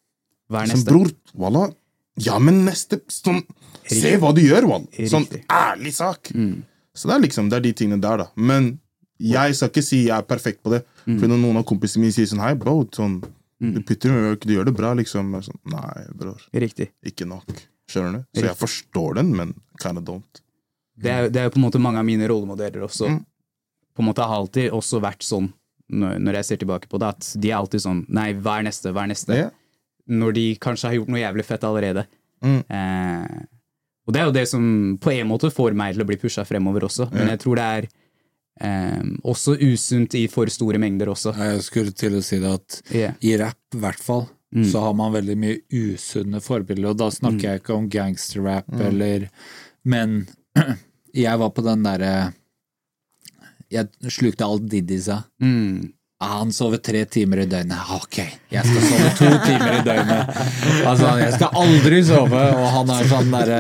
hva 0.50 0.64
er 0.64 0.68
Sånn, 0.68 0.78
neste? 0.78 0.90
bror, 0.90 1.12
voilà. 1.38 1.74
ja, 2.18 2.40
men 2.40 2.66
neste 2.66 3.02
sånn, 3.10 3.44
Se 3.86 4.16
hva 4.18 4.34
du 4.34 4.40
gjør, 4.42 4.66
Wall! 4.66 4.88
Sånn 5.10 5.28
ærlig 5.50 5.94
sak. 5.94 6.32
Mm, 6.34 6.64
Så 6.96 7.08
det 7.10 7.16
er 7.16 7.28
liksom, 7.28 7.50
det 7.50 7.58
er 7.58 7.60
de 7.62 7.74
tingene 7.74 8.00
der, 8.02 8.18
da. 8.18 8.28
Men 8.38 8.80
jeg 9.20 9.54
skal 9.56 9.70
ikke 9.70 9.84
si 9.84 10.06
jeg 10.08 10.18
er 10.18 10.22
perfekt 10.24 10.64
på 10.64 10.70
det. 10.72 10.86
Mm. 11.06 11.20
For 11.20 11.28
når 11.28 11.38
noen 11.42 11.58
av 11.58 11.66
kompisene 11.66 12.00
mine 12.02 12.14
sier 12.14 12.26
sånn 12.26 12.40
Hei, 12.40 12.54
bro, 12.56 12.86
sånn, 12.86 13.22
Mm. 13.62 13.74
du 13.78 13.84
putter 13.88 14.12
jo 14.12 14.32
ikke, 14.36 14.48
du 14.50 14.54
gjør 14.56 14.68
det 14.70 14.76
bra, 14.76 14.94
liksom. 14.98 15.30
Sånn, 15.46 15.60
Nei, 15.72 16.06
bror. 16.18 16.42
riktig. 16.54 16.90
Ikke 17.06 17.28
nok. 17.30 17.52
Skjønner 17.90 18.24
du? 18.24 18.40
Så 18.40 18.46
jeg 18.48 18.60
forstår 18.60 19.20
den, 19.20 19.34
men 19.38 19.54
kind 19.82 20.00
of 20.02 20.08
don't. 20.08 20.42
Det 21.00 21.10
er, 21.10 21.30
det 21.34 21.42
er 21.42 21.48
jo 21.48 21.56
på 21.56 21.62
en 21.62 21.66
måte 21.68 21.82
mange 21.82 22.02
av 22.02 22.06
mine 22.08 22.28
rollemodeller 22.30 22.86
også. 22.86 23.10
Mm. 23.10 23.22
På 23.94 24.04
en 24.04 24.10
måte 24.10 24.26
har 24.26 24.42
alltid 24.42 24.74
også 24.74 25.02
vært 25.04 25.26
sånn, 25.26 25.52
når, 25.94 26.20
når 26.22 26.40
jeg 26.40 26.50
ser 26.50 26.62
tilbake 26.64 26.90
på 26.90 27.00
det, 27.02 27.10
at 27.16 27.32
de 27.38 27.52
er 27.52 27.58
alltid 27.60 27.84
sånn 27.84 28.04
Nei, 28.14 28.32
hva 28.40 28.60
er 28.60 28.68
neste? 28.70 28.94
Hva 28.94 29.04
er 29.06 29.12
neste? 29.12 29.38
Yeah. 29.38 29.52
Når 30.10 30.38
de 30.38 30.46
kanskje 30.62 30.90
har 30.90 30.98
gjort 31.00 31.12
noe 31.14 31.22
jævlig 31.22 31.46
fett 31.48 31.66
allerede. 31.68 32.06
Mm. 32.44 32.62
Eh, 32.68 33.44
og 34.04 34.16
det 34.16 34.20
er 34.22 34.28
jo 34.28 34.36
det 34.36 34.46
som 34.52 34.64
på 35.02 35.14
en 35.14 35.30
måte 35.30 35.52
får 35.54 35.76
meg 35.80 35.96
til 35.96 36.04
å 36.04 36.08
bli 36.10 36.18
pusha 36.20 36.44
fremover 36.48 36.88
også, 36.90 37.08
men 37.14 37.30
jeg 37.32 37.40
tror 37.44 37.60
det 37.60 37.68
er 37.78 37.88
eh, 38.62 39.02
også 39.24 39.58
usunt 39.62 40.16
i 40.20 40.28
for 40.32 40.52
store 40.52 40.78
mengder 40.82 41.10
også. 41.14 41.34
Jeg 41.38 41.64
skulle 41.66 41.92
til 41.96 42.20
å 42.20 42.24
si 42.26 42.40
det 42.44 42.54
at 42.54 42.80
yeah. 42.94 43.18
i 43.22 43.36
rap, 43.42 43.60
i 43.74 43.82
hvert 43.84 44.02
fall, 44.04 44.28
Mm. 44.54 44.68
så 44.70 44.84
har 44.84 44.94
man 44.94 45.14
veldig 45.16 45.34
mye 45.42 45.56
usunne 45.74 46.38
forbilder, 46.38 46.92
og 46.92 46.98
da 47.00 47.08
snakker 47.10 47.42
jeg 47.48 47.62
ikke 47.64 47.74
om 47.74 47.88
gangsterrap 47.90 48.68
eller 48.86 49.24
Men 49.84 50.28
jeg 51.26 51.40
var 51.42 51.50
på 51.50 51.64
den 51.66 51.82
derre 51.82 52.12
Jeg 53.74 53.90
slukte 54.14 54.46
alt 54.46 54.68
Didi 54.70 55.00
sa. 55.02 55.24
Mm. 55.42 55.90
Han 56.24 56.54
sover 56.54 56.78
tre 56.78 57.02
timer 57.10 57.42
i 57.44 57.48
døgnet. 57.50 57.90
Ok, 57.98 58.20
jeg 58.54 58.64
skal 58.64 58.86
sove 58.86 59.10
to 59.18 59.32
timer 59.48 59.80
i 59.80 59.82
døgnet. 59.84 60.38
Altså, 60.86 61.10
jeg 61.20 61.34
skal 61.34 61.58
aldri 61.64 62.04
sove, 62.08 62.44
og 62.54 62.68
han 62.78 62.94
er 62.94 63.10
sånn 63.10 63.34
derre 63.34 63.60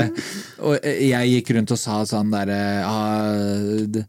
Og 0.64 0.86
jeg 0.86 1.34
gikk 1.34 1.52
rundt 1.58 1.74
og 1.76 1.82
sa 1.82 1.98
sånn 2.08 2.30
derre 2.32 2.62
ah, 2.86 4.06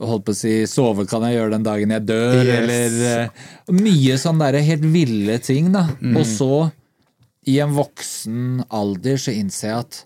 Holdt 0.00 0.26
på 0.26 0.32
å 0.34 0.36
si 0.36 0.50
'sove 0.68 1.06
kan 1.08 1.22
jeg 1.24 1.38
gjøre 1.38 1.54
den 1.54 1.62
dagen 1.64 1.90
jeg 1.94 2.04
dør', 2.04 2.42
Yes. 2.44 2.58
eller 2.58 2.90
uh, 3.24 3.72
Mye 3.72 4.18
sånn 4.20 4.38
derre 4.42 4.60
helt 4.60 4.84
ville 4.92 5.38
ting, 5.40 5.70
da. 5.72 5.86
Og 6.16 6.26
så, 6.28 6.70
i 7.48 7.58
en 7.64 7.72
voksen 7.72 8.64
alder, 8.68 9.16
så 9.16 9.32
innser 9.32 9.68
jeg 9.70 9.78
at 9.78 10.02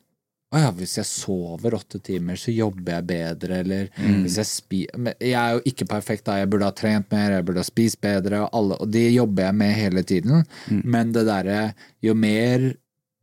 å 0.53 0.59
ja, 0.59 0.71
hvis 0.75 0.97
jeg 0.99 1.07
sover 1.07 1.75
åtte 1.79 2.01
timer, 2.03 2.35
så 2.35 2.51
jobber 2.51 2.97
jeg 2.97 3.07
bedre, 3.07 3.59
eller 3.63 3.85
hvis 4.25 4.37
jeg 4.41 4.47
spiser 4.49 5.13
jeg 5.23 5.35
er 5.39 5.53
jo 5.55 5.61
ikke 5.65 5.87
perfekt, 5.87 6.25
da. 6.27 6.39
Jeg 6.41 6.51
burde 6.51 6.67
ha 6.67 6.75
trent 6.75 7.07
mer, 7.15 7.37
jeg 7.37 7.45
burde 7.47 7.63
ha 7.63 7.67
spist 7.69 8.01
bedre, 8.03 8.41
og, 8.43 8.49
alle, 8.59 8.79
og 8.83 8.91
det 8.91 9.05
jobber 9.15 9.47
jeg 9.47 9.55
med 9.61 9.75
hele 9.79 10.03
tiden. 10.03 10.43
Men 10.85 11.13
det 11.15 11.27
derre 11.27 11.75
Jo 12.03 12.15
mer 12.19 12.67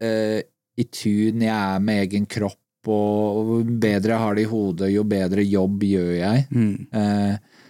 uh, 0.03 0.39
i 0.77 0.83
tune 0.93 1.43
jeg 1.47 1.51
er 1.75 1.79
med 1.83 2.03
egen 2.05 2.25
kropp, 2.31 2.59
og 2.93 3.51
jo 3.51 3.59
bedre 3.67 4.13
jeg 4.15 4.23
har 4.23 4.37
det 4.37 4.45
i 4.45 4.49
hodet, 4.51 4.91
jo 4.93 5.03
bedre 5.07 5.45
jobb 5.45 5.83
gjør 5.87 6.13
jeg. 6.17 6.45
Mm. 6.51 6.87
Eh, 6.91 7.65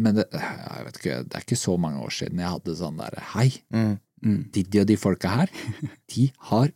men 0.00 0.16
det, 0.16 0.26
jeg 0.32 0.84
vet 0.86 1.00
ikke, 1.00 1.16
det 1.28 1.38
er 1.38 1.46
ikke 1.46 1.60
så 1.60 1.76
mange 1.80 2.04
år 2.04 2.14
siden 2.16 2.40
jeg 2.40 2.54
hadde 2.54 2.76
sånn 2.78 3.00
derre 3.00 3.26
Hei, 3.34 3.50
Mm. 3.72 3.98
Mm. 4.20 4.40
Didi 4.52 4.82
og 4.82 4.84
de 4.84 4.98
folka 5.00 5.30
her, 5.32 5.50
de 6.12 6.26
har 6.50 6.68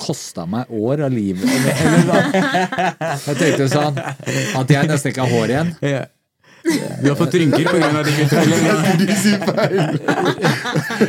kosta 0.00 0.46
meg 0.48 0.70
år 0.72 1.02
av 1.06 1.12
livet. 1.12 1.44
Eller, 1.44 1.80
eller, 1.88 2.28
jeg 3.28 3.36
tenkte 3.40 3.68
sånn 3.72 3.96
at 4.00 4.72
jeg 4.72 4.88
nesten 4.88 5.12
ikke 5.12 5.24
har 5.26 5.32
hår 5.32 5.52
igjen. 5.52 5.72
Ja. 5.84 6.04
Du 6.66 7.08
har 7.08 7.16
fått 7.16 7.34
rynker 7.38 7.68
pga. 7.68 8.02
de 8.02 8.12
gutta. 8.16 8.40
De 8.98 9.16
sier 9.20 9.44
feil! 9.46 9.76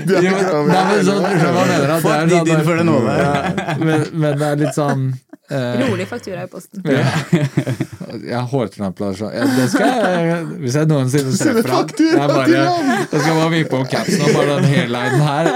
Du 0.05 0.11
er 0.13 0.27
ikke 0.27 0.43
sånn, 0.43 0.67
du 0.67 0.73
det 0.73 0.81
er 0.83 1.07
sånn 1.07 2.67
for 2.67 2.81
den 2.81 2.91
over. 2.93 3.23
Ja, 3.23 3.77
men, 3.81 4.05
men 4.13 4.37
det 4.37 4.51
er 4.51 4.61
litt 4.61 4.77
sånn 4.77 5.07
Rolig 5.49 6.07
faktura 6.07 6.43
i 6.43 6.47
posten. 6.51 6.81
ja. 6.83 7.05
Jeg 8.07 8.35
har 8.35 8.47
hårtransplantasjon. 8.51 9.31
Ja, 9.35 9.45
det 9.55 9.65
skal 9.71 9.87
jeg 9.87 10.45
Hvis 10.61 10.75
jeg 10.75 10.87
noensinne 10.89 11.33
ser 11.35 11.53
treffer 11.53 11.71
faktura 11.71 12.21
jeg 12.23 12.31
bare, 12.31 12.61
Jeg 13.11 13.21
skal 13.21 13.37
bare 13.37 13.51
vippe 13.53 13.79
om 13.79 13.85
capsen 13.91 14.23
og 14.27 14.35
bare 14.35 14.57
den 14.57 14.67
hairlinen 14.71 15.23
her. 15.23 15.49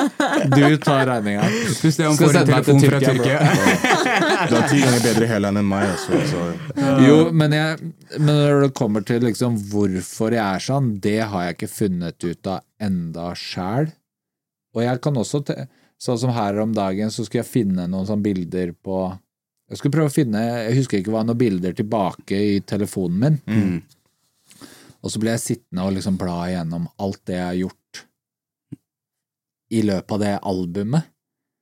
Du 0.52 0.78
tar 0.84 1.04
regninga. 1.10 1.48
Skal 1.76 2.16
får 2.20 2.40
en 2.40 2.52
meg 2.52 2.68
til 2.70 2.80
telefon 2.80 2.84
fra 2.86 3.02
Tyrkia, 3.04 3.16
Tyrkia. 3.18 4.48
Du 4.48 4.56
har 4.56 4.68
ti 4.72 4.82
ganger 4.84 5.04
bedre 5.06 5.30
hairline 5.32 5.64
enn 5.64 5.70
meg. 5.72 5.88
Også, 5.96 6.22
så. 6.32 6.46
Jo, 7.08 7.18
men, 7.36 7.58
jeg, 7.58 7.92
men 8.18 8.32
når 8.32 8.66
det 8.68 8.72
kommer 8.78 9.08
til 9.08 9.24
liksom 9.28 9.60
hvorfor 9.72 10.38
jeg 10.38 10.46
er 10.46 10.66
sånn, 10.72 10.94
det 11.04 11.20
har 11.34 11.50
jeg 11.50 11.58
ikke 11.60 11.72
funnet 11.74 12.28
ut 12.30 12.52
av 12.56 12.64
enda 12.82 13.32
sjæl. 13.38 13.92
Og 14.76 14.86
jeg 14.86 15.04
kan 15.04 15.20
også 15.20 15.44
Sånn 16.02 16.18
som 16.18 16.32
her 16.34 16.58
om 16.58 16.72
dagen, 16.74 17.12
så 17.14 17.22
skulle 17.22 17.44
jeg 17.44 17.52
finne 17.52 17.84
noen 17.86 18.08
sånne 18.10 18.26
bilder 18.26 18.72
på 18.74 19.04
Jeg 19.72 19.80
skulle 19.80 19.96
prøve 19.96 20.12
å 20.12 20.14
finne 20.14 20.42
Jeg 20.44 20.76
husker 20.82 21.00
ikke 21.00 21.14
hva 21.14 21.22
noen 21.24 21.40
bilder 21.40 21.74
tilbake 21.78 22.36
i 22.36 22.58
telefonen 22.68 23.20
min. 23.24 23.38
Mm. 23.48 24.66
Og 25.02 25.10
så 25.14 25.22
ble 25.24 25.32
jeg 25.34 25.42
sittende 25.46 25.86
og 25.88 25.96
liksom 25.96 26.18
bla 26.20 26.36
igjennom 26.50 26.90
alt 27.02 27.22
det 27.26 27.38
jeg 27.40 27.46
har 27.48 27.60
gjort 27.64 28.02
i 29.72 29.82
løpet 29.88 30.12
av 30.18 30.20
det 30.22 30.34
albumet. 30.52 31.08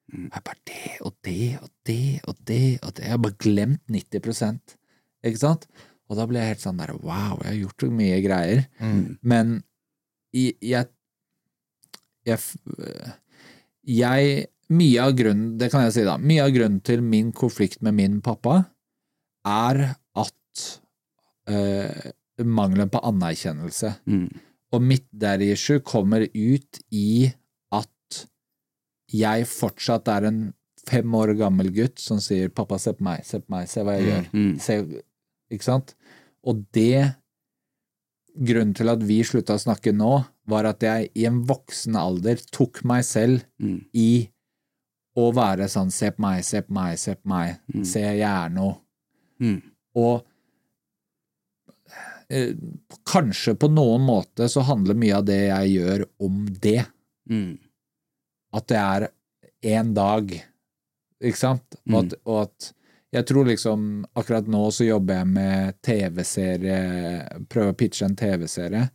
Jeg 0.10 0.42
bare 0.48 0.64
det 0.66 0.96
og 1.06 1.14
det 1.24 1.50
og 1.62 1.70
det 1.86 2.00
og 2.26 2.38
det 2.50 2.64
og 2.82 2.94
det. 2.98 3.04
Jeg 3.06 3.14
har 3.14 3.22
bare 3.22 3.38
glemt 3.46 3.84
90 3.94 4.76
ikke 5.30 5.38
sant? 5.44 5.68
Og 6.10 6.18
da 6.18 6.26
ble 6.26 6.42
jeg 6.42 6.56
helt 6.56 6.64
sånn 6.66 6.80
der 6.82 6.96
wow, 6.98 7.38
jeg 7.44 7.52
har 7.52 7.60
gjort 7.62 7.86
så 7.86 7.92
mye 7.94 8.18
greier. 8.26 8.64
Men 9.22 9.60
i- 10.34 10.56
jeg, 10.66 10.90
jeg 12.26 12.40
Jeg 13.90 14.48
Mye 14.70 15.02
av 15.02 15.16
grunnen, 15.18 15.56
det 15.58 15.72
kan 15.74 15.88
jeg 15.88 15.96
si 15.96 16.04
da, 16.06 16.18
mye 16.22 16.44
av 16.46 16.54
grunnen 16.54 16.82
til 16.86 17.02
min 17.02 17.32
konflikt 17.34 17.82
med 17.86 17.96
min 17.98 18.20
pappa 18.22 18.60
er 19.50 19.82
at 20.20 20.66
eh, 21.50 22.12
mangelen 22.46 22.92
på 22.92 23.02
anerkjennelse. 23.10 23.96
Mm. 24.06 24.28
Og 24.76 24.86
mitt 24.86 25.08
issue 25.42 25.82
kommer 25.82 26.22
ut 26.22 26.82
i 26.94 27.32
at 27.74 28.20
jeg 29.10 29.48
fortsatt 29.50 30.08
er 30.14 30.30
en 30.30 30.42
fem 30.90 31.16
år 31.16 31.34
gammel 31.38 31.72
gutt 31.74 32.00
som 32.02 32.20
sier 32.22 32.50
'pappa, 32.50 32.78
se 32.80 32.94
på 32.94 33.04
meg, 33.04 33.26
se 33.26 33.40
på 33.40 33.50
meg, 33.50 33.70
se 33.70 33.82
hva 33.82 33.98
jeg 33.98 34.06
gjør'. 34.10 34.30
Mm. 34.34 34.60
Se, 34.60 35.04
ikke 35.52 35.66
sant? 35.66 35.96
Og 36.46 36.66
det 36.74 37.16
Grunnen 38.40 38.76
til 38.78 38.88
at 38.88 39.02
vi 39.04 39.18
slutta 39.26 39.56
å 39.58 39.60
snakke 39.60 39.92
nå, 39.92 40.24
var 40.48 40.64
at 40.70 40.84
jeg 40.86 41.10
i 41.18 41.26
en 41.28 41.42
voksen 41.50 41.96
alder 41.98 42.40
tok 42.54 42.86
meg 42.86 43.04
selv 43.04 43.42
Mm. 43.60 43.82
i 43.92 44.30
å 45.20 45.34
være 45.36 45.68
sånn 45.72 45.92
'se 45.92 46.12
på 46.16 46.22
meg, 46.24 46.44
se 46.46 46.62
på 46.62 46.74
meg, 46.74 46.98
se 47.00 47.16
på 47.16 47.28
meg', 47.30 47.60
Mm. 47.74 47.86
se 47.86 48.00
jeg 48.00 48.22
er 48.22 48.50
noe. 48.50 48.78
Mm. 49.42 49.62
Og 49.96 50.26
eh, 52.30 52.54
kanskje 53.10 53.56
på 53.56 53.70
noen 53.72 54.02
måte 54.06 54.50
så 54.50 54.62
handler 54.68 54.98
mye 55.00 55.18
av 55.18 55.26
det 55.26 55.40
jeg 55.48 55.72
gjør, 55.80 56.06
om 56.20 56.46
det. 56.62 56.86
Mm. 57.30 57.58
At 58.54 58.68
det 58.68 58.78
er 58.78 59.08
én 59.64 59.94
dag, 59.94 60.32
ikke 61.22 61.38
sant? 61.38 61.76
Og 61.90 62.06
at, 62.06 62.14
og 62.26 62.42
at 62.48 62.74
jeg 63.12 63.26
tror 63.26 63.46
liksom 63.50 64.06
Akkurat 64.16 64.46
nå 64.48 64.68
så 64.72 64.86
jobber 64.86 65.16
jeg 65.16 65.28
med 65.34 65.80
TV-serie, 65.82 67.44
prøver 67.50 67.74
å 67.74 67.78
pitche 67.78 68.06
en 68.06 68.16
TV-serie. 68.16 68.90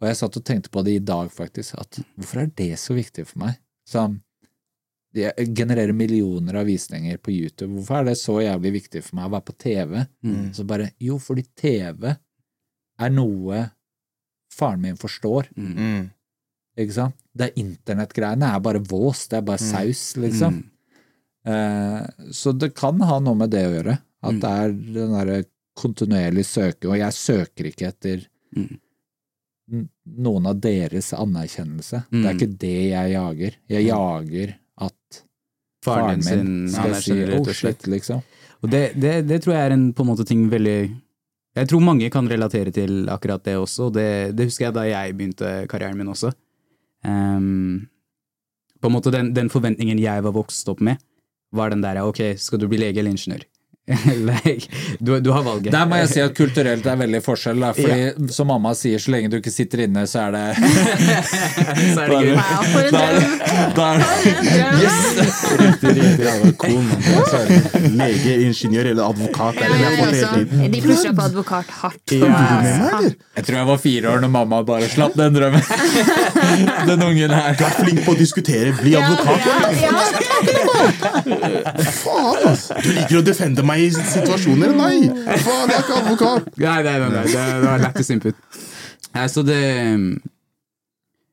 Og 0.00 0.08
jeg 0.08 0.16
satt 0.16 0.36
og 0.40 0.44
tenkte 0.48 0.70
på 0.72 0.82
det 0.84 0.94
i 0.96 1.02
dag, 1.04 1.28
faktisk. 1.30 1.74
At 1.78 1.98
hvorfor 2.16 2.40
er 2.46 2.52
det 2.56 2.78
så 2.80 2.94
viktig 2.96 3.26
for 3.28 3.42
meg? 3.44 3.58
Sånn 3.88 4.22
Jeg 5.14 5.54
genererer 5.58 5.92
millioner 5.92 6.54
av 6.60 6.66
visninger 6.66 7.16
på 7.18 7.32
YouTube. 7.34 7.72
Hvorfor 7.80 7.98
er 8.00 8.04
det 8.10 8.16
så 8.20 8.36
jævlig 8.44 8.72
viktig 8.76 9.02
for 9.02 9.16
meg 9.18 9.26
å 9.26 9.32
være 9.34 9.46
på 9.48 9.56
TV? 9.58 10.06
Mm. 10.22 10.52
Så 10.54 10.64
bare 10.66 10.90
Jo, 11.02 11.18
fordi 11.18 11.44
TV 11.58 12.12
er 13.00 13.10
noe 13.10 13.64
faren 14.54 14.80
min 14.84 14.96
forstår. 15.00 15.48
Mm. 15.56 15.72
Mm. 15.76 16.10
Ikke 16.78 16.92
sant? 16.94 17.16
Det 17.34 17.48
er 17.48 17.58
internettgreiene 17.62 18.52
er 18.54 18.60
bare 18.60 18.80
vås, 18.86 19.26
det 19.28 19.38
er 19.40 19.46
bare 19.48 19.58
saus, 19.58 20.04
liksom. 20.16 20.60
Mm. 20.60 20.70
Eh, 21.50 22.30
så 22.36 22.52
det 22.58 22.74
kan 22.76 23.00
ha 23.00 23.18
noe 23.22 23.34
med 23.34 23.50
det 23.50 23.64
å 23.66 23.74
gjøre. 23.74 23.98
At 24.22 24.34
Mm. 24.34 24.40
det 24.40 24.50
er 24.50 24.72
den 24.94 25.12
derre 25.16 25.44
kontinuerlig 25.76 26.44
søke, 26.44 26.88
og 26.90 26.98
jeg 26.98 27.12
søker 27.16 27.64
ikke 27.70 27.88
etter 27.88 28.26
Mm. 28.54 28.78
noen 30.18 30.46
av 30.46 30.60
deres 30.60 31.12
anerkjennelse. 31.14 32.04
Det 32.10 32.24
er 32.24 32.34
Mm. 32.34 32.38
ikke 32.38 32.58
det 32.58 32.90
jeg 32.90 33.12
jager. 33.12 33.52
Jeg 33.68 33.86
jager 33.86 34.54
at 34.80 35.20
Faren 35.84 36.20
faren 36.20 36.40
min 36.44 36.68
skal 36.68 36.96
si 37.00 37.14
oh 37.36 37.52
shit, 37.56 37.86
liksom. 37.88 38.20
Og 38.60 38.68
det, 38.68 38.82
det, 39.00 39.14
det 39.28 39.40
tror 39.40 39.56
jeg 39.56 39.68
er 39.70 39.74
en 39.74 39.86
på 39.96 40.04
en 40.04 40.10
måte 40.10 40.26
ting 40.28 40.42
veldig 40.52 40.80
Jeg 41.56 41.68
tror 41.70 41.80
mange 41.82 42.10
kan 42.12 42.28
relatere 42.28 42.70
til 42.70 43.08
akkurat 43.10 43.42
det 43.44 43.56
også, 43.58 43.88
og 43.88 43.94
det, 43.96 44.36
det 44.36 44.46
husker 44.50 44.68
jeg 44.68 44.76
da 44.76 44.84
jeg 44.86 45.16
begynte 45.16 45.54
karrieren 45.72 45.98
min 45.98 46.12
også. 46.12 46.30
Um, 47.02 47.88
på 48.80 48.86
en 48.86 48.94
måte 48.94 49.10
den, 49.10 49.32
den 49.34 49.50
forventningen 49.50 49.98
jeg 49.98 50.22
var 50.22 50.36
vokst 50.36 50.68
opp 50.70 50.84
med, 50.84 51.00
var 51.52 51.72
den 51.72 51.82
der 51.82 52.04
ok, 52.04 52.36
skal 52.38 52.60
du 52.60 52.68
bli 52.70 52.78
lege 52.78 53.00
eller 53.00 53.16
ingeniør? 53.16 53.42
du, 55.00 55.20
du 55.20 55.30
har 55.32 55.42
valget. 55.42 55.72
Der 55.72 55.86
må 55.88 55.98
jeg 56.00 56.10
si 56.12 56.22
at 56.22 56.34
kulturelt 56.40 56.86
er 56.86 56.98
veldig 57.00 57.20
forskjell, 57.24 57.60
da, 57.62 57.72
fordi 57.76 58.32
som 58.34 58.50
mamma 58.50 58.72
sier, 58.78 59.00
så 59.02 59.14
lenge 59.14 59.32
du 59.32 59.38
ikke 59.40 59.52
sitter 59.52 59.84
inne, 59.86 60.06
så 60.10 60.26
er 60.28 60.36
det 60.36 60.44
Så 61.94 62.04
er 62.04 62.12
det 62.12 62.20
gøy. 62.20 62.34
Wow, 62.36 62.64
for 62.70 62.80
en 62.86 62.94
drøm! 63.76 64.04
Yes! 64.80 64.98
Riktig, 65.60 65.94
riktig. 65.98 66.26
Ja, 66.26 66.34
Lege, 68.00 68.36
ingeniør 68.46 68.90
eller 68.92 69.10
advokat. 69.10 69.58
Det 69.60 69.68
ja, 69.80 69.90
hele 69.98 70.32
tiden. 70.34 70.64
De 70.72 70.82
pusher 70.84 71.14
på 71.16 71.26
advokat 71.26 71.74
hardt. 71.80 72.14
Ja. 72.14 72.28
med 72.30 72.80
meg. 72.84 73.16
Jeg 73.36 73.46
tror 73.48 73.58
jeg 73.60 73.68
var 73.70 73.80
fire 73.82 74.12
år 74.14 74.24
når 74.24 74.32
mamma 74.34 74.62
bare 74.66 74.88
slapp 74.92 75.16
den 75.18 75.36
drømmen. 75.36 75.62
Den 76.88 77.06
ungen 77.06 77.34
her. 77.34 77.54
Du 77.58 77.64
er 77.66 77.76
flink 77.78 78.04
på 78.06 78.14
å 78.14 78.18
diskutere. 78.18 78.74
Bli 78.80 78.96
advokat. 78.98 79.46
Ja, 79.46 79.58
ja. 79.80 80.59
Faen, 80.80 82.42
altså! 82.48 82.76
Du 82.80 82.90
liker 82.94 83.20
å 83.20 83.22
defende 83.24 83.64
meg 83.66 83.86
i 83.86 83.88
situasjoner? 83.94 84.74
Nei! 84.76 84.96
Faen, 85.44 85.70
jeg 85.70 85.76
er 85.76 85.84
ikke 85.84 85.96
advokat! 86.00 86.50
Nei, 86.60 86.76
nei, 86.86 86.96
nei, 87.02 87.08
nei. 87.14 87.24
Det, 87.30 87.46
var 87.64 87.82
lettest 87.84 88.14
input. 88.14 88.60
Så 89.32 89.44
det, 89.46 89.60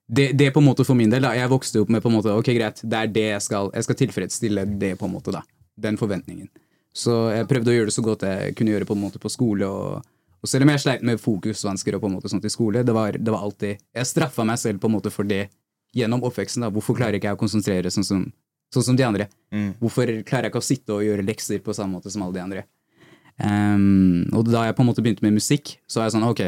det 0.08 0.32
Det 0.40 0.52
på 0.54 0.64
en 0.64 0.68
måte 0.68 0.86
for 0.88 0.98
min 1.00 1.12
del, 1.14 1.26
da. 1.28 1.36
Jeg 1.38 1.52
vokste 1.52 1.84
opp 1.84 1.92
med 1.94 2.04
på 2.04 2.12
en 2.12 2.18
måte, 2.18 2.34
ok 2.34 2.52
greit, 2.58 2.82
det 2.84 3.02
er 3.04 3.14
det 3.14 3.28
jeg 3.28 3.44
skal 3.50 3.72
Jeg 3.76 3.88
skal 3.88 4.00
tilfredsstille 4.04 4.66
det, 4.82 4.96
på 5.00 5.10
en 5.10 5.16
måte, 5.18 5.36
da. 5.36 5.44
Den 5.78 6.00
forventningen. 6.00 6.50
Så 6.98 7.28
jeg 7.30 7.46
prøvde 7.50 7.70
å 7.70 7.76
gjøre 7.76 7.92
det 7.92 7.98
så 7.98 8.04
godt 8.06 8.26
jeg 8.26 8.56
kunne 8.58 8.74
gjøre 8.74 8.88
på 8.90 8.96
en 8.98 9.04
måte 9.04 9.22
på 9.22 9.30
skole. 9.30 9.68
Og, 9.70 10.02
og 10.42 10.50
selv 10.50 10.66
om 10.66 10.74
jeg 10.74 10.82
sleit 10.82 11.06
med 11.06 11.22
fokusvansker 11.22 11.98
og 11.98 12.02
på 12.02 12.10
en 12.10 12.18
måte 12.18 12.32
sånt 12.34 12.48
i 12.48 12.52
skole, 12.54 12.82
det 12.88 12.96
var, 12.96 13.20
det 13.20 13.34
var 13.34 13.46
alltid 13.46 13.78
Jeg 13.78 14.10
straffa 14.10 14.46
meg 14.48 14.58
selv 14.62 14.82
på 14.82 14.90
en 14.90 14.96
måte 14.98 15.14
for 15.14 15.30
det 15.30 15.48
gjennom 15.98 16.24
oppveksten. 16.26 16.66
da. 16.66 16.72
Hvorfor 16.74 16.98
klarer 16.98 17.20
ikke 17.20 17.30
jeg 17.30 17.38
å 17.38 17.42
konsentrere 17.42 17.92
sånn 17.94 18.08
som, 18.08 18.26
sånn 18.74 18.86
som 18.90 18.98
de 19.00 19.06
andre? 19.08 19.28
Mm. 19.54 19.70
Hvorfor 19.82 20.12
klarer 20.28 20.48
jeg 20.48 20.54
ikke 20.54 20.64
å 20.64 20.68
sitte 20.68 20.96
og 20.96 21.06
gjøre 21.06 21.26
lekser 21.28 21.62
på 21.64 21.76
samme 21.76 21.98
måte 21.98 22.12
som 22.14 22.26
alle 22.26 22.38
de 22.38 22.44
andre? 22.44 22.64
Um, 23.38 24.26
og 24.34 24.50
da 24.50 24.66
jeg 24.66 24.76
på 24.78 24.84
en 24.84 24.90
måte 24.90 25.04
begynte 25.06 25.26
med 25.26 25.38
musikk, 25.38 25.78
så 25.86 26.02
var 26.02 26.08
jeg 26.08 26.18
sånn 26.18 26.26
ok, 26.28 26.44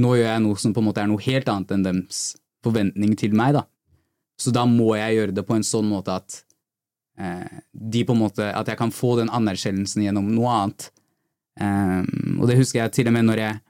nå 0.00 0.14
gjør 0.16 0.30
jeg 0.30 0.42
noe 0.46 0.60
som 0.60 0.72
på 0.74 0.80
en 0.80 0.88
måte 0.88 1.02
er 1.02 1.10
noe 1.10 1.22
helt 1.26 1.50
annet 1.52 1.74
enn 1.74 1.84
deres 1.84 2.22
forventning 2.64 3.12
til 3.20 3.36
meg, 3.36 3.58
da. 3.58 3.66
Så 4.40 4.50
da 4.54 4.64
må 4.66 4.94
jeg 4.96 5.18
gjøre 5.18 5.36
det 5.36 5.44
på 5.46 5.54
en 5.54 5.66
sånn 5.66 5.86
måte 5.86 6.16
at 6.16 6.40
uh, 7.20 7.60
de 7.70 8.02
på 8.06 8.16
en 8.16 8.22
måte, 8.24 8.48
at 8.50 8.70
jeg 8.72 8.80
kan 8.80 8.94
få 8.94 9.14
den 9.20 9.30
anerkjennelsen 9.30 10.06
gjennom 10.06 10.32
noe 10.32 10.56
annet. 10.56 10.88
Um, 11.60 12.40
og 12.40 12.48
det 12.50 12.58
husker 12.58 12.82
jeg 12.82 12.96
til 12.96 13.12
og 13.12 13.14
med 13.14 13.28
når 13.28 13.42
jeg 13.44 13.60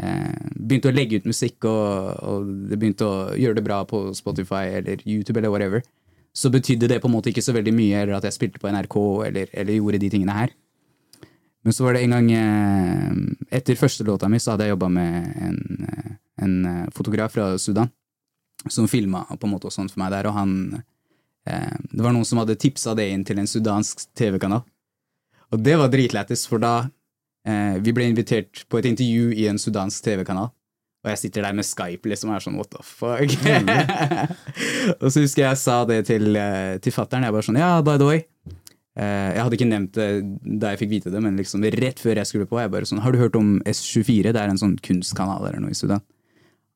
eh, 0.00 0.46
begynte 0.54 0.88
å 0.88 0.94
legge 0.94 1.18
ut 1.18 1.28
musikk, 1.28 1.66
og, 1.68 2.22
og 2.24 2.52
det 2.70 2.78
begynte 2.78 3.04
å 3.04 3.16
gjøre 3.36 3.58
det 3.58 3.64
bra 3.66 3.82
på 3.88 4.06
Spotify 4.16 4.78
eller 4.78 5.02
YouTube 5.04 5.40
eller 5.40 5.52
whatever, 5.52 5.84
så 6.32 6.50
betydde 6.52 6.88
det 6.90 7.00
på 7.02 7.08
en 7.08 7.14
måte 7.16 7.32
ikke 7.32 7.44
så 7.44 7.54
veldig 7.56 7.74
mye, 7.74 8.02
eller 8.02 8.18
at 8.18 8.26
jeg 8.28 8.36
spilte 8.36 8.62
på 8.62 8.70
NRK 8.70 8.96
eller, 9.28 9.52
eller 9.52 9.78
gjorde 9.78 10.00
de 10.02 10.10
tingene 10.12 10.36
her. 10.36 10.52
Men 11.66 11.74
så 11.74 11.84
var 11.84 11.96
det 11.96 12.04
en 12.06 12.14
gang 12.14 12.28
eh, 12.32 13.56
Etter 13.58 13.76
første 13.76 14.04
låta 14.06 14.28
mi 14.30 14.38
så 14.40 14.54
hadde 14.54 14.68
jeg 14.68 14.76
jobba 14.76 14.88
med 14.92 15.26
en, 15.48 15.58
eh, 15.88 16.12
en 16.44 16.54
eh, 16.64 16.84
fotograf 16.94 17.34
fra 17.34 17.50
Sudan 17.58 17.90
som 18.68 18.88
filma 18.90 19.24
på 19.28 19.46
en 19.46 19.52
måte 19.52 19.68
og 19.68 19.74
sånt 19.74 19.92
for 19.92 20.02
meg 20.02 20.10
der, 20.10 20.26
og 20.26 20.34
han 20.34 20.54
Det 21.48 22.02
var 22.02 22.12
noen 22.12 22.26
som 22.26 22.40
hadde 22.42 22.58
tipsa 22.60 22.92
det 22.98 23.06
inn 23.08 23.22
til 23.24 23.38
en 23.40 23.46
sudansk 23.48 24.02
TV-kanal. 24.18 24.64
Og 25.54 25.62
det 25.64 25.76
var 25.80 25.88
dritlættis, 25.88 26.42
for 26.44 26.60
da 26.60 26.90
Vi 27.80 27.92
ble 27.96 28.08
invitert 28.10 28.66
på 28.68 28.78
et 28.78 28.84
intervju 28.84 29.30
i 29.32 29.46
en 29.48 29.56
sudansk 29.56 30.04
TV-kanal. 30.04 30.50
Og 31.04 31.12
jeg 31.12 31.20
sitter 31.20 31.46
der 31.46 31.54
med 31.54 31.66
Skype 31.66 32.10
liksom 32.10 32.32
og 32.32 32.36
er 32.36 32.42
sånn 32.42 32.56
what 32.58 32.72
the 32.74 32.82
fuck? 32.82 33.34
og 35.02 35.12
så 35.12 35.22
husker 35.22 35.44
jeg 35.44 35.46
jeg 35.46 35.60
sa 35.60 35.76
det 35.86 36.00
til, 36.08 36.32
eh, 36.36 36.78
til 36.82 36.94
fattern. 36.94 37.26
Jeg 37.26 37.36
bare 37.36 37.46
sånn 37.46 37.60
ja, 37.60 37.76
by 37.86 37.94
the 38.00 38.08
way. 38.08 38.24
Eh, 38.98 39.28
jeg 39.36 39.44
hadde 39.44 39.58
ikke 39.58 39.68
nevnt 39.70 39.94
det 39.94 40.08
da 40.58 40.72
jeg 40.72 40.80
fikk 40.82 40.92
vite 40.96 41.12
det, 41.14 41.22
men 41.22 41.38
liksom 41.38 41.62
rett 41.62 42.02
før 42.02 42.18
jeg 42.18 42.30
skulle 42.30 42.48
på, 42.50 42.58
jeg 42.58 42.72
bare 42.72 42.88
sånn 42.88 43.02
Har 43.04 43.14
du 43.14 43.20
hørt 43.20 43.38
om 43.38 43.60
S24? 43.62 44.32
Det 44.34 44.42
er 44.42 44.50
en 44.50 44.58
sånn 44.58 44.74
kunstkanal 44.82 45.46
eller 45.46 45.62
noe 45.62 45.74
i 45.74 45.78
Sudan. 45.78 46.02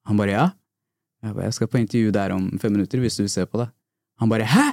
Han 0.06 0.20
bare 0.20 0.36
ja. 0.36 0.46
Jeg 1.22 1.34
bare 1.34 1.50
jeg 1.50 1.58
skal 1.58 1.70
på 1.72 1.82
intervju 1.82 2.14
der 2.14 2.34
om 2.34 2.46
fem 2.62 2.74
minutter, 2.74 3.02
hvis 3.02 3.18
du 3.18 3.24
vil 3.24 3.34
se 3.34 3.46
på 3.46 3.58
det. 3.58 3.68
Han 4.22 4.30
bare 4.30 4.46
hæ? 4.46 4.70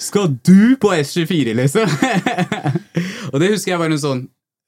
Skal 0.00 0.32
du 0.40 0.76
på 0.80 0.94
S24, 0.96 1.52
liksom? 1.58 1.88
og 3.32 3.40
det 3.42 3.52
husker 3.52 3.74
jeg 3.74 3.80
var 3.82 3.92
en 3.92 4.00
sånn 4.00 4.22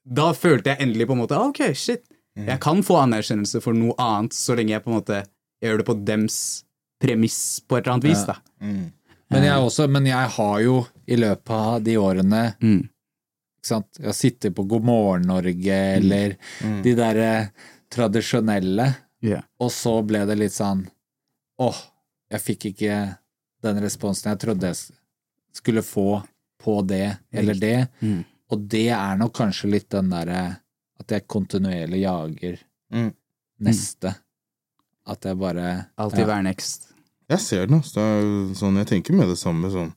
Da 0.05 0.27
følte 0.37 0.73
jeg 0.73 0.85
endelig 0.85 1.07
på 1.09 1.15
en 1.15 1.21
måte 1.23 1.37
ah, 1.37 1.47
Ok, 1.49 1.63
shit. 1.73 2.03
Jeg 2.35 2.59
kan 2.59 2.81
få 2.83 2.95
anerkjennelse 3.03 3.61
for 3.61 3.73
noe 3.77 3.93
annet 4.01 4.33
så 4.33 4.55
lenge 4.57 4.73
jeg 4.73 4.83
på 4.83 4.89
en 4.91 4.95
måte 4.97 5.19
gjør 5.63 5.77
det 5.77 5.85
på 5.85 5.95
dems 6.05 6.37
premiss 7.03 7.59
på 7.67 7.77
et 7.77 7.83
eller 7.85 7.93
annet 7.93 8.07
vis. 8.09 8.23
da. 8.25 8.35
Men 9.33 9.43
jeg, 9.45 9.59
også, 9.61 9.87
men 9.89 10.05
jeg 10.05 10.29
har 10.37 10.57
jo 10.61 10.79
i 11.07 11.15
løpet 11.19 11.49
av 11.53 11.83
de 11.83 11.95
årene 11.97 12.41
Mm. 12.61 12.81
ikke 13.59 13.67
sant? 13.69 13.87
Jeg 13.99 14.05
har 14.05 14.13
sittet 14.17 14.55
på 14.55 14.65
God 14.67 14.83
morgen 14.83 15.27
Norge, 15.29 15.77
eller 15.97 16.35
de 16.83 16.95
derre 16.95 17.51
tradisjonelle, 17.93 18.95
Yeah. 19.23 19.43
og 19.63 19.69
så 19.71 20.01
ble 20.03 20.25
det 20.27 20.35
litt 20.35 20.51
sånn 20.51 20.81
Åh, 21.63 21.77
jeg 22.33 22.41
fikk 22.43 22.65
ikke 22.73 22.95
den 23.63 23.77
responsen 23.79 24.33
jeg 24.33 24.39
trodde 24.41 24.67
jeg 24.73 24.95
skulle 25.55 25.79
få 25.85 26.23
på 26.59 26.81
det 26.89 27.19
eller 27.31 27.53
det. 27.55 27.87
Mm. 28.01 28.25
Og 28.51 28.65
det 28.67 28.89
er 28.91 29.15
nok 29.21 29.31
kanskje 29.37 29.69
litt 29.71 29.87
den 29.95 30.09
derre 30.11 30.57
at 31.01 31.07
jeg 31.15 31.27
kontinuerlig 31.27 32.03
jager 32.03 32.59
Mm. 32.93 33.13
neste. 33.59 34.15
At 35.07 35.25
jeg 35.25 35.37
bare 35.39 35.87
Alltid 35.97 36.19
ja. 36.19 36.25
være 36.27 36.43
next. 36.43 36.91
Jeg 37.29 37.39
ser 37.39 37.65
det. 37.67 37.75
altså. 37.79 38.03
Det 38.49 38.57
sånn, 38.59 38.77
jeg 38.77 38.87
tenker 38.87 39.13
med 39.17 39.27
det 39.31 39.37
samme. 39.39 39.71
Sånn. 39.73 39.93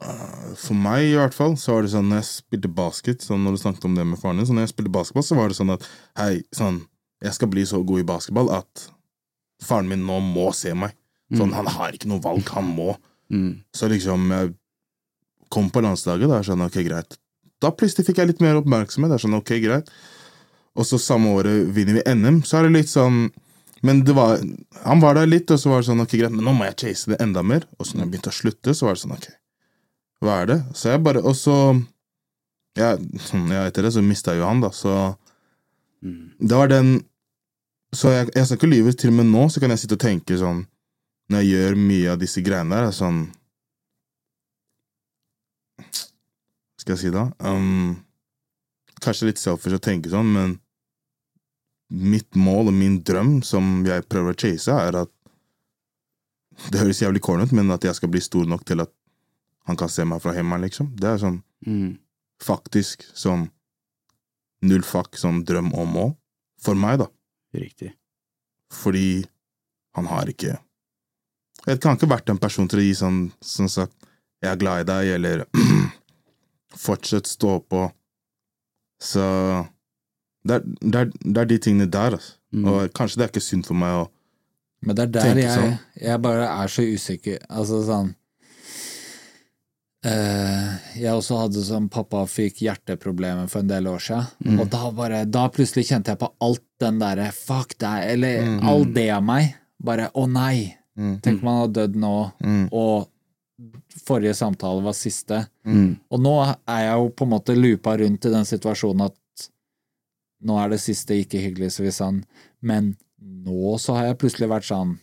Uh, 0.00 0.54
For 0.56 0.74
meg, 0.78 1.02
i 1.10 1.16
hvert 1.18 1.34
fall, 1.36 1.56
så 1.60 1.74
var 1.74 1.82
det 1.84 1.90
sånn 1.92 2.06
når 2.08 2.22
jeg 2.22 2.28
spilte 2.30 2.70
basket 2.72 3.20
Sånn 3.26 3.42
når 3.44 3.52
du 3.52 3.60
snakket 3.60 3.84
om 3.84 3.94
det 3.98 4.06
med 4.08 4.18
faren 4.22 4.38
din, 4.40 4.46
så 4.48 4.54
når 4.56 4.64
jeg 4.64 4.72
spilte 4.72 4.92
basketball, 4.94 5.26
så 5.26 5.36
var 5.36 5.48
det 5.52 5.58
sånn 5.58 5.74
at 5.74 5.84
hei, 6.16 6.38
sånn, 6.56 6.78
jeg 7.20 7.34
skal 7.36 7.50
bli 7.52 7.66
så 7.68 7.82
god 7.84 8.00
i 8.00 8.06
basketball 8.08 8.48
at 8.56 8.86
faren 9.60 9.90
min 9.90 10.06
nå 10.08 10.16
må 10.24 10.46
se 10.56 10.72
meg. 10.72 10.94
Sånn, 11.36 11.52
Han 11.52 11.66
har 11.66 11.92
ikke 11.92 12.08
noe 12.08 12.22
valg, 12.24 12.48
han 12.56 12.70
må. 12.74 12.94
Mm. 13.30 13.60
Så 13.76 13.90
liksom, 13.92 14.24
jeg 14.32 14.54
kom 15.52 15.68
på 15.70 15.82
landslaget, 15.84 16.30
da 16.32 16.38
er 16.40 16.48
sånn, 16.48 16.64
ok, 16.64 16.80
greit. 16.86 17.18
Da 17.60 17.70
plutselig 17.74 18.08
fikk 18.08 18.20
jeg 18.22 18.30
litt 18.32 18.42
mer 18.44 18.58
oppmerksomhet. 18.60 19.12
Det 19.12 19.18
er 19.18 19.24
sånn, 19.26 19.38
ok, 19.38 19.52
greit. 19.62 19.92
Og 20.78 20.86
så 20.88 21.00
samme 21.02 21.32
året 21.36 21.70
vinner 21.76 21.98
vi 21.98 22.04
NM, 22.14 22.42
så 22.46 22.60
er 22.60 22.68
det 22.68 22.76
litt 22.78 22.92
sånn 22.92 23.24
Men 23.82 24.02
det 24.04 24.12
var, 24.12 24.42
han 24.84 25.00
var 25.00 25.14
der 25.16 25.28
litt, 25.28 25.48
og 25.50 25.56
så 25.56 25.70
var 25.72 25.80
det 25.80 25.88
sånn, 25.88 26.02
ok, 26.04 26.18
greit, 26.20 26.34
men 26.34 26.44
nå 26.44 26.52
må 26.52 26.66
jeg 26.68 26.76
chase 26.82 27.14
det 27.14 27.20
enda 27.24 27.40
mer. 27.40 27.64
Og 27.78 27.86
så 27.88 27.96
når 27.96 28.04
jeg 28.04 28.10
begynte 28.12 28.32
å 28.32 28.36
slutte, 28.36 28.74
så 28.76 28.84
var 28.86 28.96
det 28.96 29.00
sånn, 29.00 29.14
ok, 29.16 29.28
hva 30.20 30.34
er 30.42 30.50
det? 30.50 30.58
Så 30.76 30.90
jeg 30.92 31.00
bare, 31.06 31.22
og 31.24 31.32
så 31.38 31.54
ja, 32.76 32.90
ja, 33.00 33.62
etter 33.64 33.88
det 33.88 33.94
så 33.96 34.02
mista 34.04 34.34
jo 34.36 34.44
han, 34.44 34.60
da, 34.60 34.68
så 34.76 35.16
Mm. 36.02 36.30
Det 36.38 36.56
var 36.56 36.68
den 36.68 37.02
Så 37.92 38.08
jeg, 38.08 38.30
jeg 38.34 38.46
skal 38.46 38.56
ikke 38.56 38.70
lyve, 38.70 38.92
til 38.92 39.10
og 39.10 39.16
med 39.18 39.26
nå 39.28 39.48
så 39.52 39.60
kan 39.60 39.68
jeg 39.74 39.82
sitte 39.82 39.98
og 39.98 40.00
tenke 40.00 40.38
sånn 40.38 40.62
Når 41.28 41.42
jeg 41.42 41.50
gjør 41.50 41.74
mye 41.76 42.12
av 42.14 42.22
disse 42.22 42.40
greiene 42.40 42.72
der, 42.72 42.86
er 42.88 42.94
sånn 42.96 43.18
Hva 45.76 46.69
skal 46.80 46.94
jeg 46.96 47.02
si 47.04 47.10
da? 47.14 47.26
Um, 47.44 48.00
kanskje 49.04 49.28
litt 49.30 49.40
selfish 49.40 49.76
å 49.76 49.82
tenke 49.82 50.10
sånn, 50.12 50.30
men 50.32 50.56
mitt 51.90 52.36
mål 52.38 52.70
og 52.70 52.76
min 52.76 53.00
drøm 53.04 53.40
som 53.44 53.80
jeg 53.86 54.06
prøver 54.08 54.34
å 54.36 54.38
chase, 54.40 54.74
er 54.88 55.02
at 55.04 55.10
Det 56.70 56.76
høres 56.76 56.98
jævlig 57.00 57.22
corny 57.24 57.46
ut, 57.48 57.52
men 57.56 57.70
at 57.72 57.84
jeg 57.86 57.94
skal 57.96 58.10
bli 58.12 58.20
stor 58.20 58.44
nok 58.44 58.66
til 58.68 58.82
at 58.82 58.90
han 59.64 59.78
kan 59.80 59.88
se 59.88 60.04
meg 60.04 60.20
fra 60.20 60.34
hjemme, 60.36 60.58
liksom. 60.60 60.90
Det 60.96 61.08
er 61.08 61.16
sånn 61.22 61.38
Mm. 61.66 61.98
faktisk 62.42 63.02
sånn 63.16 63.46
null 64.62 64.82
fuck 64.82 65.16
som 65.16 65.42
drøm 65.44 65.70
og 65.74 65.86
mål. 65.88 66.10
For 66.60 66.74
meg, 66.74 66.98
da. 66.98 67.06
Riktig. 67.54 67.94
Fordi 68.70 69.24
han 69.96 70.06
har 70.06 70.26
ikke 70.26 70.58
Jeg 71.66 71.80
kan 71.80 71.96
ikke 71.96 72.08
vært 72.08 72.28
en 72.30 72.38
person 72.38 72.68
til 72.68 72.78
å 72.78 72.82
gi 72.82 72.92
sånn 72.94 73.32
som 73.40 73.68
sagt 73.68 73.92
'jeg 74.42 74.52
er 74.52 74.56
glad 74.56 74.80
i 74.80 74.84
deg', 74.92 75.14
eller 75.14 75.44
'fortsett 76.76 77.26
stå 77.26 77.60
på'. 77.68 77.90
Så 79.00 79.66
det 80.44 80.54
er, 80.54 80.60
det 80.80 80.94
er, 81.00 81.10
det 81.24 81.36
er 81.40 81.44
de 81.46 81.58
tingene 81.58 81.90
der, 81.90 82.12
altså. 82.16 82.32
Mm. 82.52 82.64
Og 82.66 82.92
kanskje 82.92 83.16
det 83.16 83.24
er 83.24 83.28
ikke 83.32 83.40
synd 83.48 83.66
for 83.66 83.74
meg 83.74 83.92
å 83.94 84.08
Men 84.82 84.96
det 84.96 85.02
er 85.02 85.06
der 85.12 85.20
Tenke 85.22 85.42
jeg, 85.42 85.58
sånn. 85.58 85.78
jeg 86.00 86.22
bare 86.22 86.46
er 86.62 86.66
så 86.68 86.82
usikker. 86.82 87.38
Altså 87.50 87.82
sånn 87.86 88.14
Uh, 90.00 90.78
Jeg 90.96 91.12
også 91.12 91.36
hadde 91.42 91.60
sånn 91.60 91.90
Pappa 91.92 92.22
fikk 92.24 92.62
hjerteproblemer 92.64 93.50
for 93.52 93.60
en 93.60 93.68
del 93.68 93.84
år 93.90 93.98
siden, 94.00 94.26
Mm. 94.46 94.60
og 94.60 94.70
da 94.70 94.90
bare 94.90 95.24
Da 95.30 95.48
plutselig 95.50 95.84
kjente 95.90 96.06
jeg 96.14 96.18
på 96.18 96.30
alt 96.40 96.62
den 96.80 96.98
derre 96.98 97.30
fuck 97.32 97.76
deg, 97.78 98.08
eller 98.14 98.40
Mm. 98.46 98.64
all 98.66 98.84
det 98.86 99.10
av 99.10 99.22
meg. 99.22 99.54
Bare 99.78 100.10
å 100.14 100.26
nei, 100.26 100.74
mm, 100.96 101.20
tenk 101.20 101.42
om 101.42 101.48
han 101.48 101.60
hadde 101.68 101.74
dødd 101.92 101.96
nå, 101.96 102.32
mm, 102.42 102.68
og 102.72 103.08
forrige 104.10 104.36
samtale 104.36 104.84
var 104.84 104.96
siste. 104.98 105.44
Mm. 105.66 105.94
Og 106.10 106.22
nå 106.22 106.34
er 106.44 106.82
jeg 106.84 106.96
jo 106.98 107.12
på 107.16 107.26
en 107.26 107.34
måte 107.36 107.56
loopa 107.58 107.96
rundt 108.00 108.26
i 108.26 108.34
den 108.34 108.48
situasjonen 108.48 109.06
at 109.08 109.46
nå 110.46 110.56
er 110.56 110.72
det 110.72 110.80
siste 110.80 111.18
ikke 111.20 111.42
hyggelig, 111.42 111.74
så 111.74 111.84
hvis 111.84 112.00
han 112.00 112.24
Men 112.64 112.94
nå 113.20 113.76
så 113.80 113.96
har 113.96 114.10
jeg 114.10 114.20
plutselig 114.20 114.48
vært 114.48 114.68
sånn 114.68 114.94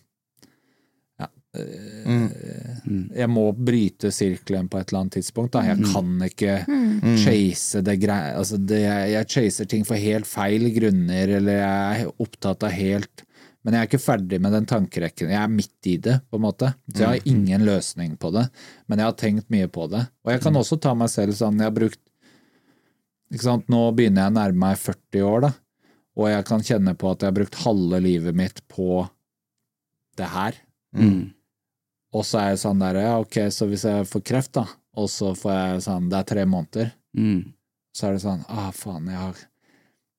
ja, 1.22 1.28
øh, 1.58 2.58
Mm. 2.88 3.10
Jeg 3.12 3.28
må 3.32 3.44
bryte 3.52 4.12
sirkelen 4.16 4.70
på 4.72 4.80
et 4.80 4.92
eller 4.92 5.02
annet 5.02 5.18
tidspunkt. 5.18 5.52
Da. 5.58 5.66
Jeg 5.68 5.90
kan 5.92 6.12
ikke 6.24 6.54
mm. 6.68 7.18
chase 7.20 7.82
det 7.84 7.98
greia 8.00 8.38
altså 8.40 8.60
Jeg 8.72 9.28
chaser 9.28 9.68
ting 9.68 9.84
for 9.88 10.00
helt 10.00 10.30
feil 10.30 10.70
grunner, 10.76 11.34
eller 11.40 11.60
jeg 11.60 12.06
er 12.06 12.24
opptatt 12.24 12.64
av 12.64 12.76
helt 12.78 13.27
Men 13.68 13.76
jeg 13.76 13.84
er 13.84 13.90
ikke 13.90 14.00
ferdig 14.00 14.38
med 14.40 14.54
den 14.56 14.66
tankerekken. 14.70 15.32
Jeg 15.34 15.42
er 15.44 15.52
midt 15.52 15.88
i 15.92 15.98
det, 16.00 16.14
på 16.32 16.40
en 16.40 16.46
måte. 16.46 16.70
Så 16.88 17.02
jeg 17.04 17.08
har 17.10 17.26
ingen 17.28 17.66
løsning 17.68 18.14
på 18.16 18.32
det. 18.32 18.46
Men 18.88 19.02
jeg 19.02 19.10
har 19.10 19.18
tenkt 19.20 19.50
mye 19.52 19.68
på 19.68 19.90
det. 19.92 20.06
Og 20.24 20.32
jeg 20.32 20.40
kan 20.46 20.56
også 20.56 20.78
ta 20.80 20.94
meg 20.96 21.12
selv 21.12 21.36
sånn 21.36 21.60
Jeg 21.60 21.68
har 21.68 21.76
brukt 21.76 22.00
ikke 23.28 23.44
sant? 23.44 23.68
Nå 23.68 23.82
begynner 23.92 24.24
jeg 24.24 24.32
å 24.32 24.36
nærme 24.38 24.62
meg 24.62 24.80
40 24.80 25.26
år, 25.28 25.42
da. 25.50 25.52
Og 26.18 26.30
jeg 26.32 26.46
kan 26.48 26.64
kjenne 26.64 26.94
på 26.98 27.12
at 27.12 27.22
jeg 27.26 27.28
har 27.34 27.36
brukt 27.42 27.60
halve 27.66 28.00
livet 28.02 28.38
mitt 28.40 28.62
på 28.72 29.02
det 30.18 30.30
her. 30.32 30.56
Mm. 30.96 31.34
Og 32.16 32.24
så 32.26 32.40
er 32.40 32.48
jeg 32.54 32.62
sånn 32.64 32.80
der, 32.82 33.02
ja 33.04 33.18
ok, 33.20 33.36
så 33.54 33.68
hvis 33.70 33.84
jeg 33.86 34.08
får 34.08 34.24
kreft 34.32 34.54
da, 34.56 34.64
og 34.98 35.12
så 35.12 35.34
får 35.38 35.54
jeg 35.58 35.84
sånn, 35.90 36.08
det 36.10 36.22
er 36.24 36.30
tre 36.32 36.48
måneder, 36.50 36.94
Mm. 37.18 37.54
så 37.98 38.08
er 38.08 38.16
det 38.16 38.22
sånn, 38.24 38.44
ah 38.48 38.72
faen, 38.72 39.08
jeg 39.12 39.18
har, 39.18 39.40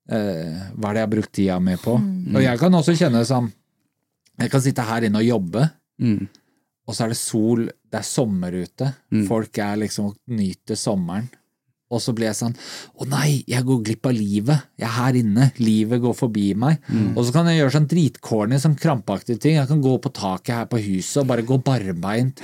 eh, 0.08 0.58
hva 0.76 0.90
er 0.90 0.94
det 0.94 1.00
jeg 1.02 1.06
har 1.08 1.14
brukt 1.16 1.32
tida 1.32 1.58
mi 1.60 1.76
på? 1.76 1.94
Og 2.34 2.42
jeg 2.42 2.58
kan 2.58 2.72
også 2.74 2.94
kjenne 2.96 3.24
som 3.26 3.50
jeg 4.38 4.50
kan 4.50 4.60
sitte 4.62 4.82
her 4.86 5.02
inne 5.08 5.18
og 5.18 5.24
jobbe, 5.26 5.70
Mm. 6.00 6.28
og 6.86 6.94
så 6.94 7.04
er 7.04 7.08
det 7.08 7.16
sol, 7.18 7.64
det 7.66 7.98
er 7.98 8.02
sommer 8.06 8.52
ute, 8.54 8.94
Mm. 9.12 9.26
folk 9.26 9.58
er 9.58 9.76
liksom 9.76 10.12
nyter 10.28 10.76
sommeren, 10.76 11.28
og 11.88 12.02
så 12.04 12.12
blir 12.12 12.28
jeg 12.28 12.36
sånn, 12.36 12.52
å 13.00 13.06
nei, 13.08 13.42
jeg 13.48 13.64
går 13.64 13.78
glipp 13.86 14.08
av 14.10 14.12
livet, 14.12 14.66
jeg 14.76 14.84
er 14.84 14.92
her 14.92 15.16
inne, 15.16 15.46
livet 15.56 16.02
går 16.02 16.16
forbi 16.18 16.50
meg, 16.58 16.82
og 17.14 17.22
så 17.24 17.32
kan 17.32 17.48
jeg 17.48 17.62
gjøre 17.62 17.74
sånn 17.78 17.88
dritcorny, 17.88 18.58
sånn 18.60 18.76
krampaktige 18.76 19.40
ting, 19.40 19.56
jeg 19.56 19.70
kan 19.70 19.80
gå 19.84 19.94
på 20.04 20.12
taket 20.12 20.52
her 20.54 20.68
på 20.68 20.82
huset 20.84 21.22
og 21.22 21.30
bare 21.32 21.46
gå 21.48 21.56
barbeint 21.64 22.42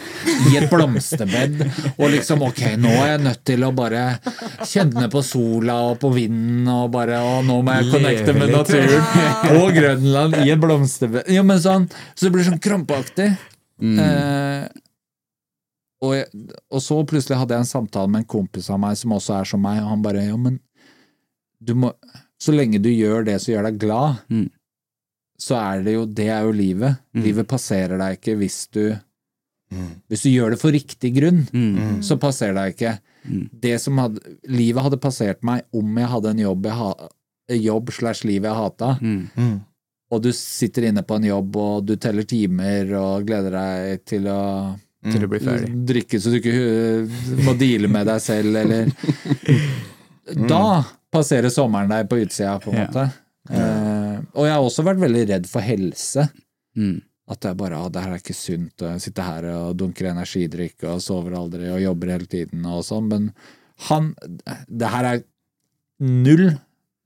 i 0.51 0.57
et 0.57 0.68
blomsterbed, 0.72 1.61
og 1.99 2.07
liksom, 2.16 2.45
ok, 2.49 2.62
nå 2.80 2.92
er 2.95 3.11
jeg 3.12 3.24
nødt 3.26 3.45
til 3.53 3.68
å 3.68 3.72
bare 3.76 4.05
kjenne 4.64 5.11
på 5.12 5.24
sola 5.28 5.80
og 5.90 5.99
på 6.01 6.12
vinden, 6.16 6.64
og 6.72 6.88
bare, 6.97 7.20
å 7.20 7.42
nå 7.45 7.61
må 7.61 7.78
jeg 7.80 7.92
connecte 7.92 8.36
med 8.36 8.55
naturen, 8.57 9.11
på 9.45 9.64
Grønland, 9.76 10.40
i 10.40 10.55
et 10.57 10.62
blomsterbed, 10.62 11.28
ja, 11.36 11.45
men 11.45 11.61
sånn, 11.61 11.90
så 12.14 12.28
det 12.30 12.38
blir 12.38 12.49
sånn 12.49 12.62
krampaktig, 12.64 13.34
Mm. 13.82 13.99
Eh, 13.99 14.68
og, 16.05 16.13
jeg, 16.19 16.27
og 16.71 16.83
så 16.85 16.99
plutselig 17.09 17.39
hadde 17.41 17.57
jeg 17.57 17.65
en 17.65 17.71
samtale 17.71 18.11
med 18.13 18.23
en 18.25 18.29
kompis 18.35 18.69
av 18.75 18.79
meg 18.83 18.99
som 19.01 19.15
også 19.17 19.39
er 19.41 19.49
som 19.49 19.63
meg, 19.65 19.81
og 19.83 19.89
han 19.95 20.03
bare 20.05 20.27
ja, 20.29 20.37
men 20.37 20.61
du 21.65 21.75
må 21.81 21.93
Så 22.45 22.53
lenge 22.53 22.81
du 22.83 22.91
gjør 22.91 23.25
det 23.25 23.39
som 23.41 23.55
gjør 23.55 23.71
deg 23.71 23.79
glad, 23.81 24.19
Mm. 24.29 24.49
så 25.41 25.57
er 25.57 25.83
det 25.87 25.95
jo 25.95 26.05
Det 26.07 26.27
er 26.29 26.43
jo 26.45 26.53
livet. 26.53 26.99
Mm. 27.15 27.23
Livet 27.25 27.49
passerer 27.49 27.99
deg 27.99 28.19
ikke 28.21 28.37
hvis 28.43 28.69
du 28.75 28.85
Mm. 29.73 29.89
Hvis 30.11 30.23
du 30.23 30.29
gjør 30.31 30.51
det 30.53 30.59
for 30.61 30.71
riktig 30.71 31.15
grunn, 31.17 31.49
Mm. 31.51 32.03
så 32.05 32.19
passerer 32.21 32.55
deg 32.55 32.75
ikke. 32.77 32.99
Mm. 33.27 33.49
Det 33.59 33.81
som 33.81 33.97
hadde 33.99 34.21
Livet 34.47 34.83
hadde 34.85 35.01
passert 35.01 35.43
meg 35.43 35.65
om 35.73 35.97
jeg 35.99 36.07
hadde 36.13 36.31
en 36.31 36.39
jobb 36.45 36.67
jeg 36.69 36.77
ha, 36.79 36.91
jobb 37.51 37.91
slash 37.97 38.25
liv 38.29 38.43
jeg 38.45 38.55
hata, 38.55 38.99
Mm. 39.01 39.31
Mm. 39.37 39.61
og 40.13 40.23
du 40.23 40.31
sitter 40.33 40.83
inne 40.91 41.03
på 41.03 41.17
en 41.17 41.25
jobb 41.25 41.57
og 41.57 41.87
du 41.87 41.97
teller 41.97 42.23
timer 42.29 42.93
og 42.95 43.27
gleder 43.27 43.51
deg 43.51 44.05
til 44.05 44.25
å 44.31 44.79
Til 45.05 45.25
å 45.27 45.29
bli 45.29 45.39
ferdig. 45.45 45.69
drikke 45.87 46.19
så 46.21 46.31
du 46.33 46.39
ikke 46.39 46.53
øh, 46.57 47.17
må 47.45 47.53
deale 47.61 47.89
med 47.93 48.07
deg 48.09 48.21
selv, 48.25 48.57
eller 48.57 48.89
Da 50.49 50.63
passerer 51.13 51.53
sommeren 51.53 51.91
deg 51.93 52.09
på 52.11 52.19
utsida, 52.23 52.57
på 52.63 52.73
en 52.73 52.79
Ja. 52.81 52.87
måte. 52.89 53.05
Uh, 53.45 54.23
og 54.33 54.47
jeg 54.47 54.55
har 54.55 54.63
også 54.65 54.85
vært 54.87 55.03
veldig 55.03 55.25
redd 55.29 55.47
for 55.51 55.61
helse. 55.61 56.25
Mm. 56.81 57.03
At 57.29 57.45
jeg 57.45 57.57
bare 57.61 57.77
ah, 57.77 57.91
det 57.93 58.01
her 58.05 58.15
er 58.15 58.23
ikke 58.23 58.37
sunt, 58.37 58.73
og 58.81 58.89
jeg 58.95 59.03
sitter 59.05 59.23
her 59.29 59.45
og 59.53 59.77
dunker 59.81 60.09
energidrikk 60.11 60.85
og 60.89 61.03
sover 61.05 61.37
aldri 61.37 61.69
og 61.73 61.81
jobber 61.83 62.15
hele 62.15 62.27
tiden 62.29 62.65
og 62.69 62.83
sånn, 62.85 63.09
men 63.13 63.29
han 63.89 64.15
Det 64.69 64.89
her 64.93 65.05
er 65.11 65.23
null 66.01 66.47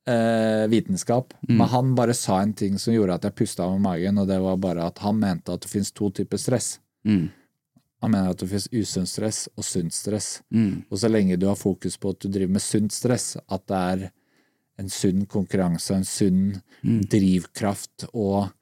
eh, 0.08 0.64
vitenskap, 0.70 1.34
Mm. 1.48 1.56
men 1.58 1.68
han 1.68 1.94
bare 1.94 2.14
sa 2.14 2.40
en 2.42 2.52
ting 2.54 2.78
som 2.78 2.94
gjorde 2.94 3.14
at 3.18 3.22
jeg 3.28 3.34
pusta 3.34 3.66
med 3.70 3.80
magen, 3.82 4.18
og 4.18 4.26
det 4.30 4.38
var 4.40 4.56
bare 4.56 4.86
at 4.86 4.98
han 5.04 5.18
mente 5.20 5.52
at 5.52 5.60
det 5.62 5.70
finnes 5.70 5.92
to 5.92 6.10
typer 6.10 6.38
stress. 6.38 6.78
Mm. 7.04 7.28
Han 8.00 8.10
mener 8.12 8.30
at 8.30 8.38
det 8.38 8.48
finnes 8.48 8.68
usunt 8.72 9.08
stress 9.10 9.48
og 9.56 9.64
sunt 9.64 9.92
stress. 9.92 10.42
Mm. 10.54 10.84
Og 10.90 10.98
så 10.98 11.08
lenge 11.10 11.36
du 11.38 11.46
har 11.48 11.56
fokus 11.58 11.96
på 11.98 12.10
at 12.14 12.20
du 12.20 12.28
driver 12.28 12.52
med 12.52 12.62
sunt 12.62 12.92
stress, 12.94 13.36
at 13.48 13.66
det 13.66 13.76
er 13.76 14.10
en 14.78 14.88
sunn 14.88 15.24
konkurranse, 15.26 15.90
en 15.96 16.04
sunn 16.06 16.62
Mm. 16.84 17.00
drivkraft 17.10 18.04
og 18.14 18.52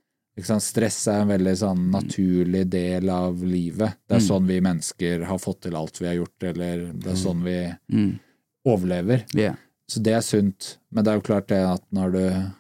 sant? 0.41 0.63
Stress 0.65 1.07
er 1.13 1.21
en 1.21 1.29
veldig 1.29 1.53
sånn 1.61 1.91
naturlig 1.93 2.63
del 2.71 3.11
av 3.13 3.43
livet. 3.45 3.93
Det 4.09 4.17
er 4.17 4.21
Mm. 4.21 4.29
sånn 4.29 4.47
vi 4.47 4.61
mennesker 4.61 5.25
har 5.25 5.39
fått 5.39 5.61
til 5.63 5.77
alt 5.77 5.99
vi 6.01 6.07
har 6.07 6.15
gjort, 6.15 6.43
eller 6.43 6.93
det 6.93 7.07
er 7.13 7.17
sånn 7.17 7.43
vi 7.45 7.77
Mm. 7.93 8.19
overlever. 8.65 9.25
Yeah. 9.35 9.57
Så 9.89 10.03
det 10.03 10.15
er 10.15 10.21
sunt. 10.23 10.79
Men 10.91 11.05
det 11.05 11.11
er 11.13 11.17
jo 11.17 11.21
klart 11.29 11.47
det 11.49 11.63
at 11.65 11.83
når 11.93 12.13
du 12.13 12.53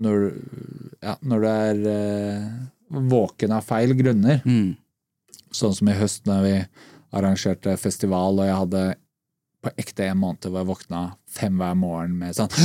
Når, 0.00 0.42
ja, 1.02 1.14
når 1.22 1.40
du 1.40 1.46
er 1.46 1.86
eh, 1.86 2.50
våken 2.90 3.52
av 3.52 3.62
feil 3.64 3.94
grunner, 3.94 4.42
Mm. 4.44 4.76
Sånn 5.54 5.76
som 5.76 5.90
i 5.90 5.96
høst 5.98 6.28
når 6.28 6.44
vi 6.44 6.56
arrangerte 7.14 7.76
festival, 7.78 8.40
og 8.40 8.48
jeg 8.48 8.58
hadde 8.58 8.82
på 9.64 9.72
ekte 9.80 10.08
en 10.10 10.20
måned 10.20 10.48
hvor 10.48 10.60
jeg 10.60 10.70
våkna 10.72 11.04
fem 11.30 11.60
hver 11.60 11.78
morgen 11.78 12.18
med 12.20 12.36
sånn 12.36 12.52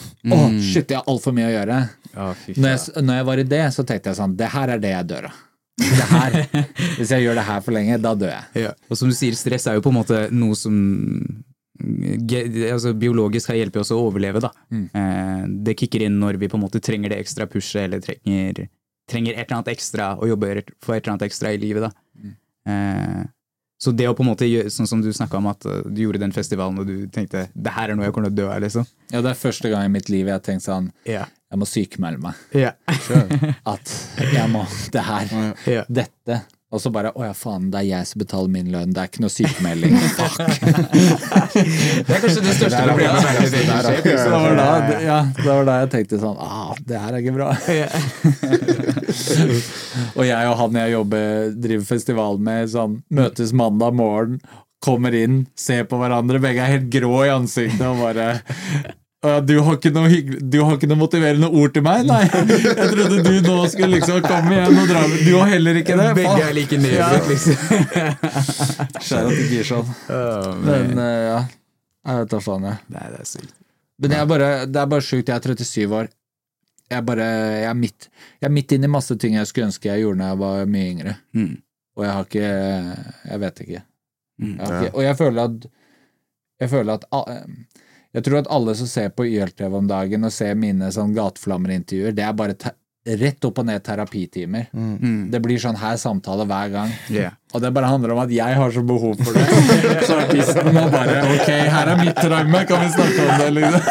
Å, 0.00 0.32
oh, 0.32 0.54
shit, 0.64 0.88
jeg 0.88 0.96
har 0.96 1.04
altfor 1.12 1.34
mye 1.36 1.50
å 1.50 1.52
gjøre. 1.52 1.74
Ja, 2.14 2.26
Når 2.56 2.70
jeg, 2.70 3.02
når 3.04 3.18
jeg 3.18 3.24
var 3.28 3.40
i 3.42 3.44
det, 3.50 3.64
så 3.74 3.82
tenkte 3.84 4.08
jeg 4.08 4.16
sånn 4.16 4.32
Det 4.32 4.46
her 4.48 4.72
er 4.72 4.80
det 4.80 4.92
jeg 4.94 5.08
dør 5.10 5.26
av. 5.28 5.42
Det 5.80 6.06
her, 6.08 6.36
hvis 6.96 7.12
jeg 7.12 7.26
gjør 7.26 7.36
det 7.36 7.44
her 7.44 7.60
for 7.66 7.76
lenge, 7.76 7.98
da 8.00 8.14
dør 8.16 8.32
jeg. 8.32 8.64
Ja. 8.64 8.72
Og 8.88 8.96
som 8.96 9.12
du 9.12 9.16
sier, 9.18 9.36
stress 9.36 9.68
er 9.68 9.76
jo 9.76 9.84
på 9.84 9.92
en 9.92 9.98
måte 9.98 10.22
noe 10.32 10.56
som 10.56 10.80
altså 11.80 12.92
biologisk 12.96 13.50
kan 13.50 13.58
hjelpe 13.58 13.80
oss 13.80 13.92
å 13.94 14.00
overleve. 14.00 14.42
Da. 14.44 14.50
Mm. 14.72 14.86
Eh, 14.94 15.44
det 15.68 15.76
kicker 15.80 16.04
inn 16.06 16.18
når 16.20 16.40
vi 16.40 16.48
på 16.50 16.58
en 16.58 16.64
måte 16.64 16.82
trenger 16.84 17.12
det 17.12 17.20
ekstra 17.22 17.46
pushet, 17.50 17.86
eller 17.86 18.02
trenger, 18.04 18.66
trenger 19.10 19.36
et 19.36 19.46
eller 19.46 19.60
annet 19.60 19.72
ekstra 19.74 20.14
og 20.18 20.28
jobber 20.28 20.62
for 20.82 20.96
et 20.96 21.04
eller 21.04 21.16
annet 21.16 21.28
ekstra 21.30 21.54
i 21.54 21.60
livet. 21.60 21.88
Da. 21.88 21.92
Eh, 22.68 23.22
så 23.80 23.94
det 23.96 24.10
å 24.10 24.12
på 24.12 24.20
en 24.24 24.28
måte 24.28 24.44
gjøre, 24.44 24.68
sånn 24.72 24.88
som 24.88 25.00
du 25.00 25.08
snakka 25.16 25.38
om 25.38 25.46
at 25.48 25.64
uh, 25.64 25.80
du 25.88 26.02
gjorde 26.02 26.20
den 26.20 26.34
festivalen 26.36 26.82
og 26.82 26.88
du 26.88 27.06
tenkte 27.12 27.46
det 27.54 27.72
her 27.72 27.88
er 27.88 27.96
noe 27.96 28.10
jeg 28.10 28.12
kommer 28.12 28.28
til 28.28 28.34
å 28.34 28.40
dø 28.42 28.48
av, 28.52 28.58
liksom. 28.60 28.84
Ja, 29.08 29.22
det 29.24 29.30
er 29.32 29.38
første 29.40 29.70
gang 29.72 29.86
i 29.88 29.92
mitt 29.94 30.10
liv 30.12 30.28
jeg 30.28 30.36
har 30.36 30.42
tenkt 30.44 30.66
sånn 30.66 30.90
yeah. 31.08 31.30
Jeg 31.50 31.58
må 31.58 31.66
sykemelde 31.66 32.20
meg. 32.22 32.42
Yeah. 32.54 32.76
At 33.72 33.94
jeg 34.20 34.44
må 34.52 34.66
Det 34.92 35.02
her. 35.02 35.32
Yeah. 35.64 35.88
Dette. 35.88 36.42
Og 36.70 36.78
så 36.78 36.86
bare 36.94 37.10
Å 37.18 37.24
ja, 37.26 37.32
faen, 37.34 37.64
det 37.72 37.80
er 37.80 37.86
jeg 37.88 38.06
som 38.06 38.20
betaler 38.22 38.46
min 38.54 38.68
lønn. 38.70 38.92
Det 38.94 39.00
er 39.02 39.08
ikke 39.10 39.24
noe 39.24 39.32
sykemelding. 39.34 39.90
Fuck. 40.18 40.38
Det 41.50 42.14
er 42.14 42.22
kanskje 42.22 42.44
det 42.46 42.54
største 42.60 42.82
problemet. 42.86 43.26
Så 43.26 43.34
liksom. 43.96 44.06
det 44.06 44.30
var 44.30 44.54
da, 44.60 44.68
det- 44.86 45.02
ja, 45.02 45.18
det 45.40 45.48
var 45.50 45.64
da 45.66 45.74
jeg 45.82 45.90
tenkte 45.96 46.20
sånn 46.22 46.38
ah, 46.46 46.70
det 46.86 46.94
her 47.02 47.10
er 47.16 47.20
ikke 47.24 47.34
bra. 47.34 47.50
og 50.16 50.24
jeg 50.28 50.42
og 50.52 50.56
han 50.62 50.78
jeg 50.84 50.94
jobber, 50.94 51.26
driver 51.66 51.86
festival 51.90 52.34
med, 52.50 52.70
sånn, 52.72 52.94
møtes 53.18 53.50
mandag 53.56 53.92
morgen, 53.98 54.38
kommer 54.80 55.12
inn, 55.16 55.42
ser 55.58 55.84
på 55.90 55.98
hverandre, 56.00 56.40
begge 56.40 56.62
er 56.64 56.72
helt 56.78 56.88
grå 56.92 57.24
i 57.26 57.32
ansiktet 57.34 57.82
og 57.84 57.98
bare 58.00 58.26
«Å, 58.40 58.42
du 59.20 59.54
har, 59.60 59.74
ikke 59.76 59.90
noe 59.92 60.08
hyggelig, 60.08 60.38
du 60.48 60.58
har 60.64 60.78
ikke 60.78 60.88
noe 60.88 61.00
motiverende 61.02 61.50
ord 61.52 61.74
til 61.74 61.84
meg? 61.84 62.06
Nei! 62.08 62.22
Jeg 62.24 62.88
trodde 62.94 63.18
du 63.26 63.34
nå 63.44 63.56
skulle 63.68 63.98
liksom 63.98 64.22
komme 64.24 64.54
igjen 64.56 64.78
og 64.80 64.88
dra 64.88 65.02
med 65.04 65.24
Du 65.26 65.32
har 65.36 65.50
heller 65.52 65.80
ikke 65.82 65.96
det? 66.00 66.06
Begge 66.16 66.44
er 66.46 66.54
like 66.56 66.78
nedbrutt, 66.80 67.28
liksom. 67.28 67.56
Skjæra 69.04 69.34
til 69.36 69.66
sånn. 69.68 69.90
Men 70.64 70.94
eh, 70.96 71.18
ja. 71.28 71.40
Jeg 72.00 72.22
vet 72.22 72.32
da 72.32 72.40
faen, 72.40 72.64
jeg. 72.70 72.80
Nei, 72.94 73.08
det 73.12 73.20
er 73.20 73.28
sykt. 73.28 73.52
Men 74.00 74.14
jeg 74.16 74.24
er 74.24 74.30
bare, 74.30 74.48
det 74.64 74.80
er 74.80 74.88
bare 74.94 75.04
sjukt. 75.04 75.28
Jeg 75.28 75.36
er 75.36 75.44
37 75.52 75.98
år. 75.98 76.08
Jeg 76.90 76.98
er 76.98 77.04
bare 77.06 77.26
Jeg 77.60 77.68
er 77.70 77.76
midt, 77.78 78.08
jeg 78.40 78.48
er 78.48 78.54
midt 78.54 78.72
inn 78.74 78.86
i 78.86 78.90
masse 78.90 79.14
ting 79.20 79.36
jeg 79.36 79.46
skulle 79.46 79.68
ønske 79.68 79.90
jeg 79.92 80.02
gjorde 80.02 80.24
da 80.24 80.30
jeg 80.32 80.40
var 80.40 80.72
mye 80.72 80.88
yngre. 80.94 81.12
Mm. 81.36 81.52
Og 81.96 82.06
jeg 82.06 82.14
har 82.16 82.26
ikke 82.26 82.48
Jeg 83.30 83.42
vet 83.44 83.60
ikke. 83.66 83.82
Mm. 84.40 84.54
Jeg 84.54 84.64
har 84.64 84.80
ikke 84.80 84.96
og 84.96 85.04
jeg 85.04 85.18
føler 85.20 85.44
at 85.44 85.68
Jeg 86.64 86.72
føler 86.72 86.98
at 86.98 87.06
Jeg 88.16 88.26
tror 88.26 88.40
at 88.40 88.50
alle 88.50 88.74
som 88.74 88.88
ser 88.90 89.12
på 89.14 89.26
YLTV 89.28 89.74
om 89.78 89.88
dagen 89.90 90.26
og 90.26 90.34
ser 90.34 90.56
mine 90.58 90.90
sånn 90.94 91.12
gateflammer-intervjuer, 91.14 92.14
det 92.16 92.24
er 92.26 92.36
bare 92.36 92.56
te 92.58 92.74
rett 93.16 93.44
opp 93.48 93.58
og 93.62 93.64
ned 93.64 93.80
terapitimer. 93.82 94.66
Mm. 94.76 95.30
Det 95.32 95.38
blir 95.40 95.60
sånn 95.62 95.78
her 95.80 95.96
samtale 95.98 96.44
hver 96.48 96.72
gang. 96.74 96.90
Yeah. 97.08 97.38
Og 97.54 97.62
det 97.64 97.70
bare 97.74 97.88
handler 97.88 98.12
om 98.12 98.20
at 98.22 98.32
jeg 98.34 98.58
har 98.58 98.74
så 98.74 98.82
behov 98.86 99.16
for 99.22 99.34
det. 99.34 99.46
Så 100.08 100.18
artisten 100.20 100.68
må 100.76 100.84
bare 100.92 101.22
Ok, 101.32 101.48
her 101.48 101.90
er 101.94 101.98
mitt 101.98 102.20
traume, 102.20 102.60
kan 102.68 102.84
vi 102.84 102.90
snakke 102.92 103.24
om 103.24 103.32
det, 103.40 103.48
liksom? 103.56 103.88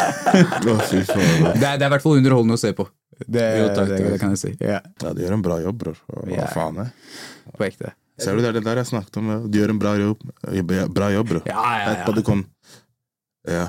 Det, 1.60 1.66
er, 1.66 1.74
det 1.80 1.82
er 1.82 1.88
i 1.88 1.90
hvert 1.90 2.04
fall 2.04 2.20
underholdende 2.20 2.54
å 2.54 2.60
se 2.60 2.70
på. 2.76 2.86
Det, 3.26 3.42
Jo, 3.58 3.66
takk, 3.74 3.90
det, 3.90 3.98
det, 3.98 4.12
det 4.14 4.20
kan 4.22 4.36
jeg 4.36 4.40
si. 4.40 4.52
Ja, 4.62 4.78
Ja, 5.02 5.10
du 5.16 5.24
gjør 5.24 5.34
en 5.36 5.44
bra 5.44 5.58
jobb, 5.60 5.82
bror. 5.82 5.98
Hva 6.06 6.30
yeah. 6.30 6.52
faen 6.54 6.78
er 6.84 6.94
på 7.56 7.66
ekte. 7.66 7.92
Ser 8.20 8.36
du 8.36 8.44
det 8.44 8.50
er 8.52 8.58
det 8.60 8.64
der 8.68 8.80
jeg 8.80 8.90
snakket 8.92 9.18
om? 9.20 9.30
Du 9.50 9.58
gjør 9.58 9.74
en 9.74 9.80
bra 9.80 9.94
jobb, 9.98 10.24
bra 10.94 11.10
jobb 11.16 11.34
bror. 11.34 11.46
Ja, 11.48 11.64
ja, 11.82 11.94
Etterpå 11.96 12.22
ja. 12.22 12.26
kom 12.30 12.44
Ja. 13.48 13.68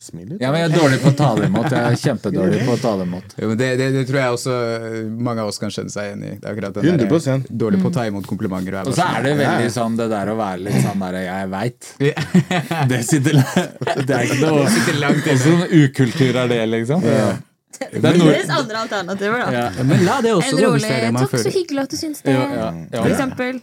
Smil 0.00 0.30
litt. 0.30 0.38
Ja, 0.40 0.48
men 0.48 0.62
jeg 0.62 0.70
er 0.70 0.78
dårlig 0.80 0.98
på 1.02 1.10
å 1.10 1.16
ta 1.18 1.26
det 1.36 1.48
imot. 1.50 1.66
Jeg 1.68 1.92
er 1.92 1.96
kjempedårlig 2.00 2.60
på 2.64 2.72
å 2.72 2.78
ta 2.80 2.92
det 2.96 3.04
imot. 3.04 3.34
Jo, 3.36 3.48
men 3.50 3.58
det, 3.60 3.66
det, 3.76 3.88
det 3.98 4.04
tror 4.08 4.18
jeg 4.20 4.36
også 4.38 4.54
eh, 4.56 4.94
mange 5.28 5.42
av 5.44 5.50
oss 5.50 5.60
kan 5.60 5.74
kjenne 5.74 5.92
seg 5.92 6.06
igjen 6.08 6.22
i. 6.24 6.30
Det 6.40 6.48
er 6.48 6.54
akkurat 6.54 6.78
den 6.78 6.86
der, 6.88 7.04
100%. 7.04 7.50
Dårlig 7.64 7.82
på 7.82 7.90
å 7.90 7.94
ta 7.98 8.06
imot 8.08 8.30
komplimenter. 8.30 8.78
Og 8.80 8.96
så 8.96 9.04
er 9.18 9.26
det 9.28 9.34
veldig 9.42 9.68
sånn 9.74 9.98
det 10.00 10.08
der 10.14 10.32
å 10.32 10.38
være 10.40 10.64
litt 10.70 10.80
sånn 10.86 11.04
der 11.04 11.20
jeg 11.20 11.52
veit. 11.52 11.90
Det 12.90 13.02
sitter 13.04 13.36
Det 13.36 14.16
er 14.16 14.24
ikke 14.24 14.40
noe 14.40 14.64
sitter 14.72 14.96
langt 15.04 15.28
inne. 15.28 15.36
Åssen 15.36 15.62
ukultur 15.84 16.40
er 16.46 16.48
det, 16.56 16.60
liksom? 16.78 17.04
Det 17.04 17.16
er 17.20 18.00
Det 18.00 18.14
noe 18.16 18.32
finnes 18.32 18.54
andre 18.56 18.84
alternativer, 18.86 19.44
da. 19.44 19.52
ja. 19.52 19.84
Men 19.84 20.06
la 20.08 20.16
det 20.24 20.32
også, 20.36 20.56
En 20.56 20.64
rolig 20.64 20.90
er 20.96 21.12
'takk, 21.12 21.36
så 21.44 21.52
hyggelig 21.54 21.84
at 21.84 21.92
du 21.92 21.96
syns 22.00 22.24
det', 22.24 22.40
ja, 22.40 22.48
ja. 22.56 23.02
for 23.02 23.12
eksempel. 23.12 23.60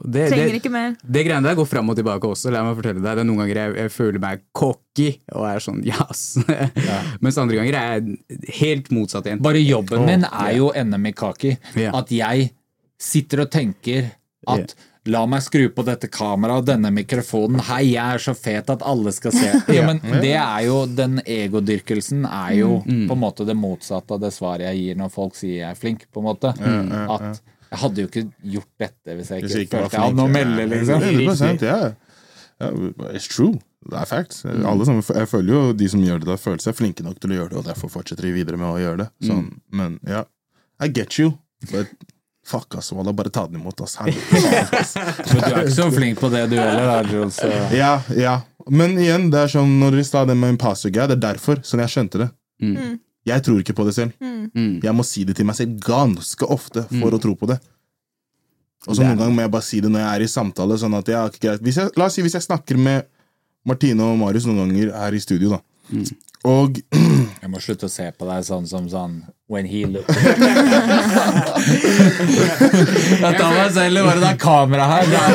Det, 0.00 0.28
Trenger 0.32 0.54
det, 0.54 0.60
ikke 0.62 0.72
mer. 0.72 0.94
det 1.02 1.24
greiene 1.26 1.44
der 1.50 1.56
går 1.58 1.68
fram 1.68 1.90
og 1.92 1.98
tilbake 1.98 2.28
også. 2.30 2.52
La 2.54 2.62
meg 2.64 2.78
fortelle 2.78 3.02
deg. 3.02 3.18
Det 3.18 3.24
er 3.24 3.28
noen 3.28 3.42
ganger 3.42 3.60
jeg, 3.60 3.74
jeg 3.82 3.92
føler 3.94 4.22
meg 4.22 4.44
cocky 4.56 5.08
og 5.34 5.48
er 5.50 5.64
sånn 5.64 5.82
yes. 5.90 6.22
Mens 7.20 7.40
andre 7.40 7.58
ganger 7.60 7.76
er 7.80 7.98
jeg 7.98 8.44
helt 8.60 8.92
motsatt 8.96 9.28
igjen. 9.28 9.42
Bare 9.44 9.60
jobben 9.60 10.06
min 10.08 10.24
er 10.30 10.54
jo 10.56 10.70
NM 10.72 11.10
i 11.10 11.16
kaki. 11.16 11.56
Ja. 11.80 11.92
At 12.00 12.12
jeg 12.14 12.52
sitter 13.00 13.44
og 13.44 13.52
tenker 13.52 14.14
at 14.48 14.72
La 15.08 15.22
meg 15.24 15.40
skru 15.40 15.62
på 15.72 15.80
dette 15.86 16.10
kameraet 16.12 16.60
og 16.60 16.66
denne 16.68 16.90
mikrofonen. 16.92 17.62
Hei, 17.70 17.94
jeg 17.94 18.16
er 18.18 18.20
så 18.20 18.34
fet 18.36 18.68
at 18.68 18.82
alle 18.84 19.12
skal 19.16 19.32
se. 19.32 19.48
Ja, 19.72 19.86
men 19.88 20.02
det 20.20 20.34
er 20.36 20.66
jo 20.66 20.82
Den 20.84 21.22
egodyrkelsen 21.24 22.26
er 22.28 22.52
jo 22.58 22.74
på 22.84 23.16
en 23.16 23.22
måte 23.22 23.46
det 23.48 23.56
motsatte 23.56 24.18
av 24.18 24.20
det 24.20 24.32
svaret 24.36 24.68
jeg 24.68 24.82
gir 24.82 25.00
når 25.00 25.14
folk 25.14 25.38
sier 25.38 25.62
jeg 25.62 25.70
er 25.70 25.78
flink, 25.80 26.04
på 26.12 26.20
en 26.20 26.28
måte. 26.28 26.52
At 26.52 27.40
jeg 27.70 27.78
hadde 27.84 28.02
jo 28.02 28.10
ikke 28.10 28.22
gjort 28.56 28.70
dette 28.82 29.14
hvis 29.16 29.28
jeg 29.30 29.42
Hvis 29.44 29.52
ikke 29.52 29.58
jeg 29.58 29.66
ikke 29.66 29.76
følte 29.78 29.96
jeg 29.96 30.04
hadde 30.04 30.18
noe 30.18 30.26
å 30.26 30.34
melde, 30.34 30.68
liksom. 30.72 31.04
100%, 31.06 31.66
ja. 31.68 31.76
ja. 32.60 32.70
It's 33.14 33.28
true. 33.30 33.58
Det 33.90 33.96
er 33.96 34.08
facts. 34.10 34.42
Alle 34.44 34.86
som, 34.88 34.98
jeg 35.00 35.28
føler 35.30 35.54
jo 35.54 35.60
de 35.72 35.88
som 35.88 36.02
gjør 36.04 36.20
det, 36.20 36.28
da 36.28 36.36
føler 36.40 36.64
seg 36.64 36.76
flinke 36.76 37.06
nok 37.06 37.20
til 37.22 37.32
å 37.32 37.38
gjøre 37.38 37.52
det, 37.54 37.60
og 37.62 37.68
derfor 37.70 37.92
fortsetter 37.92 38.26
de 38.28 38.32
videre 38.34 38.58
med 38.60 38.68
å 38.68 38.80
gjøre 38.80 39.04
det. 39.04 39.08
Sånn. 39.30 39.46
Men 39.72 39.96
ja, 40.08 40.24
I 40.82 40.90
get 40.92 41.16
you. 41.20 41.36
But 41.70 41.92
fuck, 42.46 42.74
ass. 42.74 42.90
Wallah, 42.92 43.14
bare 43.16 43.30
ta 43.32 43.46
den 43.46 43.60
imot, 43.60 43.80
ass. 43.84 43.96
Men 44.04 44.16
du 44.16 45.46
er 45.46 45.62
ikke 45.62 45.76
så 45.76 45.88
flink 45.94 46.20
på 46.20 46.32
det 46.32 46.46
du 46.50 46.58
heller, 46.58 47.06
Ja, 47.76 47.94
ja. 48.16 48.40
Men 48.68 48.98
igjen, 49.00 49.30
det 49.32 49.46
er 49.46 49.54
sånn 49.54 49.78
når 49.80 50.00
vi 50.00 50.04
sa 50.06 50.26
det 50.28 50.36
med 50.36 50.56
imposter 50.56 50.92
guy, 50.92 51.06
det 51.08 51.16
er 51.20 51.24
derfor. 51.30 51.62
Sånn 51.66 51.84
jeg 51.84 51.94
skjønte 51.94 52.24
det. 52.24 52.28
Mm. 52.60 52.98
Jeg 53.28 53.42
tror 53.44 53.58
ikke 53.60 53.74
på 53.76 53.84
det 53.84 53.92
selv. 53.94 54.12
Mm. 54.20 54.80
Jeg 54.82 54.94
må 54.96 55.04
si 55.04 55.24
det 55.28 55.34
til 55.36 55.44
meg 55.46 55.56
selv 55.58 55.76
ganske 55.84 56.46
ofte 56.48 56.86
for 56.88 57.12
å 57.12 57.18
tro 57.20 57.34
på 57.36 57.46
det. 57.50 57.58
Og 58.88 58.96
så 58.96 59.02
noen 59.04 59.18
ganger 59.20 59.34
må 59.36 59.42
jeg 59.44 59.52
bare 59.52 59.62
si 59.66 59.80
det 59.84 59.90
når 59.92 60.00
jeg 60.00 60.10
er 60.14 60.20
i 60.24 60.28
samtale. 60.32 60.78
Sånn 60.80 60.96
at 60.96 61.04
jeg, 61.12 61.20
ikke 61.34 61.44
greit. 61.48 61.60
Hvis 61.66 61.76
jeg, 61.82 61.92
la 62.00 62.04
oss 62.08 62.14
si 62.16 62.24
hvis 62.24 62.32
jeg 62.38 62.46
snakker 62.48 62.76
med 62.80 63.04
Martine 63.68 64.00
og 64.08 64.16
Marius 64.22 64.46
noen 64.48 64.64
ganger 64.72 64.88
her 64.96 65.12
i 65.12 65.20
studio, 65.20 65.48
da. 65.58 65.62
Og 66.48 66.78
Jeg 66.80 67.48
må 67.52 67.60
slutte 67.60 67.84
å 67.84 67.92
se 67.92 68.06
på 68.16 68.24
deg 68.24 68.40
sånn 68.46 68.64
som 68.70 68.86
sånn 68.88 69.18
When 69.50 69.66
he 69.68 69.82
looked 69.84 70.08
Jeg 73.20 73.34
tar 73.36 73.50
meg 73.52 73.68
selv 73.74 73.98
i 73.98 74.02
bare 74.06 74.20
det 74.22 74.28
er 74.30 74.36
kamera 74.40 74.84
her. 74.88 75.04
Det 75.10 75.18
er- 75.20 75.34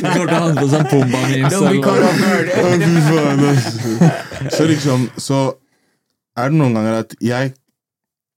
Du 0.00 0.06
kommer 0.06 0.26
til 0.26 0.36
å 0.36 0.40
handle 0.44 0.60
på 0.60 0.68
sånn 0.70 0.86
Pumba-memes. 0.92 3.64
Så 4.56 4.62
liksom, 4.70 5.08
så 5.16 5.38
er 6.40 6.52
det 6.52 6.60
noen 6.60 6.76
ganger 6.76 6.98
at 7.04 7.14
jeg 7.24 7.54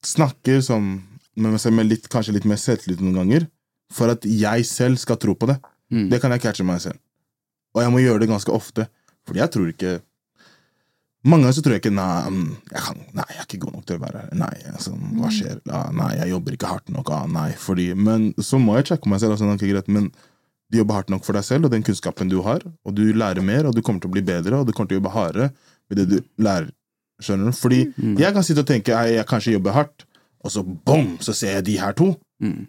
snakker 0.03 0.61
som 0.65 0.95
med 1.34 1.55
meg 1.55 1.61
selv 1.61 1.77
med 1.80 1.89
litt, 1.89 2.07
kanskje 2.11 2.35
litt 2.35 2.47
mer 2.49 2.59
selvtillit 2.61 3.01
noen 3.01 3.21
ganger, 3.21 3.45
for 3.93 4.13
at 4.13 4.25
jeg 4.27 4.65
selv 4.69 5.01
skal 5.01 5.19
tro 5.21 5.35
på 5.38 5.49
det. 5.49 5.57
Mm. 5.93 6.07
Det 6.11 6.19
kan 6.21 6.34
jeg 6.34 6.43
catche 6.43 6.65
meg 6.65 6.81
selv. 6.84 6.99
Og 7.73 7.81
jeg 7.81 7.93
må 7.93 8.01
gjøre 8.03 8.23
det 8.23 8.30
ganske 8.30 8.53
ofte, 8.53 8.88
fordi 9.27 9.41
jeg 9.43 9.55
tror 9.55 9.69
ikke 9.75 9.99
Mange 11.23 11.45
ganger 11.45 11.55
så 11.55 11.61
tror 11.63 11.71
jeg 11.71 11.80
ikke 11.80 11.95
nei, 11.95 12.05
mm, 12.35 12.47
jeg, 12.67 12.80
kan, 12.84 12.97
nei, 13.15 13.25
jeg 13.31 13.38
er 13.39 13.45
ikke 13.45 13.59
god 13.61 13.75
nok 13.77 13.84
til 13.88 13.95
å 13.95 14.01
være 14.01 14.23
her. 14.25 14.31
Nei, 14.41 14.55
altså, 14.73 14.91
hva 14.91 15.30
skjer? 15.31 15.61
Ah, 15.71 15.85
nei, 15.95 16.09
jeg 16.19 16.34
jobber 16.34 16.57
ikke 16.57 16.71
hardt 16.73 16.91
nok. 16.91 17.11
Ah, 17.15 17.30
nei, 17.31 17.45
fordi, 17.55 17.85
men 17.95 18.25
så 18.43 18.59
må 18.59 18.75
jeg 18.75 18.89
sjekke 18.89 19.07
meg 19.07 19.21
selv. 19.23 19.38
Altså, 19.38 19.47
ok, 19.47 19.63
greit, 19.69 19.88
men 19.88 20.09
du 20.67 20.81
jobber 20.81 20.99
hardt 20.99 21.13
nok 21.13 21.23
for 21.23 21.39
deg 21.39 21.45
selv 21.47 21.69
og 21.69 21.71
den 21.71 21.85
kunnskapen 21.88 22.27
du 22.27 22.41
har, 22.43 22.67
og 22.84 22.97
du 22.97 23.05
lærer 23.15 23.39
mer, 23.39 23.69
og 23.69 23.71
du 23.71 23.80
kommer 23.80 24.03
til 24.03 24.11
å 24.11 24.17
bli 24.17 24.25
bedre, 24.34 24.59
og 24.59 24.67
du 24.67 24.75
kommer 24.75 24.91
til 24.91 24.99
å 24.99 24.99
jobbe 24.99 25.15
hardere 25.15 25.47
med 25.88 26.01
det 26.01 26.07
du 26.11 26.43
lærer. 26.43 26.67
Skjønner 27.22 27.52
du? 27.52 27.57
Fordi 27.57 27.81
jeg 28.19 28.35
kan 28.35 28.45
sitte 28.45 28.64
og 28.64 28.69
tenke 28.69 28.94
jeg, 28.94 29.18
jeg 29.18 29.27
kanskje 29.30 29.56
jobber 29.57 29.76
hardt, 29.77 30.06
og 30.44 30.52
så 30.52 30.64
bom, 30.64 31.14
så 31.23 31.35
ser 31.35 31.60
jeg 31.60 31.68
de 31.69 31.77
her 31.80 31.95
to. 31.98 32.14
Mm. 32.44 32.64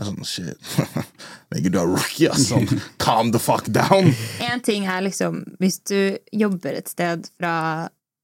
Det 0.00 0.06
er 0.06 0.08
sånn, 0.08 0.24
shit. 0.24 1.08
Nigga, 1.52 1.70
du 1.74 1.78
er 1.82 1.90
rookie, 1.92 2.30
ass. 2.32 2.46
Sånn, 2.48 2.64
calm 3.02 3.34
the 3.34 3.40
fuck 3.42 3.68
down. 3.68 4.08
En 4.50 4.62
ting 4.64 4.86
er 4.88 5.02
liksom 5.04 5.42
Hvis 5.60 5.76
du 5.90 6.16
jobber 6.32 6.78
et 6.78 6.88
sted 6.88 7.28
fra 7.36 7.52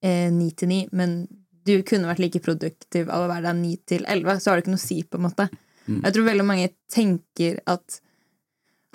eh, 0.00 0.30
ni 0.32 0.48
til 0.56 0.72
ni, 0.72 0.80
men 0.96 1.26
du 1.66 1.74
kunne 1.84 2.08
vært 2.08 2.22
like 2.22 2.40
produktiv 2.40 3.10
av 3.10 3.26
å 3.26 3.28
være 3.28 3.48
der 3.50 3.58
ni 3.58 3.74
til 3.84 4.06
elleve, 4.08 4.38
så 4.40 4.50
har 4.50 4.56
det 4.56 4.64
ikke 4.64 4.74
noe 4.76 4.80
å 4.80 4.86
si, 4.86 4.98
på 5.02 5.20
en 5.20 5.26
måte. 5.26 5.48
Mm. 5.86 6.00
Jeg 6.00 6.14
tror 6.16 6.28
veldig 6.30 6.46
mange 6.46 6.72
tenker 6.92 7.60
at 7.68 8.00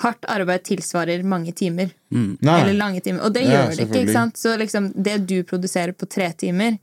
hardt 0.04 0.26
arbeid 0.30 0.64
tilsvarer 0.68 1.24
mange 1.24 1.54
timer. 1.58 1.92
Mm. 2.14 2.38
Eller 2.42 2.74
lange 2.78 3.02
timer. 3.06 3.24
Og 3.28 3.34
det 3.36 3.44
Ja, 3.46 3.52
gjør 3.68 3.76
det 3.78 3.86
ikke. 3.88 4.02
ikke 4.06 4.14
sant? 4.16 4.38
Så 4.38 4.56
liksom, 4.60 4.92
det 4.96 5.20
du 5.30 5.38
produserer 5.48 5.94
på 5.94 6.08
tre 6.10 6.32
timer, 6.34 6.78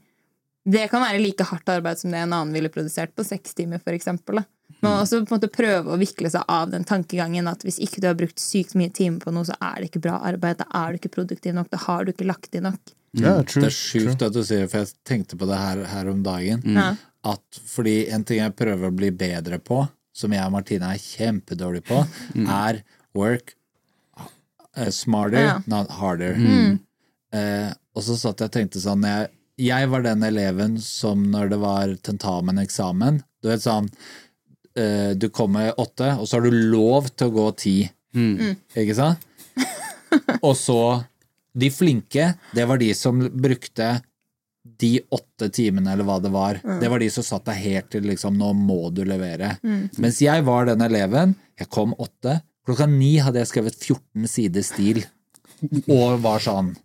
det 0.69 0.89
kan 0.91 1.01
være 1.01 1.21
like 1.23 1.43
hardt 1.49 1.69
arbeid 1.71 1.97
som 1.99 2.11
det 2.11 2.19
en 2.21 2.33
annen 2.35 2.53
ville 2.53 2.69
produsert 2.69 3.15
på 3.15 3.23
seks 3.25 3.53
timer, 3.57 3.79
for 3.83 3.95
eksempel. 3.95 4.41
Da. 4.41 4.43
Man 4.81 4.91
må 4.93 5.01
også 5.01 5.23
på 5.25 5.33
en 5.33 5.39
måte 5.39 5.49
prøve 5.51 5.91
å 5.95 5.97
vikle 5.99 6.29
seg 6.31 6.43
av 6.47 6.69
den 6.71 6.83
tankegangen 6.87 7.47
at 7.49 7.63
hvis 7.65 7.79
ikke 7.83 8.01
du 8.03 8.07
har 8.07 8.15
brukt 8.19 8.39
sykt 8.39 8.75
mye 8.79 8.91
timer 8.93 9.19
på 9.23 9.33
noe, 9.33 9.47
så 9.47 9.55
er 9.59 9.79
det 9.81 9.89
ikke 9.89 10.03
bra 10.05 10.19
arbeid. 10.29 10.59
Da 10.61 10.67
er 10.83 10.91
du 10.93 10.99
ikke 11.01 11.13
produktiv 11.17 11.55
nok. 11.57 11.69
Da 11.73 11.77
har 11.87 12.05
du 12.05 12.11
ikke 12.13 12.27
lagt 12.29 12.53
inn 12.55 12.67
nok. 12.69 12.79
ja, 13.17 13.39
true, 13.43 13.63
Det 13.63 13.71
er 13.71 13.75
sjukt 13.75 14.21
at 14.21 14.33
du 14.35 14.43
sier 14.45 14.67
for 14.69 14.83
jeg 14.83 14.93
tenkte 15.09 15.35
på 15.39 15.47
det 15.49 15.57
her, 15.57 15.83
her 15.89 16.11
om 16.11 16.21
dagen. 16.23 16.61
Mm. 16.63 16.77
Ja. 16.77 16.89
At 17.33 17.59
fordi 17.67 17.97
en 18.13 18.23
ting 18.23 18.37
jeg 18.43 18.55
prøver 18.55 18.87
å 18.91 18.95
bli 18.95 19.09
bedre 19.11 19.57
på, 19.59 19.81
som 20.13 20.31
jeg 20.35 20.45
og 20.45 20.51
Martine 20.53 20.93
er 20.93 21.01
kjempedårlige 21.01 21.87
på, 21.89 22.03
er 22.45 22.83
work 23.19 23.53
eh, 24.77 24.89
smarter, 24.95 25.43
Ja. 25.43 25.57
not 25.67 25.91
harder. 25.99 26.33
Mm. 26.39 26.79
Eh, 27.33 27.69
og 27.95 28.03
så 28.05 28.15
satt 28.17 28.39
jeg 28.41 28.49
og 28.49 28.55
tenkte 28.55 28.81
sånn 28.81 29.03
jeg, 29.05 29.29
jeg 29.59 29.89
var 29.91 30.01
den 30.05 30.23
eleven 30.23 30.77
som 30.81 31.25
når 31.33 31.49
det 31.51 31.57
var 31.61 31.91
tentamen, 32.07 32.57
eksamen 32.63 33.19
Du 33.43 33.49
vet 33.51 33.61
sånn 33.61 33.89
eh, 34.79 35.11
Du 35.19 35.27
kommer 35.35 35.73
åtte, 35.79 36.13
og 36.17 36.25
så 36.29 36.37
har 36.39 36.47
du 36.47 36.55
lov 36.71 37.09
til 37.13 37.27
å 37.29 37.35
gå 37.35 37.47
ti. 37.59 37.75
Mm. 38.15 38.55
Ikke 38.79 38.95
sant? 38.97 39.25
Og 40.47 40.55
så 40.57 40.79
De 41.53 41.69
flinke, 41.73 42.31
det 42.55 42.65
var 42.69 42.79
de 42.81 42.93
som 42.97 43.19
brukte 43.19 43.99
de 44.79 44.93
åtte 45.11 45.49
timene, 45.53 45.91
eller 45.93 46.05
hva 46.07 46.17
det 46.23 46.29
var. 46.31 46.59
Det 46.79 46.87
var 46.91 47.01
de 47.01 47.07
som 47.11 47.23
satt 47.25 47.45
deg 47.49 47.57
helt 47.63 47.87
til 47.91 48.05
liksom 48.07 48.35
Nå 48.37 48.51
må 48.55 48.89
du 48.93 49.01
levere. 49.07 49.53
Mens 49.99 50.19
jeg 50.23 50.43
var 50.47 50.67
den 50.69 50.81
eleven. 50.85 51.33
Jeg 51.59 51.67
kom 51.73 51.93
åtte. 51.99 52.37
Klokka 52.69 52.85
ni 52.91 53.15
hadde 53.17 53.41
jeg 53.41 53.49
skrevet 53.49 53.79
14 53.81 54.29
sider 54.29 54.65
stil. 54.67 55.01
Og 55.89 56.21
var 56.21 56.43
sånn 56.43 56.75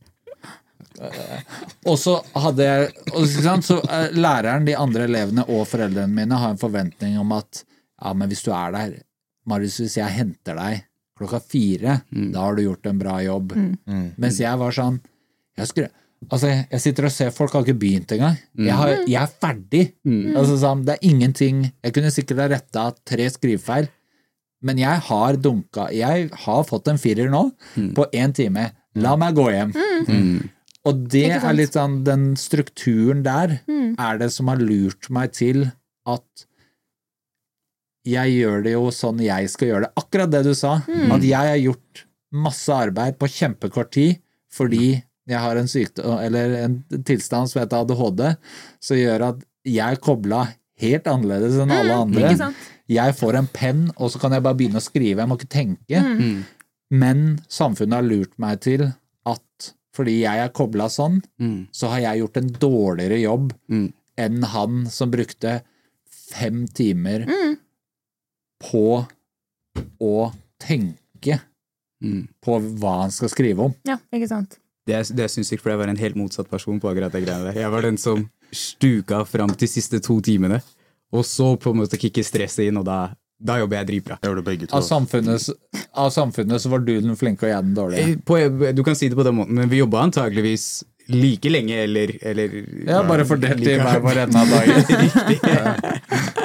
og 1.91 1.97
så 1.99 2.13
hadde 2.39 2.67
jeg 2.67 2.91
ikke 3.11 3.43
sant, 3.43 3.67
Så 3.67 3.81
eh, 3.83 4.13
læreren, 4.15 4.67
de 4.67 4.77
andre 4.79 5.09
elevene 5.09 5.43
og 5.51 5.67
foreldrene 5.67 6.15
mine 6.15 6.39
har 6.39 6.55
en 6.55 6.61
forventning 6.61 7.17
om 7.19 7.33
at 7.35 7.65
ja, 7.65 8.13
men 8.15 8.31
hvis 8.31 8.45
du 8.47 8.53
er 8.55 8.75
der 8.75 8.95
Marius, 9.51 9.81
hvis 9.83 9.99
jeg 9.99 10.15
henter 10.15 10.57
deg 10.59 10.85
klokka 11.19 11.41
fire, 11.43 11.99
da 12.11 12.47
har 12.47 12.57
du 12.57 12.65
gjort 12.65 12.87
en 12.91 12.99
bra 12.99 13.19
jobb. 13.23 13.53
Mens 14.19 14.39
jeg 14.43 14.59
var 14.59 14.75
sånn 14.75 14.97
jeg, 15.59 15.69
skulle, 15.71 15.91
altså, 16.29 16.49
jeg 16.73 16.83
sitter 16.83 17.07
og 17.07 17.13
ser 17.15 17.35
folk 17.35 17.53
har 17.55 17.63
ikke 17.67 17.79
begynt 17.79 18.15
engang. 18.17 18.39
Jeg, 18.59 18.75
har, 18.79 18.95
jeg 19.07 19.21
er 19.21 19.35
ferdig. 19.45 19.83
Altså, 20.35 20.57
sånn, 20.63 20.83
det 20.87 20.97
er 20.97 21.07
ingenting 21.11 21.61
Jeg 21.69 21.95
kunne 21.95 22.11
sikkert 22.15 22.43
ha 22.43 22.49
retta 22.55 22.87
tre 23.07 23.29
skrivefeil, 23.31 23.87
men 24.65 24.79
jeg 24.81 25.01
har 25.07 25.37
dunka 25.37 25.91
Jeg 25.93 26.31
har 26.45 26.65
fått 26.65 26.89
en 26.89 26.99
firer 27.01 27.29
nå, 27.33 27.43
på 27.97 28.07
én 28.17 28.33
time. 28.37 28.71
La 28.97 29.15
meg 29.21 29.37
gå 29.37 29.49
hjem. 29.53 29.73
Og 30.85 31.05
det 31.13 31.27
er 31.39 31.55
litt 31.57 31.73
sånn 31.77 32.03
Den 32.05 32.35
strukturen 32.41 33.23
der 33.25 33.59
er 33.99 34.19
det 34.21 34.31
som 34.35 34.49
har 34.53 34.61
lurt 34.61 35.09
meg 35.13 35.33
til 35.37 35.67
at 36.07 36.47
jeg 38.05 38.35
gjør 38.37 38.63
det 38.67 38.73
jo 38.75 38.91
sånn 38.93 39.21
jeg 39.25 39.49
skal 39.49 39.69
gjøre 39.71 39.87
det. 39.87 39.93
Akkurat 39.97 40.33
det 40.33 40.43
du 40.45 40.53
sa. 40.55 40.75
At 41.15 41.23
jeg 41.25 41.41
har 41.53 41.57
gjort 41.57 42.03
masse 42.35 42.69
arbeid 42.75 43.17
på 43.21 43.31
kjempekort 43.33 43.93
tid 43.97 44.19
fordi 44.53 45.03
jeg 45.27 45.41
har 45.41 45.57
en 45.57 45.67
sykdom, 45.71 46.19
eller 46.21 46.53
en 46.61 46.75
tilstand 47.03 47.49
som 47.49 47.63
heter 47.63 47.81
ADHD, 47.81 48.21
som 48.85 48.99
gjør 48.99 49.23
at 49.31 49.41
jeg 49.65 49.97
er 49.97 49.97
kobla 50.05 50.43
helt 50.85 51.07
annerledes 51.09 51.57
enn 51.65 51.73
alle 51.73 51.97
andre. 52.05 52.29
Jeg 52.89 53.15
får 53.17 53.35
en 53.39 53.47
penn, 53.49 53.91
og 53.97 54.11
så 54.13 54.21
kan 54.21 54.33
jeg 54.33 54.43
bare 54.45 54.55
begynne 54.59 54.77
å 54.81 54.85
skrive. 54.85 55.23
Jeg 55.23 55.29
må 55.31 55.39
ikke 55.39 55.49
tenke. 55.49 56.01
Mm. 56.05 56.45
Men 56.91 57.41
samfunnet 57.49 57.95
har 57.97 58.03
lurt 58.07 58.35
meg 58.39 58.61
til 58.61 58.93
at 59.27 59.71
fordi 59.95 60.19
jeg 60.25 60.39
er 60.43 60.49
kobla 60.51 60.89
sånn, 60.91 61.21
Mm. 61.41 61.69
så 61.73 61.89
har 61.89 62.01
jeg 62.01 62.21
gjort 62.21 62.37
en 62.37 62.49
dårligere 62.49 63.21
jobb 63.23 63.53
Mm. 63.71 63.93
enn 64.19 64.43
han 64.43 64.87
som 64.91 65.11
brukte 65.11 65.63
fem 66.11 66.67
timer 66.67 67.25
Mm. 67.27 67.57
på 68.61 69.07
å 70.01 70.33
tenke 70.61 71.41
Mm. 72.03 72.29
på 72.43 72.59
hva 72.81 73.01
han 73.03 73.11
skal 73.11 73.29
skrive 73.29 73.59
om. 73.61 73.75
Ja, 73.87 73.97
ikke 74.13 74.29
sant? 74.29 74.59
Det 74.87 74.95
er, 74.95 75.15
det 75.15 75.25
er 75.25 75.29
sykt, 75.29 75.61
for 75.63 75.71
jeg 75.71 75.79
var 75.79 75.89
en 75.89 75.97
helt 75.97 76.17
motsatt 76.17 76.51
person 76.51 76.79
på 76.81 76.91
akkurat 76.93 77.13
det 77.13 77.25
greiene 77.25 77.45
der. 77.53 77.61
Jeg 77.63 77.71
var 77.71 77.81
den 77.83 77.97
som 77.97 78.31
stuka 78.53 79.25
fram 79.25 79.49
til 79.57 79.69
siste 79.69 80.01
to 80.03 80.21
timene, 80.21 80.61
og 81.15 81.27
så 81.29 81.53
på 81.61 81.73
en 81.75 81.83
måte 81.83 82.01
kicker 82.01 82.27
stresset 82.27 82.67
inn, 82.69 82.81
og 82.81 82.87
da, 82.89 82.99
da 83.39 83.59
jobber 83.61 83.81
jeg 83.81 83.91
dritbra. 83.93 84.19
Jeg 84.21 84.31
gjør 84.31 84.41
det 84.41 84.47
begge 84.49 84.69
to. 84.69 84.79
Av 84.79 84.87
samfunnet, 84.87 85.47
av 86.05 86.11
samfunnet 86.15 86.63
så 86.65 86.73
var 86.73 86.83
du 86.85 86.95
den 86.97 87.19
flinke 87.21 87.47
og 87.47 87.53
jeg 87.53 87.69
den 87.69 87.77
dårlige. 87.77 88.09
Eh, 88.09 88.19
På, 88.27 88.41
du 88.75 88.83
kan 88.87 88.99
si 88.99 89.11
det 89.13 89.19
på 89.19 89.27
den 89.27 89.39
måten, 89.39 89.61
men 89.61 89.71
vi 89.71 89.83
jobba 89.83 90.03
antageligvis 90.09 90.83
like 91.13 91.51
lenge, 91.53 91.77
eller, 91.85 92.15
eller 92.25 92.55
Ja, 92.89 93.03
bare 93.05 93.27
fordelt 93.29 93.61
i 93.61 93.77
hver 93.77 94.01
vår 94.01 94.23
ende 94.25 94.41
av 94.41 94.55
dagen. 94.55 96.41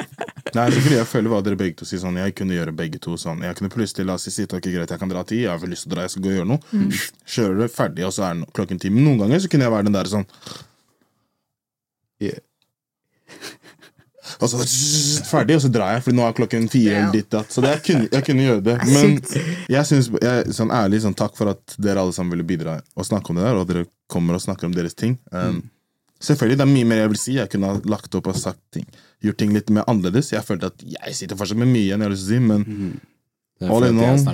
Nei, 0.50 0.64
det 0.66 0.80
er 0.80 0.82
fordi 0.82 0.96
jeg 0.96 1.06
føler 1.06 1.30
hva 1.32 1.38
dere 1.46 1.58
begge 1.58 1.78
to 1.78 1.86
sier 1.86 2.00
sånn 2.02 2.16
Jeg 2.18 2.34
kunne 2.38 2.56
gjøre 2.56 2.72
begge 2.74 2.98
to 3.02 3.14
sånn 3.20 3.44
Jeg 3.44 3.54
kunne 3.58 3.70
plutselig 3.70 4.06
la 4.08 4.16
oss 4.18 4.26
si 4.26 4.46
ok, 4.46 4.66
greit, 4.66 4.90
jeg 4.90 4.98
kan 5.02 5.12
dra 5.12 5.22
ti, 5.26 5.44
jeg 5.44 5.52
har 5.52 5.60
vel 5.62 5.70
lyst 5.74 5.86
til 5.86 5.92
å 5.92 5.94
dra, 5.94 6.06
jeg 6.06 6.14
skal 6.14 6.24
gå 6.24 6.32
og 6.32 6.38
gjøre 6.40 6.50
noe. 6.50 6.88
Kjører 7.36 7.62
det 7.62 7.70
ferdig, 7.74 8.06
og 8.08 8.14
så 8.16 8.26
er 8.26 8.42
klokken 8.56 8.80
ti. 8.82 8.90
Men 8.90 9.06
noen 9.06 9.22
ganger 9.24 9.42
så 9.44 9.50
kunne 9.52 9.68
jeg 9.68 9.74
være 9.76 9.88
den 9.90 9.98
der 9.98 10.10
sånn 10.10 10.28
Yeah. 12.20 12.36
Og 14.38 14.52
så 14.52 14.60
ferdig, 15.28 15.58
og 15.58 15.64
så 15.64 15.72
drar 15.72 15.96
jeg, 15.96 16.04
for 16.06 16.16
nå 16.16 16.26
er 16.26 16.36
klokken 16.36 16.68
fire. 16.72 17.00
eller 17.00 17.16
ditt 17.16 17.30
datt 17.32 17.52
Så 17.52 17.64
det, 17.64 17.74
jeg, 17.76 17.82
kunne, 17.88 18.08
jeg 18.12 18.26
kunne 18.28 18.46
gjøre 18.46 18.64
det. 18.70 18.76
Men 18.92 19.18
jeg 19.76 19.90
synes, 19.90 20.12
jeg, 20.22 20.54
sånn 20.56 20.72
ærlig 20.74 21.02
sånn, 21.04 21.18
takk 21.18 21.36
for 21.38 21.52
at 21.54 21.76
dere 21.80 22.04
alle 22.04 22.16
sammen 22.16 22.36
ville 22.36 22.46
bidra 22.46 22.78
og 22.94 23.08
snakke 23.08 23.32
om 23.32 23.40
det 23.40 23.46
der, 23.48 23.60
og 23.60 23.68
dere 23.70 23.86
kommer 24.10 24.38
og 24.38 24.44
snakker 24.44 24.70
om 24.70 24.74
deres 24.76 24.96
ting. 24.98 25.18
Um, 25.34 25.62
Selvfølgelig, 26.20 26.58
det 26.60 26.64
er 26.66 26.68
mye 26.74 26.84
mer 26.84 26.98
jeg 27.00 27.10
vil 27.14 27.20
si. 27.20 27.34
Jeg 27.38 27.48
kunne 27.48 27.68
ha 27.70 27.78
lagt 27.88 28.16
opp 28.18 28.26
og 28.28 28.36
sagt 28.36 28.60
ting. 28.76 28.84
Gjort 29.24 29.38
ting 29.40 29.54
litt 29.56 29.70
mer 29.72 29.86
annerledes. 29.88 30.34
Jeg 30.34 30.44
følte 30.44 30.68
at 30.68 30.82
jeg 30.84 31.14
sitter 31.16 31.38
fortsatt 31.40 31.60
med 31.60 31.70
mye 31.70 31.86
igjen, 31.86 32.02
jeg 32.02 32.10
har 32.10 32.12
lyst 32.12 32.26
til 32.28 32.34
å 32.34 32.36
si, 32.36 32.42
men 32.50 32.66
er 32.66 32.98
All 33.60 33.84
in 33.84 34.00
all. 34.00 34.16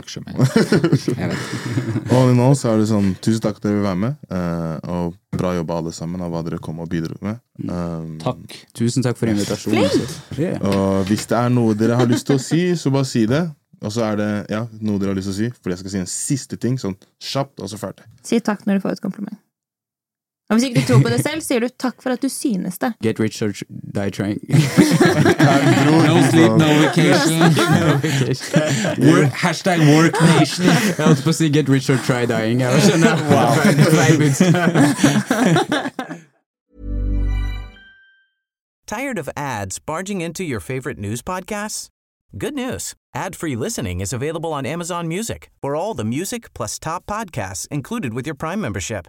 all 2.14 2.30
in 2.30 2.38
all 2.38 2.54
så 2.54 2.70
er 2.70 2.78
det 2.78 2.86
sånn 2.92 3.08
Tusen 3.18 3.42
takk 3.42 3.56
at 3.58 3.64
dere 3.64 3.80
vil 3.80 3.88
være 3.88 3.98
med, 3.98 4.14
uh, 4.30 4.78
og 4.86 5.16
bra 5.34 5.50
jobba 5.56 5.80
alle 5.80 5.90
sammen 5.96 6.22
av 6.22 6.30
hva 6.30 6.44
dere 6.46 6.60
kom 6.62 6.78
og 6.84 6.88
bidro 6.92 7.16
med. 7.26 7.40
Um, 7.66 8.20
Takk. 8.22 8.54
Tusen 8.78 9.02
takk 9.04 9.18
for 9.18 9.26
invitasjonen. 9.32 9.90
Yeah. 10.38 10.62
Og 10.62 11.10
hvis 11.10 11.26
det 11.26 11.36
er 11.40 11.50
noe 11.52 11.74
dere 11.76 11.98
har 11.98 12.06
lyst 12.08 12.26
til 12.30 12.36
å 12.38 12.42
si, 12.42 12.76
så 12.78 12.86
bare 12.94 13.04
si 13.10 13.26
det. 13.30 13.42
Og 13.82 13.90
så 13.92 14.00
er 14.06 14.14
det 14.20 14.28
ja, 14.54 14.62
noe 14.78 14.98
dere 15.02 15.10
har 15.12 15.18
lyst 15.18 15.28
til 15.28 15.34
å 15.34 15.38
si, 15.40 15.48
for 15.58 15.68
jeg 15.74 15.80
skal 15.82 15.92
si 15.92 15.98
en 16.04 16.08
siste 16.10 16.56
ting, 16.62 16.74
sånn 16.80 16.96
kjapt, 17.18 17.58
og 17.60 17.68
så 17.72 17.76
ferdig. 17.80 18.04
Si 18.24 18.36
takk 18.44 18.60
når 18.64 18.74
du 18.78 18.82
får 18.86 18.92
et 18.96 19.02
kompliment. 19.04 19.38
Og 20.48 20.54
hvis 20.54 20.64
ikke 20.64 20.80
du 20.80 20.86
tror 20.86 21.02
på 21.02 21.08
det 21.08 21.20
selv, 21.22 21.40
sier 21.42 21.60
du 21.60 21.68
takk 21.78 22.02
for 22.02 22.10
at 22.14 22.22
du 22.22 22.28
synes 22.28 22.78
det. 22.78 22.92
Get 23.02 23.18
rich 23.18 23.42
or 23.42 23.50
die 23.94 24.10
trying. 24.10 24.38
No 26.06 26.22
sleep, 26.30 26.52
no 26.62 26.68
vacation. 26.82 27.40
Work, 29.10 29.32
hashtag 29.32 29.78
work 29.80 30.14
nation. 30.38 30.66
Jeg 30.98 31.04
holdt 31.06 31.24
på 31.24 31.30
å 31.34 31.34
si 31.34 31.48
get 31.50 31.68
rich 31.68 31.90
or 31.90 31.98
try 32.06 32.26
dying. 32.30 32.60
Jeg 32.62 32.82
skjønner. 32.86 33.16
Feil 33.90 34.18
budskap. 34.22 34.70
Tired 38.86 39.18
of 39.18 39.28
ads 39.36 39.80
barging 39.80 40.20
into 40.20 40.44
your 40.44 40.60
favorite 40.60 40.98
news 40.98 41.22
podcasts? 41.22 41.88
Good 42.38 42.54
news. 42.54 42.94
Ad-free 43.16 43.56
listening 43.56 44.00
is 44.00 44.12
available 44.12 44.52
on 44.52 44.64
Amazon 44.64 45.08
Music 45.08 45.50
for 45.60 45.74
all 45.74 45.94
the 45.94 46.04
music 46.04 46.54
plus 46.54 46.78
top 46.78 47.06
podcasts 47.06 47.66
included 47.68 48.14
with 48.14 48.26
your 48.26 48.36
Prime 48.36 48.60
membership. 48.60 49.08